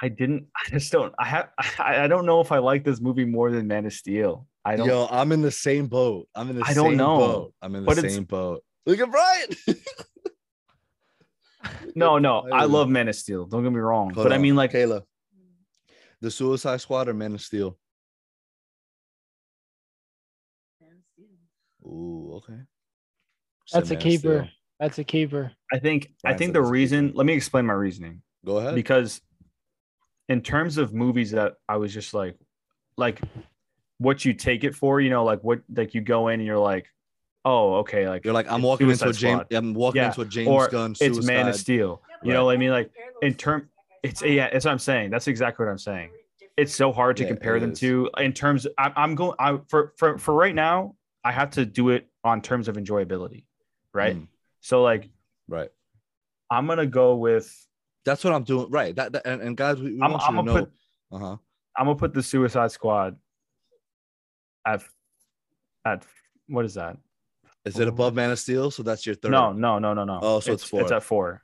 I 0.01 0.09
didn't. 0.09 0.47
I 0.53 0.69
just 0.71 0.91
don't. 0.91 1.13
I 1.17 1.25
have. 1.25 1.49
I, 1.79 2.03
I 2.03 2.07
don't 2.07 2.25
know 2.25 2.41
if 2.41 2.51
I 2.51 2.57
like 2.57 2.83
this 2.83 2.99
movie 2.99 3.23
more 3.23 3.49
than 3.49 3.65
Man 3.65 3.85
of 3.85 3.93
Steel. 3.93 4.45
I 4.65 4.75
don't. 4.75 4.87
Yo, 4.89 5.07
I'm 5.09 5.31
in 5.31 5.41
the 5.41 5.51
same 5.51 5.87
boat. 5.87 6.27
I'm 6.35 6.49
in 6.49 6.57
the 6.57 6.65
I 6.65 6.73
don't 6.73 6.97
know. 6.97 7.17
boat. 7.17 7.53
I'm 7.61 7.75
in 7.75 7.85
the 7.85 7.95
But 7.95 7.99
same 8.01 8.25
boat. 8.25 8.61
Look 8.85 8.99
at 8.99 9.11
Brian. 9.11 9.49
no, 11.95 12.17
no. 12.17 12.47
I 12.51 12.65
love 12.65 12.89
Man 12.89 13.07
of 13.07 13.15
Steel. 13.15 13.45
Don't 13.45 13.63
get 13.63 13.71
me 13.71 13.79
wrong. 13.79 14.13
Hold 14.13 14.25
but 14.25 14.33
I 14.33 14.37
mean, 14.37 14.55
like, 14.55 14.71
Kayla, 14.71 15.03
the 16.21 16.29
Suicide 16.29 16.81
Squad 16.81 17.09
or 17.09 17.13
Man 17.13 17.33
of 17.33 17.41
Steel? 17.41 17.77
Ooh, 21.83 22.33
okay. 22.37 22.59
That's 23.71 23.89
Said 23.89 23.97
a 23.97 23.99
keeper. 23.99 24.39
Steel. 24.41 24.49
That's 24.79 24.99
a 24.99 25.03
keeper. 25.03 25.51
I 25.71 25.79
think. 25.79 26.11
I 26.23 26.33
think 26.33 26.53
the 26.53 26.59
it's 26.59 26.69
a 26.69 26.71
reason. 26.71 27.11
Let 27.15 27.25
me 27.25 27.33
explain 27.33 27.65
my 27.65 27.73
reasoning. 27.73 28.21
Go 28.45 28.57
ahead. 28.57 28.75
because 28.75 29.21
in 30.29 30.41
terms 30.41 30.77
of 30.77 30.93
movies 30.93 31.31
that 31.31 31.53
I 31.67 31.77
was 31.77 31.93
just 31.93 32.13
like 32.13 32.37
like 32.97 33.19
what 33.97 34.23
you 34.25 34.33
take 34.33 34.63
it 34.63 34.75
for, 34.75 34.99
you 35.01 35.09
know, 35.09 35.23
like 35.23 35.43
what 35.43 35.61
like 35.73 35.93
you 35.93 36.01
go 36.01 36.27
in 36.27 36.39
and 36.39 36.47
you're 36.47 36.59
like, 36.59 36.87
oh, 37.45 37.75
okay, 37.75 38.09
like 38.09 38.25
You're 38.25 38.33
like, 38.33 38.51
I'm 38.51 38.61
walking 38.61 38.89
into 38.89 39.07
a 39.07 39.13
James. 39.13 39.41
Squad. 39.41 39.53
I'm 39.53 39.73
walking 39.73 40.01
Yeah, 40.01 40.07
into 40.07 40.21
a 40.21 40.25
James 40.25 40.47
or 40.49 40.67
Gunn. 40.69 40.95
it's 40.99 41.25
Man 41.25 41.47
of 41.47 41.55
Steel. 41.55 42.01
You 42.23 42.33
know 42.33 42.45
what 42.45 42.55
I 42.55 42.57
mean? 42.57 42.71
Like 42.71 42.91
in 43.21 43.35
term 43.35 43.69
it's 44.03 44.21
yeah, 44.21 44.49
that's 44.51 44.65
what 44.65 44.71
I'm 44.71 44.79
saying. 44.79 45.11
That's 45.11 45.27
exactly 45.27 45.65
what 45.65 45.71
I'm 45.71 45.77
saying. 45.77 46.09
It's 46.57 46.73
so 46.73 46.91
hard 46.91 47.17
to 47.17 47.23
Yeah, 47.23 47.29
compare 47.29 47.59
them 47.59 47.71
is. 47.71 47.79
to 47.79 48.09
in 48.17 48.33
terms 48.33 48.65
I'm, 48.77 48.93
I'm 48.95 49.15
going 49.15 49.35
I 49.39 49.57
for, 49.67 49.93
for 49.97 50.17
for 50.17 50.33
right 50.33 50.55
now, 50.55 50.95
I 51.23 51.31
have 51.31 51.51
to 51.51 51.65
do 51.65 51.89
it 51.89 52.07
on 52.23 52.41
terms 52.41 52.67
of 52.67 52.75
enjoyability, 52.77 53.45
right? 53.93 54.15
Mm, 54.15 54.27
So 54.61 54.81
like 54.81 55.09
right. 55.47 55.69
I'm 56.49 56.67
gonna 56.67 56.85
go 56.85 57.15
with 57.15 57.51
That's 58.05 58.23
what 58.23 58.33
I'm 58.33 58.43
doing. 58.43 58.69
Right. 58.69 58.95
That, 58.95 59.11
that 59.13 59.25
and, 59.25 59.41
and 59.41 59.57
guys, 59.57 59.79
we, 59.79 59.93
we 59.95 60.01
I'm, 60.01 60.11
want 60.11 60.23
I'm 60.23 60.35
you 60.35 60.41
to 60.41 60.47
gonna 60.47 60.59
know. 60.59 60.65
put 60.65 60.71
uh 61.11 61.19
huh. 61.19 61.37
I'm 61.77 61.85
gonna 61.87 61.95
put 61.95 62.13
the 62.13 62.23
Suicide 62.23 62.71
Squad 62.71 63.17
at 64.65 64.83
at 65.83 66.05
what 66.47 66.63
is 66.65 66.75
that? 66.75 66.97
Is 67.65 67.79
it 67.79 67.87
above 67.87 68.13
Man 68.13 68.29
of 68.31 68.37
Steel? 68.39 68.69
So 68.71 68.83
that's 68.83 69.05
your 69.05 69.15
third. 69.15 69.31
No, 69.31 69.51
no, 69.51 69.79
no, 69.79 69.93
no, 69.93 70.03
no. 70.03 70.19
Oh, 70.21 70.39
so 70.39 70.53
it's 70.53 70.63
It's 70.63 70.69
four. 70.69 70.93
at 70.93 71.03
four. 71.03 71.41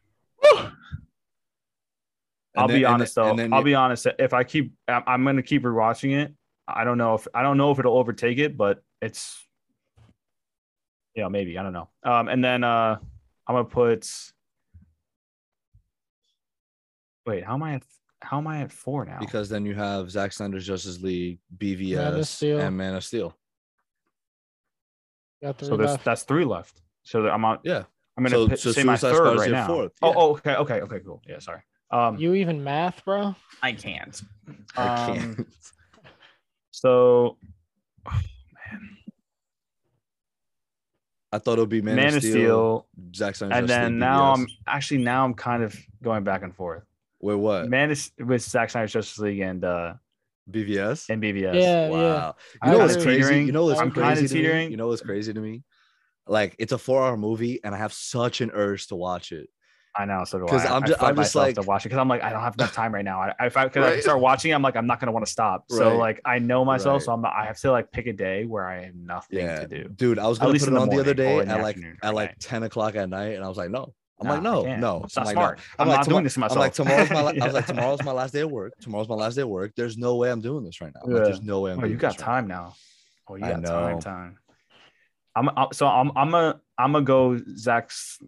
I'll 2.56 2.68
then- 2.68 2.78
be 2.80 2.86
honest 2.86 3.16
then- 3.16 3.38
though. 3.38 3.44
and 3.44 3.54
I'll 3.54 3.62
you- 3.62 3.66
be 3.66 3.76
honest. 3.76 4.08
If 4.20 4.34
I 4.34 4.44
keep, 4.44 4.74
I'm, 4.88 5.04
I'm 5.08 5.24
gonna 5.26 5.42
keep 5.42 5.64
rewatching 5.64 6.12
it. 6.22 6.34
I 6.68 6.84
don't 6.84 6.98
know 6.98 7.16
if 7.16 7.28
I 7.34 7.42
don't 7.44 7.58
know 7.58 7.72
if 7.72 7.80
it'll 7.80 7.98
overtake 7.98 8.38
it, 8.38 8.56
but 8.58 8.84
it's, 9.02 9.46
yeah, 11.16 11.28
maybe 11.28 11.58
I 11.58 11.64
don't 11.64 11.74
know. 11.74 11.90
Um, 12.04 12.28
and 12.28 12.44
then 12.44 12.64
uh, 12.64 12.98
I'm 13.48 13.56
gonna 13.56 13.66
put. 13.66 14.08
Wait, 17.26 17.44
how 17.44 17.54
am 17.56 17.64
I 17.64 17.76
at? 17.76 17.84
How 18.22 18.38
am 18.38 18.48
I 18.48 18.62
at 18.62 18.72
four 18.72 19.06
now? 19.06 19.18
because 19.20 19.50
then 19.50 19.66
you 19.66 19.74
have 19.74 20.12
Zack 20.12 20.32
Snyder's 20.34 20.66
Justice 20.68 21.02
League, 21.02 21.40
BVS, 21.58 22.42
Man 22.58 22.60
and 22.68 22.78
Man 22.78 22.96
of 22.96 23.04
Steel. 23.04 23.36
Got 25.42 25.58
three 25.58 25.68
so 25.68 25.78
there's 25.78 25.92
left. 25.92 26.06
that's 26.06 26.24
three 26.24 26.46
left. 26.46 26.82
So 27.04 27.28
I'm 27.28 27.44
on. 27.46 27.60
Yeah. 27.64 27.84
I'm 28.18 28.24
gonna 28.24 28.36
So- 28.36 28.48
pi- 28.50 28.56
so 28.56 28.72
say 28.72 28.84
my 28.84 28.98
third 28.98 29.38
right 29.40 29.50
now. 29.52 29.68
fourth, 29.68 29.94
Oh, 30.02 30.10
yeah. 30.10 30.14
oh, 30.18 30.30
okay, 30.32 30.56
okay, 30.56 30.82
okay, 30.82 31.00
cool. 31.00 31.22
Yeah, 31.28 31.40
sorry. 31.40 31.62
Um, 31.90 32.18
You 32.18 32.34
even 32.36 32.64
math, 32.64 33.04
bro? 33.06 33.36
I 33.64 33.74
can't. 33.74 34.22
I 34.78 34.88
Um, 35.12 35.16
can't. 35.36 35.48
So, 36.72 37.38
oh, 38.06 38.22
man, 38.54 38.98
I 41.32 41.38
thought 41.40 41.58
it 41.58 41.62
would 41.62 41.70
be 41.70 41.82
Man, 41.82 41.96
Man, 41.96 42.16
of 42.16 42.22
Steel, 42.24 42.88
Zack 43.16 43.36
Snyder's 43.36 43.58
and 43.58 43.70
then 43.70 43.92
League, 43.94 44.00
now 44.00 44.34
I'm 44.34 44.48
actually 44.68 45.04
now 45.04 45.24
I'm 45.26 45.34
kind 45.34 45.64
of 45.64 45.76
going 46.04 46.24
back 46.24 46.44
and 46.44 46.54
forth. 46.56 46.84
Wait, 47.22 47.36
what? 47.36 47.70
Man 47.70 47.92
is 47.92 48.12
with 48.20 48.42
Zack 48.42 48.70
Snyder's 48.70 48.94
Justice 48.94 49.20
League 49.20 49.40
and 49.40 49.64
uh 49.64 49.94
BVS. 50.50 51.10
and 51.10 51.22
BVS. 51.22 51.54
Yeah, 51.56 51.62
yeah. 51.62 51.90
Wow. 51.90 52.36
I'm 52.62 52.72
You 52.72 52.78
know 52.78 52.84
what's 52.84 52.96
crazy? 52.96 53.22
teetering. 53.22 53.46
You 53.48 53.52
know 53.52 53.66
what's 53.66 53.80
I'm 53.80 53.92
crazy 53.92 54.28
kinda 54.28 54.50
to 54.52 54.66
me? 54.66 54.72
You 54.72 54.78
know 54.78 54.88
what's 54.88 55.02
crazy 55.02 55.34
to 55.34 55.40
me? 55.40 55.64
Like 56.28 56.56
it's 56.60 56.72
a 56.72 56.78
four-hour 56.78 57.18
movie, 57.18 57.60
and 57.64 57.74
I 57.76 57.78
have 57.78 57.94
such 57.94 58.42
an 58.42 58.52
urge 58.54 58.88
to 58.88 58.96
watch 58.96 59.32
it. 59.32 59.50
I 59.94 60.06
know. 60.06 60.24
So 60.24 60.40
do 60.40 60.46
I'm 60.48 60.84
I 60.84 60.88
ju- 60.88 60.94
fight 60.96 61.10
I'm 61.10 61.16
just 61.18 61.36
like- 61.36 61.56
to 61.56 61.64
watch 61.64 61.86
it 61.86 61.90
because 61.90 62.00
I'm 62.00 62.08
like 62.08 62.24
I 62.24 62.32
don't 62.32 62.40
have 62.42 62.54
enough 62.56 62.72
time 62.74 62.94
right 62.94 63.04
now. 63.04 63.20
I 63.40 63.46
if 63.48 63.58
I 63.58 63.66
because 63.66 63.86
I 63.86 63.90
Right. 63.96 64.02
start 64.02 64.22
watching, 64.22 64.54
I'm 64.54 64.62
like 64.62 64.78
I'm 64.78 64.88
not 64.88 65.02
gonna 65.02 65.12
want 65.12 65.26
to 65.26 65.32
stop. 65.32 65.66
So 65.70 65.98
like 65.98 66.22
I 66.24 66.40
know 66.40 66.64
myself, 66.64 67.02
Right. 67.02 67.06
so 67.08 67.12
I'm 67.14 67.22
not, 67.22 67.34
I 67.36 67.46
have 67.46 67.60
to 67.60 67.72
like 67.72 67.92
pick 67.92 68.08
a 68.08 68.14
day 68.14 68.46
where 68.46 68.66
I 68.68 68.86
have 68.86 68.96
nothing 68.96 69.40
Yeah, 69.40 69.60
to 69.60 69.68
do. 69.68 69.90
dude. 69.90 70.18
I 70.20 70.28
was 70.28 70.40
gonna 70.40 70.54
least 70.54 70.64
put 70.66 70.72
it 70.72 70.76
the 70.76 70.82
on 70.82 70.90
the 70.90 71.00
other 71.00 71.14
day 71.14 71.40
in 71.40 71.50
at 71.50 71.62
like 71.62 71.78
at 72.04 72.14
like 72.14 72.36
ten 72.40 72.64
o'clock 72.64 72.96
at 72.96 73.10
night, 73.10 73.34
and 73.36 73.44
I 73.44 73.50
was 73.50 73.58
like, 73.58 73.70
no. 73.70 73.94
I'm 74.22 74.28
Nah, 74.28 74.34
like, 74.36 74.44
no, 74.44 74.76
no. 74.78 75.02
It's 75.04 75.18
I'm 75.18 75.24
not 75.24 75.26
like, 75.28 75.34
smart. 75.34 75.58
No. 75.58 75.64
I'm, 75.80 75.88
like, 75.88 75.98
not 75.98 76.08
doing 76.08 76.24
this 76.24 76.38
myself. 76.38 76.58
I'm 76.58 76.62
like, 76.62 76.74
tomorrow's 76.74 77.10
my. 77.10 77.22
La- 77.22 77.32
I 77.42 77.46
was 77.46 77.54
like, 77.54 77.66
tomorrow's 77.74 78.04
my 78.04 78.12
last 78.12 78.32
day 78.34 78.42
at 78.42 78.50
work. 78.52 78.74
Tomorrow's 78.80 79.10
my 79.10 79.16
last 79.16 79.36
day 79.36 79.42
at 79.42 79.50
work. 79.50 79.74
There's 79.76 79.98
no 79.98 80.16
way 80.16 80.32
I'm 80.32 80.42
doing 80.42 80.64
this 80.64 80.80
right 80.80 80.92
now. 80.94 81.02
I'm 81.04 81.12
like, 81.12 81.24
there's 81.24 81.42
no 81.42 81.62
way 81.62 81.72
I'm 81.72 81.80
Oh, 81.80 81.82
doing 81.82 81.92
you 81.94 81.98
got 81.98 82.14
this 82.14 82.20
right 82.22 82.26
time 82.26 82.48
now. 82.48 82.76
Oh, 83.28 83.36
you 83.36 83.46
I 83.46 83.54
got 83.54 83.64
time. 83.66 83.92
know. 83.96 84.00
Time. 84.00 84.38
I'm, 85.36 85.50
I'm 85.58 85.68
so 85.74 85.88
I'm 85.88 86.12
I'm 86.16 86.34
a 86.34 86.60
I'm 86.78 86.92
gonna 86.92 87.06
go 87.06 87.40
Zack's. 87.58 88.20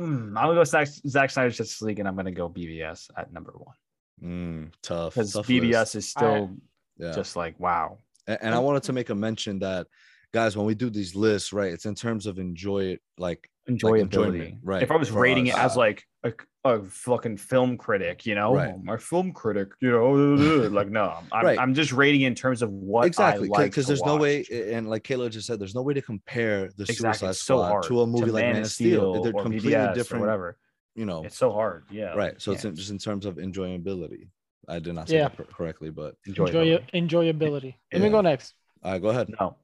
Mm, 0.00 0.28
I'm 0.28 0.32
gonna 0.34 0.54
go 0.54 0.64
Zack 0.64 0.88
Zack 0.88 1.30
Snyder's 1.30 1.56
Justice 1.58 1.82
League, 1.82 1.98
and 1.98 2.08
I'm 2.08 2.16
gonna 2.16 2.30
go 2.32 2.48
BVS 2.48 3.10
at 3.16 3.32
number 3.32 3.52
one 3.56 3.74
Mm, 4.22 4.72
tough. 4.82 5.14
because 5.14 5.32
tough 5.34 5.46
BVS 5.46 5.70
list. 5.72 5.94
is 5.96 6.08
still 6.08 6.56
Yeah. 6.96 7.12
just 7.12 7.36
like 7.36 7.58
wow. 7.60 7.98
And, 8.26 8.38
and 8.40 8.54
I 8.54 8.58
wanted 8.58 8.84
to 8.84 8.92
make 8.94 9.10
a 9.10 9.14
mention 9.14 9.58
that, 9.58 9.86
guys, 10.34 10.56
when 10.56 10.66
we 10.66 10.74
do 10.74 10.90
these 10.90 11.14
lists, 11.14 11.52
right, 11.52 11.72
it's 11.72 11.86
in 11.86 11.94
terms 11.94 12.26
of 12.26 12.38
enjoy 12.38 12.80
it, 12.94 13.00
like 13.18 13.48
enjoyability. 13.70 14.00
enjoyment, 14.00 14.54
right, 14.64 14.82
If 14.82 14.90
I 14.90 14.96
was 14.96 15.08
for 15.08 15.20
rating 15.20 15.46
it 15.46 15.56
as 15.56 15.76
like 15.76 16.02
a, 16.24 16.32
a 16.64 16.82
fucking 16.82 17.36
film 17.36 17.78
critic, 17.78 18.26
you 18.26 18.34
know, 18.34 18.52
Right. 18.54 18.72
"Oh, 18.74 18.80
my 18.82 18.96
film 18.96 19.32
critic, 19.32 19.68
you 19.80 19.90
know, 19.92 20.10
like 20.78 20.88
no, 20.90 21.16
I'm, 21.32 21.44
Right. 21.46 21.58
I'm 21.58 21.72
just 21.72 21.92
rating 21.92 22.22
in 22.22 22.34
terms 22.34 22.62
of 22.62 22.70
what 22.70 23.06
exactly 23.06 23.48
I 23.48 23.58
like 23.58 23.70
because 23.70 23.84
to 23.86 23.92
there's 23.92 24.02
no 24.02 24.16
way, 24.16 24.44
and 24.50 24.90
like 24.90 25.04
Kayla 25.04 25.30
just 25.30 25.46
said, 25.46 25.60
there's 25.60 25.74
no 25.74 25.82
way 25.82 25.94
to 25.94 26.02
compare 26.02 26.68
the 26.76 26.82
Exactly, 26.82 26.94
Suicide 26.96 27.30
it's 27.30 27.42
so 27.42 27.58
Squad 27.64 27.82
to 27.84 28.00
a 28.02 28.06
movie 28.06 28.30
like 28.32 28.44
Man, 28.44 28.56
of 28.56 28.62
of 28.64 28.70
Steel. 28.72 29.22
They're 29.22 29.32
completely 29.32 29.72
BVS 29.72 29.94
different, 29.94 30.22
whatever. 30.22 30.58
you 30.96 31.06
know. 31.06 31.22
It's 31.24 31.38
so 31.38 31.52
hard. 31.52 31.84
Yeah. 31.92 32.12
right. 32.14 32.34
So 32.42 32.50
it's 32.52 32.64
in, 32.64 32.74
just 32.74 32.90
in 32.90 32.98
terms 32.98 33.24
of 33.24 33.36
enjoyability. 33.36 34.28
I 34.66 34.78
did 34.80 34.94
not 34.94 35.08
say 35.08 35.18
Yeah. 35.18 35.28
that 35.28 35.52
correctly, 35.52 35.90
but 35.90 36.16
Enjoy 36.26 36.48
enjoyability. 36.48 36.90
enjoyability. 36.94 37.74
Let 37.92 38.02
me 38.02 38.08
go 38.10 38.20
next. 38.22 38.54
all 38.82 38.92
right, 38.92 39.00
go 39.02 39.08
ahead. 39.08 39.28
No. 39.40 39.56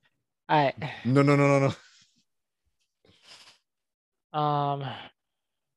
All 0.51 0.65
right. 0.65 0.75
No, 1.05 1.23
no, 1.23 1.37
no, 1.37 1.47
no, 1.61 1.73
no. 4.33 4.39
Um, 4.39 4.85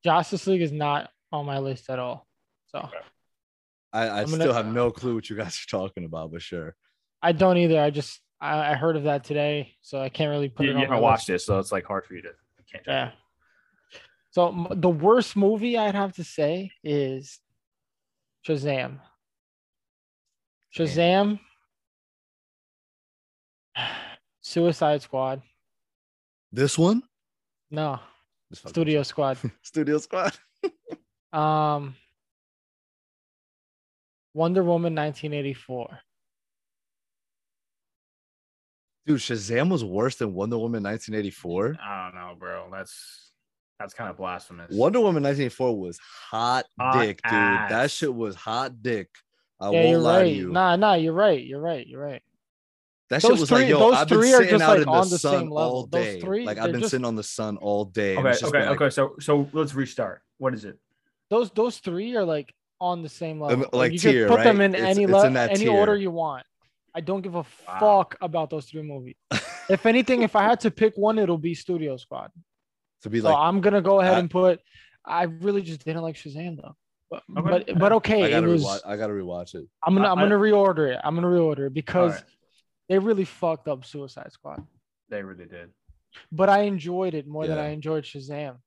Justice 0.03 0.47
League 0.47 0.61
is 0.63 0.71
not 0.71 1.09
on 1.31 1.45
my 1.45 1.59
list 1.59 1.89
at 1.89 1.99
all. 1.99 2.27
So 2.67 2.89
I, 3.93 4.07
I 4.07 4.19
I'm 4.21 4.25
gonna- 4.25 4.43
still 4.43 4.53
have 4.53 4.65
no 4.65 4.89
clue 4.91 5.15
what 5.15 5.29
you 5.29 5.35
guys 5.35 5.59
are 5.63 5.69
talking 5.69 6.05
about, 6.05 6.31
but 6.31 6.41
sure. 6.41 6.75
I 7.21 7.31
don't 7.31 7.57
either. 7.57 7.79
I 7.79 7.89
just 7.91 8.19
I, 8.41 8.71
I 8.71 8.73
heard 8.73 8.97
of 8.97 9.03
that 9.03 9.23
today, 9.23 9.75
so 9.81 10.01
I 10.01 10.09
can't 10.09 10.29
really 10.31 10.49
put 10.49 10.65
You, 10.65 10.71
it 10.71 10.73
you 10.73 10.79
on 10.79 10.85
haven't 10.87 11.01
watched 11.01 11.29
list. 11.29 11.43
it, 11.43 11.47
so 11.47 11.59
it's 11.59 11.71
like 11.71 11.85
hard 11.85 12.05
for 12.05 12.15
you 12.15 12.23
to. 12.23 12.29
I 12.29 12.61
can't 12.71 12.83
Yeah. 12.87 13.11
So 14.31 14.47
m- 14.49 14.81
the 14.81 14.89
worst 14.89 15.35
movie 15.35 15.77
I'd 15.77 15.93
have 15.95 16.13
to 16.13 16.23
say 16.23 16.71
is 16.83 17.39
Shazam. 18.47 18.99
Shazam, 20.75 21.39
Suicide 24.57 25.01
Squad. 25.01 25.41
This 26.51 26.77
one? 26.77 27.01
No, 27.71 27.99
This 28.51 28.59
fucking- 28.59 28.69
Studio 28.73 29.01
Squad. 29.03 29.37
Studio 29.63 29.97
Squad. 29.97 30.33
Um, 31.33 31.95
Wonder 34.35 34.63
Woman 34.63 34.93
1984. 34.93 35.99
Dude, 39.07 39.19
Shazam 39.19 39.71
was 39.71 39.83
worse 39.83 40.15
than 40.17 40.35
Wonder 40.35 40.59
Woman 40.59 40.83
1984. 40.83 41.77
I 41.83 42.03
don't 42.11 42.13
know, 42.21 42.35
bro. 42.37 42.67
That's 42.71 43.31
that's 43.79 43.95
kind 43.95 44.11
of 44.11 44.17
blasphemous. 44.17 44.71
Wonder 44.71 44.99
Woman 44.99 45.23
1984 45.23 45.75
was 45.79 45.99
hot, 46.29 46.65
Hot 46.79 47.01
dick, 47.01 47.19
dude. 47.23 47.31
That 47.31 47.89
shit 47.89 48.13
was 48.13 48.35
hot 48.35 48.83
dick. 48.83 49.09
I 49.59 49.71
yeah, 49.71 49.71
won't 49.71 49.89
you're 49.89 49.97
lie 49.99 50.17
right. 50.17 50.23
to 50.25 50.29
you. 50.29 50.51
Nah, 50.51 50.75
nah, 50.75 50.93
you're 50.93 51.13
right. 51.13 51.43
You're 51.43 51.61
right. 51.61 51.87
You're 51.87 52.03
right. 52.03 52.21
That 53.13 53.21
those 53.21 53.31
shit 53.31 53.39
was 53.39 53.49
three- 53.49 53.57
like, 53.59 53.67
yo, 53.69 53.79
those 53.79 53.93
I've 53.95 54.07
been 54.09 54.17
three 54.19 54.33
are 54.33 54.37
sitting 54.37 54.49
just, 54.51 54.63
out 54.63 54.69
like, 54.69 54.77
in 54.79 54.85
the 54.85 54.91
on 54.91 55.09
the 55.09 55.17
sun 55.17 55.39
same 55.39 55.51
all 55.51 55.55
level. 55.57 55.87
Those 55.87 56.05
day. 56.05 56.19
three, 56.21 56.45
like 56.45 56.57
I've 56.57 56.71
been 56.71 56.81
just- 56.81 56.91
sitting 56.91 57.05
on 57.05 57.15
the 57.15 57.23
sun 57.23 57.57
all 57.57 57.85
day. 57.85 58.17
Okay, 58.17 58.45
okay, 58.45 58.69
like, 58.69 58.81
okay. 58.81 58.89
So 58.89 59.15
so 59.19 59.49
let's 59.53 59.73
restart. 59.73 60.21
What 60.37 60.53
is 60.53 60.65
it? 60.65 60.77
Those 61.29 61.49
those 61.51 61.77
three 61.79 62.15
are 62.15 62.23
like 62.25 62.53
on 62.81 63.01
the 63.01 63.09
same 63.09 63.39
level. 63.41 63.65
like 63.73 63.93
you 63.93 63.99
tier, 63.99 64.27
can 64.27 64.35
put 64.37 64.43
them 64.43 64.59
in 64.61 64.75
It's- 64.75 64.89
any 64.95 65.03
it's 65.05 65.11
le- 65.13 65.27
in 65.27 65.33
that 65.33 65.51
any 65.51 65.61
tier. 65.65 65.71
order 65.71 65.95
you 65.95 66.11
want. 66.11 66.45
I 66.95 67.01
don't 67.01 67.21
give 67.21 67.33
a 67.35 67.39
Wow. 67.67 67.79
fuck 67.79 68.17
about 68.21 68.49
those 68.49 68.65
three 68.65 68.83
movies. 68.83 69.15
if 69.69 69.85
anything, 69.85 70.21
if 70.21 70.35
I 70.35 70.43
had 70.43 70.59
to 70.61 70.69
pick 70.71 70.95
one, 70.95 71.17
it'll 71.17 71.37
be 71.37 71.55
Studio 71.55 71.97
Squad. 71.97 72.31
to 73.01 73.09
be 73.09 73.19
So 73.19 73.29
like, 73.29 73.37
I'm 73.37 73.61
gonna 73.61 73.81
go 73.81 73.99
ahead 74.01 74.13
I- 74.15 74.19
and 74.19 74.29
put. 74.29 74.59
I 75.05 75.23
really 75.23 75.61
just 75.61 75.83
didn't 75.83 76.01
like 76.03 76.15
Shazam 76.15 76.55
though. 76.61 76.75
But 77.09 77.23
Okay. 77.37 77.63
but, 77.73 77.79
but 77.79 77.91
okay, 77.93 78.23
I 78.23 78.27
it 78.27 78.31
gotta 78.31 78.47
was. 78.47 78.63
rewatch. 78.63 78.79
I 78.85 78.95
gotta 78.97 79.13
rewatch 79.13 79.55
it. 79.55 79.65
I'm 79.83 79.93
gonna 79.95 80.07
I- 80.07 80.11
I'm 80.11 80.17
gonna 80.19 80.35
reorder 80.37 80.93
it. 80.93 80.99
I'm 81.03 81.13
gonna 81.15 81.27
reorder 81.27 81.67
it 81.67 81.73
because 81.73 82.13
Alright. 82.13 82.23
They 82.89 82.99
really 82.99 83.25
fucked 83.25 83.67
up 83.67 83.85
Suicide 83.85 84.31
Squad. 84.31 84.65
They 85.09 85.21
really 85.23 85.45
did. 85.45 85.69
But 86.31 86.49
I 86.49 86.61
enjoyed 86.61 87.13
it 87.13 87.27
more 87.27 87.47
than 87.47 87.57
I 87.57 87.69
enjoyed 87.69 88.03
Shazam 88.03 88.57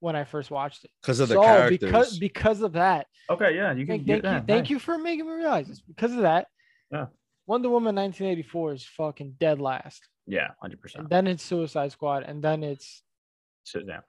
when 0.00 0.16
I 0.16 0.24
first 0.24 0.50
watched 0.50 0.84
it. 0.84 0.90
Because 1.00 1.20
of 1.20 1.28
the 1.28 1.34
so 1.36 1.42
characters. 1.42 1.78
because 1.78 2.18
because 2.18 2.60
of 2.60 2.72
that, 2.72 3.06
Okay, 3.30 3.54
yeah, 3.56 3.72
you 3.72 3.86
can. 3.86 4.04
thank, 4.04 4.22
thank 4.22 4.24
you 4.24 4.46
thank 4.46 4.70
you 4.70 4.78
for 4.78 4.98
making 4.98 5.26
me 5.26 5.32
realize 5.32 5.68
this. 5.68 5.80
Because 5.80 6.12
of 6.12 6.22
that, 6.22 6.48
Yeah. 6.90 7.06
Wonder 7.46 7.68
Woman 7.70 7.94
1984 7.96 8.72
is 8.74 8.84
fucking 8.84 9.36
dead 9.40 9.60
last, 9.60 10.06
Yeah, 10.26 10.48
hundred 10.60 10.74
and 10.74 10.80
percent. 10.82 11.08
then 11.08 11.26
it's 11.26 11.42
Suicide 11.42 11.92
Squad, 11.92 12.24
and 12.24 12.42
then 12.42 12.62
it's 12.62 13.02
Shazam. 13.66 14.02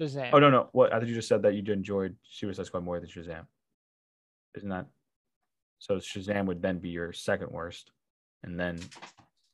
Shazam. 0.00 0.30
Oh 0.32 0.38
no, 0.38 0.50
no. 0.50 0.68
What? 0.72 0.92
I 0.92 0.98
thought 0.98 1.08
you 1.08 1.14
just 1.14 1.28
said 1.28 1.42
that 1.42 1.54
you 1.54 1.72
enjoyed 1.72 2.16
Suicide 2.24 2.66
Squad 2.66 2.84
more 2.84 2.98
than 3.00 3.08
Shazam. 3.08 3.46
Isn't 4.56 4.68
that? 4.68 4.86
So 5.82 5.96
Shazam 5.96 6.46
would 6.46 6.62
then 6.62 6.78
be 6.78 6.90
your 6.90 7.12
second 7.12 7.50
worst, 7.50 7.90
and 8.44 8.58
then 8.58 8.78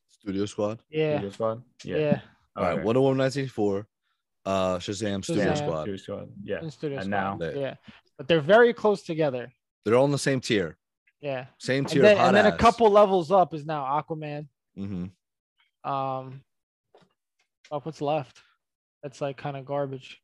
Studio 0.09 0.45
Squad. 0.45 0.79
yeah, 0.87 1.13
Studio 1.17 1.31
Squad. 1.31 1.63
yeah, 1.83 2.21
All 2.55 2.63
right, 2.65 2.73
Okay. 2.73 2.83
Wonder 2.83 3.01
Woman 3.01 3.17
1984. 3.17 3.87
Uh, 4.45 4.77
Shazam, 4.77 5.23
Studio 5.23 5.45
Shazam. 5.45 5.57
Squad. 5.57 5.81
Studio 5.85 5.97
Squad. 5.97 6.29
Yeah. 6.43 6.57
and 6.59 6.71
Studio 6.71 6.97
And 6.99 7.07
Squad. 7.07 7.39
now- 7.39 7.59
yeah, 7.59 7.75
but 8.15 8.27
they're 8.27 8.41
very 8.41 8.75
close 8.75 9.01
together. 9.01 9.51
They're 9.83 9.95
all 9.95 10.05
in 10.05 10.11
the 10.11 10.19
same 10.19 10.39
tier. 10.39 10.77
Yeah, 11.19 11.47
Same 11.57 11.79
and 11.85 11.89
tier. 11.89 12.03
then, 12.03 12.17
and 12.19 12.35
then 12.35 12.45
a 12.45 12.55
couple 12.55 12.91
levels 12.91 13.31
up 13.31 13.55
is 13.55 13.65
now 13.65 13.83
Aquaman. 13.83 14.47
Mhm. 14.77 15.09
Um, 15.83 16.43
fuck, 17.63 17.87
what's 17.87 18.01
left? 18.01 18.39
That's 19.01 19.19
like 19.19 19.35
kind 19.35 19.57
of 19.57 19.65
garbage. 19.65 20.21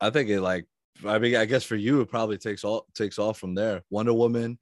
I 0.00 0.10
think 0.10 0.30
it 0.30 0.40
like. 0.40 0.66
I 1.06 1.18
mean, 1.18 1.36
I 1.36 1.44
guess 1.44 1.64
for 1.64 1.76
you, 1.76 2.00
it 2.00 2.08
probably 2.10 2.38
takes 2.38 2.64
all 2.64 2.86
takes 2.94 3.18
off 3.18 3.38
from 3.38 3.54
there. 3.54 3.82
Wonder 3.90 4.12
Woman. 4.12 4.58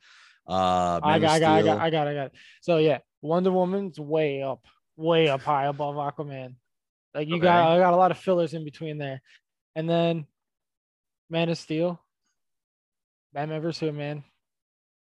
Uh, 0.49 1.01
I 1.03 1.19
got, 1.19 1.31
I 1.31 1.41
got, 1.41 1.51
I 1.51 1.63
got, 1.63 1.79
I 1.79 1.91
got, 1.91 2.07
I 2.09 2.15
got. 2.15 2.33
So 2.61 2.79
yeah, 2.79 2.99
Wonder 3.23 3.53
Woman's 3.53 4.01
way 4.01 4.43
up, 4.43 4.65
way 4.97 5.29
up 5.29 5.43
high 5.43 5.67
above 5.67 5.97
Aquaman. 5.97 6.55
Like 7.15 7.29
you 7.29 7.39
got, 7.39 7.73
I 7.73 7.79
got 7.79 7.93
a 7.93 7.97
lot 7.97 8.11
of 8.11 8.19
fillers 8.19 8.55
in 8.55 8.65
between 8.65 8.99
there, 8.99 9.21
and 9.77 9.89
then 9.89 10.27
Man 11.29 11.49
of 11.49 11.59
Steel, 11.59 12.01
Batman 13.33 13.61
vs 13.61 13.79
Superman. 13.79 14.25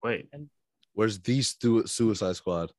Wait. 0.04 0.28
and, 0.34 0.50
Where's 0.94 1.20
these 1.20 1.54
two 1.54 1.86
Suicide 1.88 2.36
Squad? 2.36 2.72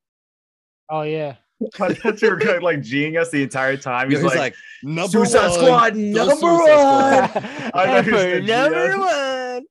Oh 0.89 1.03
yeah, 1.03 1.37
I 1.81 1.95
thought 1.95 2.23
you 2.23 2.37
kind 2.37 2.63
like 2.63 2.79
G'ing 2.81 3.21
us 3.21 3.31
the 3.31 3.43
entire 3.43 3.77
time. 3.77 4.11
He's, 4.11 4.21
He's, 4.21 4.27
like, 4.27 4.39
like, 4.39 4.55
number 4.83 5.09
Suicide 5.11 5.49
one, 5.49 5.53
Squad 5.53 5.97
number 5.97 6.35
Suicide 6.37 7.21
one. 7.21 7.29
Squad. 7.29 7.45
I 7.75 8.03
thought 8.03 8.07
you 8.07 8.17
Ever 8.17 8.19
said 8.19 8.45
number 8.47 8.89
GS. 8.89 8.99
one. 8.99 9.67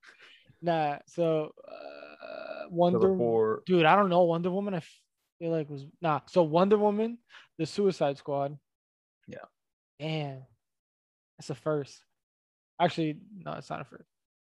Nah, 0.61 0.97
so 1.07 1.53
uh, 1.67 2.65
Wonder 2.69 2.99
Number 2.99 3.17
four. 3.17 3.63
dude, 3.65 3.85
I 3.85 3.95
don't 3.95 4.09
know. 4.09 4.23
Wonder 4.23 4.51
Woman, 4.51 4.75
I 4.75 4.81
feel 5.39 5.51
like 5.51 5.69
was 5.69 5.85
nah. 6.01 6.19
So 6.27 6.43
Wonder 6.43 6.77
Woman, 6.77 7.17
the 7.57 7.65
Suicide 7.65 8.17
Squad. 8.17 8.57
Yeah. 9.27 9.37
Damn, 9.99 10.43
that's 11.37 11.49
a 11.49 11.55
first. 11.55 12.03
Actually, 12.79 13.17
no, 13.43 13.53
it's 13.53 13.69
not 13.69 13.81
a 13.81 13.85
first. 13.85 14.07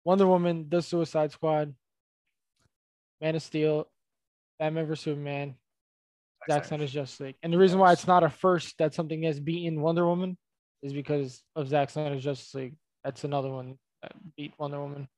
Wonder 0.04 0.26
Woman, 0.26 0.66
the 0.68 0.80
Suicide 0.80 1.32
Squad, 1.32 1.74
Man 3.20 3.34
of 3.36 3.42
Steel, 3.42 3.88
Batman 4.58 4.86
vs 4.86 5.04
Superman, 5.04 5.56
Zack 6.48 6.64
Snyder's 6.64 6.92
Justice 6.92 7.20
League. 7.20 7.34
And 7.42 7.52
the 7.52 7.58
reason 7.58 7.78
why 7.78 7.92
it's 7.92 8.06
not 8.06 8.22
a 8.22 8.30
first 8.30 8.76
that 8.78 8.94
something 8.94 9.22
has 9.24 9.40
beaten 9.40 9.80
Wonder 9.80 10.06
Woman 10.06 10.36
is 10.82 10.92
because 10.92 11.42
of 11.54 11.68
Zack 11.68 11.90
Snyder's 11.90 12.22
Justice 12.22 12.54
League. 12.54 12.74
That's 13.04 13.24
another 13.24 13.50
one 13.50 13.78
that 14.02 14.12
beat 14.36 14.54
Wonder 14.58 14.80
Woman. 14.80 15.08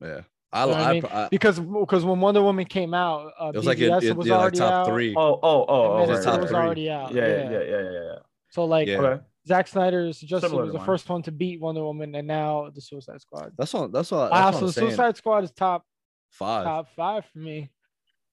Yeah, 0.00 0.22
I, 0.52 0.64
You 0.64 0.70
know 0.70 0.76
I 0.76 0.82
I, 0.82 0.92
mean? 0.92 1.04
I, 1.06 1.28
Because 1.28 1.58
because 1.58 2.04
when 2.04 2.20
Wonder 2.20 2.42
Woman 2.42 2.64
came 2.64 2.94
out, 2.94 3.32
uh, 3.38 3.48
it 3.48 3.56
was 3.56 3.66
like 3.66 3.78
in, 3.78 3.90
BVS 3.90 4.02
in, 4.02 4.16
was 4.16 4.26
yeah, 4.26 4.34
like 4.34 4.42
already 4.42 4.58
top 4.58 4.72
out, 4.72 4.86
three. 4.86 5.14
Oh, 5.16 5.40
oh, 5.42 5.64
oh, 5.68 5.94
and 6.00 6.02
oh. 6.02 6.06
Man 6.06 6.08
right, 6.08 6.20
Steel 6.20 6.32
right, 6.32 6.42
was 6.42 6.52
right. 6.52 6.64
already 6.64 6.90
out. 6.90 7.12
Yeah, 7.12 7.26
yeah, 7.26 7.36
yeah, 7.36 7.50
yeah, 7.50 7.62
yeah. 7.62 7.90
yeah. 7.90 8.16
So 8.50 8.64
like 8.64 8.88
Yeah. 8.88 8.98
Okay. 8.98 9.22
Zack 9.46 9.66
Snyder's 9.66 10.20
Justice 10.20 10.30
League 10.30 10.50
Similar 10.50 10.62
was 10.64 10.72
the 10.72 10.78
mine. 10.78 10.86
first 10.86 11.08
one 11.08 11.22
to 11.22 11.32
beat 11.32 11.60
Wonder 11.60 11.82
Woman, 11.82 12.14
and 12.14 12.28
now 12.28 12.70
the 12.72 12.80
Suicide 12.80 13.20
Squad. 13.20 13.52
That's 13.56 13.74
all. 13.74 13.88
That's 13.88 14.12
all. 14.12 14.28
That's 14.28 14.32
Wow, 14.32 14.50
so 14.50 14.58
I'm 14.58 14.66
the 14.66 14.72
saying. 14.72 14.88
Suicide 14.88 15.16
Squad 15.16 15.44
is 15.44 15.50
top 15.52 15.84
Five. 16.30 16.64
top 16.64 16.88
five 16.94 17.24
for 17.32 17.38
me. 17.38 17.70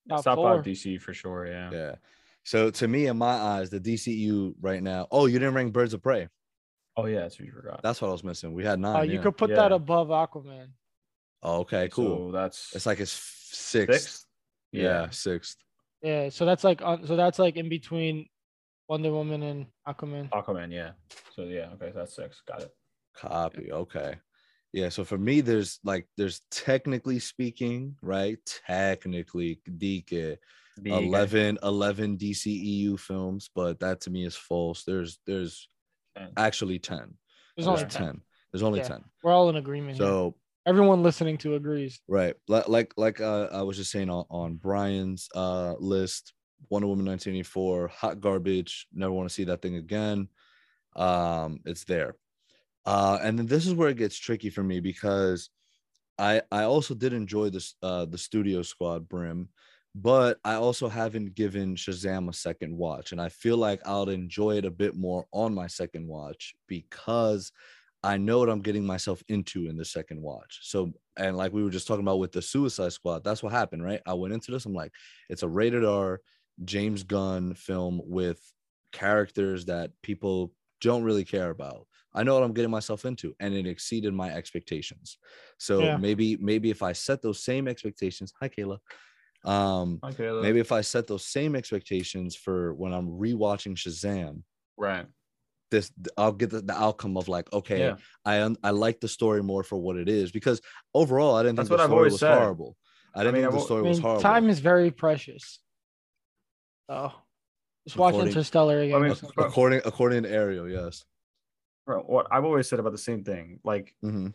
Top, 0.08 0.24
Top 0.24 0.36
four. 0.36 0.56
five 0.56 0.66
DC 0.66 1.02
for 1.02 1.14
sure. 1.14 1.48
Yeah. 1.48 1.70
Yeah. 1.72 1.96
So 2.44 2.70
to 2.70 2.88
me, 2.88 3.08
in 3.08 3.18
my 3.18 3.34
eyes, 3.34 3.70
the 3.70 3.80
DCU 3.80 4.54
right 4.62 4.82
now. 4.82 5.08
Oh, 5.12 5.26
you 5.26 5.40
didn't 5.40 5.56
rank 5.56 5.74
Birds 5.74 5.94
of 5.94 6.04
Prey. 6.04 6.28
Oh 6.98 7.08
yeah, 7.08 7.22
that's 7.22 7.40
what 7.40 7.48
you 7.48 7.52
forgot. 7.52 7.82
That's 7.84 8.02
what 8.02 8.10
I 8.10 8.12
was 8.12 8.24
missing. 8.24 8.54
We 8.54 8.64
had 8.64 8.80
nine. 8.80 8.96
Uh, 8.96 9.02
you 9.02 9.16
yeah. 9.16 9.22
could 9.22 9.38
put 9.38 9.50
that 9.50 9.72
above 9.72 10.08
Aquaman. 10.10 10.68
Oh, 11.44 11.60
okay, 11.62 11.90
cool. 11.90 12.30
So 12.30 12.32
that's 12.32 12.74
it's 12.76 12.86
like 12.86 13.00
it's 13.00 13.12
sixth. 13.12 13.90
sixth. 13.90 14.26
Yeah, 14.72 15.10
sixth. 15.10 15.58
Yeah, 16.02 16.30
so 16.30 16.46
that's 16.46 16.64
like 16.64 16.82
on, 16.82 17.06
so 17.06 17.16
that's 17.16 17.40
like 17.40 17.58
in 17.58 17.68
between 17.68 18.28
Wonder 18.88 19.12
Woman 19.12 19.44
and 19.44 19.66
Aquaman. 19.88 20.30
Aquaman. 20.30 20.72
Yeah. 20.72 20.92
So 21.36 21.44
yeah. 21.44 21.70
Okay, 21.74 21.92
so 21.92 22.00
that's 22.00 22.16
six. 22.16 22.42
Got 22.48 22.62
it. 22.62 22.72
Copy. 23.16 23.72
Okay. 23.72 24.16
Yeah. 24.76 24.90
So 24.90 25.06
for 25.06 25.18
me, 25.18 25.40
there's 25.40 25.80
like 25.86 26.06
there's 26.18 26.42
technically 26.52 27.20
speaking, 27.20 27.96
right? 28.02 28.38
Technically, 28.68 29.62
DK, 29.70 30.38
The- 30.78 30.92
11, 30.92 31.60
11 31.64 32.18
DCEU 32.18 33.00
films, 33.00 33.50
but 33.56 33.80
that 33.80 34.02
to 34.02 34.10
me 34.10 34.26
is 34.26 34.36
false. 34.36 34.84
There's 34.84 35.18
there's 35.26 35.70
Ten. 36.18 36.32
actually 36.36 36.80
10. 36.80 36.98
There's 37.00 37.16
There's 37.56 37.68
only 37.68 37.82
10. 37.86 37.90
10. 37.90 38.22
There's 38.52 38.64
only 38.64 38.80
Yeah. 38.80 38.88
10. 38.90 39.04
We're 39.24 39.32
all 39.32 39.48
in 39.50 39.56
agreement. 39.56 39.98
So 39.98 40.36
everyone 40.66 41.04
listening 41.04 41.38
to 41.40 41.56
agrees. 41.56 42.02
Right. 42.10 42.36
Like 42.50 42.68
like 42.68 42.94
like 42.98 43.22
uh, 43.22 43.48
I 43.54 43.62
was 43.62 43.78
just 43.78 43.92
saying 43.92 44.10
on, 44.10 44.26
on 44.30 44.56
Brian's 44.58 45.30
uh 45.34 45.76
list, 45.80 46.34
Wonder 46.70 46.88
Woman 46.88 47.06
1984, 47.06 47.88
hot 47.88 48.20
garbage, 48.20 48.88
never 48.94 49.14
want 49.14 49.30
to 49.30 49.34
see 49.34 49.46
that 49.46 49.62
thing 49.62 49.76
again. 49.78 50.28
Um, 50.98 51.60
it's 51.66 51.86
there. 51.86 52.16
Uh, 52.86 53.18
and 53.22 53.38
then 53.38 53.48
this 53.48 53.66
is 53.66 53.74
where 53.74 53.90
it 53.90 53.98
gets 53.98 54.18
tricky 54.18 54.50
for 54.50 54.64
me 54.64 54.80
because 54.80 55.50
I 56.18 56.42
I 56.52 56.64
also 56.64 56.94
did 56.94 57.14
enjoy 57.14 57.50
this 57.50 57.76
uh 57.82 58.06
the 58.06 58.18
studio 58.18 58.62
squad 58.62 59.10
brim, 59.10 59.50
but 59.96 60.40
I 60.44 60.56
also 60.56 60.88
haven't 60.88 61.36
given 61.36 61.76
Shazam 61.76 62.30
a 62.30 62.34
second 62.34 62.78
watch, 62.78 63.12
and 63.12 63.22
I 63.22 63.30
feel 63.30 63.58
like 63.58 63.82
I'll 63.86 64.10
enjoy 64.10 64.58
it 64.58 64.66
a 64.66 64.72
bit 64.72 64.96
more 64.96 65.26
on 65.32 65.54
my 65.54 65.68
second 65.68 66.08
watch 66.08 66.56
because 66.68 67.52
I 68.04 68.18
know 68.18 68.38
what 68.38 68.50
I'm 68.50 68.62
getting 68.62 68.86
myself 68.86 69.24
into 69.30 69.68
in 69.68 69.78
the 69.78 69.86
second 69.86 70.22
watch. 70.22 70.60
So, 70.62 70.94
and 71.18 71.36
like 71.36 71.54
we 71.54 71.64
were 71.64 71.72
just 71.72 71.88
talking 71.88 72.04
about 72.04 72.20
with 72.20 72.32
the 72.32 72.42
Suicide 72.42 72.94
Squad, 72.94 73.24
that's 73.24 73.42
what 73.42 73.52
happened, 73.52 73.84
right? 73.84 74.02
I 74.06 74.14
went 74.14 74.34
into 74.34 74.52
this, 74.52 74.66
I'm 74.66 74.76
like, 74.76 74.92
it's 75.28 75.42
a 75.44 75.48
rated 75.48 75.84
R 75.84 76.22
James 76.64 77.04
Gunn 77.04 77.56
film 77.56 78.00
with 78.06 78.40
characters 78.92 79.66
that 79.66 79.92
people 80.04 80.54
don't 80.82 81.04
really 81.04 81.26
care 81.26 81.50
about. 81.50 81.88
I 82.16 82.24
know 82.24 82.34
what 82.34 82.44
I'm 82.44 82.54
getting 82.54 82.72
myself 82.72 83.06
into, 83.06 83.36
and 83.42 83.54
it 83.54 83.68
exceeded 83.68 84.14
my 84.14 84.34
expectations. 84.34 85.18
So 85.60 85.82
Yeah. 85.82 85.98
maybe, 85.98 86.38
maybe 86.38 86.70
if 86.70 86.82
I 86.82 86.94
set 86.94 87.22
those 87.22 87.44
same 87.44 87.68
expectations, 87.68 88.34
hi 88.40 88.48
Kayla. 88.50 88.80
Um, 89.44 90.00
Okay. 90.04 90.32
look. 90.32 90.42
maybe 90.42 90.60
if 90.60 90.72
I 90.72 90.82
set 90.82 91.06
those 91.08 91.26
same 91.26 91.56
expectations 91.56 92.36
for 92.36 92.74
when 92.74 92.94
I'm 92.94 93.08
rewatching 93.10 93.76
Shazam, 93.76 94.44
Right. 94.78 95.06
this 95.72 95.92
I'll 96.18 96.32
get 96.32 96.50
the, 96.52 96.62
the 96.62 96.74
outcome 96.74 97.18
of 97.18 97.28
like, 97.28 97.52
okay, 97.54 97.80
Yeah. 97.80 97.98
I 98.24 98.42
un- 98.42 98.58
I 98.64 98.72
like 98.72 99.02
the 99.02 99.08
story 99.10 99.44
more 99.44 99.64
for 99.64 99.78
what 99.78 99.98
it 99.98 100.08
is 100.10 100.32
because 100.32 100.62
overall 100.94 101.36
I 101.36 101.44
didn't 101.44 101.58
That's 101.58 101.70
think 101.70 101.80
the 101.80 101.86
story 101.86 102.10
was 102.12 102.20
said. 102.22 102.34
horrible. 102.38 102.78
I 103.14 103.20
didn't 103.24 103.36
mean, 103.36 103.44
think 103.44 103.54
I 103.54 103.58
the 103.58 103.64
story 103.66 103.80
I 103.86 103.90
was 103.90 103.98
mean, 103.98 104.02
horrible. 104.04 104.22
time 104.22 104.50
is 104.50 104.60
very 104.60 104.90
precious. 104.92 105.60
Oh, 106.90 107.14
Just 107.88 107.98
watch 107.98 108.16
Interstellar 108.16 108.80
again. 108.82 108.96
I 108.96 109.00
mean, 109.10 109.16
according 109.38 109.82
according 109.86 110.24
to 110.24 110.30
Ariel, 110.30 110.68
yes. 110.70 111.04
Bro, 111.86 112.02
what 112.04 112.28
I've 112.32 112.44
always 112.46 112.68
said 112.68 112.80
about 112.80 112.92
the 112.92 112.98
same 112.98 113.24
thing. 113.24 113.60
Like 113.64 113.94
hmm 114.02 114.28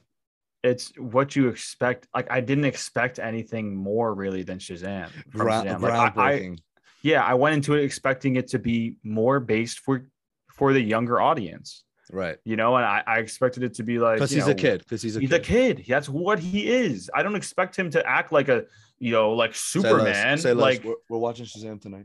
it's 0.63 0.93
what 0.99 1.35
you 1.35 1.49
expect. 1.49 2.07
Like 2.15 2.31
I 2.31 2.41
didn't 2.43 2.67
expect 2.67 3.19
anything 3.19 3.75
more 3.75 4.13
really 4.15 4.43
than 4.43 4.59
Shazam. 4.59 5.09
From 5.31 5.41
Ground, 5.41 5.69
Shazam. 5.69 5.81
Like, 5.81 5.93
I- 5.93 6.05
I, 6.05 6.11
groundbreaking. 6.39 6.59
yeah, 7.03 7.25
I 7.25 7.33
went 7.33 7.55
into 7.55 7.73
it 7.75 7.83
expecting 7.83 8.37
it 8.37 8.49
to 8.49 8.59
be 8.59 8.97
more 9.03 9.41
based 9.41 9.79
for 9.81 10.05
for 10.53 10.75
the 10.75 10.81
younger 10.81 11.19
audience. 11.19 11.85
right. 12.13 12.37
You 12.45 12.57
know, 12.57 12.77
and 12.77 12.85
I, 12.85 13.03
I 13.07 13.19
expected 13.21 13.63
it 13.63 13.73
to 13.77 13.83
be 13.83 13.99
like 13.99 14.17
Because 14.17 14.33
you 14.35 14.41
he's 14.43 14.49
a 14.49 14.55
kid. 14.55 14.81
Because 14.81 15.01
he's 15.01 15.17
a 15.17 15.21
He's 15.21 15.31
kid. 15.31 15.41
a 15.41 15.43
kid. 15.43 15.85
That's 15.89 16.11
what 16.11 16.39
he 16.39 16.69
is. 16.69 17.11
I 17.15 17.23
don't 17.23 17.37
expect 17.37 17.75
him 17.75 17.89
to 17.93 18.07
act 18.07 18.31
like 18.31 18.49
a 18.51 18.65
you 18.99 19.13
know 19.13 19.33
like 19.33 19.55
Say 19.55 19.79
less. 19.81 19.89
Superman. 19.89 20.39
Say 20.39 20.53
less. 20.53 20.63
like 20.63 20.85
we're, 20.85 20.95
we're 21.09 21.19
watching 21.19 21.47
Shazam 21.47 21.81
tonight. 21.81 22.05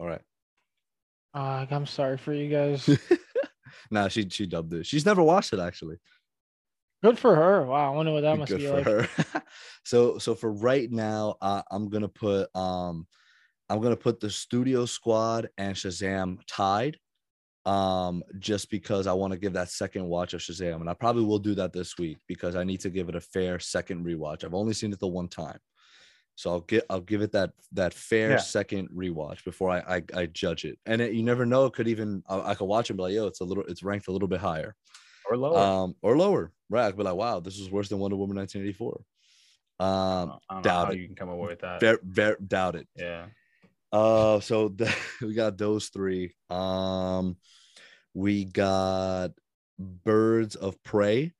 All 0.00 0.06
right. 0.08 0.22
Uh, 1.32 1.66
I'm 1.70 1.86
sorry 1.86 2.16
for 2.18 2.32
you 2.34 2.48
guys. 2.50 2.88
nah, 3.90 4.08
she 4.08 4.28
she 4.28 4.46
dubbed 4.46 4.72
it. 4.74 4.86
She's 4.86 5.06
never 5.06 5.22
watched 5.22 5.52
it 5.52 5.60
actually. 5.60 5.96
Good 7.02 7.18
for 7.18 7.34
her. 7.36 7.66
Wow, 7.66 7.92
I 7.92 7.94
wonder 7.94 8.12
what 8.12 8.22
that 8.22 8.38
must 8.38 8.50
Good 8.50 8.60
be 8.60 8.66
for 8.66 8.76
like. 8.76 8.86
her. 8.86 9.42
so 9.84 10.18
so 10.18 10.34
for 10.34 10.52
right 10.52 10.90
now, 10.90 11.36
uh, 11.42 11.62
I'm 11.70 11.88
gonna 11.88 12.08
put 12.08 12.54
um 12.56 13.06
I'm 13.68 13.80
gonna 13.80 13.96
put 13.96 14.20
the 14.20 14.30
Studio 14.30 14.86
Squad 14.86 15.48
and 15.58 15.74
Shazam 15.76 16.38
tied. 16.46 16.98
Um, 17.66 18.22
just 18.40 18.70
because 18.70 19.06
I 19.06 19.14
want 19.14 19.32
to 19.32 19.38
give 19.38 19.54
that 19.54 19.70
second 19.70 20.06
watch 20.06 20.34
of 20.34 20.42
Shazam, 20.42 20.82
and 20.82 20.90
I 20.90 20.92
probably 20.92 21.24
will 21.24 21.38
do 21.38 21.54
that 21.54 21.72
this 21.72 21.96
week 21.96 22.18
because 22.26 22.56
I 22.56 22.64
need 22.64 22.80
to 22.80 22.90
give 22.90 23.08
it 23.08 23.16
a 23.16 23.22
fair 23.22 23.58
second 23.58 24.04
rewatch. 24.04 24.44
I've 24.44 24.52
only 24.52 24.74
seen 24.74 24.92
it 24.92 25.00
the 25.00 25.06
one 25.08 25.28
time, 25.28 25.58
so 26.36 26.50
I'll 26.50 26.60
get 26.60 26.84
I'll 26.90 27.00
give 27.00 27.22
it 27.22 27.32
that 27.32 27.52
that 27.72 27.94
fair 27.94 28.30
Yeah. 28.32 28.36
second 28.38 28.88
rewatch 28.90 29.44
before 29.44 29.70
I 29.70 29.96
I, 29.96 30.02
I 30.14 30.26
judge 30.26 30.64
it. 30.64 30.78
And 30.86 31.00
it, 31.00 31.12
you 31.12 31.22
never 31.22 31.46
know, 31.46 31.66
it 31.66 31.72
could 31.74 31.88
even 31.88 32.22
I, 32.28 32.50
I 32.50 32.54
could 32.54 32.66
watch 32.66 32.86
it 32.86 32.90
and 32.92 32.96
be 32.98 33.02
like, 33.04 33.14
yo, 33.14 33.26
it's 33.26 33.40
a 33.40 33.44
little 33.44 33.64
it's 33.68 33.82
ranked 33.82 34.08
a 34.08 34.12
little 34.12 34.28
bit 34.28 34.40
higher 34.40 34.74
or 35.30 35.36
lower. 35.36 35.58
um, 35.58 35.94
or 36.02 36.16
lower. 36.18 36.52
Right? 36.70 36.86
I 36.86 36.90
could 36.90 36.98
be 36.98 37.04
like, 37.04 37.14
wow, 37.14 37.40
this 37.40 37.58
is 37.58 37.70
worse 37.70 37.88
than 37.88 37.98
Wonder 37.98 38.16
Woman 38.16 38.36
1984. 38.36 39.04
Um, 39.80 39.88
I 39.88 40.24
don't 40.24 40.40
know 40.56 40.62
doubt 40.62 40.86
how 40.86 40.92
it. 40.92 40.98
you 40.98 41.06
can 41.06 41.14
come 41.16 41.28
away 41.28 41.48
with 41.48 41.60
that. 41.60 41.80
very, 41.80 41.98
very 42.02 42.36
doubt 42.46 42.76
it. 42.76 42.88
yeah. 42.96 43.26
Uh, 43.92 44.40
so 44.40 44.68
the, 44.76 44.92
we 45.22 45.34
got 45.34 45.56
those 45.56 45.88
three. 45.88 46.34
Um, 46.50 47.36
we 48.12 48.44
got 48.44 49.30
Birds 49.78 50.56
of 50.56 50.82
Prey 50.82 51.32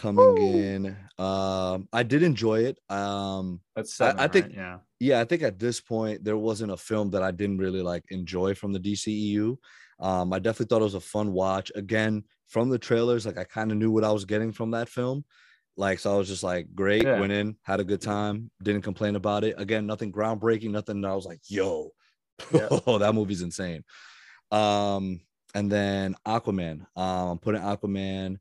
coming 0.00 0.36
in. 0.38 0.96
Um, 1.18 1.88
I 1.92 2.02
did 2.02 2.22
enjoy 2.22 2.64
it. 2.64 2.78
Um, 2.88 3.60
That's 3.76 4.00
I- 4.00 4.06
seven, 4.08 4.20
I 4.20 4.28
think- 4.28 4.46
right? 4.46 4.54
yeah. 4.54 4.78
yeah, 4.98 5.20
I 5.20 5.24
think 5.24 5.42
at 5.42 5.58
this 5.58 5.80
point 5.80 6.24
there 6.24 6.36
wasn't 6.38 6.72
a 6.72 6.76
film 6.76 7.10
that 7.10 7.22
I 7.22 7.30
didn't 7.30 7.58
really 7.58 7.82
like 7.82 8.04
enjoy 8.10 8.54
from 8.54 8.72
the 8.72 8.80
DCEU. 8.80 9.56
Um, 10.00 10.32
I 10.32 10.38
definitely 10.38 10.66
thought 10.66 10.80
it 10.80 10.84
was 10.84 10.94
a 10.94 11.00
fun 11.00 11.32
watch. 11.32 11.70
Again, 11.74 12.24
from 12.48 12.70
the 12.70 12.78
trailers, 12.78 13.26
like 13.26 13.38
I 13.38 13.44
kind 13.44 13.70
of 13.70 13.76
knew 13.78 13.90
what 13.90 14.04
I 14.04 14.10
was 14.12 14.24
getting 14.24 14.52
from 14.52 14.70
that 14.72 14.88
film. 14.88 15.24
Like, 15.76 15.98
so 15.98 16.14
I 16.14 16.16
was 16.18 16.28
just 16.28 16.42
like, 16.42 16.74
great, 16.74 17.04
Yeah. 17.04 17.20
went 17.20 17.32
in, 17.32 17.56
had 17.62 17.80
a 17.80 17.84
good 17.84 18.00
time, 18.00 18.50
didn't 18.62 18.82
complain 18.82 19.16
about 19.16 19.44
it. 19.44 19.54
Again, 19.58 19.86
nothing 19.86 20.10
groundbreaking, 20.12 20.70
nothing 20.70 21.00
that 21.02 21.08
I 21.10 21.14
was 21.14 21.26
like, 21.26 21.40
yo, 21.48 21.90
Yeah. 22.52 22.68
oh, 22.86 22.98
that 22.98 23.14
movie's 23.14 23.42
insane. 23.42 23.84
Um, 24.50 25.20
and 25.54 25.70
then 25.70 26.16
Aquaman. 26.26 26.86
Um, 26.96 27.28
I'm 27.30 27.38
putting 27.38 27.60
Aquaman. 27.60 28.38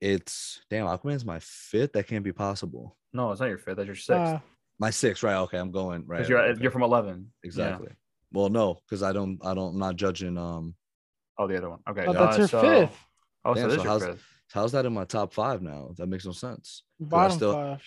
It's 0.00 0.60
damn, 0.70 0.86
Aquaman's 0.86 1.24
my 1.24 1.38
fifth. 1.40 1.92
That 1.92 2.06
can't 2.06 2.24
be 2.24 2.32
possible. 2.32 2.96
No, 3.12 3.30
it's 3.32 3.40
not 3.40 3.48
your 3.48 3.58
fifth. 3.58 3.76
That's 3.76 3.86
your 3.86 3.96
sixth. 3.96 4.10
Uh, 4.10 4.38
My 4.78 4.90
sixth, 4.90 5.22
right? 5.22 5.36
Okay, 5.36 5.58
I'm 5.58 5.70
going 5.70 6.04
right. 6.06 6.26
You're 6.28 6.38
okay. 6.38 6.62
you're 6.62 6.70
from 6.70 6.82
eleven. 6.82 7.30
Yeah. 7.42 7.46
Exactly. 7.48 7.88
Well, 8.32 8.48
no, 8.48 8.78
because 8.88 9.02
I 9.02 9.12
don't, 9.12 9.38
I 9.44 9.54
don't, 9.54 9.74
I'm 9.74 9.78
not 9.78 9.96
judging. 9.96 10.38
Um, 10.38 10.74
Oh, 11.38 11.46
the 11.46 11.56
other 11.56 11.70
one. 11.70 11.80
Okay. 11.88 12.04
oh, 12.06 12.10
uh, 12.12 12.26
that's 12.26 12.38
your 12.38 12.48
so- 12.48 12.60
fifth. 12.60 12.98
Oh, 13.44 13.54
Damn, 13.54 13.70
so 13.70 13.76
so 13.76 13.82
your 13.82 13.84
how's- 13.90 14.04
fifth. 14.04 14.24
how's 14.52 14.72
that 14.72 14.84
in 14.84 14.92
my 14.92 15.04
top 15.04 15.32
five 15.32 15.62
now? 15.62 15.90
That 15.96 16.06
makes 16.06 16.26
no 16.26 16.32
sense. 16.32 16.82
Bottom 17.00 17.36
still- 17.36 17.52
five. 17.54 17.82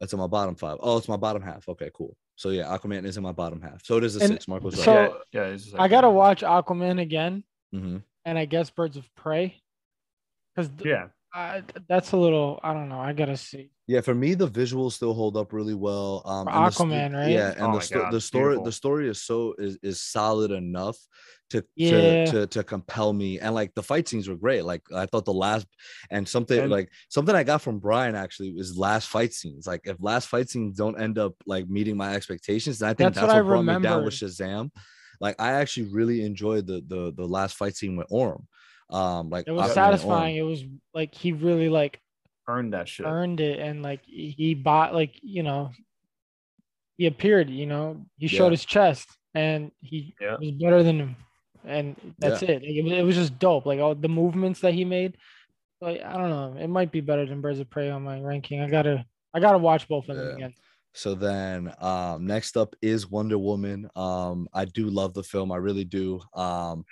That's 0.00 0.12
in 0.12 0.18
my 0.18 0.26
bottom 0.26 0.54
five. 0.56 0.78
Oh, 0.80 0.96
it's 0.96 1.08
my 1.08 1.16
bottom 1.16 1.42
half. 1.42 1.68
Okay, 1.68 1.90
cool. 1.94 2.16
So 2.36 2.50
yeah, 2.50 2.64
Aquaman 2.64 3.04
is 3.04 3.16
in 3.16 3.22
my 3.22 3.32
bottom 3.32 3.60
half. 3.60 3.84
So 3.84 3.96
it 3.96 4.04
is 4.04 4.16
a 4.16 4.20
And 4.20 4.28
six. 4.34 4.46
Marco's 4.48 4.80
so- 4.82 4.94
right. 4.94 5.10
yeah, 5.32 5.46
yeah. 5.48 5.54
It's 5.54 5.72
I 5.74 5.88
gotta 5.88 6.10
watch 6.10 6.42
Aquaman 6.42 7.00
again, 7.00 7.42
Mhm. 7.74 8.02
and 8.24 8.38
I 8.38 8.44
guess 8.44 8.70
Birds 8.70 8.96
of 8.96 9.12
Prey, 9.16 9.60
because 10.54 10.70
Yeah. 10.84 11.08
That's 11.88 12.12
a 12.12 12.16
little. 12.16 12.58
I 12.62 12.72
don't 12.72 12.88
know. 12.88 13.00
I 13.00 13.12
gotta 13.12 13.36
see. 13.36 13.70
Yeah, 13.86 14.00
for 14.02 14.14
me, 14.14 14.34
the 14.34 14.48
visuals 14.48 14.92
still 14.92 15.14
hold 15.14 15.36
up 15.36 15.52
really 15.52 15.74
well. 15.74 16.22
Um, 16.26 16.46
For 16.46 16.52
and 16.52 16.90
the 16.90 16.94
Aquaman, 16.94 17.14
right? 17.16 17.30
Yeah, 17.30 17.52
and 17.52 17.62
Oh 17.62 17.74
the 17.74 17.80
sto- 17.80 18.02
God, 18.02 18.12
the 18.12 18.20
story 18.20 18.44
beautiful. 18.50 18.64
the 18.64 18.72
story 18.72 19.08
is 19.08 19.22
so 19.22 19.54
is 19.58 19.78
is 19.82 20.00
solid 20.02 20.50
enough 20.50 20.96
to, 21.50 21.64
Yeah. 21.76 22.24
to 22.26 22.30
to 22.32 22.46
to 22.48 22.62
compel 22.64 23.12
me. 23.12 23.38
And 23.40 23.54
like 23.54 23.74
the 23.74 23.82
fight 23.82 24.08
scenes 24.08 24.28
were 24.28 24.36
great. 24.36 24.64
Like 24.64 24.82
I 24.94 25.06
thought 25.06 25.24
the 25.24 25.32
last 25.32 25.66
and 26.10 26.28
something 26.28 26.58
And- 26.60 26.70
like 26.70 26.90
something 27.08 27.34
I 27.34 27.44
got 27.44 27.62
from 27.62 27.78
Brian 27.78 28.14
actually 28.14 28.52
was 28.52 28.76
last 28.76 29.08
fight 29.08 29.32
scenes. 29.32 29.66
Like 29.66 29.82
if 29.84 29.96
last 30.00 30.28
fight 30.28 30.48
scenes 30.50 30.76
don't 30.76 31.00
end 31.00 31.18
up 31.18 31.34
like 31.46 31.68
meeting 31.68 31.96
my 31.96 32.14
expectations, 32.14 32.78
then 32.80 32.90
I 32.90 32.92
think 32.94 33.14
That's 33.14 33.16
that's, 33.16 33.26
what 33.28 33.34
what, 33.36 33.44
I 33.44 33.62
brought 33.64 33.64
me 33.80 33.82
down 33.82 34.04
with. 34.04 34.14
Shazam. 34.14 34.70
Like 35.20 35.36
I 35.40 35.52
actually 35.52 35.88
really 35.88 36.24
enjoyed 36.24 36.66
the 36.66 36.82
the 36.86 37.12
the 37.16 37.26
last 37.26 37.56
fight 37.56 37.74
scene 37.76 37.96
with 37.96 38.06
Orm. 38.10 38.46
Um, 38.90 39.30
like 39.30 39.46
It 39.46 39.52
was 39.52 39.72
satisfying. 39.72 40.36
It 40.36 40.42
was 40.42 40.64
like 40.94 41.14
he 41.14 41.32
really 41.32 41.68
like 41.68 42.00
Earned 42.46 42.72
that 42.72 42.88
shit. 42.88 43.04
earned 43.04 43.40
it, 43.40 43.58
and 43.58 43.82
like 43.82 44.00
he 44.06 44.30
he 44.30 44.54
bought 44.54 44.94
like 44.94 45.12
you 45.22 45.42
know, 45.42 45.70
he 46.96 47.06
appeared. 47.06 47.50
You 47.50 47.66
know, 47.66 48.06
he 48.16 48.26
Yeah. 48.26 48.38
showed 48.38 48.52
his 48.52 48.64
chest, 48.64 49.08
and 49.34 49.70
he 49.80 50.14
Yeah. 50.20 50.36
was 50.38 50.52
better 50.52 50.82
than 50.82 51.00
him, 51.00 51.16
and 51.64 52.14
that's 52.18 52.42
it. 52.42 52.62
Like, 52.62 52.70
it, 52.70 52.82
was, 52.82 52.92
it 52.92 53.02
was 53.02 53.16
just 53.16 53.38
dope. 53.38 53.66
Like 53.66 53.80
all 53.80 53.94
the 53.94 54.08
movements 54.08 54.60
that 54.60 54.72
he 54.74 54.84
made. 54.84 55.16
Like 55.80 56.02
I 56.02 56.14
don't 56.14 56.30
know. 56.30 56.56
It 56.58 56.68
might 56.68 56.90
be 56.90 57.00
better 57.00 57.26
than 57.26 57.40
Birds 57.40 57.60
of 57.60 57.68
Prey 57.70 57.90
on 57.90 58.02
my 58.02 58.20
ranking. 58.20 58.60
I 58.62 58.68
gotta 58.68 59.04
I 59.34 59.40
gotta 59.40 59.58
watch 59.58 59.86
both 59.86 60.08
of 60.08 60.16
them 60.16 60.34
again. 60.36 60.54
So 60.94 61.14
then 61.14 61.72
um 61.80 62.26
next 62.26 62.56
up 62.56 62.74
is 62.82 63.08
Wonder 63.08 63.38
Woman. 63.38 63.88
Um 63.94 64.48
I 64.52 64.64
do 64.64 64.88
love 64.88 65.14
the 65.14 65.22
film, 65.22 65.52
I 65.52 65.56
really 65.58 65.84
do. 65.84 66.20
Um 66.34 66.84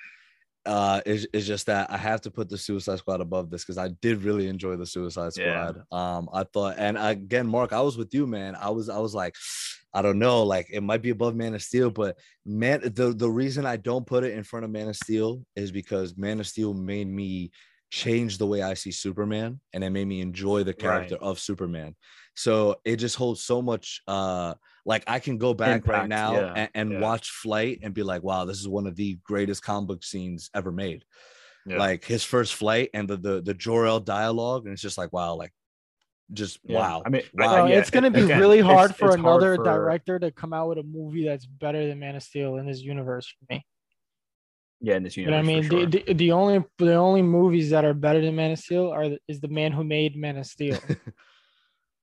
uh 0.66 1.01
it's, 1.06 1.26
it's 1.32 1.47
just 1.47 1.66
that 1.66 1.90
I 1.90 1.97
have 1.97 2.20
to 2.22 2.30
put 2.30 2.48
the 2.48 2.59
Suicide 2.59 2.98
Squad 2.98 3.20
above 3.20 3.51
this 3.51 3.64
because 3.64 3.78
I 3.78 3.88
did 3.88 4.22
really 4.22 4.48
enjoy 4.48 4.76
the 4.76 4.86
Suicide 4.86 5.32
Yeah. 5.36 5.72
Squad. 5.72 5.82
Um 5.93 6.28
I 6.32 6.44
thought 6.44 6.76
and 6.78 6.98
again 6.98 7.47
Mark, 7.47 7.72
I 7.72 7.80
was 7.80 7.97
with 7.97 8.12
you, 8.14 8.26
man. 8.26 8.56
I 8.56 8.70
was 8.70 8.88
I 8.88 8.98
was 8.98 9.14
like 9.14 9.34
I 9.94 10.02
don't 10.02 10.18
know, 10.18 10.43
like 10.43 10.68
it 10.70 10.82
might 10.82 11.01
be 11.01 11.10
above 11.10 11.34
Man 11.36 11.55
of 11.55 11.62
Steel, 11.62 11.90
but 11.90 12.18
man, 12.44 12.80
the 12.82 13.14
the 13.16 13.30
reason 13.30 13.64
I 13.64 13.76
don't 13.76 14.06
put 14.06 14.24
it 14.24 14.32
in 14.34 14.43
front 14.44 14.64
of 14.64 14.70
Man 14.70 14.88
of 14.88 14.97
Steel 14.97 15.43
is 15.55 15.72
because 15.72 16.16
Man 16.18 16.38
of 16.40 16.47
Steel 16.47 16.74
made 16.74 17.09
me 17.09 17.51
change 17.90 18.36
the 18.36 18.47
way 18.47 18.60
I 18.62 18.74
see 18.74 18.90
Superman, 18.93 19.60
and 19.72 19.82
it 19.84 19.90
made 19.90 20.06
me 20.06 20.20
enjoy 20.20 20.64
the 20.64 20.74
character 20.74 21.16
of 21.16 21.38
Superman. 21.38 21.94
So 22.34 22.76
it 22.84 22.97
just 22.97 23.16
holds 23.16 23.43
so 23.43 23.62
much. 23.62 24.02
uh 24.06 24.55
Like 24.86 25.02
I 25.08 25.18
can 25.18 25.36
go 25.36 25.52
back 25.52 25.86
right 25.88 26.08
now 26.08 26.32
yeah, 26.34 26.52
and, 26.56 26.70
and 26.74 26.92
yeah. 26.92 27.00
watch 27.00 27.30
Flight 27.30 27.80
and 27.82 27.92
be 27.92 28.04
like, 28.04 28.22
"Wow, 28.22 28.44
this 28.44 28.60
is 28.60 28.68
one 28.68 28.86
of 28.86 28.94
the 28.94 29.18
greatest 29.24 29.62
comic 29.62 29.88
book 29.88 30.04
scenes 30.04 30.48
ever 30.54 30.70
made." 30.70 31.04
Yeah. 31.66 31.78
Like 31.78 32.04
his 32.04 32.22
first 32.22 32.54
flight 32.54 32.90
and 32.94 33.08
the 33.08 33.16
the 33.16 33.42
the 33.42 33.52
Jor 33.52 33.86
El 33.86 33.98
dialogue, 33.98 34.64
and 34.64 34.72
it's 34.72 34.80
just 34.80 34.96
like, 34.96 35.12
wow, 35.12 35.34
like 35.34 35.52
just 36.32 36.60
Yeah. 36.64 36.78
wow. 36.78 37.02
I 37.04 37.08
mean, 37.08 37.22
Wow. 37.34 37.46
I- 37.56 37.60
Uh, 37.62 37.66
yeah, 37.66 37.78
it's 37.80 37.90
gonna 37.90 38.12
be 38.12 38.20
again, 38.22 38.38
really 38.38 38.60
it's- 38.60 38.72
hard 38.72 38.94
for 38.94 39.06
it's 39.08 39.16
another 39.16 39.56
for- 39.56 39.64
director 39.64 40.20
to 40.20 40.30
come 40.30 40.52
out 40.52 40.68
with 40.68 40.78
a 40.78 40.84
movie 40.84 41.24
that's 41.24 41.44
better 41.46 41.86
than 41.88 41.98
Man 41.98 42.14
of 42.14 42.22
Steel 42.22 42.56
in 42.56 42.66
this 42.66 42.80
universe 42.80 43.26
for 43.26 43.52
me. 43.54 43.66
Yeah, 44.80 44.96
in 44.96 45.02
this 45.02 45.16
You 45.16 45.26
know 45.26 45.38
universe. 45.38 45.46
what 45.70 45.76
I 45.76 45.76
mean? 45.80 45.90
sure. 45.90 45.90
The, 45.90 46.02
the, 46.06 46.14
the 46.14 46.32
only 46.32 46.64
the 46.78 46.94
only 46.94 47.22
movies 47.22 47.70
that 47.70 47.84
are 47.84 47.94
better 47.94 48.20
than 48.20 48.36
Man 48.36 48.52
of 48.52 48.58
Steel 48.60 48.90
are 48.92 49.16
is 49.26 49.40
the 49.40 49.48
man 49.48 49.72
who 49.72 49.82
made 49.82 50.14
Man 50.16 50.36
of 50.36 50.46
Steel. 50.46 50.78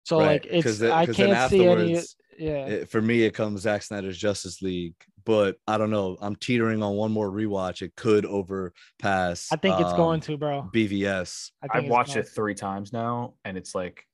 So 0.05 0.19
Right, 0.19 0.43
like 0.43 0.47
it's 0.49 0.80
the- 0.80 0.93
I 0.93 1.05
'cause 1.05 1.15
then 1.15 1.30
can't 1.34 1.49
see 1.49 1.65
any. 1.65 1.97
Afterwards, 2.34 2.69
Yeah, 2.69 2.76
It- 2.76 2.89
for 2.89 3.01
me, 3.01 3.23
it 3.23 3.34
comes 3.34 3.61
Zack 3.61 3.84
Snyder's 3.84 4.18
Justice 4.18 4.61
League, 4.61 4.95
but 5.26 5.57
I 5.68 5.77
don't 5.77 5.89
know. 5.91 6.18
I'm 6.22 6.35
teetering 6.35 6.81
on 6.84 6.95
one 6.95 7.11
more 7.11 7.30
rewatch. 7.30 7.81
It 7.81 7.95
could 7.95 8.26
overpass. 8.26 9.49
I 9.51 9.55
think 9.55 9.80
it's 9.80 9.91
um, 9.91 9.97
going 9.97 10.19
to, 10.22 10.38
bro. 10.38 10.69
BVS. 10.73 11.51
I 11.61 11.68
think 11.68 11.85
I've 11.85 11.91
watched 11.91 12.15
going 12.15 12.26
it 12.26 12.30
three 12.30 12.55
times 12.55 12.91
now, 12.93 13.34
and 13.45 13.57
it's 13.57 13.73
like, 13.76 14.05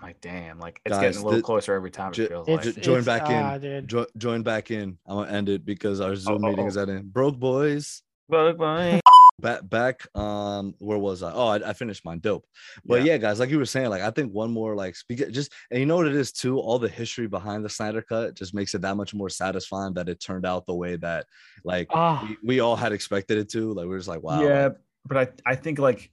I'm 0.00 0.08
like, 0.08 0.20
damn, 0.20 0.58
like 0.58 0.80
it's 0.84 0.92
Guys, 0.94 1.00
getting 1.00 1.20
a 1.22 1.24
little 1.24 1.38
the- 1.38 1.42
closer 1.44 1.74
every 1.74 1.90
time. 1.90 2.12
It 2.12 2.16
ju- 2.16 2.28
feels 2.28 2.48
It's, 2.48 2.66
like. 2.66 2.74
Ju- 2.76 2.80
join 2.80 3.00
it's- 3.00 3.04
back 3.04 3.28
in. 3.30 3.36
ah, 3.36 3.58
dude. 3.58 3.88
Jo- 3.88 4.06
join 4.16 4.42
back 4.42 4.70
in. 4.70 4.98
I'm 5.06 5.16
gonna 5.16 5.30
end 5.30 5.48
it 5.48 5.64
because 5.64 6.00
our 6.00 6.16
Zoom 6.16 6.44
oh, 6.44 6.48
meeting 6.48 6.64
oh. 6.64 6.68
is 6.68 6.76
ending. 6.76 7.02
Broke 7.08 7.38
boys. 7.38 8.02
Bye, 8.28 8.52
bye. 8.52 9.00
Back 9.42 9.68
back. 9.68 10.16
Um, 10.16 10.74
where 10.78 10.98
was 10.98 11.22
I? 11.22 11.32
Oh, 11.32 11.48
I, 11.48 11.70
I 11.70 11.72
finished 11.72 12.04
mine. 12.04 12.20
Dope. 12.20 12.46
But 12.84 13.00
Yeah. 13.02 13.12
yeah. 13.12 13.18
guys, 13.18 13.40
like 13.40 13.50
you 13.50 13.58
were 13.58 13.66
saying, 13.66 13.90
like 13.90 14.02
I 14.02 14.10
think 14.10 14.32
one 14.32 14.52
more 14.52 14.74
like 14.76 14.94
speak 14.96 15.18
just 15.32 15.52
and 15.70 15.80
you 15.80 15.86
know 15.86 15.96
what 15.96 16.06
it 16.06 16.14
is 16.14 16.32
too. 16.32 16.58
All 16.58 16.78
the 16.78 16.88
history 16.88 17.26
behind 17.26 17.64
the 17.64 17.68
Snyder 17.68 18.02
cut 18.02 18.34
just 18.34 18.54
makes 18.54 18.74
it 18.74 18.80
that 18.82 18.96
much 18.96 19.12
more 19.14 19.28
satisfying 19.28 19.94
that 19.94 20.08
it 20.08 20.20
turned 20.20 20.46
out 20.46 20.64
the 20.66 20.74
way 20.74 20.96
that 20.96 21.26
like 21.64 21.88
Ah, 21.90 22.24
we, 22.26 22.36
we 22.44 22.60
all 22.60 22.76
had 22.76 22.92
expected 22.92 23.36
it 23.38 23.50
to. 23.50 23.72
Like 23.72 23.86
we 23.86 23.94
are 23.94 23.98
just 23.98 24.08
like, 24.08 24.22
wow. 24.22 24.40
yeah, 24.42 24.64
like- 24.68 24.76
but 25.04 25.16
I, 25.18 25.28
I 25.52 25.56
think 25.56 25.78
like 25.80 26.10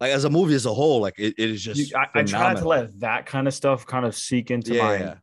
like 0.00 0.10
as 0.10 0.24
a 0.24 0.30
movie 0.30 0.54
as 0.54 0.66
a 0.66 0.74
whole, 0.74 1.00
like 1.00 1.14
it, 1.18 1.34
it 1.38 1.50
is 1.50 1.62
just 1.62 1.78
you, 1.90 1.96
I, 1.96 2.20
I 2.20 2.22
try 2.24 2.52
not 2.52 2.60
to 2.60 2.68
let 2.68 3.00
that 3.00 3.24
kind 3.24 3.46
of 3.48 3.54
stuff 3.54 3.86
kind 3.86 4.04
of 4.04 4.14
seek 4.14 4.50
into 4.50 4.74
yeah, 4.74 4.82
my 4.82 4.96
yeah. 4.98 5.14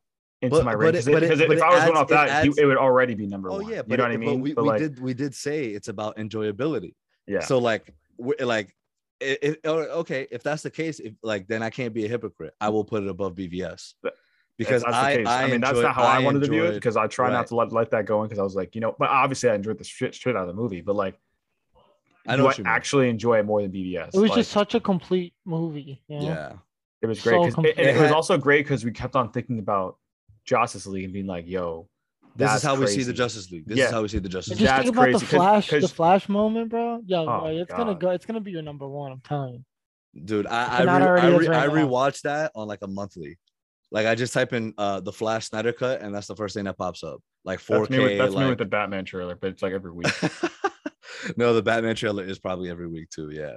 Into 0.41 0.55
But- 0.57 0.65
my 0.65 0.75
but 0.75 0.95
it- 0.95 1.05
but 1.05 1.23
it- 1.23 1.29
because 1.29 1.39
but 1.39 1.51
if 1.51 1.57
it 1.57 1.61
I 1.61 1.69
was 1.69 1.75
adds- 1.79 1.85
going 1.85 1.97
off 1.97 2.11
it 2.11 2.13
that, 2.13 2.27
he- 2.43 2.49
adds- 2.49 2.57
it 2.57 2.65
would 2.65 2.77
already 2.77 3.13
be 3.13 3.27
number 3.27 3.49
Oh 3.49 3.55
one. 3.57 3.67
yeah, 3.69 3.77
you 3.77 3.83
but, 3.87 3.97
know 3.97 4.03
what 4.05 4.11
it- 4.11 4.13
I 4.13 4.17
mean. 4.17 4.41
we, 4.41 4.53
But 4.53 4.63
we 4.63 4.69
like, 4.69 4.79
did 4.79 4.99
we 5.01 5.13
did 5.13 5.35
say 5.35 5.65
it's 5.65 5.87
about 5.89 6.17
enjoyability. 6.17 6.95
yeah, 7.27 7.41
So 7.41 7.57
like, 7.59 7.93
like, 8.39 8.75
it, 9.19 9.39
it, 9.41 9.59
oh, 9.65 9.79
okay, 9.99 10.27
if 10.31 10.41
that's 10.43 10.63
the 10.63 10.71
case, 10.71 10.99
if 10.99 11.13
like, 11.23 11.47
then 11.47 11.61
I 11.61 11.69
can't 11.69 11.93
be 11.93 12.05
a 12.05 12.07
hypocrite. 12.07 12.53
I 12.61 12.69
will 12.69 12.85
put 12.85 13.03
it 13.03 13.09
above 13.09 13.35
BVS 13.35 13.95
But- 14.01 14.15
because 14.57 14.81
that's 14.83 14.93
the 14.95 15.01
I, 15.01 15.15
case. 15.17 15.27
I, 15.27 15.43
I, 15.43 15.47
mean, 15.51 15.61
that's 15.61 15.79
not 15.79 15.93
how 15.95 16.03
I, 16.03 16.19
wanted 16.19 16.41
to 16.43 16.49
view 16.49 16.65
it 16.65 16.73
because 16.73 16.95
I 16.97 17.07
try 17.07 17.27
right. 17.27 17.33
not 17.33 17.47
to 17.47 17.55
let, 17.55 17.71
let 17.73 17.91
that 17.91 18.05
go 18.05 18.21
in 18.23 18.27
because 18.29 18.39
I 18.39 18.43
was 18.43 18.55
like, 18.55 18.75
you 18.75 18.81
know, 18.81 18.95
but 18.97 19.09
obviously 19.09 19.49
I 19.49 19.55
enjoyed 19.55 19.77
the 19.77 19.83
shit 19.83 20.13
straight 20.15 20.35
out 20.37 20.43
of 20.43 20.47
the 20.47 20.53
movie, 20.53 20.81
but 20.81 20.95
like, 20.95 21.19
I 22.27 22.35
do 22.37 22.43
what 22.43 22.55
I 22.55 22.57
you 22.59 22.63
mean. 22.65 22.73
actually 22.73 23.09
enjoy 23.09 23.39
it 23.39 23.45
more 23.45 23.61
than 23.61 23.71
BVS. 23.71 24.09
It 24.13 24.19
was 24.19 24.29
Like, 24.31 24.37
just 24.39 24.51
such 24.51 24.75
a 24.75 24.79
complete 24.79 25.33
movie. 25.45 26.01
You 26.07 26.19
know? 26.19 26.25
Yeah, 26.25 26.53
it 27.01 27.07
was 27.07 27.21
so 27.21 27.29
great 27.31 27.43
'cause- 27.43 27.53
complete. 27.55 27.75
and 27.77 27.87
it, 27.87 27.95
It 27.97 28.01
was 28.01 28.11
also 28.11 28.37
great 28.37 28.65
because 28.65 28.85
we 28.85 28.91
kept 28.91 29.15
on 29.15 29.31
thinking 29.31 29.59
about 29.59 29.97
Justice 30.45 30.85
League 30.87 31.03
and 31.05 31.13
being 31.13 31.27
like, 31.27 31.47
yo, 31.47 31.87
this 32.35 32.45
is 32.47 32.51
that's 32.53 32.63
how 32.63 32.75
we 32.75 32.87
see 32.87 33.03
the. 33.03 33.13
Justice 33.13 33.51
League. 33.51 33.65
This 33.67 33.77
Yeah. 33.77 33.85
is 33.85 33.91
how 33.91 34.01
we 34.01 34.07
see 34.07 34.19
the 34.19 34.25
And 34.25 34.31
Justice 34.31 34.57
just 34.57 34.61
League. 34.61 34.67
That's 34.69 34.83
think 34.83 34.95
about 34.95 35.05
the 35.05 35.11
crazy 35.11 35.25
'cause- 35.25 35.29
flash, 35.67 35.81
the 35.81 35.87
flash 35.87 36.29
moment, 36.29 36.69
bro. 36.69 37.01
Yeah, 37.05 37.19
Oh, 37.21 37.25
bro, 37.25 37.45
it's 37.47 37.73
gonna 37.73 37.95
go. 37.95 38.11
It's 38.11 38.25
gonna 38.25 38.39
be 38.41 38.51
your 38.51 38.61
number 38.61 38.87
one. 38.87 39.11
I'm 39.11 39.21
telling 39.21 39.53
you. 40.13 40.21
Dude, 40.25 40.47
I 40.47 40.79
I, 40.79 40.83
re- 40.83 40.89
already 41.05 41.27
I, 41.27 41.37
re- 41.37 41.47
right 41.47 41.69
I 41.69 41.73
now. 41.73 41.73
rewatched 41.73 42.21
that 42.21 42.51
on 42.55 42.67
like 42.67 42.79
a 42.81 42.87
monthly. 42.87 43.37
Like 43.91 44.07
I 44.07 44.15
just 44.15 44.33
type 44.33 44.53
in 44.53 44.73
uh 44.77 44.99
the 45.01 45.11
Flash 45.11 45.47
Snyder 45.47 45.73
cut, 45.73 46.01
and 46.01 46.13
that's 46.13 46.27
the 46.27 46.35
first 46.35 46.55
thing 46.55 46.65
that 46.65 46.77
pops 46.77 47.03
up. 47.03 47.19
Like 47.45 47.59
4K. 47.59 47.77
that's 47.79 47.89
me 47.89 47.99
with, 47.99 48.17
that's 48.17 48.33
like... 48.33 48.43
me 48.43 48.49
with 48.49 48.57
the 48.59 48.65
Batman 48.65 49.05
trailer, 49.05 49.35
but 49.35 49.49
it's 49.51 49.61
like 49.61 49.73
every 49.73 49.91
week. 49.91 50.07
no, 51.37 51.53
the 51.53 51.61
Batman 51.61 51.95
trailer 51.95 52.23
is 52.23 52.39
probably 52.39 52.69
every 52.69 52.87
week 52.87 53.09
too. 53.09 53.29
Yeah. 53.31 53.55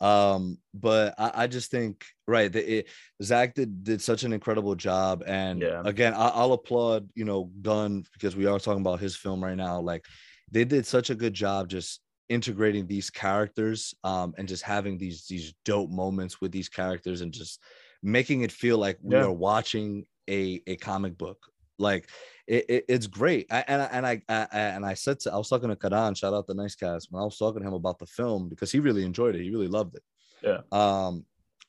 Um, 0.00 0.58
but 0.74 1.14
I, 1.18 1.30
I 1.34 1.46
just 1.46 1.70
think 1.70 2.04
right 2.26 2.52
that 2.52 2.70
it, 2.70 2.88
Zack 3.22 3.54
did 3.54 3.82
did 3.84 4.02
such 4.02 4.24
an 4.24 4.32
incredible 4.32 4.74
job, 4.74 5.22
and 5.26 5.62
Yeah. 5.62 5.82
again, 5.84 6.12
I, 6.14 6.28
I'll 6.28 6.52
applaud 6.52 7.08
you 7.14 7.24
know 7.24 7.50
Gunn 7.62 8.04
because 8.12 8.36
we 8.36 8.46
are 8.46 8.58
talking 8.58 8.82
about 8.82 9.00
his 9.00 9.16
film 9.16 9.42
right 9.42 9.56
now. 9.56 9.80
Like 9.80 10.04
they 10.50 10.64
did 10.64 10.86
such 10.86 11.10
a 11.10 11.14
good 11.14 11.34
job 11.34 11.68
just 11.68 12.00
integrating 12.28 12.88
these 12.88 13.08
characters 13.08 13.94
um 14.02 14.34
and 14.36 14.48
just 14.48 14.64
having 14.64 14.98
these 14.98 15.26
these 15.28 15.54
dope 15.64 15.90
moments 15.90 16.40
with 16.40 16.50
these 16.50 16.68
characters 16.68 17.20
and 17.20 17.32
just 17.32 17.60
making 18.02 18.40
it 18.40 18.50
feel 18.50 18.78
like 18.78 18.98
we 19.00 19.14
are 19.14 19.32
watching 19.32 20.04
a 20.28 20.60
a 20.66 20.74
comic 20.76 21.16
book 21.16 21.38
like 21.78 22.08
it, 22.46 22.64
it- 22.68 22.84
it's 22.88 23.06
great. 23.06 23.46
I, 23.50 23.64
and 23.68 23.82
I, 23.82 23.84
and 23.86 24.06
I, 24.06 24.22
I 24.28 24.46
and 24.52 24.86
I 24.86 24.94
said 24.94 25.20
to 25.20 25.32
I 25.32 25.36
was 25.36 25.48
talking 25.48 25.68
to 25.68 25.76
Karan 25.76 26.14
shout 26.14 26.34
out 26.34 26.46
the 26.46 26.54
nice 26.54 26.74
guys 26.74 27.06
when 27.10 27.20
I 27.22 27.24
was 27.24 27.36
talking 27.38 27.60
to 27.62 27.68
him 27.68 27.74
about 27.74 27.98
the 27.98 28.06
film 28.06 28.48
because 28.48 28.70
he 28.72 28.78
really 28.80 29.04
enjoyed 29.04 29.34
it 29.34 29.42
he 29.42 29.50
really 29.50 29.68
loved 29.68 29.96
it. 29.96 30.02
Yeah. 30.42 30.60
um 30.72 31.24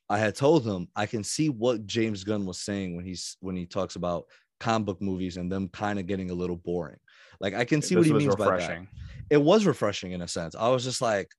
I 0.10 0.18
had 0.20 0.36
told 0.36 0.66
him 0.66 0.88
I 0.96 1.06
can 1.06 1.24
see 1.24 1.50
what 1.50 1.86
James 1.86 2.24
Gunn 2.24 2.46
was 2.46 2.60
saying 2.60 2.96
when 2.96 3.06
he's 3.06 3.36
when 3.42 3.56
he 3.56 3.66
talks 3.66 3.96
about 3.98 4.26
comic 4.60 4.86
book 4.86 5.02
movies 5.02 5.38
and 5.38 5.52
them 5.52 5.68
kind 5.70 6.00
of 6.00 6.08
getting 6.08 6.32
a 6.32 6.34
little 6.34 6.56
boring. 6.56 6.98
Like 7.40 7.54
I 7.54 7.66
can 7.66 7.82
see 7.82 7.96
what 7.96 8.06
he 8.06 8.14
means 8.20 8.36
by 8.38 8.46
that. 8.46 8.68
it 9.30 9.42
was 9.42 9.66
refreshing 9.66 10.14
in 10.14 10.22
a 10.22 10.28
sense. 10.28 10.56
I 10.56 10.70
was 10.70 10.84
just 10.84 11.02
like, 11.02 11.30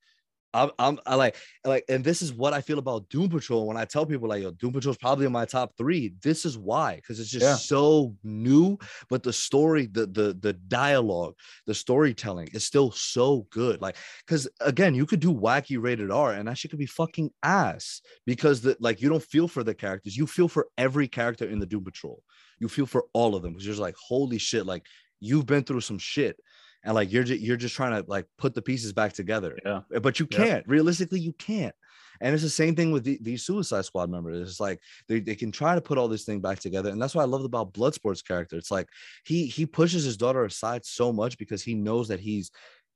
I'm, 0.54 0.70
I'm 0.78 0.98
I 1.06 1.14
like 1.14 1.36
like, 1.64 1.84
and 1.88 2.02
this 2.02 2.22
is 2.22 2.32
what 2.32 2.54
I 2.54 2.60
feel 2.62 2.78
about 2.78 3.08
Doom 3.10 3.28
Patrol. 3.28 3.66
When 3.66 3.76
I 3.76 3.84
tell 3.84 4.06
people 4.06 4.28
like, 4.28 4.42
yo, 4.42 4.50
Doom 4.52 4.72
Patrol 4.72 4.92
is 4.92 4.96
probably 4.98 5.26
in 5.26 5.32
my 5.32 5.44
top 5.44 5.76
three. 5.76 6.14
This 6.22 6.46
is 6.46 6.56
why, 6.56 6.96
because 6.96 7.20
it's 7.20 7.30
just 7.30 7.44
Yeah. 7.44 7.54
so 7.56 8.14
new, 8.24 8.78
but 9.10 9.22
the 9.22 9.32
story, 9.32 9.86
the 9.86 10.06
the 10.06 10.36
the 10.40 10.54
dialogue, 10.54 11.34
the 11.66 11.74
storytelling 11.74 12.48
is 12.54 12.64
still 12.64 12.90
so 12.90 13.46
good. 13.50 13.82
Like, 13.82 13.96
because 14.26 14.48
again, 14.60 14.94
you 14.94 15.04
could 15.06 15.20
do 15.20 15.32
wacky 15.34 15.80
rated 15.80 16.10
R, 16.10 16.32
and 16.32 16.48
that 16.48 16.56
shit 16.56 16.70
could 16.70 16.80
be 16.80 16.86
fucking 16.86 17.30
ass 17.42 18.00
because 18.24 18.62
the 18.62 18.76
like 18.80 19.02
you 19.02 19.08
don't 19.08 19.22
feel 19.22 19.48
for 19.48 19.62
the 19.62 19.74
characters, 19.74 20.16
you 20.16 20.26
feel 20.26 20.48
for 20.48 20.68
every 20.78 21.08
character 21.08 21.48
in 21.48 21.58
the 21.58 21.66
Doom 21.66 21.84
Patrol. 21.84 22.22
You 22.58 22.68
feel 22.68 22.86
for 22.86 23.04
all 23.12 23.34
of 23.34 23.42
them 23.42 23.52
because 23.52 23.66
you're 23.66 23.72
just 23.74 23.82
like, 23.82 23.96
holy 23.96 24.38
shit, 24.38 24.66
like 24.66 24.86
you've 25.20 25.46
been 25.46 25.64
through 25.64 25.80
some 25.82 25.98
shit 25.98 26.40
and 26.84 26.94
like 26.94 27.12
you're 27.12 27.24
just 27.24 27.40
you're 27.40 27.56
just 27.56 27.74
trying 27.74 28.00
to 28.02 28.09
like 28.09 28.26
put 28.38 28.55
the 28.55 28.62
pieces 28.62 28.92
back 28.92 29.12
together. 29.12 29.59
Yeah. 29.64 29.80
Eh, 29.94 29.98
but 29.98 30.18
you 30.20 30.26
can't. 30.26 30.66
Realistically 30.68 31.20
you 31.20 31.32
can't. 31.34 31.74
And 32.20 32.34
it's 32.34 32.42
the 32.42 32.50
same 32.50 32.74
thing 32.74 32.90
with 32.90 33.05
the, 33.05 33.16
these 33.22 33.44
suicide 33.44 33.84
squad 33.84 34.10
members. 34.10 34.48
It's 34.48 34.59
like 34.59 34.80
they, 35.09 35.20
they 35.20 35.36
can 35.36 35.52
try 35.52 35.76
to 35.76 35.80
put 35.80 35.98
all 35.98 36.09
this 36.09 36.24
thing 36.24 36.40
back 36.40 36.59
together 36.59 36.90
and 36.90 37.00
that's 37.00 37.14
what 37.14 37.22
i 37.22 37.26
love 37.26 37.44
about 37.44 37.72
bloodsport's 37.72 38.22
character. 38.22 38.56
It's 38.56 38.70
like 38.70 38.88
he 39.24 39.46
he 39.46 39.66
pushes 39.66 40.05
his 40.05 40.16
daughter 40.16 40.44
aside 40.44 40.84
so 40.84 41.12
much 41.12 41.38
because 41.38 41.62
he 41.62 41.74
knows 41.74 42.09
that 42.09 42.18
he's 42.20 42.50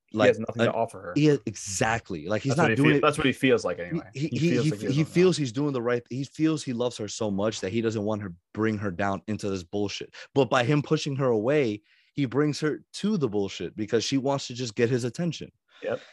He 0.06 0.18
like 0.18 0.28
has 0.28 0.38
nothing 0.40 0.62
an- 0.62 0.68
to 0.68 0.74
offer 0.74 0.98
her. 1.00 1.12
he 1.14 1.28
is- 1.28 1.40
exactly. 1.46 2.26
Like 2.26 2.42
he's 2.42 2.50
that's, 2.56 2.58
not 2.58 2.70
he 2.70 2.76
doing 2.76 2.88
feel- 2.90 2.96
it 2.98 3.02
that's 3.02 3.16
what 3.18 3.26
he 3.26 3.32
feels 3.32 3.64
like 3.64 3.78
anyway. 3.78 4.06
he, 4.12 4.26
he, 4.28 4.38
he, 4.38 4.50
feels 4.50 4.64
he, 4.64 4.70
like 4.72 4.80
he 4.96 5.04
feels 5.04 5.36
he's 5.36 5.52
doing 5.52 5.72
the 5.72 5.82
right 5.82 6.02
he 6.10 6.24
feels 6.24 6.64
he 6.64 6.72
loves 6.72 6.96
her 6.98 7.06
so 7.08 7.30
much 7.30 7.60
that 7.60 7.70
he 7.72 7.80
doesn't 7.80 8.02
want 8.04 8.22
her 8.22 8.32
bring 8.54 8.76
her 8.78 8.90
down 8.90 9.22
into 9.28 9.48
this 9.50 9.62
bullshit. 9.62 10.12
But 10.34 10.50
by 10.50 10.64
him 10.64 10.82
pushing 10.82 11.14
her 11.16 11.28
away 11.28 11.82
he 12.12 12.24
brings 12.26 12.60
her 12.60 12.84
to 12.94 13.16
the 13.16 13.28
bullshit 13.28 13.76
because 13.76 14.04
she 14.04 14.18
wants 14.18 14.46
to 14.48 14.54
just 14.54 14.74
get 14.74 14.90
his 14.90 15.04
attention 15.04 15.50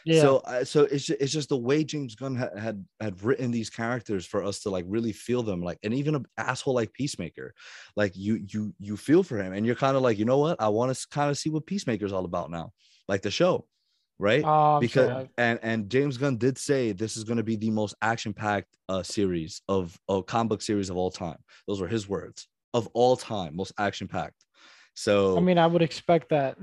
Yeah. 0.04 0.22
so 0.22 0.36
uh, 0.38 0.64
so 0.64 0.82
it's 0.84 1.06
just, 1.06 1.20
it's 1.20 1.32
just 1.32 1.48
the 1.50 1.56
way 1.58 1.84
James 1.84 2.14
Gunn 2.14 2.34
had, 2.36 2.58
had 2.58 2.84
had 3.00 3.22
written 3.22 3.50
these 3.50 3.70
characters 3.70 4.26
for 4.26 4.42
us 4.42 4.60
to 4.60 4.70
like 4.70 4.84
really 4.88 5.12
feel 5.12 5.42
them 5.42 5.62
like 5.62 5.78
and 5.84 5.94
even 5.94 6.14
an 6.14 6.26
asshole 6.36 6.74
like 6.74 6.92
Peacemaker 6.92 7.54
like 7.96 8.12
you 8.16 8.44
you 8.52 8.74
you 8.78 8.96
feel 8.96 9.22
for 9.22 9.38
him 9.38 9.52
and 9.52 9.64
you're 9.66 9.74
kind 9.84 9.96
of 9.96 10.02
like 10.02 10.18
you 10.18 10.24
know 10.24 10.38
what 10.38 10.60
I 10.60 10.68
want 10.68 10.94
to 10.94 11.06
kind 11.10 11.30
of 11.30 11.38
see 11.38 11.50
what 11.50 11.66
Peacemaker's 11.66 12.12
all 12.12 12.24
about 12.24 12.50
now 12.50 12.72
like 13.08 13.22
the 13.22 13.30
show 13.30 13.66
right 14.18 14.44
Oh, 14.44 14.80
because 14.80 15.08
sorry. 15.08 15.30
and 15.38 15.58
and 15.62 15.90
James 15.90 16.16
Gunn 16.16 16.36
did 16.36 16.58
say 16.58 16.92
this 16.92 17.16
is 17.16 17.24
going 17.24 17.38
to 17.38 17.44
be 17.44 17.56
the 17.56 17.70
most 17.70 17.94
action 18.02 18.32
packed 18.34 18.76
uh 18.88 19.02
series 19.02 19.62
of 19.68 19.98
a 20.08 20.22
comic 20.22 20.48
book 20.50 20.62
series 20.62 20.90
of 20.90 20.96
all 20.96 21.10
time. 21.10 21.38
Those 21.66 21.80
were 21.80 21.88
his 21.88 22.08
words 22.08 22.48
of 22.74 22.86
all 22.94 23.16
time, 23.16 23.56
most 23.56 23.72
action 23.78 24.08
packed. 24.08 24.44
So 24.94 25.36
I 25.36 25.40
mean, 25.40 25.58
I 25.58 25.66
would 25.66 25.82
expect 25.82 26.30
that 26.30 26.56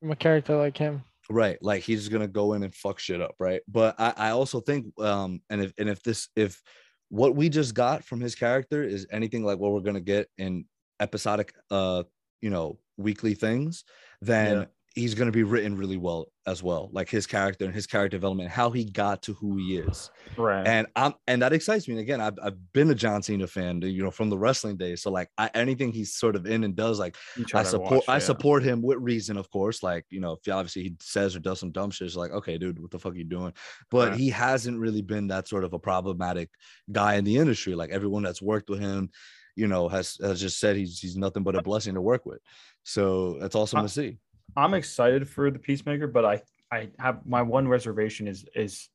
from 0.00 0.10
a 0.10 0.16
character 0.16 0.56
like 0.56 0.76
him. 0.76 1.02
right, 1.30 1.58
like 1.62 1.82
he's 1.82 2.08
gonna 2.08 2.28
go 2.28 2.54
in 2.54 2.62
and 2.62 2.74
fuck 2.74 2.98
shit 2.98 3.20
up, 3.20 3.34
right? 3.38 3.62
But 3.68 3.94
I 3.98 4.12
I 4.16 4.30
also 4.30 4.60
think 4.60 4.86
um 5.00 5.40
and 5.50 5.62
if 5.62 5.72
and 5.78 5.88
if 5.88 6.02
this 6.02 6.28
if 6.36 6.60
what 7.08 7.36
we 7.36 7.48
just 7.48 7.74
got 7.74 8.04
from 8.04 8.20
his 8.20 8.34
character 8.34 8.82
is 8.82 9.06
anything 9.10 9.44
like 9.44 9.58
what 9.58 9.72
we're 9.72 9.80
gonna 9.80 10.00
get 10.00 10.28
in 10.38 10.64
episodic 11.00 11.54
uh 11.70 12.02
you 12.40 12.50
know 12.50 12.78
weekly 12.96 13.34
things, 13.34 13.84
then 14.20 14.58
Yeah. 14.58 14.64
He's 14.94 15.14
gonna 15.14 15.32
be 15.32 15.42
written 15.42 15.76
really 15.76 15.96
well 15.96 16.26
as 16.46 16.62
well, 16.62 16.88
like 16.92 17.08
his 17.08 17.26
character 17.26 17.64
and 17.64 17.74
his 17.74 17.86
character 17.86 18.16
development, 18.16 18.50
how 18.50 18.70
he 18.70 18.84
got 18.84 19.22
to 19.22 19.32
who 19.34 19.56
he 19.56 19.76
is 19.78 20.10
right. 20.36 20.66
and 20.66 20.86
I'm 20.94 21.14
and 21.26 21.42
that 21.42 21.52
excites 21.52 21.88
me. 21.88 21.94
And 21.94 22.00
again, 22.00 22.20
I've, 22.20 22.38
I've 22.42 22.72
been 22.72 22.90
a 22.90 22.94
John 22.94 23.22
Cena 23.22 23.46
fan, 23.46 23.80
you 23.82 24.02
know, 24.02 24.10
from 24.10 24.30
the 24.30 24.38
wrestling 24.38 24.76
days. 24.76 25.02
So 25.02 25.10
like 25.10 25.30
I, 25.38 25.50
anything 25.54 25.90
he's 25.92 26.14
sort 26.14 26.36
of 26.36 26.46
in 26.46 26.64
and 26.64 26.76
does, 26.76 26.98
like 26.98 27.16
I 27.54 27.62
support, 27.62 27.90
watch, 27.92 28.04
I 28.08 28.18
support 28.18 28.62
him 28.62 28.82
with 28.82 28.98
reason, 29.00 29.36
of 29.36 29.50
course. 29.50 29.82
Like 29.82 30.04
you 30.10 30.20
know, 30.20 30.32
if 30.44 30.52
obviously 30.52 30.82
he 30.82 30.96
says 31.00 31.34
or 31.34 31.40
does 31.40 31.60
some 31.60 31.72
dumb 31.72 31.90
shit, 31.90 32.06
it's 32.06 32.16
like 32.16 32.30
okay, 32.32 32.58
dude, 32.58 32.78
what 32.80 32.90
the 32.90 32.98
fuck 32.98 33.14
are 33.14 33.16
you 33.16 33.24
doing? 33.24 33.52
But 33.90 34.10
Right. 34.10 34.18
he 34.18 34.28
hasn't 34.30 34.78
really 34.78 35.02
been 35.02 35.28
that 35.28 35.48
sort 35.48 35.64
of 35.64 35.72
a 35.72 35.78
problematic 35.78 36.50
guy 36.92 37.14
in 37.14 37.24
the 37.24 37.38
industry. 37.38 37.74
Like 37.74 37.90
everyone 37.90 38.22
that's 38.22 38.42
worked 38.42 38.68
with 38.70 38.80
him, 38.80 39.10
you 39.56 39.66
know, 39.66 39.88
has 39.88 40.18
has 40.20 40.40
just 40.40 40.58
said 40.60 40.76
he's 40.76 40.98
he's 41.00 41.16
nothing 41.16 41.42
but 41.42 41.56
a 41.56 41.62
blessing 41.62 41.94
to 41.94 42.00
work 42.02 42.26
with. 42.26 42.40
So 42.82 43.38
that's 43.40 43.54
awesome 43.54 43.80
Uh, 43.80 43.82
to 43.84 43.88
see. 43.88 44.18
I'm 44.56 44.74
excited 44.74 45.28
for 45.28 45.50
the 45.50 45.58
Peacemaker, 45.58 46.06
but 46.06 46.24
I 46.24 46.42
I 46.72 46.88
have 46.98 47.26
my 47.26 47.42
one 47.42 47.68
reservation 47.68 48.26
is 48.28 48.44
is 48.54 48.88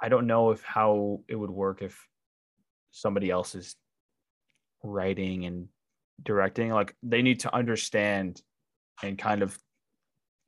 I 0.00 0.08
don't 0.08 0.26
know 0.26 0.50
if 0.50 0.62
how 0.62 1.20
it 1.28 1.36
would 1.36 1.50
work 1.50 1.82
if 1.82 2.06
somebody 2.90 3.30
else 3.30 3.54
is 3.54 3.76
writing 4.82 5.44
and 5.46 5.68
directing. 6.22 6.70
Like 6.70 6.94
they 7.02 7.22
need 7.22 7.40
to 7.40 7.54
understand 7.54 8.40
and 9.02 9.18
kind 9.18 9.42
of 9.42 9.58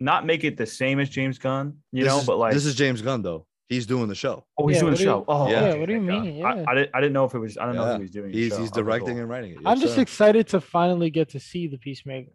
not 0.01 0.27
make 0.27 0.45
it 0.45 0.57
the 0.57 0.67
same 0.67 0.99
as 1.01 1.09
James 1.09 1.39
Gunn, 1.39 1.79
you 1.93 2.05
This 2.05 2.13
know, 2.13 2.19
is- 2.21 2.27
but 2.27 2.39
like 2.39 2.53
this 2.55 2.67
is 2.67 2.75
James 2.75 3.03
Gunn 3.03 3.23
though. 3.23 3.47
He's 3.69 3.87
doing 3.87 4.07
the 4.09 4.15
show. 4.15 4.45
oh 4.59 4.67
he's 4.67 4.77
Yeah, 4.77 4.81
doing 4.83 4.93
the 4.93 4.97
do 4.99 5.03
you- 5.05 5.09
show. 5.09 5.25
Oh 5.29 5.49
Yeah. 5.51 5.63
okay, 5.65 5.79
what 5.79 5.87
do 5.87 5.93
you 5.95 6.01
mean? 6.01 6.45
I, 6.45 6.57
Yeah. 6.57 6.65
I 6.69 6.75
didn't 6.75 6.91
I 6.95 7.01
didn't 7.01 7.13
know 7.15 7.25
if 7.25 7.35
it 7.35 7.39
was 7.39 7.57
I 7.57 7.65
don't 7.67 7.75
know 7.77 7.83
if 7.85 7.89
Yeah. 7.89 7.97
he 7.97 8.03
was 8.03 8.11
doing 8.11 8.31
the 8.33 8.39
He's 8.39 8.49
show. 8.53 8.59
he's 8.59 8.69
Okay, 8.71 8.75
cool. 8.75 8.85
directing 8.85 9.19
and 9.21 9.29
writing 9.29 9.53
it. 9.53 9.59
I'm 9.65 9.81
just 9.81 9.95
sir. 9.95 10.03
excited 10.03 10.49
to 10.49 10.61
finally 10.61 11.11
get 11.11 11.31
to 11.31 11.41
see 11.41 11.69
the 11.69 11.79
Peacemaker. 11.79 12.33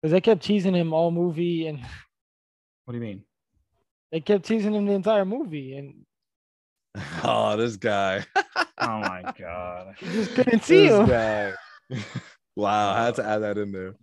Because 0.00 0.12
they 0.12 0.20
kept 0.20 0.42
teasing 0.42 0.74
him 0.74 0.92
all 0.92 1.10
movie 1.10 1.66
and 1.66 1.80
What 2.84 2.92
do 2.92 2.98
you 2.98 3.04
mean? 3.04 3.24
they 4.10 4.20
kept 4.20 4.46
teasing 4.46 4.74
him 4.74 4.86
the 4.86 4.92
entire 4.92 5.24
movie 5.24 5.76
and 5.76 6.04
Oh, 7.24 7.56
this 7.56 7.76
guy. 7.76 8.24
Oh 8.80 9.00
my 9.00 9.34
god. 9.36 9.96
you 10.00 10.12
just 10.12 10.30
couldn't 10.36 10.62
see 10.62 10.86
This 10.88 10.98
him. 11.00 11.06
guy. 11.08 11.52
wow, 12.54 12.92
I 12.94 13.06
had 13.06 13.16
to 13.16 13.24
add 13.26 13.38
that 13.38 13.58
in 13.58 13.72
there. 13.72 13.94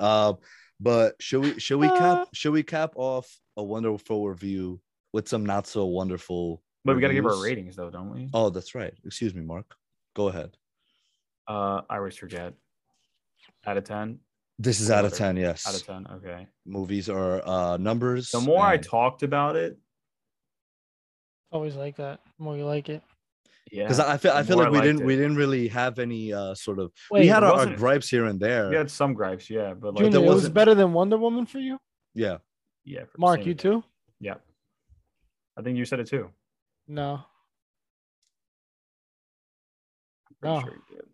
Um, 0.00 0.38
but 0.80 1.14
should 1.20 1.42
we 1.42 1.60
should 1.60 1.78
we 1.78 1.86
cap 1.88 2.26
should 2.34 2.50
we 2.52 2.64
cap 2.64 2.92
off 2.96 3.32
a 3.56 3.62
wonderful 3.62 4.28
review 4.28 4.80
with 5.12 5.28
some 5.28 5.46
not 5.46 5.68
so 5.68 5.86
wonderful? 5.86 6.60
But 6.84 6.96
we 6.96 7.02
gotta 7.02 7.14
give 7.14 7.24
our 7.24 7.40
ratings 7.40 7.76
though, 7.76 7.88
don't 7.88 8.12
we? 8.12 8.28
Oh, 8.34 8.50
that's 8.50 8.74
right. 8.74 8.92
Excuse 9.04 9.32
me, 9.32 9.42
Mark. 9.42 9.76
Go 10.16 10.26
ahead. 10.26 10.56
Uh 11.46 11.82
I 11.88 11.98
always 11.98 12.16
forget. 12.16 12.54
Out 13.64 13.76
of 13.76 13.84
ten? 13.84 14.18
This 14.62 14.78
is 14.80 14.90
out 14.90 15.06
of 15.06 15.14
ten. 15.14 15.38
Yes, 15.38 15.66
Out 15.66 15.74
of 15.74 15.86
ten. 15.86 16.06
Okay. 16.16 16.46
movies 16.66 17.08
are 17.08 17.40
uh 17.48 17.76
numbers. 17.78 18.30
The 18.30 18.40
more 18.40 18.62
I 18.62 18.76
talked 18.76 19.22
about 19.22 19.56
it, 19.56 19.78
Always 21.50 21.74
like 21.76 21.96
that. 21.96 22.20
The 22.38 22.44
more 22.44 22.56
you 22.56 22.64
like 22.66 22.88
it. 22.90 23.02
Yeah, 23.72 23.84
because 23.84 24.00
I 24.00 24.18
feel 24.18 24.32
I 24.32 24.42
feel 24.42 24.56
more 24.56 24.64
like 24.66 24.72
we 24.74 24.80
didn't 24.86 25.00
it. 25.00 25.06
we 25.06 25.16
didn't 25.16 25.36
really 25.36 25.66
have 25.68 25.98
any 25.98 26.32
uh 26.34 26.54
sort 26.54 26.78
of 26.78 26.92
Wait, 27.10 27.20
we 27.20 27.26
had 27.28 27.42
our, 27.42 27.52
our 27.60 27.74
gripes 27.74 28.08
here 28.10 28.26
and 28.26 28.38
there. 28.38 28.68
we 28.68 28.76
had 28.76 28.90
some 28.90 29.14
gripes, 29.14 29.48
yeah, 29.48 29.72
but 29.72 29.94
like 29.94 30.04
Junior, 30.04 30.18
there 30.20 30.28
it 30.28 30.34
was 30.34 30.48
better 30.50 30.74
than 30.74 30.92
Wonder 30.92 31.16
Woman 31.16 31.46
for 31.46 31.58
you, 31.58 31.78
Yeah. 32.14 32.38
yeah, 32.84 33.04
for 33.06 33.18
Mark. 33.18 33.40
You 33.40 33.46
reason. 33.46 33.56
too? 33.56 33.84
Yeah, 34.20 34.34
I 35.56 35.62
think 35.62 35.78
you 35.78 35.84
said 35.86 36.00
it 36.00 36.08
too. 36.08 36.30
No. 36.86 37.20
I'm 40.28 40.36
pretty 40.40 40.54
No. 40.54 40.60
sure 40.60 40.74
you 40.90 40.96
did. 40.96 41.06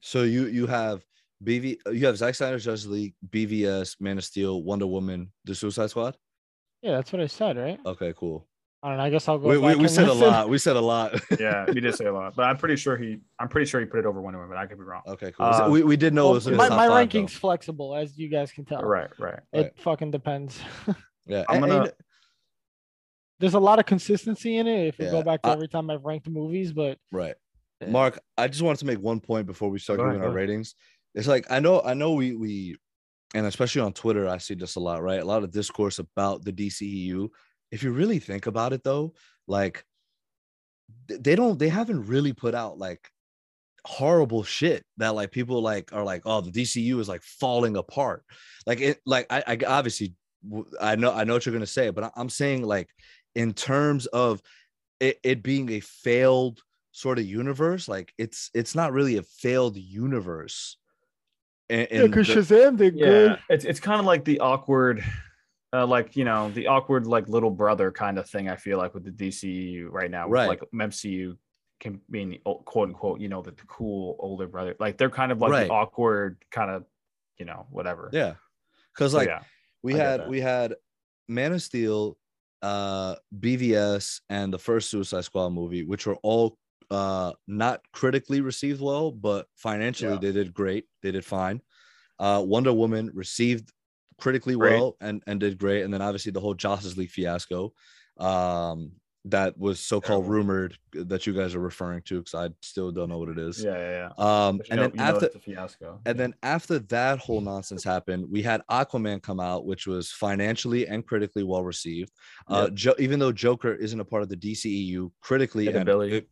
So 0.00 0.22
you 0.22 0.46
you 0.46 0.66
have 0.68 1.02
BV 1.42 1.78
you 1.92 2.06
have 2.06 2.16
Zack 2.16 2.34
Snyder's 2.34 2.64
Justice 2.64 2.88
League, 2.90 3.14
BVS, 3.30 4.00
Man 4.00 4.18
of 4.18 4.24
Steel, 4.24 4.62
Wonder 4.62 4.86
Woman, 4.86 5.32
The 5.44 5.54
Suicide 5.54 5.90
Squad. 5.90 6.16
Yeah, 6.82 6.92
that's 6.92 7.12
what 7.12 7.20
I 7.22 7.26
said, 7.26 7.56
right? 7.56 7.78
Okay, 7.84 8.12
cool. 8.16 8.46
I 8.82 8.88
don't 8.88 8.98
know. 8.98 9.04
I 9.04 9.10
guess 9.10 9.26
I'll 9.28 9.38
go. 9.38 9.48
We, 9.48 9.56
we, 9.56 9.74
we 9.76 9.80
and 9.84 9.90
said 9.90 10.08
a 10.08 10.12
lot. 10.12 10.48
We 10.50 10.58
said 10.58 10.76
a 10.76 10.80
lot. 10.80 11.18
Yeah, 11.40 11.64
we 11.66 11.80
did 11.80 11.94
say 11.94 12.04
a 12.04 12.12
lot, 12.12 12.36
but 12.36 12.42
I'm 12.42 12.58
pretty 12.58 12.76
sure 12.76 12.98
he, 12.98 13.18
I'm 13.38 13.48
pretty 13.48 13.66
sure 13.66 13.80
he 13.80 13.86
put 13.86 13.98
it 14.00 14.04
over 14.06 14.20
Wonder 14.20 14.38
Woman. 14.40 14.58
I 14.58 14.66
could 14.66 14.76
be 14.78 14.84
wrong. 14.84 15.00
Okay, 15.06 15.32
cool. 15.32 15.46
Uh, 15.46 15.70
we, 15.70 15.82
we 15.82 15.96
did 15.96 16.12
know 16.12 16.30
it 16.30 16.34
was 16.34 16.46
my 16.48 16.56
my 16.56 16.68
five, 16.68 16.88
though. 16.90 16.94
ranking's 16.96 17.32
flexible, 17.32 17.96
as 17.96 18.18
you 18.18 18.28
guys 18.28 18.52
can 18.52 18.66
tell. 18.66 18.82
Right, 18.82 19.08
right. 19.18 19.40
It 19.54 19.58
Right. 19.58 19.78
fucking 19.80 20.10
depends. 20.10 20.60
Yeah, 21.26 21.44
I'm 21.48 21.60
gonna- 21.60 21.80
and- 21.84 21.92
There's 23.40 23.54
a 23.54 23.58
lot 23.58 23.78
of 23.78 23.86
consistency 23.86 24.58
in 24.58 24.66
it 24.66 24.88
if 24.88 24.98
we 24.98 25.06
Yeah, 25.06 25.10
go 25.12 25.22
back 25.22 25.40
to 25.40 25.48
I- 25.48 25.52
every 25.52 25.68
time 25.68 25.88
I've 25.88 26.04
ranked 26.04 26.28
movies, 26.28 26.70
but 26.74 26.98
right. 27.10 27.34
Mark, 27.88 28.20
I 28.36 28.48
just 28.48 28.60
wanted 28.62 28.80
to 28.80 28.86
make 28.86 28.98
one 28.98 29.20
point 29.20 29.46
before 29.46 29.70
we 29.70 29.78
start 29.78 29.98
Go 29.98 30.04
giving 30.04 30.16
ahead, 30.20 30.28
our 30.28 30.34
ratings. 30.34 30.74
It's 31.14 31.28
like 31.28 31.50
I 31.50 31.60
know, 31.60 31.80
I 31.82 31.94
know 31.94 32.12
we 32.12 32.34
we, 32.34 32.76
and 33.34 33.46
especially 33.46 33.82
on 33.82 33.92
Twitter, 33.92 34.28
I 34.28 34.38
see 34.38 34.54
this 34.54 34.76
a 34.76 34.80
lot, 34.80 35.02
right? 35.02 35.20
A 35.20 35.24
lot 35.24 35.44
of 35.44 35.50
discourse 35.50 35.98
about 35.98 36.44
the 36.44 36.52
DCEU. 36.52 37.28
If 37.70 37.82
you 37.82 37.92
really 37.92 38.18
think 38.18 38.46
about 38.46 38.72
it, 38.72 38.84
though, 38.84 39.14
like 39.46 39.84
they 41.08 41.34
don't, 41.34 41.58
they 41.58 41.68
haven't 41.68 42.06
really 42.06 42.32
put 42.32 42.54
out 42.54 42.78
like 42.78 43.08
horrible 43.86 44.42
shit 44.42 44.84
that 44.96 45.14
like 45.14 45.30
people 45.30 45.60
like 45.60 45.92
are 45.92 46.04
like, 46.04 46.22
oh, 46.24 46.40
the 46.40 46.50
DCU 46.50 46.98
is 47.00 47.08
like 47.08 47.22
falling 47.22 47.76
apart. 47.76 48.24
Like 48.66 48.80
it, 48.80 49.00
like 49.06 49.26
I, 49.30 49.42
I 49.46 49.58
obviously, 49.66 50.14
I 50.80 50.96
know, 50.96 51.12
I 51.12 51.24
know 51.24 51.34
what 51.34 51.46
you're 51.46 51.52
gonna 51.52 51.66
say, 51.66 51.90
but 51.90 52.12
I'm 52.16 52.28
saying 52.28 52.62
like 52.62 52.88
in 53.34 53.52
terms 53.52 54.06
of 54.06 54.42
it, 55.00 55.18
it 55.22 55.42
being 55.42 55.70
a 55.70 55.80
failed 55.80 56.60
sort 56.92 57.18
of 57.18 57.24
universe 57.24 57.88
like 57.88 58.12
it's 58.18 58.50
it's 58.54 58.76
not 58.76 58.92
really 58.92 59.16
a 59.16 59.22
failed 59.24 59.76
universe 59.76 60.76
and, 61.70 61.88
yeah, 61.90 62.02
because 62.06 62.26
the- 62.28 62.34
Shazam 62.34 62.76
did 62.76 62.96
Yeah, 62.96 63.06
good. 63.06 63.38
it's 63.48 63.64
it's 63.64 63.80
kind 63.80 64.00
of 64.00 64.06
like 64.06 64.24
the 64.24 64.40
awkward, 64.40 65.04
uh, 65.72 65.86
like 65.86 66.16
you 66.16 66.24
know, 66.24 66.50
the 66.50 66.66
awkward 66.68 67.06
like 67.06 67.28
little 67.28 67.50
brother 67.50 67.90
kind 67.90 68.18
of 68.18 68.28
thing. 68.28 68.48
I 68.48 68.56
feel 68.56 68.78
like 68.78 68.94
with 68.94 69.04
the 69.04 69.10
DCU 69.10 69.88
right 69.90 70.10
now, 70.10 70.26
with, 70.28 70.34
Right. 70.34 70.48
Like 70.48 70.62
MCU 70.74 71.36
can 71.80 72.00
mean 72.08 72.38
oh, 72.46 72.56
quote 72.56 72.88
unquote, 72.88 73.20
you 73.20 73.28
know, 73.28 73.42
the, 73.42 73.50
the 73.50 73.64
cool 73.66 74.16
older 74.18 74.46
brother. 74.46 74.74
Like 74.78 74.98
they're 74.98 75.10
kind 75.10 75.32
of 75.32 75.38
like 75.40 75.50
Right. 75.50 75.66
the 75.68 75.72
awkward 75.74 76.42
kind 76.50 76.70
of, 76.70 76.84
you 77.38 77.44
know, 77.46 77.66
whatever. 77.70 78.10
yeah 78.12 78.34
because 78.94 79.12
So, 79.12 79.18
like 79.18 79.28
yeah, 79.28 79.40
we 79.82 79.94
I 79.94 79.98
had 79.98 80.28
we 80.28 80.40
had 80.40 80.74
man 81.28 81.52
of 81.52 81.60
steel 81.62 82.16
uh 82.62 83.16
bvs 83.38 84.20
and 84.30 84.52
the 84.52 84.58
first 84.58 84.88
suicide 84.88 85.24
squad 85.24 85.50
movie 85.50 85.82
which 85.84 86.06
were 86.06 86.16
all 86.22 86.56
uh 86.90 87.32
not 87.46 87.80
critically 87.92 88.40
received 88.40 88.80
well 88.80 89.10
but 89.10 89.46
financially 89.56 90.12
Yeah. 90.14 90.18
they 90.20 90.32
did 90.32 90.54
great 90.54 90.86
they 91.02 91.10
did 91.10 91.24
fine 91.24 91.60
uh 92.18 92.42
wonder 92.46 92.72
woman 92.72 93.10
received 93.14 93.72
critically 94.18 94.54
Great. 94.56 94.74
well 94.78 94.96
and 95.00 95.22
and 95.26 95.40
did 95.40 95.58
great 95.58 95.82
and 95.82 95.92
then 95.92 96.02
obviously 96.02 96.32
the 96.32 96.40
whole 96.40 96.54
justice 96.54 96.96
league 96.96 97.10
fiasco 97.10 97.72
um 98.18 98.92
that 99.26 99.56
was 99.56 99.80
so-called 99.80 100.24
Terrible. 100.24 100.28
rumored 100.34 100.78
that 100.92 101.26
you 101.26 101.32
guys 101.32 101.54
are 101.54 101.60
referring 101.60 102.02
to 102.02 102.18
because 102.18 102.34
i 102.34 102.50
still 102.60 102.92
don't 102.92 103.08
know 103.08 103.16
what 103.16 103.30
it 103.30 103.38
is 103.38 103.64
yeah, 103.64 103.72
yeah. 103.72 104.08
yeah. 104.18 104.46
um 104.48 104.60
and 104.70 104.80
know- 104.80 104.88
then 104.88 105.00
after 105.00 105.26
a 105.34 105.38
fiasco. 105.38 105.98
and 106.04 106.20
then 106.20 106.34
after 106.42 106.78
that 106.78 107.18
whole 107.18 107.40
nonsense 107.40 107.82
happened, 107.82 108.26
we 108.30 108.42
had 108.42 108.60
Aquaman 108.70 109.22
come 109.22 109.40
out, 109.40 109.64
which 109.64 109.86
was 109.86 110.12
financially 110.12 110.86
and 110.86 111.06
critically 111.06 111.42
well 111.42 111.64
received. 111.64 112.12
Uh, 112.48 112.68
jo- 112.70 112.94
even 112.98 113.18
though 113.18 113.32
Joker 113.32 113.72
isn't 113.74 113.98
a 113.98 114.04
part 114.04 114.22
of 114.22 114.28
the 114.28 114.36
DCEU, 114.36 115.10
critically 115.22 115.68
and 115.68 115.76
ability. 115.78 116.26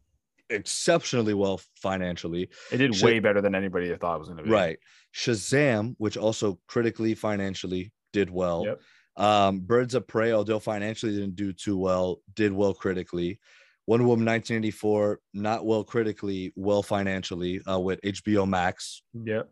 Exceptionally 0.52 1.34
well 1.34 1.60
financially. 1.76 2.48
it 2.70 2.78
did 2.78 3.00
way 3.02 3.18
better 3.18 3.40
than 3.40 3.54
anybody 3.54 3.94
thought 3.96 4.16
it 4.16 4.18
was 4.18 4.28
going 4.28 4.38
to 4.38 4.44
be. 4.44 4.50
Right. 4.50 4.78
Shazam, 5.14 5.94
which 5.98 6.16
also 6.16 6.58
critically, 6.66 7.14
financially 7.14 7.92
did 8.12 8.30
well. 8.30 8.64
Yep. 8.66 8.80
Um, 9.16 9.60
Birds 9.60 9.94
of 9.94 10.06
Prey, 10.06 10.32
although 10.32 10.58
financially 10.58 11.12
didn't 11.12 11.36
do 11.36 11.52
too 11.52 11.76
well, 11.76 12.20
did 12.34 12.52
well 12.52 12.74
critically. 12.74 13.40
Wonder 13.86 14.06
Woman 14.06 14.24
1984, 14.26 15.20
not 15.34 15.66
well 15.66 15.84
critically, 15.84 16.52
well 16.54 16.82
financially 16.82 17.60
uh, 17.68 17.80
with 17.80 18.00
HBO 18.02 18.48
Max. 18.48 19.02
Yep. 19.12 19.50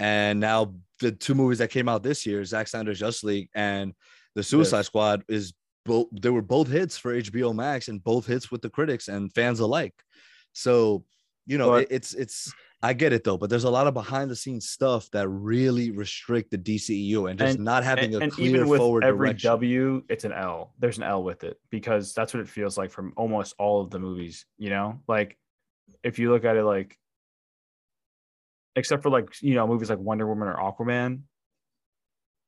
And 0.00 0.40
now 0.40 0.74
the 1.00 1.12
two 1.12 1.34
movies 1.34 1.58
that 1.58 1.70
came 1.70 1.88
out 1.88 2.02
this 2.02 2.26
year, 2.26 2.44
Zack 2.44 2.66
Snyder's 2.68 2.98
Justice 2.98 3.22
League 3.22 3.48
and 3.54 3.94
The 4.34 4.42
Suicide. 4.42 4.84
Squad, 4.84 5.22
is 5.28 5.54
both 5.84 6.08
they 6.12 6.30
were 6.30 6.42
both 6.42 6.68
hits 6.68 6.96
for 6.98 7.14
HBO 7.14 7.54
Max 7.54 7.88
and 7.88 8.02
both 8.02 8.26
hits 8.26 8.50
with 8.50 8.62
the 8.62 8.70
critics 8.70 9.08
and 9.08 9.32
fans 9.32 9.60
alike. 9.60 9.94
So, 10.52 11.04
you 11.46 11.58
know, 11.58 11.70
But- 11.70 11.82
it- 11.84 11.88
it's 11.92 12.14
it's 12.14 12.52
I 12.84 12.92
get 12.94 13.12
it 13.12 13.22
though, 13.22 13.36
but 13.38 13.48
there's 13.48 13.62
a 13.62 13.70
lot 13.70 13.86
of 13.86 13.94
behind 13.94 14.28
the 14.28 14.34
scenes 14.34 14.68
stuff 14.68 15.08
that 15.12 15.28
really 15.28 15.92
restrict 15.92 16.50
the 16.50 16.58
DCEU 16.58 17.30
and 17.30 17.38
just 17.38 17.54
And- 17.56 17.64
not 17.64 17.84
having 17.84 18.06
and, 18.06 18.14
a 18.14 18.20
and 18.24 18.32
clear 18.32 18.48
even 18.56 18.68
with 18.68 18.80
forward 18.80 19.04
every 19.04 19.28
direction. 19.28 19.48
W, 19.50 20.02
it's 20.08 20.24
an 20.24 20.32
L. 20.32 20.74
There's 20.80 20.96
an 20.98 21.04
L 21.04 21.22
with 21.22 21.44
it 21.44 21.60
because 21.70 22.12
that's 22.12 22.34
what 22.34 22.40
it 22.40 22.48
feels 22.48 22.76
like 22.76 22.90
from 22.90 23.12
almost 23.16 23.54
all 23.58 23.80
of 23.82 23.90
the 23.90 24.00
movies. 24.00 24.46
You 24.58 24.70
know, 24.70 25.00
like 25.06 25.38
if 26.02 26.18
you 26.18 26.30
look 26.32 26.44
at 26.44 26.56
it, 26.56 26.64
like 26.64 26.98
except 28.74 29.02
for 29.02 29.10
like 29.10 29.40
you 29.42 29.54
know 29.54 29.66
movies 29.66 29.90
like 29.90 29.98
Wonder 30.00 30.26
Woman 30.26 30.48
or 30.48 30.56
Aquaman, 30.56 31.22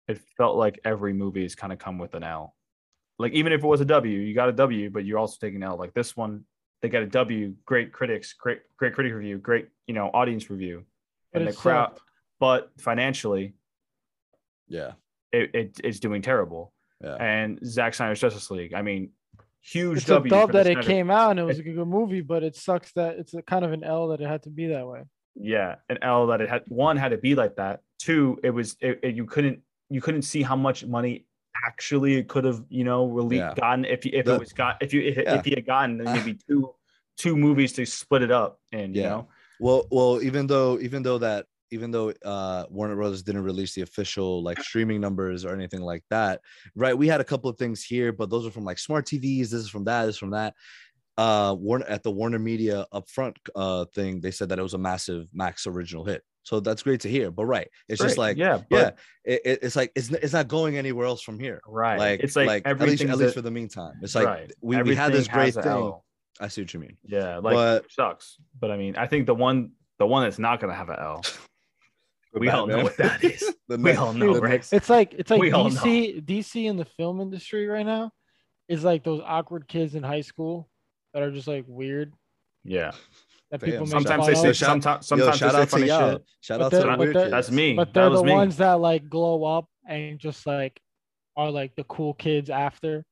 it 0.08 0.18
felt 0.36 0.56
like 0.56 0.80
every 0.84 1.12
movie 1.12 1.42
has 1.42 1.54
kind 1.54 1.72
of 1.72 1.78
come 1.78 1.98
with 1.98 2.14
an 2.14 2.24
L. 2.24 2.56
Like 3.18 3.32
even 3.32 3.52
if 3.52 3.62
it 3.62 3.66
was 3.66 3.80
a 3.80 3.84
W, 3.84 4.18
you 4.18 4.34
got 4.34 4.48
a 4.48 4.52
W, 4.52 4.90
but 4.90 5.04
you're 5.04 5.18
also 5.18 5.36
taking 5.40 5.56
an 5.62 5.68
L. 5.68 5.76
Like 5.76 5.94
this 5.94 6.16
one, 6.16 6.44
they 6.82 6.88
got 6.88 7.02
a 7.02 7.06
W. 7.06 7.54
Great 7.64 7.92
critics, 7.92 8.32
great 8.32 8.60
great 8.76 8.94
critic 8.94 9.12
review, 9.14 9.38
great 9.38 9.68
you 9.86 9.94
know 9.94 10.10
audience 10.12 10.50
review, 10.50 10.84
But 11.32 11.42
and 11.42 11.48
the 11.50 11.54
crowd. 11.56 11.90
sucked. 11.94 12.00
But 12.40 12.70
financially, 12.78 13.54
Yeah. 14.68 14.92
it, 15.32 15.54
it 15.54 15.80
it's 15.82 16.00
doing 16.00 16.22
terrible. 16.22 16.72
Yeah. 17.02 17.14
And 17.16 17.58
Zack 17.64 17.94
Snyder's 17.94 18.20
Justice 18.20 18.50
League. 18.50 18.74
I 18.74 18.82
mean, 18.82 19.10
huge 19.60 19.98
It's 19.98 20.06
a 20.06 20.14
W. 20.14 20.30
dub 20.30 20.48
for 20.48 20.52
the 20.52 20.58
that 20.58 20.66
it 20.66 20.72
Snyder- 20.74 20.86
came 20.86 21.10
out 21.10 21.30
and 21.32 21.40
it 21.40 21.44
was 21.44 21.58
a 21.58 21.62
good 21.62 21.76
movie, 21.86 22.20
but 22.22 22.42
it 22.42 22.56
sucks 22.56 22.92
that 22.94 23.18
it's 23.18 23.34
a 23.34 23.42
kind 23.42 23.64
of 23.64 23.72
an 23.72 23.84
L 23.84 24.08
that 24.08 24.20
it 24.20 24.26
had 24.28 24.42
to 24.44 24.50
be 24.50 24.68
that 24.68 24.86
way. 24.86 25.02
Yeah, 25.36 25.76
an 25.88 25.98
L 26.02 26.28
that 26.28 26.40
it 26.40 26.48
had. 26.48 26.62
One 26.68 26.96
had 26.96 27.10
to 27.10 27.18
be 27.18 27.34
like 27.34 27.56
that. 27.56 27.80
Two, 27.98 28.38
it 28.42 28.50
was 28.50 28.76
it, 28.80 29.00
it- 29.02 29.14
you 29.14 29.24
couldn't 29.26 29.60
you 29.90 30.00
couldn't 30.00 30.22
see 30.22 30.42
how 30.42 30.56
much 30.56 30.84
money 30.84 31.26
actually 31.64 32.14
it 32.16 32.28
could 32.28 32.44
have 32.44 32.62
you 32.68 32.84
know 32.84 33.06
really 33.06 33.36
Yeah. 33.38 33.54
gotten 33.54 33.84
if 33.84 34.04
if 34.06 34.24
The- 34.26 34.34
it 34.34 34.40
was 34.40 34.52
got 34.52 34.76
if 34.82 34.92
you 34.92 35.02
if, 35.02 35.16
Yeah. 35.16 35.34
if 35.38 35.44
he 35.44 35.50
had 35.52 35.66
gotten 35.66 35.96
maybe 36.04 36.38
two 36.48 36.74
two 37.16 37.36
movies 37.36 37.72
to 37.74 37.84
split 37.86 38.22
it 38.22 38.30
up 38.30 38.58
in. 38.72 38.94
You 38.94 39.02
know. 39.02 39.28
Well, 39.60 39.86
well, 39.90 40.20
even 40.22 40.46
though 40.46 40.78
even 40.80 41.02
though 41.02 41.18
that 41.18 41.46
even 41.70 41.90
though 41.90 42.12
uh 42.24 42.66
Warner 42.70 42.96
Brothers 42.96 43.22
didn't 43.22 43.44
release 43.44 43.74
the 43.74 43.82
official 43.82 44.42
like 44.42 44.60
streaming 44.62 45.00
numbers 45.00 45.44
or 45.44 45.52
anything 45.54 45.80
like 45.80 46.02
that, 46.10 46.40
right? 46.74 46.96
We 46.96 47.06
had 47.08 47.20
a 47.20 47.24
couple 47.24 47.48
of 47.50 47.56
things 47.56 47.82
here, 47.84 48.12
but 48.12 48.30
those 48.30 48.46
are 48.46 48.50
from 48.50 48.64
like 48.64 48.78
smart 48.78 49.06
TVs. 49.06 49.50
This 49.50 49.54
is 49.54 49.68
from 49.68 49.84
that. 49.84 50.06
This 50.06 50.16
is 50.16 50.18
from 50.18 50.30
that. 50.30 50.54
Uh, 51.16 51.54
Warner 51.56 51.86
at 51.86 52.02
the 52.02 52.10
Warner 52.10 52.40
Media 52.40 52.86
upfront 52.92 53.36
uh 53.54 53.84
thing, 53.94 54.20
they 54.20 54.32
said 54.32 54.48
that 54.48 54.58
it 54.58 54.62
was 54.62 54.74
a 54.74 54.78
massive 54.78 55.28
Max 55.32 55.66
original 55.68 56.04
hit. 56.04 56.22
So 56.44 56.60
that's 56.60 56.82
great 56.82 57.00
to 57.00 57.08
hear. 57.10 57.30
But 57.30 57.46
right, 57.46 57.68
it's 57.88 58.00
just 58.00 58.18
like 58.18 58.36
yeah, 58.36 58.60
yeah, 58.70 58.90
it, 59.24 59.40
it- 59.44 59.58
it's 59.62 59.76
like 59.76 59.90
it's 59.96 60.10
it's 60.10 60.32
not 60.32 60.46
going 60.48 60.76
anywhere 60.76 61.06
else 61.06 61.20
from 61.22 61.38
here. 61.40 61.60
right. 61.66 61.98
Like 61.98 62.20
it's 62.20 62.36
like, 62.36 62.62
at 62.66 62.78
least 62.80 63.02
at 63.02 63.16
least 63.18 63.30
a- 63.30 63.32
for 63.34 63.42
the 63.42 63.50
meantime. 63.50 63.94
It's 64.02 64.14
like 64.14 64.26
right. 64.26 64.52
we, 64.60 64.80
we 64.82 64.94
had 64.94 65.12
this 65.12 65.26
great 65.26 65.46
has 65.46 65.56
a 65.56 65.62
thing. 65.62 65.72
L. 65.72 66.04
I 66.40 66.48
see 66.48 66.62
what 66.62 66.72
you 66.74 66.80
mean. 66.80 66.96
Yeah, 67.04 67.38
like 67.38 67.54
But- 67.54 67.90
sucks. 67.90 68.36
But 68.60 68.70
I 68.70 68.76
mean, 68.76 68.96
I 68.96 69.06
think 69.06 69.26
the 69.26 69.34
one 69.34 69.72
the 69.98 70.06
one 70.06 70.24
that's 70.24 70.38
not 70.38 70.60
gonna 70.60 70.74
have 70.74 70.90
an 70.90 70.96
L. 71.00 71.22
we 72.34 72.48
all 72.48 72.66
know 72.66 72.82
what 72.82 72.96
that 72.98 73.22
is. 73.24 73.42
The 73.68 73.78
we 73.78 73.92
ne- 73.92 73.96
all 73.96 74.12
know, 74.12 74.34
the 74.34 74.40
right? 74.42 74.68
It's 74.72 74.90
like 74.90 75.14
it's 75.14 75.30
like 75.30 75.40
We 75.40 75.50
all 75.52 75.70
DC 75.70 76.22
DC 76.26 76.66
in 76.66 76.76
the 76.76 76.84
film 76.84 77.22
industry 77.22 77.66
right 77.66 77.86
now 77.86 78.10
is 78.68 78.84
like 78.84 79.02
those 79.04 79.22
awkward 79.24 79.66
kids 79.68 79.94
in 79.94 80.02
high 80.02 80.20
school 80.20 80.68
that 81.14 81.22
are 81.22 81.30
just 81.30 81.48
like 81.48 81.64
weird 81.66 82.12
Yeah. 82.62 82.92
That 83.60 83.66
Damn, 83.66 83.70
people 83.70 83.86
Sometimes 83.86 84.26
they 84.26 84.34
say 84.34 84.48
of. 84.48 84.56
shout- 84.56 85.04
sometimes 85.04 85.10
Yo, 85.10 85.16
shout 85.32 85.32
they 85.32 85.38
say 85.38 85.46
out 85.46 85.60
to 85.60 85.66
funny 85.66 85.86
y'all. 85.86 86.10
shit. 86.12 86.22
Shout 86.40 86.58
But 86.58 86.64
out 86.66 86.70
to 86.70 86.76
they're- 86.76 86.84
the 86.84 86.90
but 86.90 86.98
weird 86.98 87.14
kids. 87.16 87.30
That's 87.30 87.50
me. 87.50 87.74
but 87.74 87.94
they're 87.94 88.10
was 88.10 88.20
the 88.20 88.26
me. 88.26 88.32
ones 88.32 88.56
that 88.56 88.72
like 88.80 89.08
glow 89.08 89.44
up 89.44 89.66
and 89.88 90.18
just 90.18 90.46
like 90.46 90.80
are 91.36 91.50
like 91.50 91.74
the 91.76 91.84
cool 91.84 92.14
kids 92.14 92.50
after. 92.50 93.04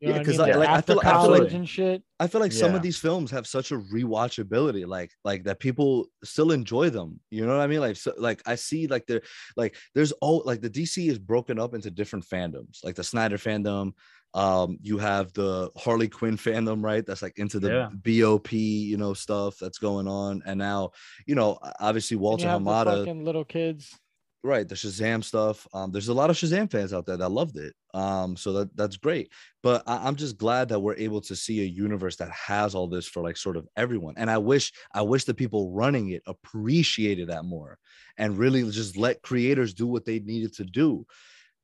You 0.00 0.08
Yeah, 0.08 0.12
know 0.14 0.18
what 0.20 0.26
'cause 0.26 0.40
I 0.40 0.44
mean? 0.46 0.54
I- 0.54 0.58
Like, 0.58 0.58
like, 0.58 0.68
I 0.68 0.78
after 0.78 0.92
feel- 0.92 1.00
I 1.00 1.02
feel 1.04 1.12
college 1.12 1.42
like- 1.44 1.52
and 1.52 1.68
shit. 1.68 2.02
I 2.20 2.26
feel 2.26 2.40
like 2.40 2.52
some 2.52 2.74
of 2.74 2.82
these 2.82 2.98
films 2.98 3.30
have 3.30 3.46
such 3.46 3.72
a 3.72 3.76
rewatchability, 3.78 4.86
like 4.86 5.10
like 5.24 5.44
that 5.44 5.58
people 5.58 6.06
still 6.24 6.52
enjoy 6.52 6.90
them. 6.90 7.20
You 7.30 7.46
know 7.46 7.56
what 7.56 7.62
I 7.62 7.66
mean? 7.66 7.80
Like 7.80 7.96
so, 7.96 8.12
like 8.18 8.42
I 8.46 8.54
see 8.56 8.86
like 8.86 9.06
they're 9.06 9.22
like 9.56 9.74
there's 9.94 10.12
all 10.12 10.42
like 10.44 10.60
the 10.60 10.70
DC 10.70 11.08
is 11.08 11.18
broken 11.18 11.58
up 11.58 11.74
into 11.74 11.90
different 11.90 12.24
fandoms, 12.26 12.84
like 12.84 12.94
the 12.94 13.04
Snyder 13.04 13.38
fandom, 13.38 13.92
Um, 14.36 14.78
you 14.82 14.98
have 14.98 15.32
the 15.32 15.70
Harley 15.76 16.08
Quinn 16.08 16.36
fandom, 16.36 16.84
right? 16.84 17.04
That's 17.06 17.22
like 17.22 17.38
into 17.38 17.58
the 17.58 17.70
Yeah. 17.70 17.90
BOP, 17.92 18.52
you 18.52 18.96
know, 18.98 19.14
stuff 19.14 19.58
that's 19.58 19.78
going 19.78 20.06
on. 20.08 20.42
And 20.46 20.58
now, 20.58 20.90
you 21.26 21.34
know, 21.34 21.58
obviously 21.80 22.16
Walter 22.18 22.44
you 22.44 22.50
have 22.50 22.64
the 22.64 22.70
Hamada, 22.70 23.06
little 23.24 23.44
kids. 23.44 23.98
right? 24.42 24.68
The 24.68 24.74
Shazam 24.76 25.24
stuff. 25.24 25.66
Um, 25.74 25.90
there's 25.90 26.08
a 26.08 26.14
lot 26.14 26.30
of 26.30 26.36
Shazam 26.36 26.70
fans 26.70 26.92
out 26.92 27.06
there 27.06 27.16
that 27.16 27.28
loved 27.30 27.56
it. 27.56 27.74
Um, 27.94 28.36
so 28.36 28.52
that 28.52 28.76
that's 28.76 28.96
great. 28.96 29.32
But 29.62 29.82
I, 29.86 30.06
I'm 30.06 30.16
just 30.16 30.36
glad 30.36 30.68
that 30.68 30.80
we're 30.80 30.96
able 30.96 31.20
to 31.22 31.34
see 31.34 31.62
a 31.62 31.64
universe 31.64 32.16
that 32.16 32.30
has 32.30 32.74
all 32.74 32.88
this 32.88 33.08
for 33.08 33.22
like 33.22 33.36
sort 33.36 33.56
of 33.56 33.66
everyone. 33.76 34.14
And 34.18 34.30
I 34.30 34.38
wish, 34.38 34.72
I 34.92 35.02
wish 35.02 35.24
the 35.24 35.34
people 35.34 35.72
running 35.72 36.10
it 36.10 36.22
appreciated 36.26 37.28
that 37.28 37.44
more 37.44 37.78
and 38.18 38.38
really 38.38 38.62
just 38.70 38.96
let 38.96 39.22
creators 39.22 39.74
do 39.74 39.86
what 39.86 40.04
they 40.04 40.20
needed 40.20 40.54
to 40.54 40.64
do. 40.64 41.06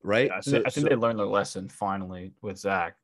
Right. 0.05 0.27
Yeah, 0.29 0.37
I, 0.39 0.41
think, 0.41 0.67
I 0.67 0.71
think 0.71 0.85
So- 0.87 0.89
they 0.91 0.97
learned 0.97 1.19
their 1.19 1.27
lesson 1.27 1.69
finally 1.69 2.33
with 2.43 2.59
Zack. 2.59 2.97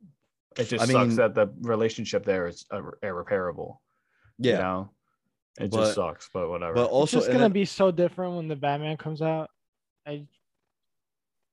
It 0.58 0.64
just 0.64 0.82
I 0.82 0.86
sucks 0.86 1.08
mean- 1.08 1.16
that 1.16 1.34
the 1.34 1.48
relationship 1.60 2.24
there 2.24 2.46
is 2.48 2.66
irreparable. 3.02 3.80
yeah. 4.38 4.52
You 4.52 4.58
know, 4.58 4.90
it 5.60 5.70
But- 5.70 5.76
just 5.78 5.94
sucks, 5.94 6.28
but 6.32 6.48
whatever. 6.48 6.74
But 6.74 6.84
It's 6.84 6.92
also, 6.92 7.16
just 7.18 7.28
gonna 7.28 7.40
then- 7.40 7.52
be 7.52 7.64
so 7.64 7.90
different 7.90 8.34
when 8.36 8.48
the 8.48 8.56
Batman 8.56 8.96
comes 8.96 9.22
out. 9.22 9.50
I 10.06 10.26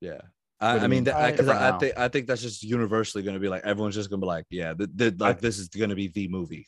Yeah. 0.01 0.21
I, 0.61 0.77
I 0.77 0.79
mean, 0.81 0.89
mean? 0.89 1.03
that, 1.05 1.15
I, 1.15 1.31
'cause 1.31 1.39
Different 1.45 1.61
I, 1.61 1.77
think 1.77 1.97
I 1.97 2.07
think 2.07 2.27
that's 2.27 2.41
just 2.41 2.63
universally 2.63 3.23
going 3.23 3.33
to 3.33 3.39
be 3.41 3.49
like 3.49 3.63
everyone's 3.65 3.93
just 3.93 4.09
going 4.09 4.21
to 4.21 4.23
be 4.23 4.27
like, 4.27 4.45
yeah, 4.49 4.73
th- 4.73 4.89
th- 4.97 5.15
like 5.19 5.41
this 5.41 5.59
is 5.59 5.67
going 5.67 5.89
to 5.89 5.95
be 5.97 6.07
the 6.07 6.27
movie, 6.29 6.65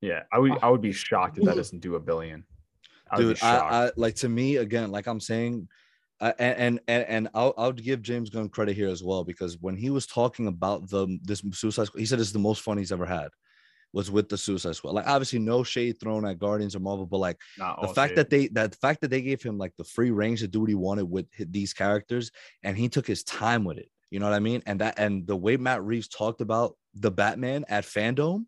yeah, 0.00 0.22
I 0.32 0.38
would. 0.38 0.52
I 0.62 0.70
would 0.70 0.80
be 0.80 0.92
shocked 1.06 1.36
if 1.38 1.44
that 1.44 1.54
doesn't 1.56 1.80
do 1.80 1.96
a 1.96 2.00
billion. 2.00 2.44
I 3.10 3.16
dude. 3.18 3.42
I, 3.42 3.56
I 3.86 3.90
like 3.96 4.14
to 4.16 4.28
me 4.28 4.56
again, 4.56 4.90
like 4.90 5.06
I'm 5.06 5.20
saying, 5.20 5.68
Uh, 6.20 6.32
I, 6.38 6.42
and 6.42 6.80
and 6.88 7.04
and 7.04 7.28
I'll 7.34 7.54
I'll 7.56 7.72
give 7.72 8.02
James 8.02 8.30
Gunn 8.30 8.48
credit 8.48 8.76
here 8.76 8.88
as 8.88 9.02
well 9.02 9.24
because 9.24 9.58
when 9.58 9.76
he 9.76 9.90
was 9.90 10.06
talking 10.06 10.46
about 10.46 10.88
the 10.88 11.18
this 11.22 11.42
Suicide 11.52 11.86
Squad, 11.86 12.00
he 12.00 12.06
said 12.06 12.20
it's 12.20 12.32
the 12.32 12.38
most 12.38 12.62
fun 12.62 12.78
he's 12.78 12.92
ever 12.92 13.06
had. 13.06 13.28
Was 13.92 14.08
with 14.08 14.28
the 14.28 14.38
Suicide 14.38 14.76
Squad. 14.76 14.92
Like 14.94 15.08
obviously 15.08 15.40
no 15.40 15.64
shade 15.64 15.98
thrown 15.98 16.24
at 16.24 16.38
Guardians 16.38 16.76
or 16.76 16.80
Marvel, 16.80 17.06
but 17.06 17.18
like 17.18 17.38
Not 17.58 17.82
the 17.82 17.88
fact 17.88 18.10
shade. 18.10 18.18
that 18.18 18.30
they 18.30 18.46
that 18.48 18.70
the 18.70 18.76
fact 18.76 19.00
that 19.00 19.10
they 19.10 19.20
gave 19.20 19.42
him 19.42 19.58
like 19.58 19.72
the 19.76 19.84
free 19.84 20.12
range 20.12 20.40
to 20.40 20.48
do 20.48 20.60
what 20.60 20.68
he 20.68 20.76
wanted 20.76 21.10
with 21.10 21.26
these 21.38 21.72
characters 21.72 22.30
and 22.62 22.76
he 22.76 22.88
took 22.88 23.06
his 23.06 23.24
time 23.24 23.64
with 23.64 23.78
it 23.78 23.90
you 24.10 24.20
know 24.20 24.26
what 24.26 24.34
i 24.34 24.38
mean 24.38 24.62
and 24.66 24.80
that 24.80 24.98
and 24.98 25.26
the 25.26 25.36
way 25.36 25.56
matt 25.56 25.82
reeves 25.82 26.06
talked 26.08 26.40
about 26.40 26.76
the 26.94 27.10
batman 27.10 27.64
at 27.68 27.84
fandom 27.84 28.44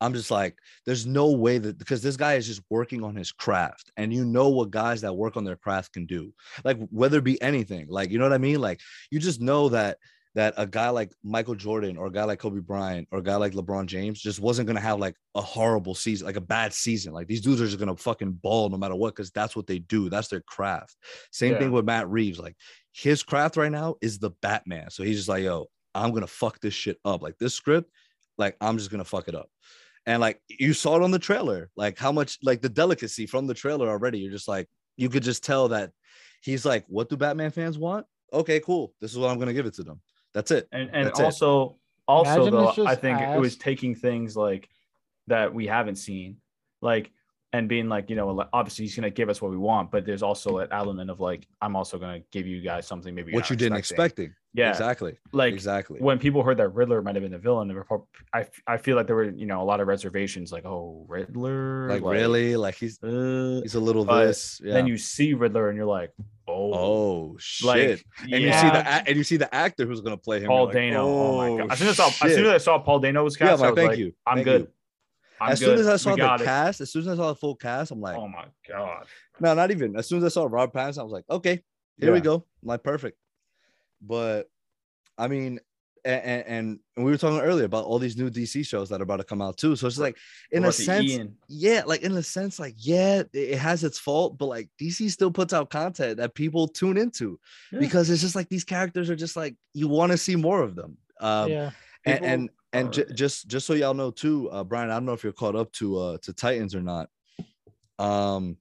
i'm 0.00 0.12
just 0.12 0.30
like 0.30 0.56
there's 0.86 1.06
no 1.06 1.30
way 1.32 1.58
that 1.58 1.78
because 1.78 2.02
this 2.02 2.16
guy 2.16 2.34
is 2.34 2.46
just 2.46 2.62
working 2.70 3.02
on 3.02 3.14
his 3.14 3.32
craft 3.32 3.90
and 3.96 4.12
you 4.12 4.24
know 4.24 4.48
what 4.48 4.70
guys 4.70 5.00
that 5.00 5.12
work 5.16 5.36
on 5.36 5.44
their 5.44 5.56
craft 5.56 5.92
can 5.92 6.06
do 6.06 6.32
like 6.64 6.78
whether 6.90 7.18
it 7.18 7.24
be 7.24 7.40
anything 7.42 7.86
like 7.88 8.10
you 8.10 8.18
know 8.18 8.24
what 8.24 8.32
i 8.32 8.38
mean 8.38 8.60
like 8.60 8.80
you 9.10 9.18
just 9.18 9.40
know 9.40 9.68
that 9.68 9.98
that 10.34 10.54
a 10.56 10.66
guy 10.66 10.88
like 10.90 11.10
Michael 11.24 11.56
Jordan 11.56 11.96
or 11.96 12.06
a 12.06 12.12
guy 12.12 12.22
like 12.22 12.38
Kobe 12.38 12.60
Bryant 12.60 13.08
or 13.10 13.18
a 13.18 13.22
guy 13.22 13.34
like 13.36 13.54
LeBron 13.54 13.86
James 13.86 14.20
just 14.20 14.38
wasn't 14.38 14.68
gonna 14.68 14.78
have 14.78 15.00
like 15.00 15.16
a 15.34 15.40
horrible 15.40 15.96
season, 15.96 16.26
like 16.26 16.36
a 16.36 16.40
bad 16.40 16.72
season. 16.72 17.12
Like 17.12 17.26
these 17.26 17.40
dudes 17.40 17.60
are 17.60 17.66
just 17.66 17.78
gonna 17.78 17.96
fucking 17.96 18.32
ball 18.34 18.68
no 18.68 18.76
matter 18.76 18.94
what, 18.94 19.16
because 19.16 19.32
that's 19.32 19.56
what 19.56 19.66
they 19.66 19.80
do. 19.80 20.08
That's 20.08 20.28
their 20.28 20.42
craft. 20.42 20.94
Same 21.32 21.54
Yeah. 21.54 21.58
thing 21.58 21.72
with 21.72 21.86
Matt 21.86 22.08
Reeves. 22.08 22.38
Like 22.38 22.54
his 22.92 23.24
craft 23.24 23.56
right 23.56 23.72
now 23.72 23.96
is 24.00 24.20
the 24.20 24.30
Batman. 24.42 24.90
So 24.90 25.02
he's 25.02 25.16
just 25.16 25.28
like, 25.28 25.42
yo, 25.42 25.66
I'm 25.92 26.12
gonna 26.12 26.28
fuck 26.28 26.60
this 26.60 26.74
shit 26.74 26.98
up. 27.04 27.20
Like 27.20 27.38
this 27.38 27.54
script, 27.54 27.90
like 28.36 28.54
I'm 28.60 28.78
just 28.78 28.90
gonna 28.92 29.04
fuck 29.04 29.26
it 29.26 29.34
up. 29.34 29.48
And 30.08 30.22
like 30.22 30.40
you 30.48 30.72
saw 30.72 30.96
it 30.96 31.02
on 31.02 31.10
the 31.10 31.18
trailer, 31.18 31.68
like 31.76 31.98
how 31.98 32.10
much 32.10 32.38
like 32.42 32.62
the 32.62 32.68
delicacy 32.70 33.26
from 33.26 33.46
the 33.46 33.52
trailer 33.52 33.90
already. 33.90 34.18
You're 34.20 34.32
just 34.32 34.48
like, 34.48 34.66
you 34.96 35.10
could 35.10 35.22
just 35.22 35.44
tell 35.44 35.68
that 35.68 35.90
he's 36.40 36.64
like, 36.64 36.86
what 36.88 37.10
do 37.10 37.16
Batman 37.18 37.50
fans 37.50 37.76
want? 37.76 38.06
Okay, 38.32 38.58
cool. 38.60 38.94
This 39.02 39.12
is 39.12 39.18
what 39.18 39.30
I'm 39.30 39.38
gonna 39.38 39.52
give 39.52 39.66
it 39.66 39.74
to 39.74 39.82
them. 39.82 40.00
That's 40.32 40.50
it. 40.50 40.66
and 40.72 40.88
and 40.94 41.06
That's 41.08 41.20
it. 41.20 41.24
also 41.24 41.76
also 42.08 42.46
Imagine 42.46 42.52
though 42.52 42.86
I 42.86 42.94
think 42.94 43.20
it 43.20 43.38
was 43.38 43.56
taking 43.56 43.94
things 43.94 44.34
like 44.34 44.70
that 45.26 45.52
we 45.52 45.66
haven't 45.66 45.96
seen, 45.96 46.38
like 46.80 47.10
and 47.52 47.68
being 47.68 47.88
like 47.88 48.10
you 48.10 48.16
know 48.16 48.44
obviously 48.52 48.84
he's 48.84 48.94
gonna 48.94 49.10
give 49.10 49.28
us 49.28 49.40
what 49.40 49.50
we 49.50 49.56
want, 49.56 49.90
but 49.90 50.04
there's 50.04 50.22
also 50.22 50.58
an 50.58 50.68
element 50.70 51.10
of 51.10 51.20
like 51.20 51.46
I'm 51.60 51.76
also 51.76 51.98
gonna 51.98 52.20
give 52.30 52.46
you 52.46 52.60
guys 52.60 52.86
something 52.86 53.14
maybe 53.14 53.32
what 53.32 53.48
you 53.48 53.56
didn't 53.56 53.78
expecting. 53.78 54.34
Yeah, 54.54 54.70
Exactly. 54.70 55.18
like 55.32 55.52
exactly. 55.52 56.00
when 56.00 56.18
people 56.18 56.42
heard 56.42 56.56
that 56.56 56.70
Riddler 56.70 57.02
might 57.02 57.14
have 57.14 57.22
been 57.22 57.32
the 57.32 57.38
villain, 57.38 57.72
were 57.72 57.86
I 58.34 58.46
I 58.66 58.76
feel 58.78 58.96
like 58.96 59.06
there 59.06 59.14
were 59.16 59.30
you 59.30 59.46
know 59.46 59.62
a 59.62 59.64
lot 59.64 59.80
of 59.80 59.86
reservations 59.86 60.50
like 60.50 60.64
oh 60.64 61.04
Riddler 61.06 61.88
like, 61.88 62.02
really? 62.02 62.56
Like 62.56 62.74
he's 62.74 63.02
uh, 63.02 63.60
he's 63.62 63.74
a 63.74 63.80
little 63.80 64.04
this. 64.04 64.60
Yeah. 64.64 64.74
then 64.74 64.86
you 64.86 64.96
see 64.98 65.34
Riddler 65.34 65.68
and 65.68 65.76
you're 65.76 65.86
like 65.86 66.12
oh 66.48 66.72
oh 66.74 67.36
shit. 67.38 67.66
like 67.66 68.04
and 68.22 68.42
you 68.42 68.52
see 68.52 68.68
the 68.68 69.08
and 69.08 69.16
you 69.16 69.24
see 69.24 69.36
the 69.36 69.54
actor 69.54 69.86
who's 69.86 70.00
gonna 70.00 70.16
play 70.16 70.40
him. 70.40 70.48
Paul 70.48 70.58
you're 70.58 70.66
like, 70.66 70.74
Dano 70.74 71.06
oh, 71.06 71.36
my 71.36 71.62
god 71.62 71.72
as 71.72 71.78
soon 71.78 71.88
as 71.88 72.00
I 72.00 72.10
saw 72.10 72.26
as 72.26 72.34
soon 72.34 72.46
as 72.46 72.52
I 72.52 72.58
saw 72.58 72.78
Paul 72.78 73.00
Dano 73.00 73.24
was 73.24 73.38
Yeah, 73.38 73.48
cast 73.48 73.62
I 73.62 73.70
was 73.70 73.76
thank 73.76 73.90
like 73.90 73.98
you. 73.98 74.14
I'm 74.26 74.36
Thank 74.36 74.44
good 74.44 74.60
you. 74.62 74.68
I'm 75.40 75.52
as 75.52 75.58
soon 75.60 75.70
good. 75.76 75.80
as 75.80 75.86
I 75.88 75.96
saw 75.96 76.16
the 76.16 76.34
it. 76.34 76.44
cast, 76.44 76.80
as 76.80 76.90
soon 76.90 77.02
as 77.02 77.08
I 77.08 77.16
saw 77.16 77.28
the 77.28 77.34
full 77.36 77.56
cast, 77.56 77.90
I'm 77.90 78.00
like, 78.00 78.16
oh 78.16 78.28
my 78.28 78.46
god 78.68 79.06
no, 79.40 79.54
not 79.54 79.70
even. 79.70 79.96
As 79.96 80.06
soon 80.08 80.18
as 80.18 80.24
I 80.24 80.28
saw 80.28 80.46
Rob 80.50 80.72
Pattinson, 80.72 80.98
I 80.98 81.02
was 81.04 81.12
like, 81.12 81.24
okay, 81.30 81.62
here 82.00 82.12
we 82.12 82.20
go. 82.20 82.34
I'm 82.34 82.68
like, 82.68 82.82
perfect. 82.82 83.16
But 84.02 84.50
I 85.16 85.28
mean, 85.28 85.60
and, 86.04 86.22
and 86.24 86.78
and 86.96 87.04
we 87.06 87.10
were 87.10 87.18
talking 87.18 87.40
earlier 87.40 87.64
about 87.66 87.84
all 87.84 87.98
these 87.98 88.16
new 88.16 88.30
DC 88.30 88.64
shows 88.66 88.88
that 88.88 89.00
are 89.00 89.04
about 89.04 89.16
to 89.18 89.24
come 89.24 89.42
out 89.42 89.56
too. 89.56 89.76
So 89.76 89.86
it's 89.86 89.94
just 89.96 90.02
like, 90.02 90.16
in 90.52 90.62
What 90.62 90.70
a 90.70 90.72
sense, 90.72 91.10
Ian? 91.10 91.36
yeah, 91.48 91.82
like 91.86 92.02
in 92.02 92.12
a 92.16 92.22
sense, 92.22 92.58
like 92.58 92.74
yeah, 92.78 93.18
it 93.20 93.30
it 93.32 93.58
has 93.58 93.84
its 93.84 93.98
fault, 93.98 94.38
but 94.38 94.46
like 94.46 94.68
DC 94.80 95.10
still 95.10 95.30
puts 95.30 95.52
out 95.52 95.70
content 95.70 96.16
that 96.18 96.34
people 96.34 96.68
tune 96.68 96.96
into 96.96 97.38
Yeah. 97.72 97.80
because 97.80 98.10
it's 98.10 98.22
just 98.22 98.34
like 98.36 98.48
these 98.48 98.64
characters 98.64 99.10
are 99.10 99.16
just 99.16 99.36
like 99.36 99.56
you 99.74 99.88
want 99.88 100.12
to 100.12 100.18
see 100.18 100.36
more 100.36 100.62
of 100.62 100.74
them. 100.74 100.96
Um, 101.20 101.50
yeah. 101.50 101.70
People 102.04 102.24
and, 102.26 102.42
and 102.42 102.50
ju- 102.72 103.02
are- 103.02 103.12
just 103.12 103.48
just 103.48 103.66
so 103.66 103.74
y'all 103.74 103.94
know 103.94 104.10
too, 104.10 104.50
uh, 104.50 104.64
Brian, 104.64 104.90
I 104.90 104.94
don't 104.94 105.06
know 105.06 105.12
if 105.12 105.22
you're 105.24 105.32
caught 105.32 105.56
up 105.56 105.72
to 105.72 105.98
uh 105.98 106.18
to 106.22 106.32
Titans 106.32 106.74
or 106.74 106.82
not. 106.82 107.08
Um, 107.98 108.56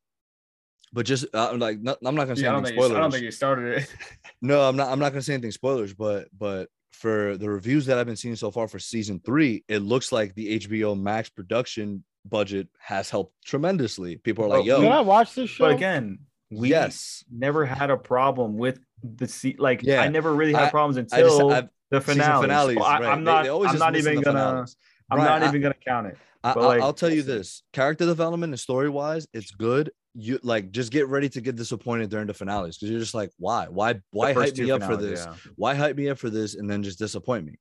but 0.94 1.06
just 1.06 1.26
uh, 1.34 1.54
like 1.58 1.80
not, 1.82 1.98
I'm 2.06 2.16
not 2.16 2.24
gonna 2.26 2.36
say 2.38 2.44
Yeah, 2.44 2.50
I 2.50 2.52
don't 2.54 2.66
anything 2.66 2.80
think 2.82 2.92
you, 2.92 2.98
I 2.98 3.00
don't 3.02 3.12
think 3.12 3.24
you 3.24 3.32
started 3.32 3.78
it. 3.84 3.94
No, 4.42 4.62
I'm 4.62 4.76
not. 4.76 4.90
I'm 4.90 5.00
not 5.00 5.12
gonna 5.12 5.22
say 5.22 5.34
anything 5.34 5.52
spoilers, 5.52 5.94
but 5.94 6.28
but 6.38 6.70
for 6.92 7.38
the 7.38 7.50
reviews 7.50 7.86
that 7.88 7.98
I've 7.98 8.06
been 8.06 8.16
seeing 8.16 8.36
so 8.36 8.50
far 8.52 8.68
for 8.68 8.80
season 8.80 9.20
three, 9.26 9.64
it 9.68 9.80
looks 9.80 10.12
like 10.12 10.34
the 10.36 10.60
HBO 10.60 11.00
Max 11.00 11.30
production 11.30 12.04
budget 12.26 12.68
has 12.80 13.10
helped 13.10 13.34
tremendously. 13.46 14.18
People 14.18 14.46
are 14.46 14.50
like, 14.50 14.60
But 14.60 14.66
"Yo, 14.66 14.82
Did 14.82 14.92
I 14.92 15.02
watch 15.02 15.34
this 15.36 15.50
show? 15.50 15.66
but 15.66 15.76
again, 15.76 16.20
we 16.52 16.70
yes, 16.70 17.24
never 17.32 17.66
had 17.66 17.90
a 17.90 17.98
problem 17.98 18.58
with 18.58 18.80
the 19.04 19.28
se- 19.28 19.56
like 19.60 19.82
Yeah. 19.84 20.02
I 20.02 20.08
never 20.10 20.34
really 20.34 20.54
had 20.54 20.64
I- 20.66 20.70
problems 20.70 20.98
I 20.98 21.02
just 21.20 21.34
until 21.34 21.52
I've 21.52 21.70
the 21.90 22.02
finale. 22.02 22.42
finales, 22.44 22.78
I, 22.78 23.12
am 23.14 23.24
They- 23.24 23.32
not. 23.32 23.44
they 23.44 23.50
always 23.50 23.72
I'm 23.72 23.80
not 23.80 23.96
even 23.96 24.16
gonna. 24.22 24.26
finales. 24.40 24.76
I'm 25.10 25.18
Brian, 25.20 25.40
not 25.40 25.46
I- 25.46 25.50
even 25.50 25.62
gonna 25.62 25.76
count 25.86 26.08
it. 26.08 26.18
I, 26.44 26.54
But, 26.54 26.62
I'll, 26.62 26.68
like, 26.68 26.82
I'll 26.82 26.94
tell 26.94 27.12
you 27.12 27.24
this: 27.24 27.64
character 27.74 28.06
development 28.06 28.52
and 28.54 28.60
story 28.60 28.90
wise, 28.90 29.28
it's 29.34 29.52
good. 29.52 29.92
You 30.14 30.40
like 30.44 30.72
just 30.72 30.92
get 30.92 31.08
ready 31.08 31.30
to 31.30 31.42
get 31.42 31.56
disappointed 31.56 32.10
during 32.10 32.28
the 32.28 32.34
finales 32.34 32.78
because 32.78 32.90
you're 32.92 33.00
just 33.00 33.14
like, 33.14 33.32
why, 33.38 33.66
why, 33.68 34.02
why 34.12 34.34
hype 34.34 34.58
me 34.58 34.72
up 34.72 34.84
for 34.84 34.98
this? 34.98 35.26
yeah. 35.26 35.36
Why 35.56 35.76
hype 35.76 35.96
me 35.96 36.10
up 36.10 36.18
for 36.18 36.30
this 36.30 36.56
and 36.56 36.70
then 36.70 36.82
just 36.84 36.98
disappoint 37.00 37.46
me? 37.46 37.60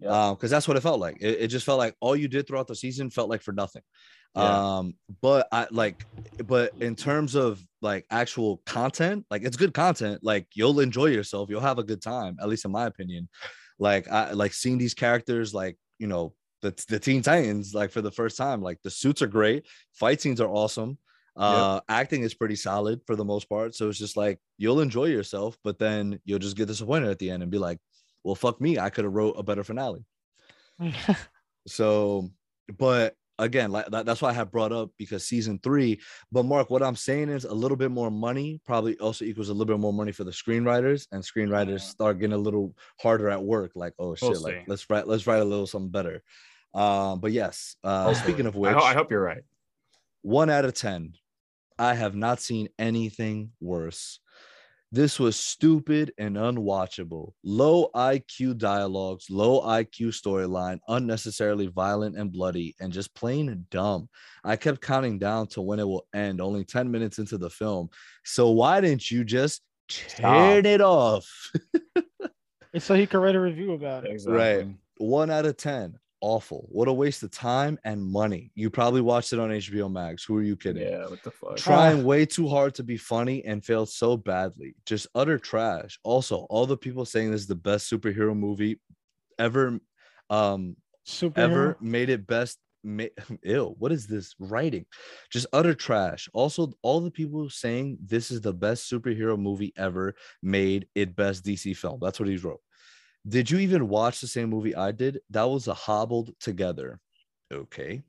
Yeah. 0.00 0.08
Um, 0.30 0.34
because 0.34 0.50
that's 0.50 0.66
what 0.66 0.76
it 0.76 0.80
felt 0.80 0.98
like. 0.98 1.18
It, 1.20 1.42
it 1.42 1.48
just 1.48 1.64
felt 1.64 1.78
like 1.78 1.94
all 2.00 2.16
you 2.16 2.26
did 2.26 2.46
throughout 2.48 2.66
the 2.66 2.74
season 2.74 3.08
felt 3.10 3.30
like 3.30 3.40
for 3.42 3.52
nothing. 3.52 3.82
Yeah. 4.34 4.78
Um, 4.78 4.94
but 5.20 5.46
I 5.52 5.66
like, 5.70 6.06
but 6.46 6.72
in 6.80 6.96
terms 6.96 7.34
of 7.34 7.62
like 7.82 8.06
actual 8.10 8.62
content, 8.64 9.26
like 9.30 9.42
it's 9.42 9.56
good 9.56 9.74
content. 9.74 10.20
Like 10.22 10.46
you'll 10.54 10.80
enjoy 10.80 11.06
yourself, 11.06 11.50
you'll 11.50 11.60
have 11.60 11.78
a 11.78 11.84
good 11.84 12.00
time, 12.00 12.36
at 12.40 12.48
least 12.48 12.64
in 12.64 12.70
my 12.70 12.86
opinion. 12.86 13.28
Like 13.78 14.10
I 14.10 14.32
like 14.32 14.54
seeing 14.54 14.78
these 14.78 14.94
characters, 14.94 15.52
like 15.52 15.76
you 15.98 16.06
know, 16.06 16.34
the 16.62 16.72
the 16.88 16.98
Teen 16.98 17.22
Titans, 17.22 17.74
like 17.74 17.90
for 17.90 18.00
the 18.00 18.10
first 18.10 18.36
time. 18.36 18.62
Like 18.62 18.78
the 18.82 18.90
suits 18.90 19.20
are 19.22 19.26
great, 19.26 19.66
fight 19.92 20.20
scenes 20.20 20.40
are 20.40 20.48
awesome. 20.48 20.98
Uh, 21.34 21.80
acting 21.88 22.22
is 22.22 22.34
pretty 22.34 22.56
solid 22.56 23.00
for 23.06 23.16
the 23.16 23.24
most 23.24 23.48
part. 23.48 23.74
So 23.74 23.88
it's 23.88 23.98
just 23.98 24.16
like 24.18 24.38
you'll 24.58 24.80
enjoy 24.80 25.06
yourself, 25.06 25.56
but 25.64 25.78
then 25.78 26.20
you'll 26.24 26.38
just 26.38 26.56
get 26.56 26.68
disappointed 26.68 27.08
at 27.08 27.18
the 27.18 27.30
end 27.30 27.42
and 27.42 27.50
be 27.50 27.58
like, 27.58 27.78
well, 28.22 28.34
fuck 28.34 28.60
me, 28.60 28.78
I 28.78 28.90
could 28.90 29.04
have 29.04 29.14
wrote 29.14 29.34
a 29.38 29.42
better 29.42 29.64
finale. 29.64 30.04
So, 31.66 32.28
but 32.76 33.14
again, 33.38 33.72
like 33.72 33.86
that, 33.86 34.06
that's 34.06 34.22
why 34.22 34.30
I 34.30 34.34
have 34.34 34.50
brought 34.50 34.72
up 34.72 34.90
because 34.98 35.26
season 35.26 35.58
three. 35.62 36.00
But 36.30 36.44
Mark, 36.44 36.70
what 36.70 36.82
I'm 36.82 36.96
saying 36.96 37.28
is 37.28 37.44
a 37.44 37.52
little 37.54 37.76
bit 37.76 37.90
more 37.90 38.10
money 38.10 38.60
probably 38.64 38.96
also 38.98 39.24
equals 39.24 39.48
a 39.48 39.52
little 39.52 39.74
bit 39.74 39.80
more 39.80 39.92
money 39.92 40.12
for 40.12 40.24
the 40.24 40.30
screenwriters, 40.30 41.06
and 41.12 41.22
screenwriters 41.22 41.80
start 41.80 42.18
getting 42.18 42.34
a 42.34 42.38
little 42.38 42.74
harder 43.00 43.28
at 43.30 43.42
work. 43.42 43.72
Like, 43.74 43.94
oh 43.98 44.14
shit, 44.14 44.30
We'll 44.30 44.40
like 44.42 44.54
see. 44.54 44.64
let's 44.66 44.88
write 44.90 45.06
let's 45.08 45.26
write 45.26 45.40
a 45.42 45.44
little 45.44 45.66
something 45.66 45.90
better. 45.90 46.22
Um, 46.74 47.20
but 47.20 47.32
yes, 47.32 47.76
uh, 47.84 48.14
speaking 48.14 48.46
of 48.46 48.54
I 48.56 48.58
which, 48.58 48.72
ho- 48.72 48.80
I 48.82 48.94
hope 48.94 49.10
you're 49.10 49.22
right. 49.22 49.42
one 50.22 50.48
out 50.48 50.64
of 50.64 50.74
10. 50.74 51.12
I 51.78 51.94
have 51.94 52.14
not 52.14 52.40
seen 52.40 52.68
anything 52.78 53.50
worse. 53.60 54.20
This 54.94 55.18
was 55.18 55.36
stupid 55.36 56.12
and 56.18 56.36
unwatchable. 56.36 57.32
Low 57.42 57.88
IQ 57.94 58.58
dialogues, 58.58 59.30
low 59.30 59.62
IQ 59.62 60.08
storyline, 60.08 60.80
unnecessarily 60.86 61.68
violent 61.68 62.18
and 62.18 62.30
bloody, 62.30 62.74
and 62.78 62.92
just 62.92 63.14
plain 63.14 63.64
dumb. 63.70 64.10
I 64.44 64.56
kept 64.56 64.82
counting 64.82 65.18
down 65.18 65.46
to 65.48 65.62
when 65.62 65.80
it 65.80 65.88
will 65.88 66.06
end, 66.12 66.42
only 66.42 66.66
10 66.66 66.90
minutes 66.90 67.18
into 67.18 67.38
the 67.38 67.48
film. 67.48 67.88
So 68.22 68.50
why 68.50 68.82
didn't 68.82 69.10
you 69.10 69.24
just 69.24 69.62
turn 69.88 70.66
it 70.66 70.82
off? 70.82 71.26
It's 72.74 72.86
so 72.86 72.94
he 72.94 73.06
could 73.06 73.18
write 73.18 73.34
a 73.34 73.40
review 73.40 73.72
about 73.72 74.06
it. 74.06 74.12
Exactly. 74.12 74.76
One 74.96 75.30
out 75.30 75.44
of 75.44 75.58
ten. 75.58 75.98
Awful. 76.22 76.68
What 76.70 76.86
a 76.86 76.92
waste 76.92 77.22
of 77.24 77.32
time 77.32 77.78
and 77.84 78.00
money. 78.02 78.52
You 78.54 78.70
probably 78.70 79.00
watched 79.00 79.32
it 79.32 79.40
on 79.40 79.50
HBO 79.50 79.90
Max. 79.92 80.22
Who 80.24 80.36
are 80.36 80.42
you 80.42 80.56
kidding? 80.56 80.86
Yeah, 80.88 81.08
what 81.08 81.20
the 81.24 81.32
fuck? 81.32 81.56
Trying 81.56 82.04
way 82.04 82.24
too 82.24 82.48
hard 82.48 82.76
to 82.76 82.84
be 82.84 82.96
funny 82.96 83.44
and 83.44 83.64
failed 83.64 83.88
so 83.90 84.16
badly. 84.16 84.76
Just 84.86 85.08
utter 85.16 85.36
trash. 85.36 85.98
Also, 86.04 86.46
all 86.48 86.64
the 86.64 86.76
people 86.76 87.04
saying 87.04 87.32
this 87.32 87.40
is 87.42 87.46
the 87.48 87.56
best 87.56 87.90
superhero 87.90 88.36
movie 88.36 88.80
ever 89.38 89.80
um 90.30 90.76
Superhero. 91.06 91.32
ever 91.38 91.76
made 91.80 92.08
it 92.08 92.26
best 92.26 92.58
ma- 92.84 93.04
ew 93.42 93.74
what 93.78 93.90
is 93.90 94.06
this 94.06 94.34
writing 94.38 94.84
just 95.30 95.46
utter 95.52 95.74
trash 95.74 96.28
also 96.32 96.72
all 96.82 97.00
the 97.00 97.10
people 97.10 97.48
saying 97.50 97.98
this 98.04 98.30
is 98.30 98.40
the 98.40 98.52
best 98.52 98.90
superhero 98.90 99.36
movie 99.38 99.72
ever 99.76 100.14
made 100.42 100.86
it 100.94 101.16
best 101.16 101.44
dc 101.44 101.76
film 101.76 101.98
that's 102.00 102.20
what 102.20 102.28
he 102.28 102.36
wrote 102.36 102.60
did 103.26 103.50
you 103.50 103.58
even 103.58 103.88
watch 103.88 104.20
the 104.20 104.26
same 104.26 104.48
movie 104.50 104.74
i 104.74 104.90
did 104.90 105.20
that 105.30 105.44
was 105.44 105.68
a 105.68 105.74
hobbled 105.74 106.30
together 106.40 107.00
okay 107.52 108.02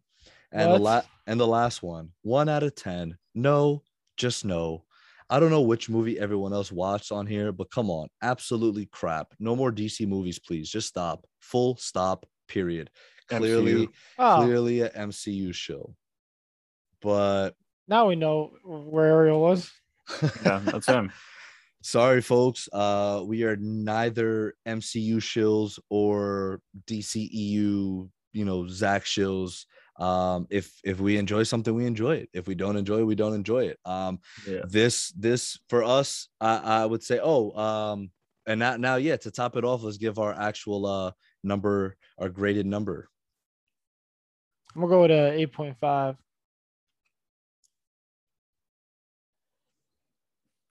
and 0.52 0.70
the 0.70 0.74
What? 0.74 0.82
la- 0.82 1.02
and 1.28 1.40
the 1.40 1.48
last 1.48 1.84
one 1.84 2.12
one 2.22 2.50
out 2.50 2.64
of 2.64 2.76
ten 2.76 3.18
no 3.36 3.84
just 4.18 4.44
no 4.46 4.86
I 5.30 5.40
don't 5.40 5.50
know 5.50 5.62
which 5.62 5.90
movie 5.90 6.20
everyone 6.20 6.54
else 6.54 6.72
watched 6.72 7.12
on 7.12 7.26
here, 7.26 7.52
but 7.52 7.72
come 7.72 7.90
on, 7.90 8.08
absolutely 8.22 8.86
crap. 8.88 9.34
No 9.40 9.56
more 9.56 9.72
DC 9.72 10.06
movies, 10.06 10.38
please. 10.38 10.70
Just 10.70 10.90
stop. 10.90 11.26
Full 11.40 11.76
stop. 11.78 12.28
Period. 12.48 12.92
Clearly, 13.30 13.88
Oh, 14.20 14.44
clearly 14.44 14.82
a 14.82 14.90
MCU 14.90 15.52
show. 15.56 15.96
But 17.02 17.52
now 17.88 18.08
we 18.10 18.16
know 18.16 18.52
where 18.64 19.06
Ariel 19.08 19.40
was. 19.42 19.72
Yeah, 20.44 20.60
that's 20.66 20.86
him. 20.88 21.12
sorry 21.84 22.22
folks 22.22 22.70
uh 22.72 23.22
we 23.26 23.44
are 23.44 23.58
neither 23.58 24.54
mcu 24.66 25.18
shills 25.18 25.78
or 25.90 26.62
dceu 26.88 28.10
you 28.34 28.46
know 28.46 28.68
zack 28.68 29.04
shills. 29.04 29.66
Um 30.00 30.48
if 30.50 30.72
if 30.84 31.00
we 31.00 31.18
enjoy 31.18 31.44
something 31.44 31.76
we 31.76 31.86
enjoy 31.86 32.16
it. 32.16 32.30
If 32.34 32.48
we 32.48 32.56
don't 32.56 32.78
enjoy 32.78 33.00
it 33.00 33.04
we 33.04 33.16
don't 33.16 33.36
enjoy 33.36 33.66
it. 33.66 33.78
Um 33.86 34.20
yeah. 34.48 34.62
this 34.68 35.12
this 35.12 35.60
for 35.70 35.84
us 35.84 36.30
i 36.42 36.82
i 36.82 36.86
would 36.86 37.04
say 37.04 37.20
oh 37.22 37.52
um 37.52 38.10
and 38.48 38.60
now 38.60 38.76
now 38.78 38.96
yeah 38.96 39.18
to 39.18 39.30
top 39.30 39.56
it 39.56 39.64
off 39.64 39.84
let's 39.84 39.98
give 39.98 40.18
our 40.18 40.34
actual 40.34 40.86
uh 40.86 41.12
number 41.44 41.96
our 42.18 42.30
graded 42.30 42.66
number. 42.66 43.10
I'm 44.74 44.82
gonna 44.82 44.94
go 44.94 45.02
with 45.02 45.12
a 45.12 45.48
8.5 45.48 46.18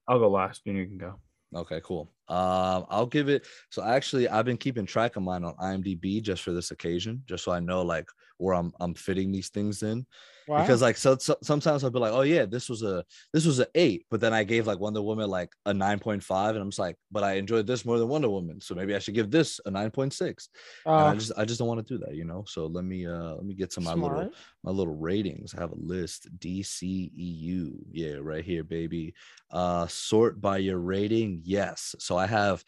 I'll 0.09 0.19
go 0.19 0.31
last. 0.31 0.63
You 0.65 0.87
can 0.87 0.99
go. 0.99 1.21
Okay, 1.55 1.81
cool. 1.85 2.11
Um, 2.29 2.87
I'll 2.89 3.07
give 3.07 3.29
it. 3.29 3.47
So 3.71 3.83
actually, 3.83 4.29
I've 4.29 4.47
been 4.47 4.57
keeping 4.57 4.87
track 4.87 5.17
of 5.17 5.23
mine 5.23 5.45
on 5.45 5.55
IMDb 5.57 6.23
just 6.23 6.43
for 6.43 6.53
this 6.53 6.71
occasion, 6.71 7.23
just 7.27 7.45
so 7.45 7.53
I 7.53 7.61
know 7.61 7.83
like 7.83 8.09
where 8.39 8.55
I'm 8.55 8.73
I'm 8.81 8.95
fitting 8.95 9.31
these 9.31 9.51
things 9.51 9.83
in. 9.83 10.07
Wow. 10.49 10.63
Because 10.63 10.83
like 10.83 10.97
so, 10.97 11.17
so 11.19 11.37
sometimes 11.43 11.85
I'll 11.85 11.91
be 11.91 11.99
like, 11.99 12.13
oh 12.13 12.23
yeah, 12.23 12.47
this 12.47 12.69
was 12.69 12.83
a 12.83 13.05
this 13.33 13.47
was 13.47 13.59
an 13.59 13.67
eight, 13.75 14.07
but 14.11 14.21
then 14.21 14.33
I 14.33 14.45
gave 14.45 14.67
like 14.67 14.81
Wonder 14.81 15.03
Woman 15.03 15.29
like 15.31 15.53
a 15.67 15.75
nine 15.75 15.99
point 15.99 16.23
five, 16.23 16.55
and 16.55 16.63
I'm 16.63 16.71
just 16.71 16.79
like, 16.79 16.97
but 17.11 17.23
I 17.23 17.35
enjoyed 17.35 17.67
this 17.67 17.85
more 17.85 17.99
than 17.99 18.09
Wonder 18.09 18.29
Woman, 18.29 18.61
so 18.61 18.75
maybe 18.75 18.95
I 18.95 18.99
should 18.99 19.15
give 19.15 19.31
this 19.31 19.61
a 19.67 19.71
nine 19.71 19.91
point 19.91 20.13
six. 20.13 20.49
And 20.85 20.95
I 20.95 20.99
uh, 21.09 21.15
just 21.15 21.33
I 21.37 21.45
just 21.45 21.59
don't 21.59 21.69
want 21.69 21.87
to 21.87 21.95
do 21.95 22.05
that, 22.05 22.15
you 22.15 22.25
know. 22.25 22.45
So 22.47 22.67
let 22.67 22.85
me 22.85 23.07
uh 23.07 23.35
let 23.35 23.45
me 23.45 23.55
get 23.55 23.71
to 23.73 23.81
my 23.81 23.95
little 23.95 24.31
my 24.63 24.71
little 24.71 24.97
ratings. 24.97 25.55
I 25.55 25.61
have 25.61 25.73
a 25.73 25.77
list. 25.77 26.29
DCEU. 26.39 27.73
Yeah, 27.93 28.17
right 28.21 28.45
here, 28.45 28.65
baby. 28.65 29.15
Uh 29.51 29.87
sort 29.87 30.41
by 30.41 30.59
your 30.59 30.79
rating. 30.79 31.41
Yes. 31.45 31.95
So 31.99 32.17
I 32.17 32.27
have 32.27 32.65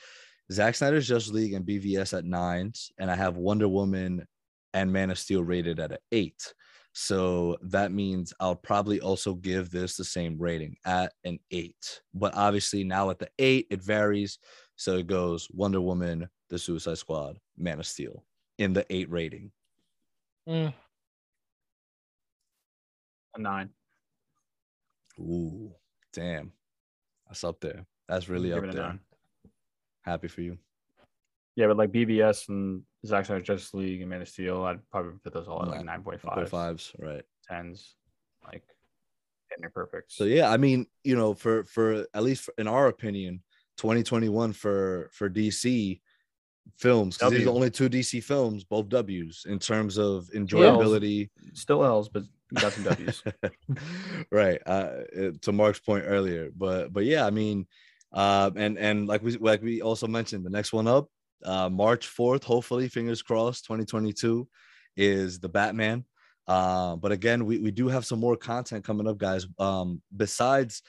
Zack 0.53 0.75
Snyder's 0.75 1.09
Justice 1.09 1.33
League 1.33 1.55
and 1.55 1.67
BVS 1.67 2.17
at 2.17 2.25
nines, 2.25 2.93
and 2.99 3.11
I 3.11 3.17
have 3.17 3.37
Wonder 3.37 3.69
Woman 3.69 4.27
and 4.75 4.93
Man 4.93 5.11
of 5.11 5.19
Steel 5.19 5.43
rated 5.43 5.81
at 5.81 5.93
an 5.93 5.99
eight. 6.13 6.53
So 6.97 7.57
that 7.63 7.91
means 7.91 8.33
I'll 8.39 8.55
probably 8.55 9.01
also 9.01 9.35
give 9.35 9.71
this 9.71 9.97
the 9.97 10.05
same 10.05 10.39
rating 10.39 10.77
at 10.87 11.13
an 11.25 11.41
eight. 11.51 12.01
But 12.15 12.35
obviously 12.37 12.85
now 12.85 13.11
at 13.11 13.19
the 13.19 13.29
eight, 13.41 13.67
it 13.71 13.83
varies. 13.83 14.39
So 14.77 14.97
it 14.99 15.09
goes 15.09 15.49
Wonder 15.53 15.81
Woman, 15.81 16.29
The 16.51 16.59
Suicide 16.59 16.99
Squad, 16.99 17.39
Man 17.59 17.81
of 17.81 17.87
Steel 17.87 18.23
in 18.59 18.73
the 18.73 18.87
eight 18.91 19.11
rating. 19.11 19.51
Mm, 20.49 20.73
A 23.35 23.41
nine. 23.41 23.71
Ooh, 25.19 25.73
damn. 26.13 26.53
That's 27.27 27.43
up 27.43 27.61
there. 27.61 27.87
That's 28.09 28.29
really 28.29 28.53
up 28.53 28.63
there. 28.63 28.73
nine. 28.73 29.01
Happy 30.03 30.29
for 30.29 30.43
you. 30.43 30.59
Yeah, 31.57 31.67
but 31.67 31.77
like 31.77 31.91
BVS 31.91 32.49
and 32.51 32.83
Zack 33.05 33.27
Snyder's 33.27 33.47
Justice 33.47 33.75
League 33.75 34.01
and 34.01 34.11
Man 34.11 34.23
of 34.23 34.29
Steel, 34.29 34.65
I'd 34.65 34.81
probably 34.91 35.13
put 35.23 35.33
those 35.35 35.49
all 35.49 35.63
at 35.63 35.69
like 35.69 35.85
Nine- 35.85 36.03
9.5, 36.03 36.49
Fives, 36.49 36.93
right? 36.99 37.23
10s, 37.51 37.93
like 38.47 38.63
near 39.61 39.71
perfect. 39.71 40.13
So 40.13 40.25
yeah, 40.25 40.51
I 40.51 40.57
mean, 40.57 40.87
you 41.03 41.17
know, 41.17 41.35
for 41.35 41.65
for 41.65 42.07
at 42.15 42.23
least 42.23 42.49
in 42.59 42.67
our 42.67 42.89
opinion, 42.89 43.43
2021 43.79 44.53
for 44.53 45.11
for 45.13 45.29
DC 45.29 46.01
films 46.77 47.17
because 47.19 47.33
these 47.33 47.43
are 47.43 47.45
the 47.45 47.53
only 47.53 47.71
two 47.71 47.89
DC 47.89 48.23
films, 48.23 48.65
both 48.65 48.89
W's 48.89 49.45
in 49.49 49.59
terms 49.59 49.99
of 49.99 50.29
enjoyability. 50.35 51.31
Still 51.53 51.85
L's, 51.85 52.09
but 52.09 52.25
got 52.55 52.73
some 52.73 52.85
W's. 52.85 53.23
right. 54.31 54.61
Uh, 54.67 54.91
to 55.43 55.53
Mark's 55.53 55.81
point 55.81 56.05
earlier, 56.07 56.51
but 56.57 56.93
but 56.93 57.05
yeah, 57.05 57.27
I 57.27 57.31
mean, 57.31 57.67
uh, 58.13 58.51
and 58.57 58.79
and 58.79 59.07
like 59.07 59.23
we 59.23 59.37
like 59.37 59.63
we 59.63 59.83
also 59.83 60.07
mentioned, 60.07 60.45
the 60.45 60.51
next 60.51 60.73
one 60.73 60.87
up, 60.87 61.09
uh, 61.45 61.69
March 61.69 62.07
4th, 62.09 62.45
hopefully, 62.45 62.89
fingers 62.89 63.23
crossed, 63.23 63.65
2022, 63.67 64.49
is 64.97 65.41
the 65.41 65.49
Batman. 65.49 66.05
Uh, 66.47 66.97
but 66.97 67.11
again, 67.13 67.47
we, 67.47 67.59
we 67.59 67.71
do 67.71 67.89
have 67.89 68.05
some 68.05 68.21
more 68.21 68.37
content 68.37 68.85
coming 68.85 69.07
up, 69.09 69.17
guys. 69.19 69.47
Um, 69.59 70.03
besides, 70.15 70.83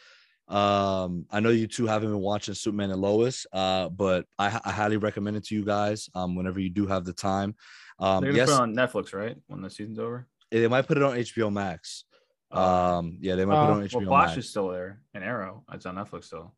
um, 0.48 1.26
I 1.32 1.40
know 1.40 1.50
you 1.50 1.66
two 1.68 1.88
haven't 1.88 2.10
been 2.10 2.20
watching 2.20 2.54
Superman 2.54 2.92
and 2.92 3.02
Lois, 3.02 3.48
uh, 3.52 3.90
but 3.90 4.26
I, 4.38 4.48
I 4.64 4.72
highly 4.72 4.98
recommend 4.98 5.38
it 5.38 5.46
to 5.46 5.56
you 5.56 5.66
guys. 5.66 6.10
Um, 6.14 6.36
whenever 6.36 6.60
you 6.60 6.70
do 6.70 6.86
have 6.88 7.06
the 7.06 7.14
time. 7.14 7.56
Um, 8.00 8.22
They're 8.22 8.32
gonna 8.32 8.38
yes, 8.38 8.50
put 8.50 8.56
it 8.56 8.62
on 8.62 8.76
Netflix, 8.76 9.14
right? 9.14 9.38
When 9.48 9.62
the 9.62 9.70
season's 9.70 9.98
over. 10.00 10.28
they 10.52 10.68
might 10.68 10.88
put 10.88 10.98
it 10.98 11.04
on 11.04 11.14
HBO 11.16 11.52
Max. 11.52 12.04
Uh, 12.54 12.98
Um, 13.00 13.18
yeah, 13.22 13.36
they 13.36 13.46
might 13.46 13.56
put 13.56 13.64
it 13.64 13.70
Uh, 13.70 13.74
on 13.74 13.80
well, 13.80 13.88
HBO 13.88 14.08
Flash 14.08 14.28
Max. 14.28 14.38
is 14.38 14.50
still 14.50 14.68
there, 14.70 15.02
and 15.14 15.24
Arrow. 15.24 15.64
It's 15.74 15.86
on 15.86 15.96
Netflix 15.96 16.26
still. 16.26 16.54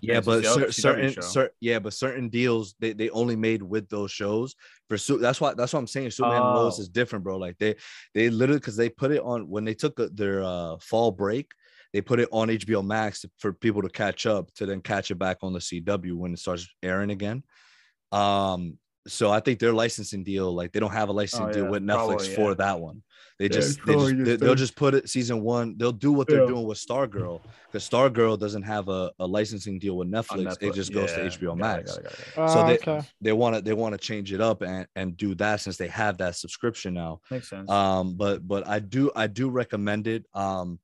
Yeah, 0.00 0.20
but 0.20 0.44
cer- 0.44 0.72
certain, 0.72 1.22
cer- 1.22 1.50
yeah, 1.60 1.78
but 1.78 1.92
certain 1.94 2.28
deals 2.28 2.74
they, 2.80 2.92
they 2.92 3.10
only 3.10 3.36
made 3.36 3.62
with 3.62 3.88
those 3.88 4.10
shows 4.10 4.54
for 4.88 4.98
Su- 4.98 5.18
that's 5.18 5.40
why 5.40 5.54
that's 5.54 5.72
what 5.72 5.80
I'm 5.80 5.86
saying. 5.86 6.10
Superman 6.10 6.42
and 6.42 6.54
Lois 6.54 6.78
Oh. 6.78 6.82
is 6.82 6.88
different, 6.88 7.24
bro. 7.24 7.36
Like 7.38 7.58
they 7.58 7.76
they 8.14 8.30
literally 8.30 8.60
because 8.60 8.76
they 8.76 8.88
put 8.88 9.10
it 9.12 9.22
on 9.22 9.48
when 9.48 9.64
they 9.64 9.74
took 9.74 9.98
uh, 9.98 10.08
their 10.12 10.42
uh, 10.42 10.76
fall 10.80 11.10
break, 11.10 11.50
they 11.92 12.00
put 12.00 12.20
it 12.20 12.28
on 12.32 12.48
HBO 12.48 12.84
Max 12.84 13.24
for 13.38 13.52
people 13.52 13.82
to 13.82 13.88
catch 13.88 14.26
up 14.26 14.52
to 14.54 14.66
then 14.66 14.80
catch 14.80 15.10
it 15.10 15.16
back 15.16 15.38
on 15.42 15.52
the 15.52 15.58
CW 15.58 16.14
when 16.14 16.32
it 16.32 16.38
starts 16.38 16.68
airing 16.82 17.10
again. 17.10 17.42
Um, 18.12 18.78
so 19.06 19.30
I 19.30 19.40
think 19.40 19.58
their 19.58 19.72
licensing 19.72 20.22
deal, 20.24 20.52
like 20.54 20.72
they 20.72 20.80
don't 20.80 20.92
have 20.92 21.08
a 21.08 21.12
licensing 21.12 21.48
Oh, 21.48 21.52
deal 21.52 21.64
yeah, 21.64 21.70
with 21.70 21.82
Netflix 21.82 22.06
probably, 22.08 22.34
for 22.34 22.48
yeah. 22.50 22.54
that 22.54 22.80
one. 22.80 23.02
They 23.38 23.50
just, 23.50 23.76
they 23.84 23.92
probably 23.92 24.12
just 24.12 24.24
just 24.26 24.40
they, 24.40 24.46
they'll 24.46 24.54
just 24.54 24.76
put 24.76 24.94
it 24.94 25.10
season 25.10 25.42
one. 25.42 25.76
They'll 25.76 25.92
do 25.92 26.10
what 26.10 26.26
they're 26.26 26.40
Yeah. 26.42 26.46
doing 26.48 26.64
with 26.66 26.78
Stargirl 26.78 27.42
because 27.66 27.86
Stargirl 27.88 28.38
doesn't 28.38 28.62
have 28.62 28.88
a, 28.88 29.12
a 29.18 29.26
licensing 29.26 29.78
deal 29.78 29.96
with 29.96 30.06
On 30.06 30.12
Netflix. 30.12 30.56
It 30.62 30.72
just 30.74 30.92
goes 30.92 31.10
Yeah, 31.10 31.28
to 31.28 31.38
HBO 31.38 31.56
Max. 31.56 31.92
got 31.96 31.98
it, 32.00 32.04
got 32.04 32.12
it, 32.12 32.18
got 32.34 32.44
it. 32.44 32.50
Uh, 32.50 32.54
So 32.54 32.66
they- 32.66 32.78
okay. 32.92 33.06
They 33.20 33.32
want 33.32 33.56
to 33.56 33.60
they 33.62 33.74
want 33.74 33.92
to 33.92 33.98
change 33.98 34.32
it 34.32 34.40
up 34.40 34.62
and 34.62 34.86
and 34.96 35.16
do 35.16 35.34
that 35.34 35.60
since 35.60 35.76
they 35.76 35.88
have 35.88 36.16
that 36.18 36.36
subscription 36.36 36.94
now. 36.94 37.20
Makes 37.30 37.50
sense. 37.50 37.70
Um, 37.70 38.14
but 38.16 38.46
but 38.48 38.66
I 38.66 38.78
do 38.78 39.10
I 39.14 39.26
do 39.26 39.50
recommend 39.50 40.06
it. 40.06 40.24
Um, 40.32 40.78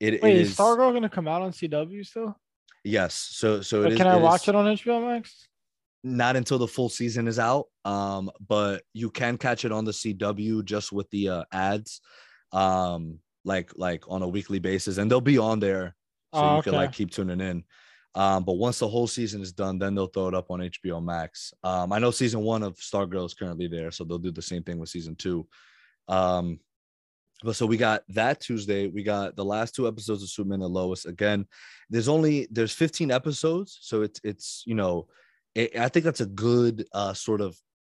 it, 0.00 0.14
it 0.14 0.22
Wait, 0.22 0.36
is 0.36 0.50
is 0.52 0.56
Stargirl 0.56 0.94
gonna 0.94 1.10
come 1.10 1.28
out 1.28 1.42
on 1.42 1.52
CW 1.52 2.06
still? 2.06 2.34
yes. 2.82 3.12
So 3.14 3.60
so 3.60 3.82
Or 3.82 3.86
it 3.86 3.92
is. 3.92 3.98
can 3.98 4.06
I 4.06 4.16
it 4.16 4.22
watch 4.22 4.42
is- 4.44 4.48
it 4.48 4.54
on 4.54 4.64
HBO 4.64 5.06
Max? 5.06 5.48
Not 6.02 6.36
until 6.36 6.58
the 6.58 6.68
full 6.68 6.88
season 6.88 7.28
is 7.28 7.38
out. 7.38 7.66
Um, 7.84 8.30
but 8.46 8.82
you 8.92 9.10
can 9.10 9.38
catch 9.38 9.64
it 9.64 9.72
on 9.72 9.84
the 9.84 9.92
CW 9.92 10.64
just 10.64 10.92
with 10.92 11.08
the 11.10 11.28
uh, 11.28 11.44
ads, 11.52 12.00
um, 12.52 13.18
like 13.44 13.72
like 13.76 14.04
on 14.08 14.22
a 14.22 14.28
weekly 14.28 14.58
basis, 14.58 14.98
and 14.98 15.10
they'll 15.10 15.20
be 15.20 15.38
on 15.38 15.60
there, 15.60 15.94
so 16.34 16.40
Oh, 16.40 16.56
you 16.56 16.62
can 16.62 16.74
like 16.74 16.92
keep 16.92 17.10
tuning 17.10 17.40
in. 17.40 17.64
Um, 18.14 18.42
but 18.42 18.54
once 18.54 18.78
the 18.80 18.88
whole 18.88 19.06
season 19.06 19.40
is 19.40 19.52
done, 19.52 19.78
then 19.78 19.94
they'll 19.94 20.08
throw 20.08 20.28
it 20.28 20.34
up 20.34 20.50
on 20.50 20.60
HBO 20.60 21.02
Max. 21.02 21.54
Um, 21.62 21.92
I 21.92 22.00
know 22.00 22.10
season 22.10 22.40
one 22.40 22.62
of 22.62 22.76
Stargirl 22.76 23.26
is 23.26 23.34
currently 23.34 23.68
there, 23.68 23.90
so 23.90 24.04
they'll 24.04 24.18
do 24.18 24.32
the 24.32 24.42
same 24.42 24.64
thing 24.64 24.78
with 24.78 24.88
season 24.88 25.14
two. 25.14 25.46
Um, 26.08 26.58
but 27.42 27.56
so 27.56 27.66
we 27.66 27.76
got 27.76 28.02
that 28.08 28.40
Tuesday. 28.40 28.88
We 28.88 29.02
got 29.02 29.36
the 29.36 29.44
last 29.44 29.74
two 29.74 29.88
episodes 29.88 30.22
of 30.22 30.28
Superman 30.28 30.62
and 30.62 30.74
Lois. 30.74 31.06
Again, 31.06 31.46
there's 31.88 32.08
only 32.08 32.48
there's 32.50 32.72
15 32.72 33.10
episodes, 33.10 33.78
so 33.80 34.02
it's 34.02 34.20
it's 34.24 34.62
you 34.66 34.74
know, 34.74 35.06
it, 35.54 35.76
I 35.78 35.88
think 35.88 36.04
that's 36.04 36.20
a 36.20 36.26
good 36.26 36.86
uh 36.92 37.12
sort 37.14 37.40
of 37.40 37.56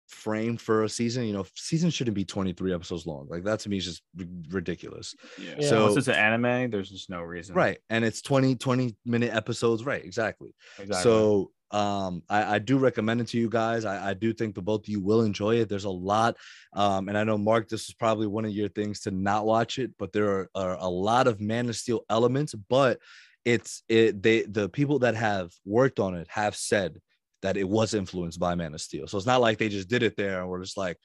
frame 0.09 0.57
for 0.59 0.85
a 0.85 0.89
season. 0.89 1.25
You 1.25 1.33
know, 1.33 1.47
season 1.55 1.91
shouldn't 1.91 2.15
be 2.15 2.25
23 2.25 2.75
episodes 2.75 3.07
long. 3.07 3.29
Like 3.31 3.45
that 3.45 3.61
to 3.61 3.69
me 3.71 3.79
is 3.79 3.85
just 3.87 4.03
r- 4.19 4.27
ridiculous. 4.51 5.15
yeah. 5.39 5.55
Yeah. 5.59 5.69
So 5.69 5.85
Once 5.85 5.97
it's 5.97 6.09
an 6.09 6.15
anime, 6.15 6.71
there's 6.71 6.91
just 6.91 7.09
no 7.11 7.23
reason. 7.23 7.55
right, 7.55 7.79
and 7.91 8.05
it's 8.05 8.21
20 8.23 8.57
20 8.57 8.97
minute 9.07 9.33
episodes. 9.35 9.85
Right, 9.85 10.05
exactly. 10.05 10.55
Exactly. 10.79 11.03
So 11.03 11.51
Um, 11.71 12.23
I, 12.29 12.57
I 12.57 12.59
do 12.59 12.77
recommend 12.77 13.23
it 13.23 13.29
to 13.29 13.39
you 13.39 13.49
guys. 13.49 13.87
I, 13.87 14.11
I 14.11 14.15
do 14.15 14.35
think 14.35 14.55
the 14.55 14.61
both 14.61 14.83
of 14.83 14.89
you 14.91 15.01
will 15.01 15.23
enjoy 15.23 15.57
it. 15.61 15.71
There's 15.71 15.87
a 15.87 15.91
lot, 16.13 16.37
um, 16.75 17.09
and 17.09 17.17
I 17.17 17.25
know 17.25 17.39
Mark, 17.39 17.69
this 17.71 17.89
is 17.89 17.95
probably 17.95 18.27
one 18.27 18.45
of 18.45 18.51
your 18.51 18.69
things 18.69 19.01
to 19.01 19.11
not 19.11 19.47
watch 19.47 19.79
it, 19.79 19.93
but 19.99 20.13
there 20.13 20.29
are, 20.29 20.49
are 20.55 20.77
a 20.79 20.89
lot 20.89 21.27
of 21.27 21.41
Man 21.41 21.71
of 21.71 21.77
Steel 21.77 22.05
elements. 22.11 22.55
But 22.55 22.99
it's 23.47 23.83
it 23.89 24.23
they 24.23 24.43
the 24.43 24.69
people 24.69 24.99
that 25.01 25.15
have 25.15 25.51
worked 25.65 25.99
on 25.99 26.15
it 26.15 26.27
have 26.29 26.55
said 26.55 27.01
that 27.43 27.57
it 27.57 27.69
was 27.69 27.95
influenced 27.95 28.41
by 28.41 28.55
Man 28.55 28.75
of 28.75 28.81
Steel. 28.81 29.07
So 29.07 29.19
it's 29.19 29.27
not 29.27 29.41
like 29.41 29.59
they 29.59 29.69
just 29.69 29.89
did 29.89 30.03
it 30.03 30.17
there 30.17 30.41
and 30.41 30.49
we're 30.49 30.63
just 30.63 30.77
like, 30.77 30.97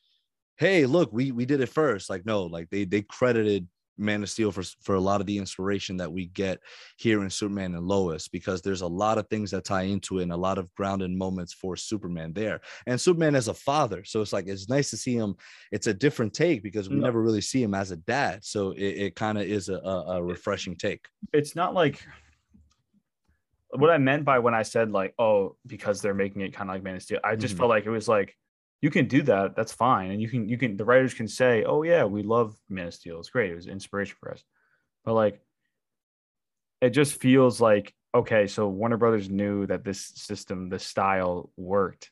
hey, 0.58 0.86
look, 0.86 1.12
we 1.12 1.32
we 1.32 1.46
did 1.46 1.62
it 1.62 1.70
first. 1.70 2.10
Like 2.10 2.26
no, 2.26 2.44
like 2.44 2.70
they 2.70 2.86
they 2.86 3.02
credited 3.02 3.68
Man 4.00 4.22
of 4.22 4.30
Steel 4.30 4.52
for 4.52 4.62
for 4.84 4.94
a 4.96 5.00
lot 5.00 5.22
of 5.22 5.28
the 5.28 5.38
inspiration 5.40 5.98
that 5.98 6.12
we 6.12 6.28
get 6.28 6.60
here 6.98 7.24
in 7.24 7.30
Superman 7.32 7.74
and 7.74 7.88
Lois 7.88 8.28
because 8.28 8.62
there's 8.62 8.82
a 8.82 8.88
lot 8.88 9.18
of 9.18 9.28
things 9.28 9.50
that 9.52 9.64
tie 9.64 9.84
into 9.84 10.20
it 10.20 10.24
and 10.24 10.32
a 10.32 10.38
lot 10.38 10.60
of 10.60 10.72
grounded 10.76 11.10
moments 11.12 11.54
for 11.54 11.76
Superman 11.76 12.32
there. 12.34 12.62
And 12.86 13.02
Superman 13.02 13.36
as 13.36 13.48
a 13.48 13.54
father, 13.56 14.04
so 14.04 14.22
it's 14.22 14.34
like 14.34 14.48
it's 14.48 14.70
nice 14.70 14.92
to 14.92 14.98
see 14.98 15.16
him. 15.16 15.36
It's 15.72 15.88
a 15.88 15.94
different 15.94 16.34
take 16.36 16.62
because 16.62 16.90
we 16.90 16.98
No. 16.98 17.06
never 17.06 17.22
really 17.22 17.42
see 17.42 17.62
him 17.64 17.74
as 17.74 17.90
a 17.90 17.98
dad, 17.98 18.46
so 18.46 18.72
it, 18.72 18.84
it 18.84 19.16
kind 19.16 19.40
of 19.40 19.46
is 19.46 19.70
a, 19.70 19.78
a, 19.78 20.18
a 20.18 20.24
refreshing 20.24 20.76
take. 20.76 21.08
it's 21.34 21.56
not 21.56 21.74
like 21.74 22.06
what 23.78 23.90
I 23.90 23.98
meant 23.98 24.26
by 24.26 24.40
when 24.40 24.54
I 24.54 24.64
said 24.64 24.92
like, 24.92 25.14
oh, 25.20 25.56
because 25.66 26.02
they're 26.02 26.14
making 26.14 26.42
it 26.42 26.54
kind 26.54 26.70
of 26.70 26.76
like 26.76 26.84
Man 26.84 26.96
of 26.96 27.04
Steel. 27.04 27.20
I 27.24 27.36
just 27.36 27.56
Mhm. 27.56 27.60
felt 27.60 27.70
like 27.70 27.86
it 27.86 27.90
was 27.90 28.08
like 28.08 28.36
you 28.82 28.90
can 28.90 29.08
do 29.08 29.24
that. 29.24 29.56
That's 29.56 29.74
fine, 29.74 30.12
and 30.12 30.22
you 30.22 30.30
can 30.30 30.48
you 30.48 30.58
can 30.58 30.78
the 30.78 30.86
writers 30.86 31.14
can 31.14 31.28
say, 31.28 31.64
oh 31.64 31.84
yeah, 31.84 32.04
we 32.06 32.24
love 32.24 32.56
Man 32.70 32.88
of 32.88 32.94
Steel. 32.94 33.20
It's 33.20 33.30
great. 33.30 33.52
It 33.52 33.56
was 33.56 33.68
inspiration 33.68 34.16
for 34.20 34.32
us. 34.32 34.44
But 35.04 35.14
like, 35.14 35.42
it 36.82 36.92
just 36.92 37.20
feels 37.20 37.60
like 37.62 37.94
okay. 38.14 38.48
So 38.48 38.68
Warner 38.68 38.98
Brothers 38.98 39.30
knew 39.30 39.66
that 39.68 39.84
this 39.84 40.06
system, 40.16 40.70
this 40.70 40.84
style 40.86 41.52
worked, 41.58 42.12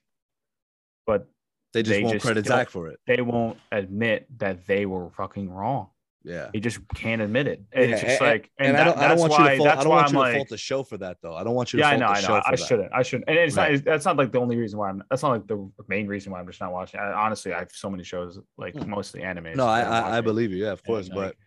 but 1.05 1.27
They 1.73 1.83
just 1.83 1.97
They 1.97 2.03
won't 2.03 2.13
just 2.13 2.25
credit 2.25 2.45
Zack 2.45 2.69
for 2.69 2.87
it. 2.87 2.99
they 3.05 3.21
won't 3.21 3.59
admit 3.71 4.27
that 4.39 4.65
they 4.65 4.85
were 4.85 5.09
fucking 5.11 5.49
wrong. 5.49 5.89
Yeah. 6.27 6.49
He 6.53 6.59
just 6.59 6.79
can't 6.95 7.21
admit 7.21 7.45
it. 7.47 7.61
And 7.71 7.91
it's 7.91 8.01
just 8.01 8.19
and- 8.19 8.29
like, 8.31 8.49
and, 8.57 8.69
And, 8.69 8.77
I 8.77 8.83
don't, 8.83 8.97
I 8.97 9.07
don't 9.09 9.19
want 9.19 9.31
why, 9.33 9.43
you 9.43 9.49
to 9.51 9.57
fault. 9.57 9.67
that's 9.69 9.79
I 9.79 9.83
don't 9.83 9.89
why 9.91 9.95
want 9.97 10.07
I'm 10.07 10.13
you 10.15 10.15
to 10.15 10.19
like, 10.27 10.35
fault 10.37 10.49
the 10.49 10.57
show 10.57 10.81
for 10.83 10.97
that, 10.97 11.17
though. 11.21 11.35
I 11.35 11.43
don't 11.43 11.53
want 11.53 11.71
you 11.71 11.77
to 11.77 11.81
yeah, 11.85 11.89
I 11.89 11.91
fault 11.91 12.01
know, 12.01 12.07
the 12.07 12.13
I 12.13 12.21
show 12.21 12.33
know. 12.35 12.41
for 12.41 12.47
I 12.47 12.51
that. 12.51 12.59
shouldn't. 12.65 12.91
I 12.93 13.03
shouldn't. 13.03 13.29
And 13.29 13.37
it's 13.37 13.55
Right. 13.55 13.73
not. 13.73 13.85
That's 13.85 14.05
not 14.05 14.17
like 14.17 14.31
the 14.31 14.39
only 14.39 14.55
reason 14.57 14.79
why 14.79 14.89
I'm. 14.89 15.03
That's 15.09 15.21
not 15.21 15.29
like 15.33 15.45
the 15.47 15.71
main 15.87 16.07
reason 16.07 16.31
why 16.31 16.39
I'm 16.39 16.47
just 16.47 16.59
not 16.61 16.71
watching. 16.73 16.99
I, 16.99 17.11
honestly, 17.13 17.53
I 17.53 17.59
have 17.59 17.69
so 17.71 17.89
many 17.91 18.03
shows, 18.03 18.39
like 18.57 18.73
Hmm. 18.75 18.89
mostly 18.89 19.21
anime. 19.21 19.53
No, 19.55 19.67
I, 19.67 19.81
I, 19.81 20.17
I 20.17 20.21
believe 20.21 20.51
you. 20.51 20.65
Yeah, 20.65 20.71
of 20.71 20.83
course. 20.83 21.05
And, 21.05 21.15
But 21.15 21.25
like, 21.25 21.37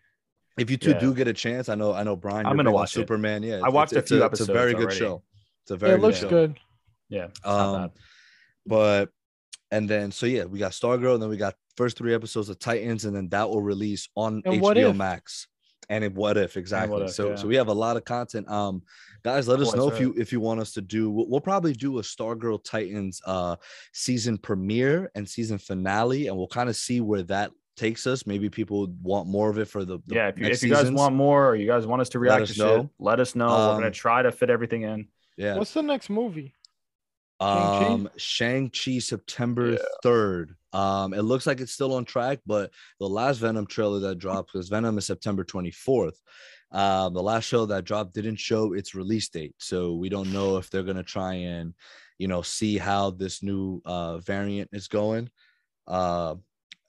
if 0.58 0.70
you 0.70 0.76
two 0.76 0.90
yeah. 0.90 1.00
do 1.00 1.12
get 1.12 1.26
a 1.26 1.32
chance, 1.32 1.68
I 1.68 1.74
know, 1.74 1.92
I 1.92 2.04
know, 2.04 2.14
Brian. 2.14 2.46
I'm 2.46 2.52
gonna 2.52 2.62
big 2.64 2.68
on 2.68 2.74
watch 2.74 2.90
it. 2.90 3.00
Superman. 3.00 3.42
Yeah, 3.42 3.60
I 3.64 3.68
watched 3.68 3.94
a 3.94 3.98
it's 3.98 4.08
few 4.10 4.18
It's 4.18 4.22
a 4.22 4.26
episodes 4.26 4.50
very 4.50 4.74
good 4.74 4.92
show. 4.92 5.22
It's 5.62 5.72
a 5.72 5.74
Yeah, 5.74 5.78
very 5.78 5.94
it 5.94 6.00
looks 6.00 6.22
good. 6.22 6.56
Yeah, 7.08 7.28
Um, 7.44 7.90
but 8.66 9.08
and 9.70 9.88
then 9.88 10.10
so 10.12 10.26
yeah, 10.26 10.44
we 10.44 10.58
got 10.58 10.72
Stargirl, 10.72 11.14
and 11.14 11.22
then 11.22 11.30
we 11.30 11.36
got 11.36 11.54
first 11.76 11.96
three 11.98 12.14
episodes 12.14 12.48
of 12.48 12.58
Titans, 12.58 13.04
and 13.04 13.14
then 13.14 13.28
that 13.30 13.48
will 13.48 13.62
release 13.62 14.08
on 14.16 14.42
And 14.44 14.62
HBO 14.62 14.90
If? 14.90 14.96
Max. 14.96 15.46
And 15.90 16.04
in 16.04 16.12
what 16.14 16.36
if 16.36 16.56
exactly? 16.58 17.04
If, 17.04 17.12
so 17.12 17.30
yeah. 17.30 17.34
so 17.36 17.46
we 17.48 17.56
have 17.56 17.68
a 17.68 17.72
lot 17.72 17.96
of 17.96 18.04
content. 18.04 18.46
Um, 18.50 18.82
guys, 19.24 19.48
let 19.48 19.58
us 19.60 19.74
know 19.74 19.86
that's 19.88 19.96
if 19.96 20.02
you 20.02 20.14
if 20.18 20.32
you 20.32 20.40
want 20.40 20.60
us 20.60 20.72
to 20.74 20.82
do. 20.82 21.10
We'll, 21.10 21.28
we'll 21.30 21.40
probably 21.40 21.72
do 21.72 21.98
a 21.98 22.02
Stargirl 22.02 22.62
Titans 22.62 23.22
uh 23.24 23.56
season 23.94 24.36
premiere 24.36 25.10
and 25.14 25.26
season 25.26 25.56
finale, 25.56 26.26
and 26.26 26.36
we'll 26.36 26.46
kind 26.48 26.68
of 26.68 26.76
see 26.76 27.00
where 27.00 27.22
that 27.22 27.52
takes 27.74 28.06
us. 28.06 28.26
Maybe 28.26 28.50
people 28.50 28.92
want 29.02 29.28
more 29.28 29.48
of 29.48 29.58
it 29.58 29.64
for 29.66 29.82
the, 29.84 29.98
the 30.06 30.14
yeah, 30.16 30.28
if 30.28 30.36
you, 30.36 30.42
next 30.44 30.58
if 30.58 30.62
you 30.64 30.74
guys 30.74 30.80
seasons. 30.80 30.98
want 30.98 31.14
more, 31.14 31.48
or 31.50 31.54
you 31.56 31.66
guys 31.66 31.86
want 31.86 32.02
us 32.02 32.10
to 32.10 32.18
Let 32.18 32.22
react 32.22 32.42
us 32.42 32.48
to 32.48 32.54
shit, 32.54 32.64
know. 32.66 32.90
let 32.98 33.18
us 33.20 33.34
know. 33.34 33.46
We're 33.46 33.74
gonna 33.74 33.86
Um, 33.86 33.92
try 33.92 34.20
to 34.20 34.30
fit 34.32 34.50
everything 34.50 34.82
in. 34.82 35.08
yeah. 35.38 35.56
What's 35.56 35.72
the 35.72 35.82
next 35.82 36.10
movie? 36.10 36.52
Shang-Chi? 37.40 37.84
Um, 37.84 38.10
Shang-Chi 38.16 38.98
September 38.98 39.72
Yeah. 39.72 39.78
3rd. 40.04 40.54
Um, 40.72 41.14
it 41.14 41.22
looks 41.22 41.46
like 41.46 41.60
it's 41.60 41.72
still 41.72 41.94
on 41.94 42.04
track, 42.04 42.40
but 42.46 42.70
the 43.00 43.08
last 43.08 43.38
Venom 43.38 43.66
trailer 43.66 44.00
that 44.00 44.18
dropped 44.18 44.52
because 44.52 44.68
Venom 44.68 44.98
is 44.98 45.06
September 45.06 45.44
24th. 45.44 46.16
Um, 46.70 47.14
the 47.14 47.22
last 47.22 47.44
show 47.44 47.64
that 47.66 47.84
dropped 47.84 48.12
didn't 48.12 48.36
show 48.36 48.74
its 48.74 48.94
release 48.94 49.28
date, 49.30 49.54
so 49.58 49.94
we 49.94 50.10
don't 50.10 50.32
know 50.32 50.58
if 50.58 50.68
they're 50.68 50.82
gonna 50.82 51.02
try 51.02 51.32
and 51.34 51.72
you 52.18 52.28
know 52.28 52.42
see 52.42 52.76
how 52.76 53.10
this 53.10 53.42
new 53.42 53.80
uh 53.86 54.18
variant 54.18 54.68
is 54.72 54.86
going 54.88 55.30
uh 55.86 56.34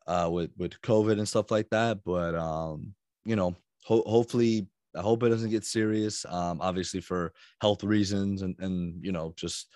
uh 0.07 0.27
with 0.29 0.51
with 0.57 0.81
COVID 0.81 1.13
and 1.17 1.27
stuff 1.29 1.49
like 1.49 1.69
that. 1.69 1.99
But 2.03 2.35
um, 2.35 2.93
you 3.23 3.37
know, 3.37 3.55
ho- 3.85 4.03
hopefully 4.05 4.67
I 4.97 5.01
hope 5.01 5.23
it 5.23 5.29
doesn't 5.29 5.51
get 5.51 5.63
serious. 5.63 6.25
Um, 6.25 6.59
obviously 6.59 6.99
for 6.99 7.31
health 7.61 7.85
reasons 7.85 8.41
and 8.41 8.55
and 8.59 9.01
you 9.05 9.13
know 9.13 9.33
just 9.37 9.67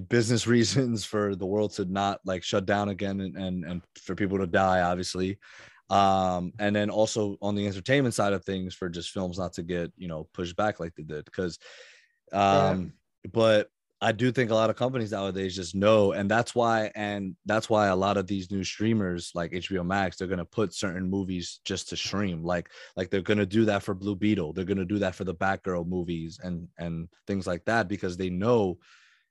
business 0.00 0.46
reasons 0.56 1.04
for 1.04 1.34
the 1.36 1.46
world 1.46 1.72
to 1.74 1.84
not 1.84 2.20
like 2.24 2.42
shut 2.42 2.66
down 2.66 2.88
again 2.88 3.20
and 3.20 3.36
and, 3.36 3.64
and 3.64 3.82
for 3.96 4.14
people 4.14 4.38
to 4.38 4.46
die 4.46 4.80
obviously. 4.80 5.38
Um 5.90 6.52
and 6.58 6.74
then 6.74 6.88
also 6.88 7.36
on 7.42 7.54
the 7.54 7.66
entertainment 7.66 8.14
side 8.14 8.32
of 8.32 8.44
things 8.44 8.74
for 8.74 8.88
just 8.88 9.10
films 9.10 9.38
not 9.38 9.52
to 9.54 9.62
get 9.62 9.92
you 9.96 10.08
know 10.08 10.28
pushed 10.32 10.56
back 10.56 10.80
like 10.80 10.94
they 10.94 11.02
did 11.02 11.24
because 11.26 11.58
um 12.32 12.94
but 13.30 13.68
i 14.00 14.10
do 14.10 14.32
think 14.32 14.50
a 14.50 14.54
lot 14.54 14.70
of 14.70 14.76
companies 14.76 15.12
nowadays 15.12 15.54
just 15.54 15.74
know 15.74 16.12
and 16.12 16.30
that's 16.30 16.54
why 16.54 16.90
and 16.94 17.36
that's 17.44 17.68
why 17.68 17.88
a 17.88 17.96
lot 17.96 18.16
of 18.16 18.26
these 18.26 18.50
new 18.50 18.64
streamers 18.64 19.32
like 19.34 19.52
hbo 19.52 19.84
max 19.84 20.16
they're 20.16 20.26
going 20.26 20.38
to 20.38 20.44
put 20.46 20.72
certain 20.72 21.08
movies 21.08 21.60
just 21.64 21.90
to 21.90 21.96
stream 21.96 22.42
like 22.42 22.70
like 22.96 23.10
they're 23.10 23.20
going 23.20 23.38
to 23.38 23.44
do 23.44 23.66
that 23.66 23.82
for 23.82 23.92
blue 23.92 24.16
beetle 24.16 24.52
they're 24.52 24.64
going 24.64 24.78
to 24.78 24.84
do 24.84 24.98
that 24.98 25.14
for 25.14 25.24
the 25.24 25.34
batgirl 25.34 25.86
movies 25.86 26.40
and 26.42 26.66
and 26.78 27.06
things 27.26 27.46
like 27.46 27.64
that 27.66 27.86
because 27.86 28.16
they 28.16 28.30
know 28.30 28.78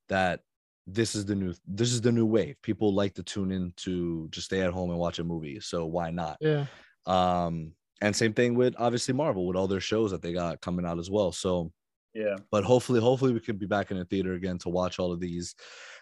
that 0.09 0.41
this 0.87 1.15
is 1.15 1.25
the 1.25 1.35
new 1.35 1.53
this 1.67 1.91
is 1.91 2.01
the 2.01 2.11
new 2.11 2.25
wave 2.25 2.55
people 2.61 2.93
like 2.93 3.13
to 3.13 3.23
tune 3.23 3.51
in 3.51 3.71
to 3.77 4.27
just 4.31 4.45
stay 4.47 4.61
at 4.61 4.73
home 4.73 4.89
and 4.89 4.99
watch 4.99 5.19
a 5.19 5.23
movie 5.23 5.59
so 5.59 5.85
why 5.85 6.09
not 6.09 6.37
Yeah. 6.41 6.65
um 7.05 7.73
and 8.01 8.15
same 8.15 8.33
thing 8.33 8.55
with 8.55 8.73
obviously 8.79 9.13
marvel 9.13 9.45
with 9.45 9.55
all 9.55 9.67
their 9.67 9.79
shows 9.79 10.11
that 10.11 10.21
they 10.21 10.33
got 10.33 10.59
coming 10.61 10.85
out 10.85 10.97
as 10.99 11.09
well 11.11 11.31
so 11.31 11.71
Yeah, 12.15 12.35
but 12.51 12.63
hopefully 12.63 12.99
hopefully 12.99 13.31
we 13.31 13.39
could 13.39 13.59
be 13.59 13.67
back 13.67 13.91
in 13.91 13.97
the 13.97 14.05
theater 14.05 14.33
again 14.33 14.57
to 14.59 14.69
watch 14.69 14.97
all 14.99 15.11
of 15.11 15.19
these 15.19 15.55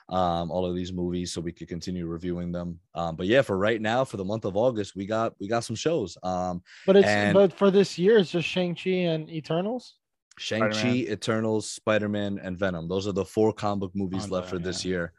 um 0.07 0.49
all 0.49 0.65
of 0.65 0.75
these 0.75 0.91
movies 0.93 1.33
so 1.33 1.41
we 1.41 1.51
could 1.51 1.67
continue 1.67 2.07
reviewing 2.07 2.51
them 2.51 2.79
um 2.95 3.15
but 3.17 3.27
yeah 3.27 3.41
for 3.43 3.57
right 3.57 3.81
now 3.81 4.03
for 4.05 4.17
the 4.17 4.25
month 4.25 4.45
of 4.45 4.55
august 4.55 4.95
we 4.95 5.05
got 5.05 5.33
we 5.39 5.47
got 5.47 5.63
some 5.63 5.75
shows 5.75 6.17
um 6.23 6.63
But 6.87 6.95
it's 6.95 7.07
And- 7.07 7.33
but 7.33 7.51
for 7.53 7.69
this 7.69 7.99
year, 7.99 8.17
it's 8.17 8.31
just 8.31 8.47
Shang 8.47 8.73
Chi 8.75 8.89
and 9.13 9.29
Eternals. 9.29 9.98
Shang-chi 10.39 11.05
eternals 11.11 11.69
spider-man 11.69 12.39
and 12.41 12.57
venom 12.57 12.87
those 12.87 13.07
are 13.07 13.11
the 13.11 13.25
four 13.25 13.53
comic 13.53 13.81
book 13.81 13.91
movies 13.95 14.23
On 14.25 14.29
left 14.29 14.49
for 14.49 14.55
Venom, 14.55 14.63
this 14.63 14.85
year 14.85 15.13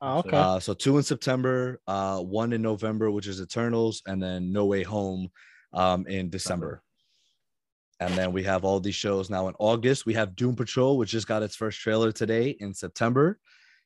Oh, 0.00 0.18
okay. 0.18 0.36
Uh, 0.36 0.60
so 0.60 0.74
two 0.74 0.96
in 0.96 1.02
September, 1.02 1.80
uh, 1.86 2.20
one 2.20 2.52
in 2.52 2.62
November, 2.62 3.10
which 3.10 3.26
is 3.26 3.40
Eternals, 3.40 4.02
and 4.06 4.22
then 4.22 4.52
No 4.52 4.66
Way 4.66 4.84
Home 4.84 5.28
um, 5.72 6.06
in 6.06 6.30
December. 6.30 6.82
And 8.00 8.14
then 8.14 8.32
we 8.32 8.44
have 8.44 8.64
all 8.64 8.78
these 8.78 8.94
shows 8.94 9.28
now 9.28 9.48
in 9.48 9.54
August. 9.58 10.06
We 10.06 10.14
have 10.14 10.36
Doom 10.36 10.54
Patrol, 10.54 10.96
which 10.96 11.10
just 11.10 11.26
got 11.26 11.42
its 11.42 11.56
first 11.56 11.80
trailer 11.80 12.12
today 12.12 12.50
in 12.60 12.72
September. 12.72 13.40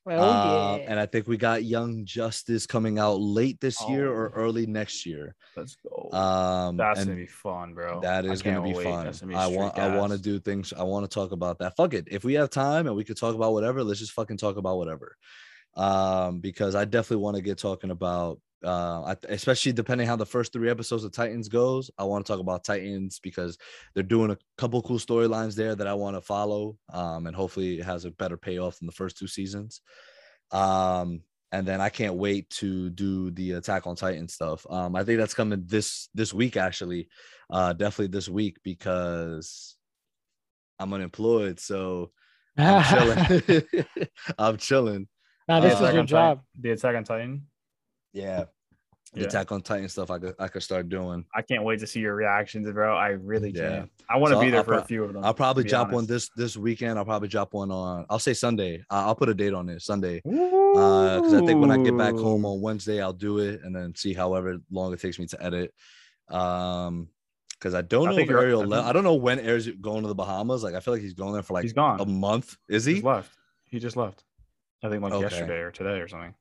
Oh 0.07 0.11
Uh, 0.11 0.77
yeah. 0.79 0.85
and 0.89 0.99
I 0.99 1.05
think 1.05 1.27
we 1.27 1.37
got 1.37 1.63
Young 1.63 2.03
Justice 2.05 2.65
coming 2.65 2.99
out 2.99 3.19
late 3.21 3.59
this 3.61 3.77
year 3.87 4.11
or 4.11 4.29
Oh. 4.29 4.33
early 4.41 4.65
next 4.65 5.05
year. 5.05 5.35
let's 5.55 5.75
go. 5.75 6.09
Um, 6.17 6.77
That's 6.77 7.03
gonna 7.05 7.15
be 7.15 7.25
fun, 7.27 7.73
bro. 7.73 8.01
That 8.01 8.25
is 8.25 8.41
going 8.41 8.55
to 8.57 8.61
be 8.61 8.73
wait. 8.73 8.83
fun. 8.83 9.05
Gonna 9.05 9.27
be 9.27 9.35
I 9.35 9.45
straight 9.45 9.57
want 9.57 9.77
I 9.79 9.97
want 9.97 10.11
to 10.13 10.17
do 10.17 10.39
things. 10.39 10.73
I 10.73 10.83
want 10.83 11.09
to 11.09 11.13
talk 11.13 11.31
about 11.31 11.59
that. 11.59 11.75
Fuck 11.75 11.93
it. 11.93 12.07
If 12.09 12.23
we 12.23 12.33
have 12.33 12.49
time 12.49 12.87
and 12.87 12.95
we 12.95 13.03
could 13.03 13.17
talk 13.17 13.35
about 13.35 13.53
whatever, 13.53 13.83
let's 13.83 13.99
just 13.99 14.13
fucking 14.13 14.37
talk 14.37 14.57
about 14.57 14.77
whatever. 14.77 15.15
Um, 15.75 16.39
because 16.39 16.75
I 16.75 16.85
definitely 16.85 17.23
want 17.23 17.35
to 17.37 17.41
get 17.41 17.57
talking 17.57 17.89
about 17.91 18.39
uh 18.63 19.01
I, 19.03 19.15
especially 19.29 19.73
depending 19.73 20.07
how 20.07 20.15
the 20.15 20.25
first 20.25 20.53
three 20.53 20.69
episodes 20.69 21.03
of 21.03 21.11
Titans 21.11 21.49
goes. 21.49 21.91
I 21.97 22.03
want 22.03 22.25
to 22.25 22.31
talk 22.31 22.39
about 22.39 22.63
Titans 22.63 23.19
because 23.19 23.57
they're 23.93 24.03
doing 24.03 24.31
a 24.31 24.37
couple 24.57 24.81
cool 24.81 24.99
storylines 24.99 25.55
there 25.55 25.75
that 25.75 25.87
I 25.87 25.93
want 25.93 26.15
to 26.15 26.21
follow. 26.21 26.77
Um, 26.91 27.27
and 27.27 27.35
hopefully 27.35 27.79
it 27.79 27.83
has 27.85 28.05
a 28.05 28.11
better 28.11 28.37
payoff 28.37 28.79
than 28.79 28.85
the 28.85 28.91
first 28.93 29.17
two 29.17 29.27
seasons. 29.27 29.81
Um, 30.51 31.21
and 31.51 31.67
then 31.67 31.81
I 31.81 31.89
can't 31.89 32.15
wait 32.15 32.49
to 32.51 32.89
do 32.89 33.29
the 33.31 33.51
Attack 33.53 33.85
on 33.85 33.95
Titan 33.95 34.27
stuff. 34.27 34.65
Um, 34.69 34.95
I 34.95 35.03
think 35.03 35.19
that's 35.19 35.33
coming 35.35 35.63
this 35.65 36.09
this 36.13 36.33
week 36.33 36.57
actually 36.57 37.09
uh 37.49 37.73
definitely 37.73 38.07
this 38.07 38.29
week 38.29 38.57
because 38.63 39.75
i'm 40.79 40.93
unemployed 40.93 41.59
so 41.59 42.09
i'm 42.57 42.81
chilling 42.89 43.63
i'm 44.39 44.55
chilling 44.57 45.07
now 45.47 45.59
this 45.59 45.73
Uh, 45.73 45.75
is 45.75 45.81
your 45.81 45.89
on 45.89 45.93
Titan- 45.93 46.07
job. 46.07 46.41
The 46.61 46.71
Attack 46.71 46.95
on 46.95 47.03
Titan. 47.03 47.41
Yeah 48.13 48.45
the 49.13 49.21
Yeah. 49.21 49.27
attack 49.27 49.51
on 49.51 49.61
titan 49.61 49.89
stuff 49.89 50.09
i 50.09 50.17
could 50.17 50.33
i 50.39 50.47
could 50.47 50.63
start 50.63 50.89
doing 50.89 51.23
I 51.35 51.41
can't 51.43 51.63
wait 51.63 51.79
to 51.81 51.87
see 51.87 51.99
your 51.99 52.15
reactions, 52.15 52.67
bro. 52.71 52.95
I 52.97 53.09
really 53.09 53.51
Yeah. 53.51 53.69
can. 53.81 53.89
I 54.09 54.17
want 54.17 54.31
to 54.31 54.37
So 54.37 54.41
be 54.41 54.49
there 54.49 54.59
I'll 54.61 54.63
for 54.65 54.73
a 54.75 54.83
few 54.85 55.03
of 55.03 55.13
them. 55.13 55.23
i'll 55.23 55.33
probably 55.33 55.63
drop 55.65 55.91
one 55.91 56.05
this 56.07 56.29
this 56.35 56.57
weekend 56.57 56.97
i'll 56.97 57.05
probably 57.05 57.27
drop 57.27 57.53
one 57.53 57.69
on 57.71 58.05
i'll 58.09 58.17
say 58.19 58.33
sunday 58.33 58.83
I- 58.89 59.03
i'll 59.03 59.15
put 59.15 59.29
a 59.29 59.33
date 59.35 59.53
on 59.53 59.69
it 59.69 59.81
sunday 59.81 60.21
uh 60.25 61.19
because 61.19 61.33
i 61.35 61.45
think 61.45 61.59
when 61.61 61.69
i 61.71 61.77
get 61.77 61.95
back 61.97 62.15
home 62.15 62.45
on 62.45 62.61
wednesday 62.61 63.01
i'll 63.01 63.13
do 63.13 63.37
it 63.39 63.61
and 63.63 63.75
then 63.75 63.93
see 63.95 64.13
however 64.13 64.57
long 64.71 64.93
it 64.93 64.99
takes 64.99 65.19
me 65.19 65.27
to 65.27 65.43
edit 65.43 65.73
um 66.29 67.07
because 67.59 67.73
i 67.75 67.81
don't 67.81 68.07
I 68.07 68.11
know 68.11 68.17
if 68.17 68.29
ariel 68.29 68.61
I 68.73 68.77
think- 68.77 68.87
i 68.89 68.93
don't 68.93 69.03
know 69.03 69.13
when 69.15 69.39
air's 69.39 69.67
going 69.67 70.01
to 70.01 70.07
the 70.07 70.15
bahamas 70.15 70.63
like 70.63 70.73
i 70.75 70.79
feel 70.79 70.93
like 70.95 71.03
he's 71.03 71.13
going 71.13 71.33
there 71.33 71.43
for 71.43 71.53
like 71.53 71.63
he's 71.63 71.73
gone. 71.73 71.99
a 71.99 72.05
month 72.05 72.57
is 72.69 72.85
he 72.85 72.95
He's 72.95 73.03
left. 73.03 73.31
He 73.65 73.79
just 73.79 73.95
left. 73.97 74.23
I 74.83 74.89
think 74.89 75.01
like 75.01 75.13
Okay. 75.13 75.23
yesterday 75.23 75.59
or 75.61 75.71
today 75.71 75.99
or 75.99 76.07
something. 76.07 76.35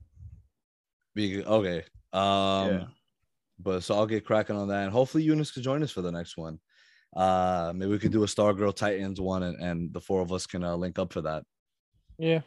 Be 1.15 1.45
okay. 1.45 1.85
Um 2.13 2.69
Yeah. 2.71 2.85
but 3.59 3.83
so 3.83 3.95
I'll 3.95 4.07
get 4.07 4.25
cracking 4.25 4.57
on 4.57 4.69
that. 4.69 4.85
And 4.85 4.93
hopefully 4.93 5.23
Eunice 5.25 5.51
could 5.53 5.63
join 5.63 5.83
us 5.83 5.91
for 5.91 6.03
the 6.03 6.13
next 6.13 6.37
one. 6.37 6.59
Uh 7.15 7.73
maybe 7.75 7.91
we 7.93 7.99
could 7.99 8.13
do 8.13 8.23
a 8.25 8.27
Stargirl 8.27 8.75
Titans 8.75 9.21
one 9.21 9.43
and, 9.43 9.61
and 9.63 9.93
the 9.93 10.01
four 10.01 10.21
of 10.23 10.33
us 10.33 10.47
can 10.47 10.65
uh, 10.65 10.75
link 10.77 10.99
up 10.99 11.13
for 11.13 11.21
that. 11.23 11.45
Yeah. 12.19 12.41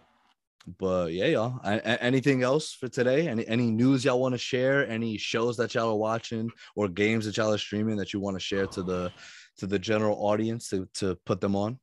But 0.79 1.13
yeah, 1.13 1.25
y'all. 1.27 1.59
I, 1.63 1.75
a- 1.75 2.01
anything 2.03 2.41
else 2.41 2.73
for 2.73 2.87
today? 2.87 3.27
Any 3.27 3.47
any 3.47 3.69
news 3.69 4.03
y'all 4.03 4.19
want 4.19 4.33
to 4.33 4.39
share? 4.39 4.87
Any 4.89 5.15
shows 5.17 5.57
that 5.57 5.75
y'all 5.75 5.89
are 5.91 5.95
watching 5.95 6.49
or 6.75 6.87
games 6.87 7.25
that 7.25 7.37
y'all 7.37 7.53
are 7.53 7.57
streaming 7.59 7.97
that 7.97 8.13
you 8.13 8.19
want 8.19 8.35
to 8.35 8.39
share 8.39 8.65
to 8.67 8.81
the 8.81 9.11
to 9.57 9.67
the 9.67 9.77
general 9.77 10.17
audience 10.25 10.69
to, 10.69 10.87
to 10.95 11.15
put 11.25 11.39
them 11.39 11.55
on? 11.55 11.79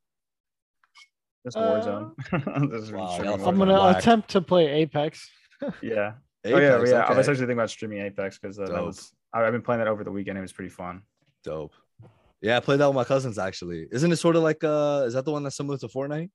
That's 1.45 1.55
Uh, 1.55 1.61
Warzone. 2.33 2.71
This 2.73 2.83
is 2.83 2.93
Wow, 2.93 3.17
I'm 3.47 3.59
gonna 3.59 3.81
whack. 3.81 3.99
attempt 3.99 4.31
to 4.31 4.41
play 4.41 4.67
Apex. 4.69 5.31
Yeah. 5.81 6.15
Oh 6.45 6.49
yeah, 6.59 6.77
Apex, 6.77 6.91
yeah. 6.91 7.01
I 7.01 7.15
was 7.15 7.29
actually 7.29 7.43
thinking 7.43 7.59
about 7.59 7.71
streaming 7.71 8.01
Apex 8.01 8.39
because 8.39 8.59
uh, 8.59 8.67
that 8.67 8.83
was 8.83 9.13
I, 9.33 9.43
I've 9.43 9.53
been 9.53 9.63
playing 9.63 9.81
that 9.81 9.89
over 9.89 10.05
the 10.05 10.11
weekend. 10.11 10.39
It 10.39 10.43
was 10.43 10.53
pretty 10.53 10.71
fun. 10.71 11.03
Dope. 11.45 11.73
Yeah, 12.41 12.57
I 12.57 12.61
played 12.61 12.81
that 12.81 12.89
with 12.89 12.97
my 12.97 13.05
cousins 13.05 13.39
actually. 13.39 13.87
Isn't 13.93 14.11
it 14.11 14.17
sort 14.17 14.37
of 14.37 14.43
like 14.43 14.65
uh 14.65 15.05
is 15.07 15.15
that 15.15 15.25
the 15.25 15.33
one 15.33 15.43
that's 15.43 15.57
similar 15.57 15.79
to 15.79 15.89
Fortnite? 15.89 16.31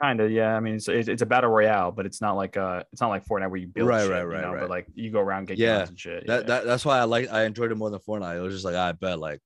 Kind 0.00 0.20
of, 0.20 0.30
yeah. 0.30 0.56
I 0.56 0.60
mean, 0.60 0.76
it's, 0.76 0.88
it's 0.88 1.08
it's 1.08 1.20
a 1.20 1.26
battle 1.26 1.50
royale, 1.50 1.92
but 1.92 2.06
it's 2.06 2.22
not 2.22 2.34
like 2.34 2.56
uh, 2.56 2.84
it's 2.90 3.02
not 3.02 3.08
like 3.08 3.26
Fortnite 3.26 3.50
where 3.50 3.60
you 3.60 3.66
build 3.66 3.86
Right, 3.86 4.00
shit, 4.00 4.10
right, 4.10 4.20
you 4.20 4.26
right, 4.28 4.40
know, 4.40 4.52
right. 4.52 4.60
But 4.60 4.70
like 4.70 4.86
you 4.94 5.10
go 5.10 5.20
around 5.20 5.48
get 5.48 5.58
Yeah, 5.58 5.78
guns 5.78 5.90
and 5.90 6.00
shit. 6.00 6.26
That 6.26 6.42
yeah. 6.42 6.46
that 6.46 6.64
that's 6.64 6.86
why 6.86 6.98
I 6.98 7.04
like 7.04 7.30
I 7.30 7.44
enjoyed 7.44 7.70
it 7.70 7.74
more 7.74 7.90
than 7.90 8.00
Fortnite. 8.00 8.36
It 8.36 8.40
was 8.40 8.54
just 8.54 8.64
like 8.64 8.76
I 8.76 8.92
bet 8.92 9.18
like 9.18 9.40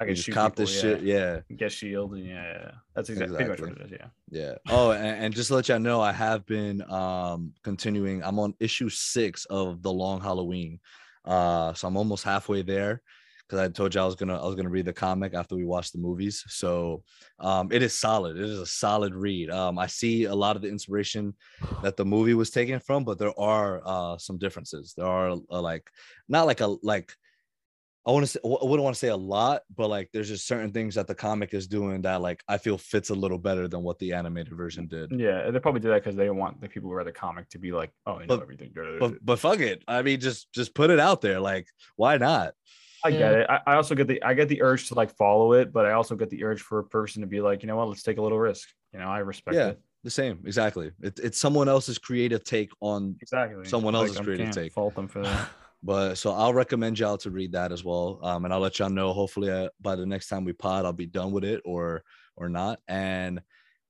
I 0.00 0.06
can 0.06 0.14
just 0.14 0.30
cop 0.32 0.52
people, 0.52 0.64
this 0.64 0.74
yeah. 0.74 0.80
shit. 0.80 1.02
Yeah. 1.02 1.40
Get 1.56 1.72
shield 1.72 2.14
and 2.14 2.26
yeah, 2.26 2.42
yeah, 2.42 2.70
that's 2.94 3.10
exactly 3.10 3.44
much 3.44 3.60
what 3.60 3.70
it 3.70 3.80
is. 3.82 3.90
Yeah. 3.92 4.06
Yeah. 4.28 4.54
Oh, 4.68 4.90
and, 4.90 5.24
and 5.24 5.34
just 5.34 5.48
to 5.48 5.54
let 5.54 5.68
y'all 5.68 5.78
know, 5.78 6.00
I 6.00 6.12
have 6.12 6.44
been 6.46 6.82
um 6.90 7.52
continuing. 7.62 8.22
I'm 8.22 8.38
on 8.38 8.54
issue 8.58 8.88
six 8.88 9.44
of 9.46 9.82
the 9.82 9.92
Long 9.92 10.20
Halloween. 10.20 10.80
Uh, 11.24 11.72
so 11.74 11.86
I'm 11.86 11.96
almost 11.96 12.24
halfway 12.24 12.62
there 12.62 13.02
because 13.46 13.60
I 13.60 13.68
told 13.68 13.94
you 13.94 14.00
I 14.00 14.04
was 14.04 14.16
gonna 14.16 14.42
I 14.42 14.44
was 14.44 14.56
gonna 14.56 14.68
read 14.68 14.86
the 14.86 14.92
comic 14.92 15.32
after 15.32 15.54
we 15.54 15.64
watched 15.64 15.92
the 15.92 16.00
movies. 16.00 16.42
So 16.48 17.04
um, 17.38 17.70
it 17.70 17.80
is 17.80 17.94
solid. 17.94 18.36
It 18.36 18.42
is 18.42 18.58
a 18.58 18.66
solid 18.66 19.14
read. 19.14 19.48
Um, 19.48 19.78
I 19.78 19.86
see 19.86 20.24
a 20.24 20.34
lot 20.34 20.56
of 20.56 20.62
the 20.62 20.68
inspiration 20.68 21.34
that 21.82 21.96
the 21.96 22.04
movie 22.04 22.34
was 22.34 22.50
taken 22.50 22.80
from, 22.80 23.04
but 23.04 23.18
there 23.18 23.38
are 23.38 23.80
uh 23.84 24.18
some 24.18 24.38
differences. 24.38 24.92
There 24.96 25.06
are 25.06 25.30
uh, 25.50 25.60
like 25.60 25.88
not 26.28 26.46
like 26.46 26.60
a 26.60 26.76
like. 26.82 27.14
I 28.06 28.10
want 28.10 28.24
to 28.24 28.26
say 28.30 28.38
I 28.44 28.48
wouldn't 28.48 28.82
want 28.82 28.94
to 28.94 28.98
say 28.98 29.08
a 29.08 29.16
lot, 29.16 29.62
but 29.74 29.88
like 29.88 30.10
there's 30.12 30.28
just 30.28 30.46
certain 30.46 30.70
things 30.72 30.94
that 30.96 31.06
the 31.06 31.14
comic 31.14 31.54
is 31.54 31.66
doing 31.66 32.02
that 32.02 32.20
like 32.20 32.42
I 32.48 32.58
feel 32.58 32.76
fits 32.76 33.08
a 33.10 33.14
little 33.14 33.38
better 33.38 33.66
than 33.66 33.82
what 33.82 33.98
the 33.98 34.12
animated 34.12 34.54
version 34.54 34.86
did. 34.86 35.10
Yeah, 35.12 35.50
they 35.50 35.58
probably 35.58 35.80
do 35.80 35.88
that 35.88 36.02
because 36.04 36.14
they 36.16 36.28
want 36.30 36.60
the 36.60 36.68
people 36.68 36.90
who 36.90 36.96
read 36.96 37.06
the 37.06 37.12
comic 37.12 37.48
to 37.50 37.58
be 37.58 37.72
like, 37.72 37.90
oh, 38.06 38.14
you 38.20 38.26
know 38.26 38.36
But- 38.36 38.42
everything. 38.42 38.72
But 39.00 39.24
but 39.24 39.38
fuck 39.38 39.60
it. 39.60 39.82
I 39.88 40.02
mean, 40.02 40.20
just 40.20 40.52
just 40.52 40.74
put 40.74 40.90
it 40.90 41.00
out 41.00 41.22
there. 41.22 41.40
Like, 41.40 41.66
why 41.96 42.18
not? 42.18 42.52
I 43.06 43.10
get 43.10 43.20
Yeah. 43.20 43.30
it. 43.40 43.46
I, 43.50 43.60
I 43.66 43.74
also 43.76 43.94
get 43.94 44.06
the 44.06 44.22
I 44.22 44.34
get 44.34 44.48
the 44.48 44.62
urge 44.62 44.88
to 44.88 44.94
like 44.94 45.14
follow 45.16 45.52
it, 45.54 45.72
but 45.72 45.86
I 45.86 45.92
also 45.92 46.14
get 46.14 46.30
the 46.30 46.44
urge 46.44 46.60
for 46.62 46.78
a 46.80 46.84
person 46.84 47.22
to 47.22 47.26
be 47.26 47.40
like, 47.40 47.62
you 47.62 47.66
know 47.68 47.76
what, 47.76 47.88
let's 47.88 48.02
take 48.02 48.18
a 48.18 48.22
little 48.22 48.38
risk. 48.38 48.68
You 48.92 48.98
know, 49.00 49.06
I 49.06 49.18
respect 49.20 49.56
it. 49.56 49.60
Yeah. 49.60 49.68
it. 49.68 49.80
The 50.04 50.10
same, 50.10 50.40
exactly. 50.44 50.90
It, 51.00 51.18
it's 51.18 51.38
someone 51.38 51.66
else's 51.66 51.96
creative 51.98 52.44
take 52.44 52.70
on. 52.80 53.16
Exactly. 53.22 53.64
Someone 53.64 53.94
else's 53.94 54.18
I 54.18 54.24
creative 54.24 54.44
can't 54.44 54.54
take. 54.54 54.72
Fault 54.74 54.94
them 54.94 55.08
for 55.08 55.22
that. 55.22 55.48
But 55.84 56.14
so 56.14 56.32
I'll 56.32 56.54
recommend 56.54 56.98
y'all 56.98 57.18
to 57.18 57.30
read 57.30 57.52
that 57.52 57.70
as 57.70 57.84
well. 57.84 58.18
Um, 58.22 58.46
and 58.46 58.54
I'll 58.54 58.60
let 58.60 58.78
y'all 58.78 58.88
know. 58.88 59.12
Hopefully, 59.12 59.50
uh, 59.50 59.68
by 59.82 59.96
the 59.96 60.06
next 60.06 60.28
time 60.28 60.44
we 60.44 60.54
pod, 60.54 60.86
I'll 60.86 60.94
be 60.94 61.06
done 61.06 61.30
with 61.30 61.44
it 61.44 61.60
or 61.66 62.02
or 62.36 62.48
not. 62.48 62.80
And 62.88 63.42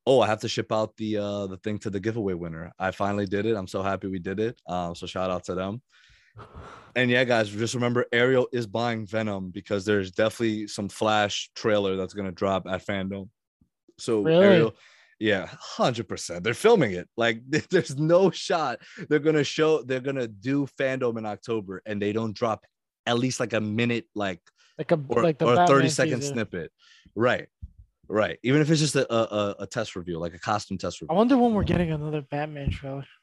oh, 0.04 0.20
I 0.20 0.26
have 0.26 0.40
to 0.40 0.48
ship 0.48 0.72
out 0.72 0.96
the 0.96 1.18
uh 1.18 1.46
the 1.46 1.56
thing 1.58 1.78
to 1.78 1.90
the 1.90 2.00
giveaway 2.00 2.34
winner. 2.34 2.72
I 2.80 2.90
finally 2.90 3.26
did 3.26 3.46
it. 3.46 3.56
I'm 3.56 3.68
so 3.68 3.80
happy 3.80 4.08
we 4.08 4.18
did 4.18 4.40
it. 4.40 4.60
Um, 4.66 4.96
so 4.96 5.06
shout 5.06 5.30
out 5.30 5.44
to 5.44 5.54
them. 5.54 5.82
And 6.96 7.10
yeah, 7.10 7.22
guys, 7.22 7.48
just 7.48 7.74
remember 7.74 8.06
Ariel 8.12 8.48
is 8.52 8.66
buying 8.66 9.06
Venom 9.06 9.50
because 9.50 9.84
there's 9.84 10.10
definitely 10.10 10.66
some 10.66 10.88
Flash 10.88 11.50
trailer 11.54 11.94
that's 11.94 12.14
gonna 12.14 12.32
drop 12.32 12.66
at 12.66 12.84
FanDome. 12.84 13.28
So 13.98 14.22
Really? 14.22 14.44
Ariel, 14.44 14.74
yeah, 15.24 15.48
hundred 15.59 16.06
percent. 16.06 16.44
They're 16.44 16.52
filming 16.52 16.92
it. 16.92 17.09
Like 17.16 17.40
there's 17.70 17.96
no 17.96 18.30
shot 18.30 18.80
they're 19.09 19.18
gonna 19.18 19.42
show. 19.42 19.82
They're 19.82 20.01
gonna 20.01 20.28
do 20.28 20.66
FanDome 20.78 21.16
in 21.16 21.24
October, 21.24 21.80
and 21.86 22.01
they 22.01 22.12
don't 22.12 22.36
drop 22.36 22.66
at 23.06 23.18
least 23.18 23.40
like 23.40 23.55
a 23.55 23.60
minute, 23.60 24.05
like 24.14 24.40
Like 24.76 24.92
a 24.92 25.01
or, 25.09 25.22
like 25.22 25.38
the 25.38 25.46
or 25.46 25.55
a 25.55 25.66
thirty 25.66 25.88
Batman 25.88 26.20
teaser. 26.20 26.32
snippet. 26.34 26.70
Right, 27.14 27.48
right. 28.06 28.38
Even 28.42 28.60
if 28.60 28.70
it's 28.70 28.82
just 28.82 28.96
a, 28.96 29.10
a 29.10 29.22
a- 29.40 29.56
a 29.60 29.66
test 29.66 29.96
review, 29.96 30.18
like 30.18 30.34
a 30.34 30.38
costume 30.38 30.76
test 30.76 31.01
review. 31.01 31.14
I 31.14 31.16
wonder 31.16 31.38
when 31.38 31.55
we're 31.55 31.64
getting 31.64 31.90
another 31.90 32.20
Batman 32.20 32.70
trailer. 32.70 33.06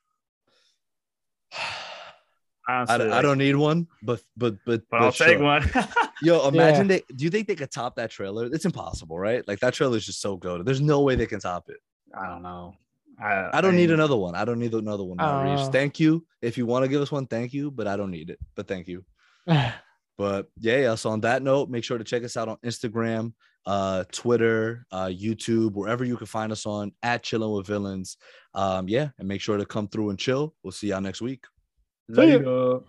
I, 2.67 2.73
Honestly, 2.73 2.95
I 2.95 3.09
like, 3.09 3.21
don't 3.23 3.37
need 3.37 3.55
one, 3.55 3.87
but 4.01 4.21
but 4.37 4.55
but, 4.65 4.81
but 4.89 5.01
I'll 5.01 5.11
sure. 5.11 5.27
take 5.27 5.39
one. 5.39 5.69
Yo, 6.23 6.47
imagine 6.47 6.87
they. 6.87 7.01
Do 7.15 7.25
you 7.25 7.29
think 7.29 7.47
they 7.47 7.55
could 7.55 7.71
top 7.71 7.95
that 7.97 8.09
trailer? 8.11 8.45
It's 8.45 8.65
impossible, 8.65 9.19
right? 9.19 9.45
Like 9.47 9.59
that 9.59 9.73
trailer 9.75 9.97
is 9.97 10.05
just 10.05 10.21
so 10.21 10.37
good. 10.37 10.65
There's 10.65 10.81
no 10.81 11.01
way 11.01 11.15
they 11.15 11.25
can 11.27 11.39
top 11.39 11.65
it. 11.69 11.77
I 12.17 12.27
don't 12.27 12.43
know. 12.43 12.75
I, 13.21 13.49
I 13.53 13.61
don't 13.61 13.75
need 13.75 13.91
another 13.91 14.15
one. 14.15 14.35
I 14.35 14.45
don't 14.45 14.59
need 14.59 14.73
another 14.73 15.03
one. 15.03 15.17
Now, 15.17 15.43
Reeves. 15.43 15.67
Oh. 15.67 15.71
Thank 15.71 15.99
you. 15.99 16.25
If 16.41 16.57
you 16.57 16.65
want 16.65 16.83
to 16.83 16.89
give 16.89 17.01
us 17.01 17.11
one, 17.11 17.27
thank 17.27 17.53
you. 17.53 17.69
But 17.69 17.87
I 17.87 17.95
don't 17.95 18.11
need 18.11 18.29
it. 18.29 18.39
But 18.55 18.67
thank 18.67 18.87
you. 18.87 19.05
But 20.17 20.49
yeah, 20.59 20.77
yeah. 20.77 20.95
So 20.95 21.09
on 21.09 21.21
that 21.21 21.41
note, 21.41 21.69
make 21.69 21.83
sure 21.83 21.97
to 21.97 22.03
check 22.03 22.23
us 22.23 22.37
out 22.37 22.47
on 22.47 22.57
Instagram, 22.63 23.33
uh, 23.65 24.03
Twitter, 24.11 24.85
uh, 24.91 25.07
YouTube, 25.07 25.71
wherever 25.71 26.05
you 26.05 26.15
can 26.15 26.27
find 26.27 26.51
us 26.51 26.67
on 26.67 26.91
at 27.01 27.23
Chilling 27.23 27.51
with 27.51 27.65
Villains. 27.65 28.17
Um, 28.53 28.87
yeah, 28.87 29.09
and 29.17 29.27
make 29.27 29.41
sure 29.41 29.57
to 29.57 29.65
come 29.65 29.87
through 29.87 30.11
and 30.11 30.19
chill. 30.19 30.53
We'll 30.61 30.73
see 30.73 30.89
y'all 30.89 31.01
next 31.01 31.21
week. 31.21 31.45
See 32.13 32.21
ya. 32.21 32.37
Later. 32.37 32.79